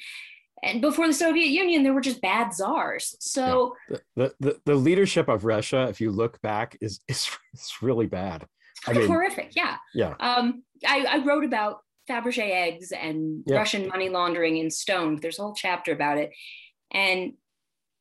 and 0.64 0.82
before 0.82 1.08
the 1.08 1.14
Soviet 1.14 1.50
Union, 1.50 1.84
there 1.84 1.94
were 1.94 2.02
just 2.02 2.22
bad 2.22 2.54
czars. 2.54 3.16
So 3.20 3.76
yeah. 3.90 3.98
the, 4.16 4.36
the, 4.40 4.60
the 4.66 4.76
leadership 4.76 5.28
of 5.28 5.46
Russia, 5.46 5.88
if 5.90 6.00
you 6.00 6.12
look 6.12 6.42
back, 6.42 6.78
is 6.82 7.02
is, 7.08 7.30
is 7.54 7.74
really 7.82 8.08
bad. 8.08 8.48
I 8.88 8.94
mean, 8.94 9.08
horrific. 9.08 9.56
Yeah. 9.56 9.78
Yeah. 9.94 10.16
Um, 10.20 10.64
I, 10.86 11.06
I 11.06 11.24
wrote 11.24 11.46
about 11.46 11.80
Fabergé 12.10 12.52
eggs 12.52 12.92
and 12.92 13.44
yeah. 13.46 13.58
Russian 13.58 13.88
money 13.88 14.10
laundering 14.10 14.58
in 14.58 14.70
Stoned. 14.70 15.22
There's 15.22 15.40
a 15.40 15.44
whole 15.44 15.54
chapter 15.54 15.94
about 15.94 16.18
it. 16.18 16.32
And 16.92 17.34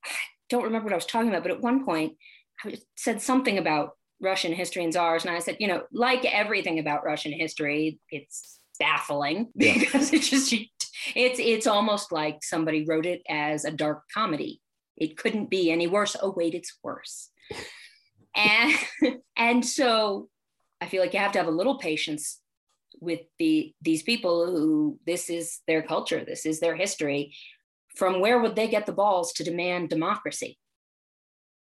I 0.05 0.09
don't 0.49 0.65
remember 0.65 0.87
what 0.87 0.93
I 0.93 0.97
was 0.97 1.07
talking 1.07 1.29
about, 1.29 1.43
but 1.43 1.53
at 1.53 1.61
one 1.61 1.85
point 1.85 2.15
I 2.65 2.79
said 2.97 3.23
something 3.23 3.59
about 3.59 3.91
Russian 4.21 4.53
history 4.53 4.83
and 4.83 4.93
czars. 4.93 5.25
And 5.25 5.35
I 5.35 5.39
said, 5.39 5.57
you 5.61 5.69
know, 5.69 5.83
like 5.93 6.25
everything 6.25 6.79
about 6.79 7.05
Russian 7.05 7.33
history, 7.33 8.01
it's 8.11 8.59
baffling 8.79 9.51
yeah. 9.55 9.79
because 9.79 10.13
it's 10.13 10.29
just 10.29 10.53
it's 11.15 11.39
it's 11.39 11.67
almost 11.67 12.13
like 12.13 12.43
somebody 12.43 12.85
wrote 12.85 13.07
it 13.07 13.23
as 13.29 13.65
a 13.65 13.71
dark 13.71 14.03
comedy. 14.13 14.61
It 14.97 15.17
couldn't 15.17 15.51
be 15.51 15.71
any 15.71 15.87
worse. 15.87 16.17
Oh 16.21 16.33
wait, 16.37 16.55
it's 16.55 16.79
worse. 16.83 17.31
and 18.37 18.75
and 19.37 19.67
so 19.67 20.29
I 20.81 20.87
feel 20.87 21.01
like 21.01 21.13
you 21.13 21.21
have 21.21 21.33
to 21.33 21.39
have 21.39 21.49
a 21.49 21.53
little 21.53 21.79
patience 21.79 22.41
with 23.01 23.21
the 23.39 23.75
these 23.81 24.03
people 24.03 24.47
who 24.47 24.99
this 25.07 25.31
is 25.31 25.61
their 25.67 25.83
culture, 25.83 26.25
this 26.25 26.47
is 26.47 26.61
their 26.61 26.77
history. 26.77 27.35
From 27.97 28.21
where 28.21 28.41
would 28.41 28.57
they 28.57 28.69
get 28.69 28.87
the 28.87 28.93
balls 28.93 29.33
to 29.35 29.45
demand 29.45 29.91
democracy? 29.91 30.59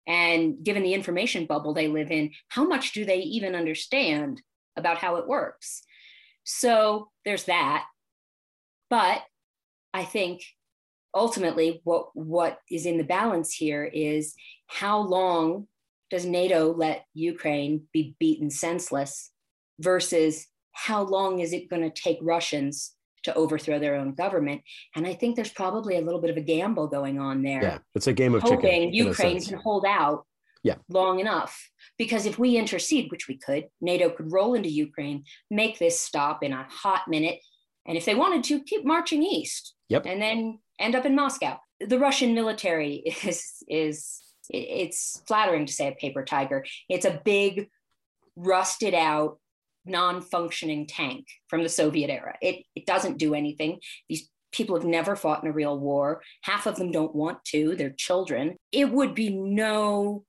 And 0.07 0.63
given 0.63 0.83
the 0.83 0.95
information 0.95 1.47
bubble 1.47 1.75
they 1.75 1.89
live 1.89 2.11
in, 2.11 2.33
how 2.49 2.65
much 2.65 2.93
do 2.93 3.05
they 3.05 3.19
even 3.19 3.55
understand 3.55 4.43
about 4.77 4.99
how 4.99 5.17
it 5.17 5.29
works? 5.29 5.85
So 6.45 7.11
there's 7.25 7.45
that. 7.45 7.85
But 8.91 9.23
I 9.95 10.05
think 10.05 10.43
ultimately 11.15 11.81
what 11.85 12.09
what 12.15 12.59
is 12.71 12.87
in 12.87 12.99
the 12.99 13.05
balance 13.05 13.53
here 13.53 13.85
is 13.85 14.35
how 14.67 14.99
long 14.99 15.67
does 16.11 16.25
NATO 16.27 16.73
let 16.75 17.05
Ukraine 17.15 17.85
be 17.93 18.17
beaten 18.19 18.51
senseless 18.51 19.31
versus 19.81 20.47
how 20.73 21.03
long 21.03 21.41
is 21.41 21.53
it 21.53 21.71
going 21.71 21.83
to 21.83 21.91
take 21.91 22.19
Russians 22.21 22.93
to 23.25 23.35
overthrow 23.35 23.79
their 23.79 23.97
own 23.97 24.15
government? 24.15 24.63
And 24.95 25.07
I 25.07 25.15
think 25.15 25.37
there's 25.37 25.53
probably 25.53 25.97
a 25.97 26.01
little 26.01 26.21
bit 26.21 26.31
of 26.31 26.37
a 26.37 26.43
gamble 26.43 26.87
going 26.87 27.19
on 27.19 27.43
there. 27.43 27.63
Yeah, 27.63 27.79
it's 27.95 28.07
a 28.07 28.13
game 28.13 28.35
of 28.35 28.43
hoping 28.43 28.61
chicken, 28.61 28.93
Ukraine 28.95 29.41
can 29.41 29.59
hold 29.59 29.85
out 29.87 30.27
yeah. 30.63 30.77
long 30.89 31.21
enough. 31.21 31.71
Because 31.99 32.27
if 32.27 32.39
we 32.39 32.57
intercede, 32.57 33.11
which 33.11 33.29
we 33.29 33.37
could, 33.39 33.69
NATO 33.81 34.11
could 34.11 34.33
roll 34.33 34.55
into 34.55 34.69
Ukraine, 34.69 35.25
make 35.51 35.79
this 35.79 36.01
stop 36.01 36.43
in 36.43 36.53
a 36.53 36.67
hot 36.69 37.03
minute, 37.09 37.41
and 37.87 37.97
if 37.97 38.05
they 38.05 38.15
wanted 38.15 38.45
to, 38.45 38.63
keep 38.63 38.85
marching 38.85 39.23
east. 39.23 39.75
Yep. 39.89 40.07
And 40.07 40.23
then 40.23 40.59
end 40.79 40.95
up 40.95 41.05
in 41.05 41.15
Moscow. 41.15 41.59
The 41.81 41.99
Russian 41.99 42.35
military 42.35 42.95
is 43.25 43.63
is 43.69 44.23
it's 44.51 45.23
flattering 45.27 45.67
to 45.67 45.73
say 45.73 45.89
a 45.89 45.93
paper 45.93 46.25
tiger. 46.25 46.65
It's 46.89 47.05
a 47.05 47.21
big, 47.25 47.69
rusted 48.37 48.95
out, 48.95 49.39
non 49.85 50.21
functioning 50.21 50.87
tank 50.87 51.27
from 51.49 51.63
the 51.63 51.69
Soviet 51.69 52.11
era. 52.11 52.37
It, 52.41 52.65
it 52.75 52.87
doesn't 52.87 53.19
do 53.19 53.35
anything. 53.35 53.79
These 54.09 54.29
people 54.53 54.77
have 54.77 54.85
never 54.85 55.17
fought 55.17 55.43
in 55.43 55.49
a 55.49 55.53
real 55.53 55.79
war. 55.79 56.23
Half 56.43 56.67
of 56.67 56.77
them 56.77 56.91
don't 56.91 57.15
want 57.15 57.45
to, 57.47 57.75
they're 57.75 57.91
children. 57.91 58.57
It 58.71 58.91
would 58.91 59.15
be 59.15 59.31
no 59.31 60.25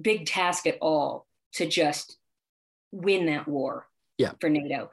big 0.00 0.26
task 0.26 0.66
at 0.66 0.78
all 0.80 1.26
to 1.54 1.66
just 1.66 2.16
win 2.92 3.26
that 3.26 3.48
war 3.48 3.86
yeah. 4.18 4.32
for 4.40 4.48
NATO. 4.48 4.90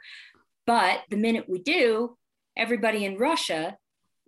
But 0.65 1.01
the 1.09 1.17
minute 1.17 1.45
we 1.47 1.59
do, 1.59 2.17
everybody 2.55 3.05
in 3.05 3.17
Russia 3.17 3.77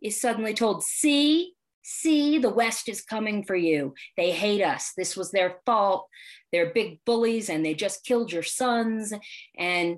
is 0.01 0.19
suddenly 0.19 0.53
told, 0.53 0.84
see, 0.84 1.53
see, 1.84 2.38
the 2.38 2.49
West 2.49 2.88
is 2.88 3.01
coming 3.01 3.43
for 3.43 3.55
you. 3.55 3.93
They 4.15 4.32
hate 4.32 4.63
us. 4.63 4.93
This 4.95 5.17
was 5.17 5.32
their 5.32 5.57
fault. 5.65 6.07
They're 6.51 6.73
big 6.73 6.99
bullies 7.05 7.49
and 7.49 7.65
they 7.65 7.73
just 7.73 8.05
killed 8.05 8.32
your 8.32 8.43
sons. 8.43 9.13
And 9.57 9.97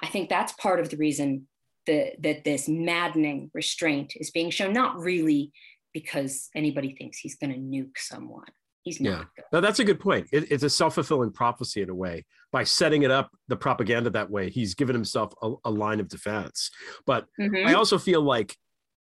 I 0.00 0.06
think 0.06 0.28
that's 0.28 0.52
part 0.52 0.80
of 0.80 0.90
the 0.90 0.96
reason 0.96 1.48
that, 1.86 2.22
that 2.22 2.44
this 2.44 2.68
maddening 2.68 3.50
restraint 3.54 4.14
is 4.16 4.30
being 4.30 4.50
shown, 4.50 4.72
not 4.72 4.98
really 4.98 5.52
because 5.92 6.48
anybody 6.54 6.94
thinks 6.94 7.18
he's 7.18 7.36
going 7.36 7.52
to 7.52 7.58
nuke 7.58 7.98
someone. 7.98 8.46
He's 8.82 9.00
not. 9.00 9.28
Yeah, 9.36 9.44
no, 9.52 9.60
that's 9.60 9.78
a 9.78 9.84
good 9.84 10.00
point. 10.00 10.28
It, 10.32 10.50
it's 10.50 10.64
a 10.64 10.70
self 10.70 10.94
fulfilling 10.94 11.32
prophecy 11.32 11.82
in 11.82 11.90
a 11.90 11.94
way. 11.94 12.24
By 12.50 12.64
setting 12.64 13.02
it 13.02 13.10
up, 13.10 13.30
the 13.48 13.56
propaganda 13.56 14.10
that 14.10 14.30
way, 14.30 14.50
he's 14.50 14.74
given 14.74 14.94
himself 14.94 15.32
a, 15.40 15.54
a 15.64 15.70
line 15.70 16.00
of 16.00 16.08
defense. 16.08 16.70
But 17.06 17.26
mm-hmm. 17.40 17.66
I 17.66 17.74
also 17.74 17.96
feel 17.96 18.22
like 18.22 18.56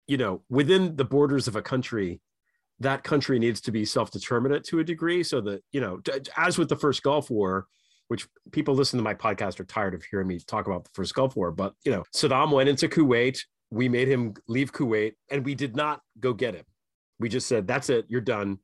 you 0.08 0.16
know, 0.16 0.42
within 0.48 0.96
the 0.96 1.04
borders 1.04 1.46
of 1.46 1.54
a 1.54 1.62
country, 1.62 2.20
that 2.80 3.04
country 3.04 3.38
needs 3.38 3.60
to 3.60 3.70
be 3.70 3.84
self-determinate 3.84 4.64
to 4.64 4.80
a 4.80 4.84
degree. 4.84 5.22
So 5.22 5.40
that, 5.42 5.62
you 5.70 5.80
know, 5.80 6.00
as 6.36 6.58
with 6.58 6.68
the 6.68 6.76
first 6.76 7.02
Gulf 7.02 7.30
War, 7.30 7.66
which 8.08 8.26
people 8.50 8.74
listen 8.74 8.96
to 8.96 9.04
my 9.04 9.14
podcast 9.14 9.60
are 9.60 9.64
tired 9.64 9.94
of 9.94 10.02
hearing 10.10 10.26
me 10.26 10.38
talk 10.40 10.66
about 10.66 10.84
the 10.84 10.90
first 10.94 11.14
Gulf 11.14 11.36
War, 11.36 11.52
but 11.52 11.74
you 11.84 11.92
know, 11.92 12.02
Saddam 12.16 12.50
went 12.50 12.68
into 12.68 12.88
Kuwait. 12.88 13.38
We 13.70 13.88
made 13.88 14.08
him 14.08 14.32
leave 14.48 14.72
Kuwait 14.72 15.12
and 15.30 15.44
we 15.44 15.54
did 15.54 15.76
not 15.76 16.00
go 16.18 16.32
get 16.32 16.54
him. 16.54 16.64
We 17.20 17.28
just 17.28 17.46
said, 17.46 17.66
that's 17.66 17.90
it, 17.90 18.06
you're 18.08 18.22
done. 18.22 18.58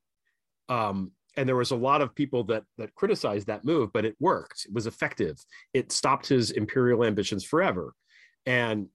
Um, 0.68 1.12
and 1.36 1.48
there 1.48 1.56
was 1.56 1.72
a 1.72 1.76
lot 1.76 2.00
of 2.00 2.14
people 2.14 2.44
that 2.44 2.64
that 2.78 2.94
criticized 2.94 3.46
that 3.48 3.64
move, 3.64 3.92
but 3.92 4.04
it 4.04 4.16
worked. 4.20 4.66
It 4.66 4.72
was 4.72 4.86
effective. 4.86 5.36
It 5.72 5.92
stopped 5.92 6.28
his 6.28 6.50
imperial 6.52 7.04
ambitions 7.04 7.44
forever. 7.44 7.94
And 8.46 8.88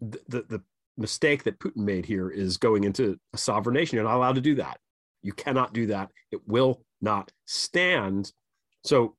the, 0.00 0.20
the, 0.28 0.42
the 0.42 0.62
mistake 0.96 1.44
that 1.44 1.58
Putin 1.58 1.84
made 1.84 2.04
here 2.04 2.28
is 2.28 2.56
going 2.56 2.84
into 2.84 3.18
a 3.32 3.38
sovereign 3.38 3.74
nation. 3.74 3.96
You're 3.96 4.04
not 4.04 4.16
allowed 4.16 4.34
to 4.34 4.40
do 4.40 4.56
that. 4.56 4.78
You 5.22 5.32
cannot 5.32 5.72
do 5.72 5.86
that. 5.86 6.10
It 6.30 6.40
will 6.46 6.82
not 7.00 7.30
stand. 7.46 8.32
So 8.84 9.16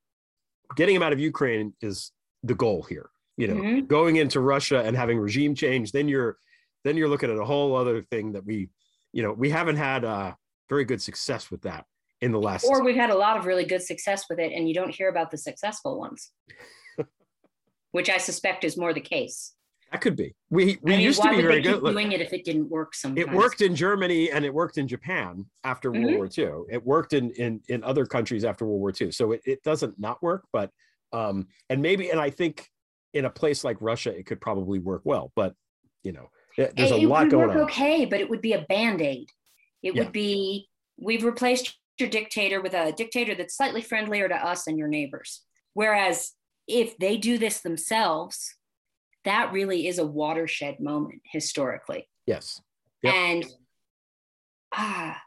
getting 0.76 0.96
him 0.96 1.02
out 1.02 1.12
of 1.12 1.18
Ukraine 1.18 1.74
is 1.80 2.12
the 2.42 2.54
goal 2.54 2.82
here. 2.82 3.10
You 3.36 3.48
know, 3.48 3.54
mm-hmm. 3.54 3.86
going 3.86 4.16
into 4.16 4.40
Russia 4.40 4.82
and 4.84 4.94
having 4.94 5.18
regime 5.18 5.54
change, 5.54 5.92
then 5.92 6.08
you're 6.08 6.36
then 6.84 6.96
you're 6.96 7.08
looking 7.08 7.30
at 7.30 7.38
a 7.38 7.44
whole 7.44 7.74
other 7.74 8.02
thing 8.02 8.32
that 8.32 8.44
we, 8.44 8.68
you 9.12 9.22
know, 9.22 9.32
we 9.32 9.50
haven't 9.50 9.76
had 9.76 10.04
uh, 10.04 10.32
very 10.68 10.84
good 10.84 11.00
success 11.00 11.50
with 11.50 11.62
that 11.62 11.84
in 12.20 12.32
the 12.32 12.40
last. 12.40 12.64
Or 12.64 12.84
we've 12.84 12.96
had 12.96 13.10
a 13.10 13.16
lot 13.16 13.36
of 13.36 13.46
really 13.46 13.64
good 13.64 13.82
success 13.82 14.24
with 14.28 14.38
it, 14.38 14.52
and 14.52 14.68
you 14.68 14.74
don't 14.74 14.94
hear 14.94 15.08
about 15.08 15.30
the 15.30 15.38
successful 15.38 15.98
ones, 15.98 16.30
which 17.92 18.10
I 18.10 18.18
suspect 18.18 18.64
is 18.64 18.76
more 18.76 18.92
the 18.92 19.00
case. 19.00 19.54
That 19.90 20.00
could 20.00 20.14
be. 20.14 20.34
We 20.50 20.78
we 20.82 20.92
I 20.92 20.96
mean, 20.96 21.00
used 21.00 21.20
to 21.22 21.30
be 21.30 21.42
very 21.42 21.60
good. 21.60 21.82
doing 21.82 22.12
it 22.12 22.20
if 22.20 22.32
it 22.32 22.44
didn't 22.44 22.68
work. 22.68 22.94
Sometimes 22.94 23.26
it 23.26 23.32
worked 23.32 23.60
in 23.60 23.74
Germany 23.74 24.30
and 24.30 24.44
it 24.44 24.54
worked 24.54 24.78
in 24.78 24.86
Japan 24.86 25.44
after 25.64 25.90
mm-hmm. 25.90 26.04
World 26.04 26.16
War 26.16 26.28
II. 26.38 26.64
It 26.72 26.84
worked 26.84 27.12
in 27.12 27.30
in 27.32 27.60
in 27.68 27.82
other 27.82 28.06
countries 28.06 28.44
after 28.44 28.64
World 28.64 28.80
War 28.80 28.92
II. 28.98 29.10
So 29.10 29.32
it, 29.32 29.40
it 29.44 29.62
doesn't 29.64 29.98
not 29.98 30.22
work, 30.22 30.44
but 30.52 30.70
um 31.12 31.48
and 31.70 31.82
maybe 31.82 32.10
and 32.10 32.20
I 32.20 32.30
think 32.30 32.68
in 33.14 33.24
a 33.24 33.30
place 33.30 33.64
like 33.64 33.78
Russia 33.80 34.16
it 34.16 34.26
could 34.26 34.40
probably 34.40 34.78
work 34.78 35.02
well, 35.04 35.32
but 35.34 35.54
you 36.04 36.12
know 36.12 36.30
there's 36.56 36.92
a 36.92 36.96
lot 36.96 37.28
going 37.28 37.50
on. 37.50 37.56
Okay, 37.62 38.04
but 38.04 38.20
it 38.20 38.30
would 38.30 38.42
be 38.42 38.52
a 38.52 38.62
band 38.68 39.00
aid. 39.00 39.28
It 39.82 39.96
yeah. 39.96 40.02
would 40.02 40.12
be 40.12 40.68
we've 41.00 41.24
replaced 41.24 41.76
dictator 42.08 42.60
with 42.60 42.74
a 42.74 42.92
dictator 42.92 43.34
that's 43.34 43.56
slightly 43.56 43.82
friendlier 43.82 44.28
to 44.28 44.34
us 44.34 44.66
and 44.66 44.78
your 44.78 44.88
neighbors. 44.88 45.42
Whereas 45.74 46.32
if 46.66 46.96
they 46.98 47.16
do 47.16 47.38
this 47.38 47.60
themselves, 47.60 48.54
that 49.24 49.52
really 49.52 49.86
is 49.86 49.98
a 49.98 50.06
watershed 50.06 50.80
moment 50.80 51.20
historically. 51.24 52.08
Yes. 52.26 52.60
Yep. 53.02 53.14
And 53.14 53.46
ah, 54.72 55.20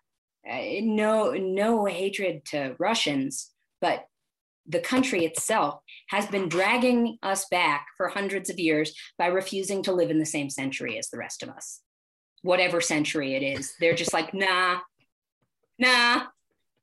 no, 0.45 1.31
no 1.31 1.85
hatred 1.85 2.45
to 2.45 2.75
Russians, 2.79 3.51
but 3.81 4.05
the 4.65 4.79
country 4.79 5.25
itself 5.25 5.79
has 6.09 6.25
been 6.27 6.47
dragging 6.47 7.17
us 7.21 7.45
back 7.51 7.87
for 7.97 8.07
hundreds 8.07 8.49
of 8.49 8.59
years 8.59 8.93
by 9.17 9.27
refusing 9.27 9.83
to 9.83 9.91
live 9.93 10.09
in 10.09 10.19
the 10.19 10.25
same 10.25 10.49
century 10.49 10.97
as 10.97 11.09
the 11.09 11.17
rest 11.17 11.43
of 11.43 11.49
us. 11.49 11.81
Whatever 12.41 12.81
century 12.81 13.35
it 13.35 13.43
is, 13.43 13.73
they're 13.79 13.95
just 13.95 14.13
like, 14.13 14.33
nah, 14.33 14.79
nah. 15.79 16.23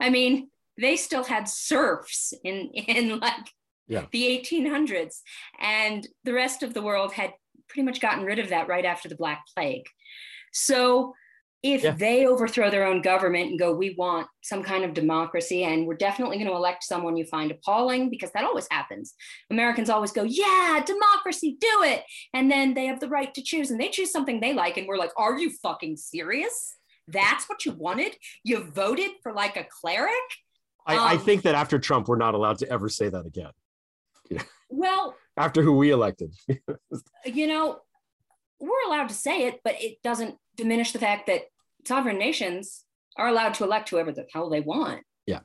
I 0.01 0.11
mean, 0.11 0.49
they 0.79 0.97
still 0.97 1.25
had 1.25 1.49
serfs 1.49 2.33
in 2.45 2.71
in 2.73 3.19
like 3.19 3.33
yeah. 3.87 4.07
the 4.13 4.23
1800s, 4.23 5.17
and 5.61 6.07
the 6.25 6.33
rest 6.33 6.63
of 6.63 6.75
the 6.75 6.83
world 6.83 7.13
had 7.13 7.33
pretty 7.69 7.85
much 7.85 8.01
gotten 8.01 8.25
rid 8.25 8.39
of 8.39 8.49
that 8.49 8.69
right 8.69 8.85
after 8.85 9.09
the 9.09 9.17
Black 9.17 9.45
Plague. 9.55 9.87
So 10.53 11.15
if 11.63 11.85
yeah. 11.85 11.91
they 11.91 12.27
overthrow 12.27 12.71
their 12.71 12.87
own 12.87 13.03
government 13.03 13.51
and 13.51 13.59
go, 13.59 13.75
we 13.75 13.95
want 13.99 14.27
some 14.43 14.63
kind 14.63 14.83
of 14.83 14.95
democracy, 14.95 15.65
and 15.65 15.87
we're 15.87 15.95
definitely 15.95 16.39
going 16.39 16.49
to 16.49 16.57
elect 16.57 16.83
someone 16.83 17.17
you 17.17 17.27
find 17.27 17.51
appalling, 17.51 18.09
because 18.09 18.31
that 18.33 18.45
always 18.45 18.67
happens. 18.71 19.15
Americans 19.51 19.91
always 19.91 20.13
go, 20.13 20.23
yeah, 20.23 20.83
democracy, 20.85 21.59
do 21.61 21.83
it. 21.83 22.03
And 22.33 22.51
then 22.51 22.73
they 22.73 22.87
have 22.87 23.01
the 23.01 23.09
right 23.09 23.33
to 23.35 23.43
choose, 23.43 23.71
and 23.71 23.79
they 23.79 23.91
choose 23.91 24.11
something 24.11 24.41
they 24.41 24.55
like. 24.55 24.79
And 24.79 24.89
we're 24.89 24.97
like, 24.97 25.13
are 25.19 25.39
you 25.39 25.51
fucking 25.63 25.99
serious? 25.99 26.77
That's 27.11 27.49
what 27.49 27.65
you 27.65 27.73
wanted? 27.73 28.17
You 28.45 28.65
voted 28.65 29.11
for 29.23 29.33
like 29.33 29.57
a 29.57 29.67
cleric? 29.81 30.13
I, 30.87 30.97
um, 30.97 31.07
I 31.07 31.17
think 31.17 31.43
that 31.43 31.55
after 31.55 31.79
Trump, 31.79 32.09
we're 32.09 32.17
not 32.17 32.35
allowed 32.35 32.59
to 32.59 32.69
ever 32.69 32.89
say 32.89 33.09
that 33.09 33.27
again. 33.27 33.53
Well, 34.69 35.17
after 35.37 35.63
who 35.63 35.77
we 35.77 35.91
elected, 35.91 36.35
you 37.25 37.47
know, 37.47 37.81
we're 38.61 38.87
allowed 38.87 39.09
to 39.09 39.15
say 39.15 39.47
it, 39.47 39.61
but 39.65 39.81
it 39.81 40.03
doesn't 40.03 40.37
diminish 40.57 40.93
the 40.93 40.99
fact 40.99 41.27
that 41.27 41.43
sovereign 41.87 42.19
nations 42.19 42.85
are 43.17 43.29
allowed 43.29 43.55
to 43.55 43.65
elect 43.65 43.89
whoever 43.89 44.13
the 44.13 44.27
hell 44.33 44.51
they 44.51 44.61
want. 44.61 45.03
Yeah. 45.27 45.41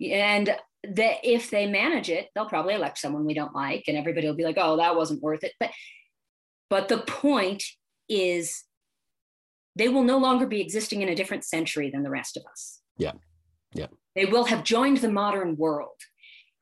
And 0.00 0.56
that 0.82 1.16
if 1.22 1.50
they 1.50 1.66
manage 1.66 2.08
it, 2.08 2.28
they'll 2.34 2.48
probably 2.48 2.74
elect 2.74 2.98
someone 2.98 3.26
we 3.26 3.34
don't 3.34 3.54
like, 3.54 3.84
and 3.86 3.96
everybody 3.96 4.26
will 4.26 4.34
be 4.34 4.44
like, 4.44 4.56
"Oh, 4.58 4.78
that 4.78 4.96
wasn't 4.96 5.22
worth 5.22 5.44
it." 5.44 5.52
But, 5.60 5.70
but 6.70 6.88
the 6.88 6.98
point 6.98 7.64
is, 8.08 8.64
they 9.76 9.88
will 9.88 10.02
no 10.04 10.18
longer 10.18 10.46
be 10.46 10.60
existing 10.60 11.02
in 11.02 11.08
a 11.08 11.14
different 11.14 11.44
century 11.44 11.90
than 11.90 12.02
the 12.02 12.10
rest 12.10 12.36
of 12.36 12.44
us. 12.50 12.80
Yeah, 12.98 13.12
yeah. 13.74 13.86
They 14.14 14.26
will 14.26 14.44
have 14.44 14.64
joined 14.64 14.98
the 14.98 15.10
modern 15.10 15.56
world, 15.56 16.00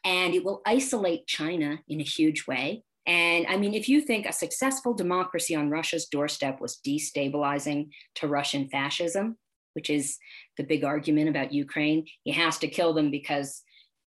and 0.05 0.35
it 0.35 0.45
will 0.45 0.63
isolate 0.67 1.27
China 1.27 1.79
in 1.89 2.01
a 2.01 2.05
huge 2.05 2.47
way. 2.47 2.85
And 3.07 3.47
I 3.47 3.57
mean, 3.57 3.73
if 3.73 3.89
you 3.89 4.03
think 4.03 4.27
a 4.27 4.33
successful 4.33 4.93
democracy 4.93 5.55
on 5.55 5.71
Russia's 5.71 6.07
doorstep 6.07 6.61
was 6.61 6.79
destabilizing 6.87 7.89
to 8.17 8.29
Russian 8.29 8.69
fascism, 8.69 9.39
which 9.73 9.89
is 9.89 10.19
the 10.59 10.65
big 10.65 10.85
argument 10.85 11.31
about 11.31 11.53
Ukraine, 11.53 12.07
he 12.25 12.33
has 12.33 12.59
to 12.59 12.69
kill 12.69 12.93
them 12.93 13.11
because 13.11 13.63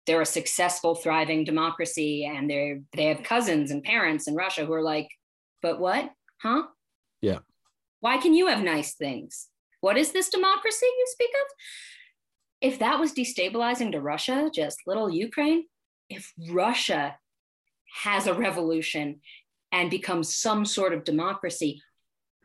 they're 0.05 0.21
a 0.21 0.25
successful, 0.25 0.95
thriving 0.95 1.45
democracy 1.45 2.25
and 2.25 2.49
they're 2.49 2.81
they 2.93 3.05
have 3.05 3.23
cousins 3.23 3.71
and 3.71 3.83
parents 3.83 4.27
in 4.27 4.35
Russia 4.35 4.65
who 4.65 4.73
are 4.73 4.81
like, 4.81 5.07
but 5.61 5.79
what? 5.79 6.11
Huh? 6.41 6.63
Yeah. 7.21 7.39
Why 8.01 8.17
can 8.17 8.33
you 8.33 8.47
have 8.47 8.63
nice 8.63 8.95
things? 8.95 9.47
What 9.79 9.97
is 9.97 10.11
this 10.11 10.29
democracy 10.29 10.85
you 10.85 11.05
speak 11.07 11.29
of? 11.29 11.55
If 12.61 12.79
that 12.79 12.99
was 12.99 13.13
destabilizing 13.13 13.91
to 13.93 14.01
Russia, 14.01 14.51
just 14.53 14.79
little 14.85 15.09
Ukraine, 15.09 15.65
if 16.09 16.31
Russia 16.49 17.15
has 18.03 18.27
a 18.27 18.33
revolution 18.33 19.21
and 19.71 19.89
becomes 19.89 20.35
some 20.35 20.65
sort 20.65 20.93
of 20.93 21.03
democracy, 21.03 21.81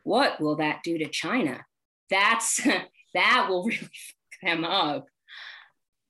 what 0.03 0.39
will 0.39 0.55
that 0.57 0.83
do 0.83 0.97
to 0.97 1.07
China? 1.09 1.65
That's 2.09 2.61
that 3.13 3.47
will 3.49 3.65
really 3.65 3.77
fuck 3.79 4.41
them 4.41 4.63
up. 4.63 5.07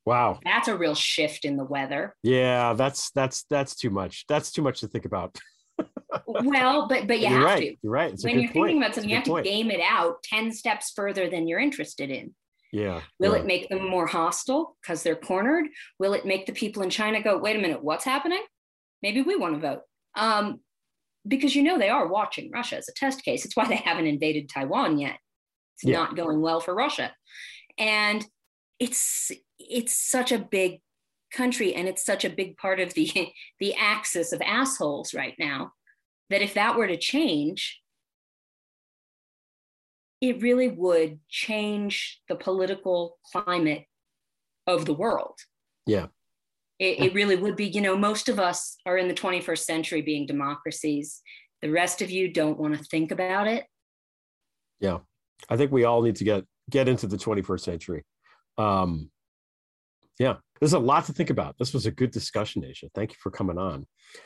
Wow. 0.06 0.40
That's 0.46 0.70
a 0.70 0.78
real 0.78 0.96
shift 0.96 1.44
in 1.44 1.58
the 1.58 1.66
weather. 1.66 2.16
Yeah, 2.24 2.74
that's 2.74 3.12
that's 3.12 3.44
that's 3.50 3.76
too 3.76 3.90
much. 3.90 4.26
That's 4.30 4.52
too 4.52 4.62
much 4.62 4.80
to 4.82 4.88
think 4.88 5.06
about. 5.06 5.38
well, 6.28 6.88
but 6.88 7.08
but 7.08 7.20
you 7.20 7.28
you're 7.28 7.40
have 7.40 7.44
right. 7.44 7.60
to. 7.60 7.76
You're 7.82 7.92
right. 7.92 8.14
It's 8.14 8.24
when 8.24 8.40
you're 8.40 8.52
point. 8.52 8.68
thinking 8.68 8.84
about 8.84 8.96
something, 8.96 9.10
you 9.10 9.16
have 9.18 9.26
point. 9.26 9.46
to 9.46 9.52
game 9.52 9.72
it 9.72 9.82
out 9.82 10.24
10 10.24 10.52
steps 10.52 10.92
further 10.96 11.30
than 11.30 11.48
you're 11.48 11.60
interested 11.60 12.10
in. 12.10 12.34
Yeah. 12.72 13.02
Will 13.20 13.34
yeah. 13.34 13.40
it 13.40 13.46
make 13.46 13.70
them 13.70 13.90
more 13.90 14.08
hostile 14.08 14.78
because 14.82 15.04
they're 15.04 15.16
cornered? 15.16 15.68
Will 16.00 16.14
it 16.14 16.26
make 16.26 16.46
the 16.46 16.54
people 16.54 16.84
in 16.84 16.90
China 16.90 17.22
go, 17.22 17.38
wait 17.38 17.56
a 17.56 17.60
minute, 17.60 17.84
what's 17.84 18.04
happening? 18.04 18.42
maybe 19.02 19.22
we 19.22 19.36
want 19.36 19.56
to 19.56 19.60
vote. 19.60 19.82
Um, 20.16 20.62
because 21.28 21.56
you 21.56 21.64
know 21.64 21.78
they 21.78 21.90
are 21.90 22.08
watching 22.08 22.52
Russia 22.52 22.78
as 22.78 22.90
a 22.90 22.94
test 22.94 23.24
case. 23.24 23.46
It's 23.46 23.56
why 23.56 23.68
they 23.68 23.76
haven't 23.76 24.08
invaded 24.08 24.50
Taiwan 24.50 24.98
yet. 24.98 25.18
It's 25.76 25.86
yeah. 25.86 25.98
not 25.98 26.16
going 26.16 26.42
well 26.42 26.60
for 26.60 26.74
Russia. 26.74 27.14
And 27.78 28.26
it's 28.80 29.32
it's 29.60 29.94
such 29.94 30.32
a 30.32 30.40
big 30.40 30.80
country 31.34 31.74
and 31.76 31.88
it's 31.88 32.06
such 32.06 32.24
a 32.24 32.30
big 32.30 32.56
part 32.58 32.80
of 32.80 32.94
the 32.94 33.10
the 33.60 33.76
axis 33.76 34.32
of 34.32 34.42
assholes 34.42 35.14
right 35.14 35.36
now 35.38 35.74
that 36.30 36.42
if 36.42 36.54
that 36.54 36.78
were 36.78 36.88
to 36.88 36.98
change 36.98 37.82
it 40.22 40.42
really 40.42 40.68
would 40.68 41.20
change 41.30 42.22
the 42.28 42.36
political 42.36 43.18
climate 43.32 43.86
of 44.66 44.86
the 44.86 44.94
world. 44.94 45.38
Yeah. 45.86 46.08
It, 46.80 47.00
it 47.00 47.14
really 47.14 47.36
would 47.36 47.56
be, 47.56 47.66
you 47.66 47.82
know, 47.82 47.98
most 47.98 48.30
of 48.30 48.40
us 48.40 48.78
are 48.86 48.98
in 48.98 49.08
the 49.08 49.14
21st 49.14 49.60
century 49.60 50.02
being 50.02 50.26
democracies. 50.26 51.22
The 51.62 51.72
rest 51.72 52.02
of 52.02 52.12
you 52.12 52.32
don't 52.32 52.60
want 52.60 52.78
to 52.78 52.84
think 52.84 53.12
about 53.12 53.48
it. 53.48 53.66
Yeah. 54.80 55.00
I 55.50 55.58
think 55.58 55.72
we 55.72 55.86
all 55.86 56.02
need 56.02 56.18
to 56.18 56.24
get 56.24 56.46
get 56.70 56.90
into 56.90 57.08
the 57.08 57.18
21st 57.18 57.62
century. 57.62 58.04
Um, 58.58 59.10
yeah, 60.20 60.36
there's 60.60 60.74
a 60.74 60.80
lot 60.80 61.06
to 61.06 61.14
think 61.14 61.30
about. 61.30 61.58
This 61.58 61.74
was 61.74 61.86
a 61.86 61.92
good 61.92 62.12
discussion, 62.12 62.64
Aja. 62.64 62.90
Thank 62.94 63.12
you 63.12 63.18
for 63.20 63.32
coming 63.32 63.58
on. 63.58 63.86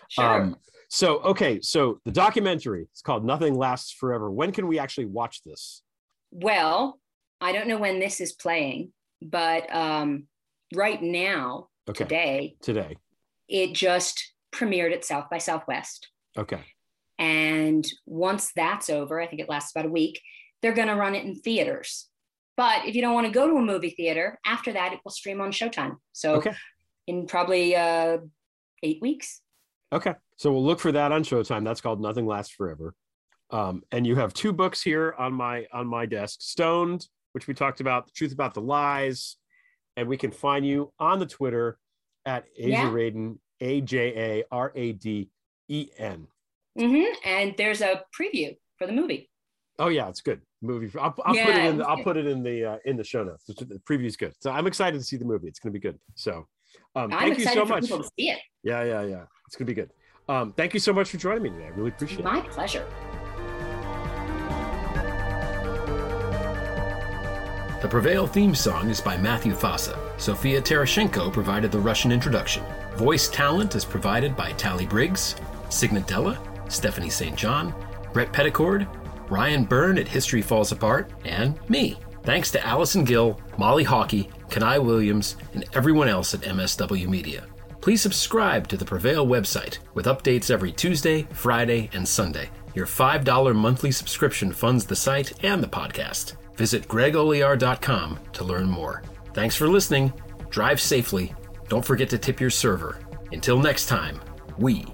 Sure. 0.10 0.42
Um, 0.42 0.56
so, 0.90 1.20
okay, 1.20 1.62
so 1.62 2.00
the 2.06 2.12
documentary 2.12 2.88
it's 2.92 3.02
called 3.02 3.24
Nothing 3.24 3.56
Lasts 3.56 3.94
Forever. 3.94 4.30
When 4.30 4.52
can 4.52 4.68
we 4.68 4.78
actually 4.78 5.06
watch 5.06 5.42
this? 5.44 5.84
Well, 6.32 7.00
I 7.40 7.52
don't 7.52 7.68
know 7.68 7.78
when 7.78 8.00
this 8.00 8.22
is 8.22 8.34
playing, 8.34 8.92
but 9.22 9.74
um, 9.74 10.28
right 10.76 11.02
now 11.02 11.70
okay. 11.90 12.04
today. 12.04 12.56
Today. 12.62 12.98
It 13.48 13.74
just 13.74 14.34
premiered 14.54 14.94
at 14.94 15.06
South 15.06 15.30
by 15.30 15.38
Southwest. 15.38 16.10
Okay. 16.38 16.62
And 17.18 17.86
once 18.06 18.52
that's 18.56 18.90
over, 18.90 19.22
I 19.22 19.28
think 19.28 19.42
it 19.42 19.50
lasts 19.50 19.72
about 19.76 19.86
a 19.86 19.92
week, 19.92 20.22
they're 20.62 20.74
going 20.74 20.88
to 20.88 20.96
run 20.96 21.16
it 21.16 21.26
in 21.26 21.36
theaters. 21.36 22.08
But 22.62 22.86
if 22.86 22.94
you 22.94 23.02
don't 23.02 23.16
want 23.16 23.26
to 23.26 23.34
go 23.34 23.48
to 23.48 23.56
a 23.56 23.62
movie 23.62 23.90
theater, 23.90 24.38
after 24.46 24.72
that, 24.74 24.94
it 24.94 25.00
will 25.04 25.12
stream 25.12 25.42
on 25.42 25.52
Showtime. 25.52 25.96
So 26.12 26.36
okay. 26.36 26.54
in 27.08 27.26
probably 27.26 27.76
uh, 27.76 28.20
eight 28.84 29.00
weeks. 29.02 29.42
Okay. 29.92 30.14
So 30.38 30.52
we'll 30.52 30.64
look 30.64 30.80
for 30.80 30.92
that 30.92 31.12
on 31.12 31.24
Showtime. 31.24 31.66
That's 31.66 31.82
called 31.82 32.00
Nothing 32.00 32.28
Lasts 32.28 32.54
Forever. 32.54 32.94
Um, 33.50 33.82
and 33.92 34.06
you 34.06 34.16
have 34.16 34.36
two 34.36 34.54
books 34.54 34.80
here 34.80 35.16
on 35.18 35.34
my 35.34 35.66
on 35.74 35.88
my 35.88 36.06
desk 36.06 36.38
stoned 36.40 37.08
which 37.32 37.48
we 37.48 37.56
talked 37.56 37.82
about 37.82 38.06
the 38.06 38.12
truth 38.12 38.32
about 38.32 38.54
the 38.54 38.62
lies 38.62 39.38
and 39.98 40.08
we 40.08 40.16
can 40.16 40.30
find 40.30 40.64
you 40.64 40.94
on 41.00 41.18
the 41.18 41.26
Twitter 41.26 41.80
at 42.28 42.46
Aja 42.60 42.70
yeah. 42.70 42.92
Raden, 42.92 43.40
A 43.62 43.82
J 43.82 44.14
A 44.16 44.44
R 44.52 44.72
A 44.76 44.92
D 44.92 45.32
E 45.68 45.90
N. 45.98 46.28
Mm-hmm. 46.78 47.14
And 47.26 47.56
there's 47.58 47.82
a 47.82 48.04
preview 48.16 48.56
for 48.78 48.86
the 48.86 48.94
movie. 48.94 49.32
Oh 49.80 49.88
yeah, 49.88 50.10
it's 50.10 50.22
good 50.22 50.42
movie. 50.62 50.92
I'll, 51.00 51.16
I'll 51.26 51.36
yeah, 51.36 51.46
put 51.46 51.56
it 51.56 51.66
in. 51.66 51.78
The, 51.78 51.88
I'll 51.88 52.04
put 52.04 52.18
it 52.18 52.28
in 52.28 52.44
the 52.44 52.66
uh, 52.66 52.78
in 52.86 52.98
the 52.98 53.04
show 53.04 53.24
notes. 53.24 53.46
The, 53.46 53.80
preview 53.90 54.06
is 54.06 54.16
good, 54.16 54.34
so 54.40 54.52
I'm 54.52 54.68
excited 54.68 54.98
to 54.98 55.04
see 55.04 55.18
the 55.18 55.26
movie. 55.26 55.48
It's 55.48 55.60
going 55.60 55.74
to 55.74 55.80
be 55.80 55.82
good. 55.82 56.00
So, 56.16 56.48
um, 56.96 57.10
thank 57.10 57.38
you 57.38 57.46
so 57.46 57.66
much. 57.66 57.88
To 57.88 58.04
see 58.04 58.30
it. 58.30 58.40
Yeah, 58.64 58.84
yeah, 58.84 59.04
yeah. 59.04 59.24
It's 59.48 59.56
going 59.56 59.68
to 59.68 59.74
be 59.74 59.74
good. 59.74 59.92
Um, 60.30 60.54
thank 60.54 60.74
you 60.74 60.80
so 60.80 60.94
much 60.94 61.10
for 61.10 61.18
joining 61.18 61.44
me 61.44 61.50
today. 61.50 61.66
I 61.66 61.70
really 61.70 61.90
appreciate 61.90 62.24
My 62.24 62.40
it. 62.40 62.44
My 62.44 62.50
pleasure. 62.50 62.86
The 67.82 67.88
Prevail 67.88 68.28
theme 68.28 68.54
song 68.54 68.92
is 68.92 69.02
by 69.02 69.18
Matthew 69.18 69.56
Fossa. 69.56 69.98
Sofia 70.18 70.62
Terashenko 70.62 71.34
provided 71.34 71.72
the 71.72 71.80
Russian 71.80 72.12
introduction. 72.12 72.64
Voice 72.96 73.28
talent 73.28 73.74
is 73.74 73.84
provided 73.84 74.36
by 74.36 74.52
Tally 74.52 74.86
Briggs, 74.86 75.36
Signet 75.70 76.06
Della, 76.06 76.40
Stephanie 76.70 77.10
St. 77.10 77.36
John, 77.36 77.74
Brett 78.14 78.32
Petticord, 78.32 78.88
Ryan 79.32 79.64
Byrne 79.64 79.98
at 79.98 80.10
History 80.10 80.42
Falls 80.42 80.74
Apart, 80.74 81.10
and 81.24 81.58
me. 81.70 81.98
Thanks 82.24 82.52
to 82.52 82.68
Allison 82.68 83.06
Gill, 83.06 83.40
Molly 83.58 83.86
Hawkey, 83.86 84.30
Kanai 84.50 84.84
Williams, 84.84 85.38
and 85.54 85.64
everyone 85.74 86.10
else 86.10 86.34
at 86.34 86.42
MSW 86.42 87.08
Media. 87.08 87.46
Please 87.80 88.02
subscribe 88.02 88.68
to 88.68 88.76
the 88.76 88.84
Prevail 88.84 89.26
website 89.26 89.80
with 89.94 90.06
updates 90.06 90.52
every 90.52 90.74
Tuesday, 90.74 91.26
Friday, 91.32 91.90
and 91.94 92.06
Sunday. 92.06 92.50
Your 92.76 92.86
$5 92.86 93.56
monthly 93.56 93.92
subscription 93.92 94.52
funds 94.52 94.86
the 94.86 94.98
site 94.98 95.44
and 95.46 95.64
the 95.64 95.68
podcast. 95.68 96.36
Visit 96.58 96.90
gregolear.com 96.90 98.20
to 98.34 98.44
learn 98.44 98.70
more. 98.70 99.02
Thanks 99.34 99.56
for 99.56 99.70
listening. 99.70 100.12
Drive 100.50 100.82
safely. 100.82 101.34
Don't 101.70 101.86
forget 101.86 102.10
to 102.10 102.18
tip 102.18 102.42
your 102.42 102.50
server. 102.50 103.00
Until 103.32 103.58
next 103.58 103.86
time, 103.86 104.20
we 104.58 104.86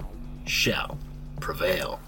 shall 0.46 1.00
prevail. 1.40 2.00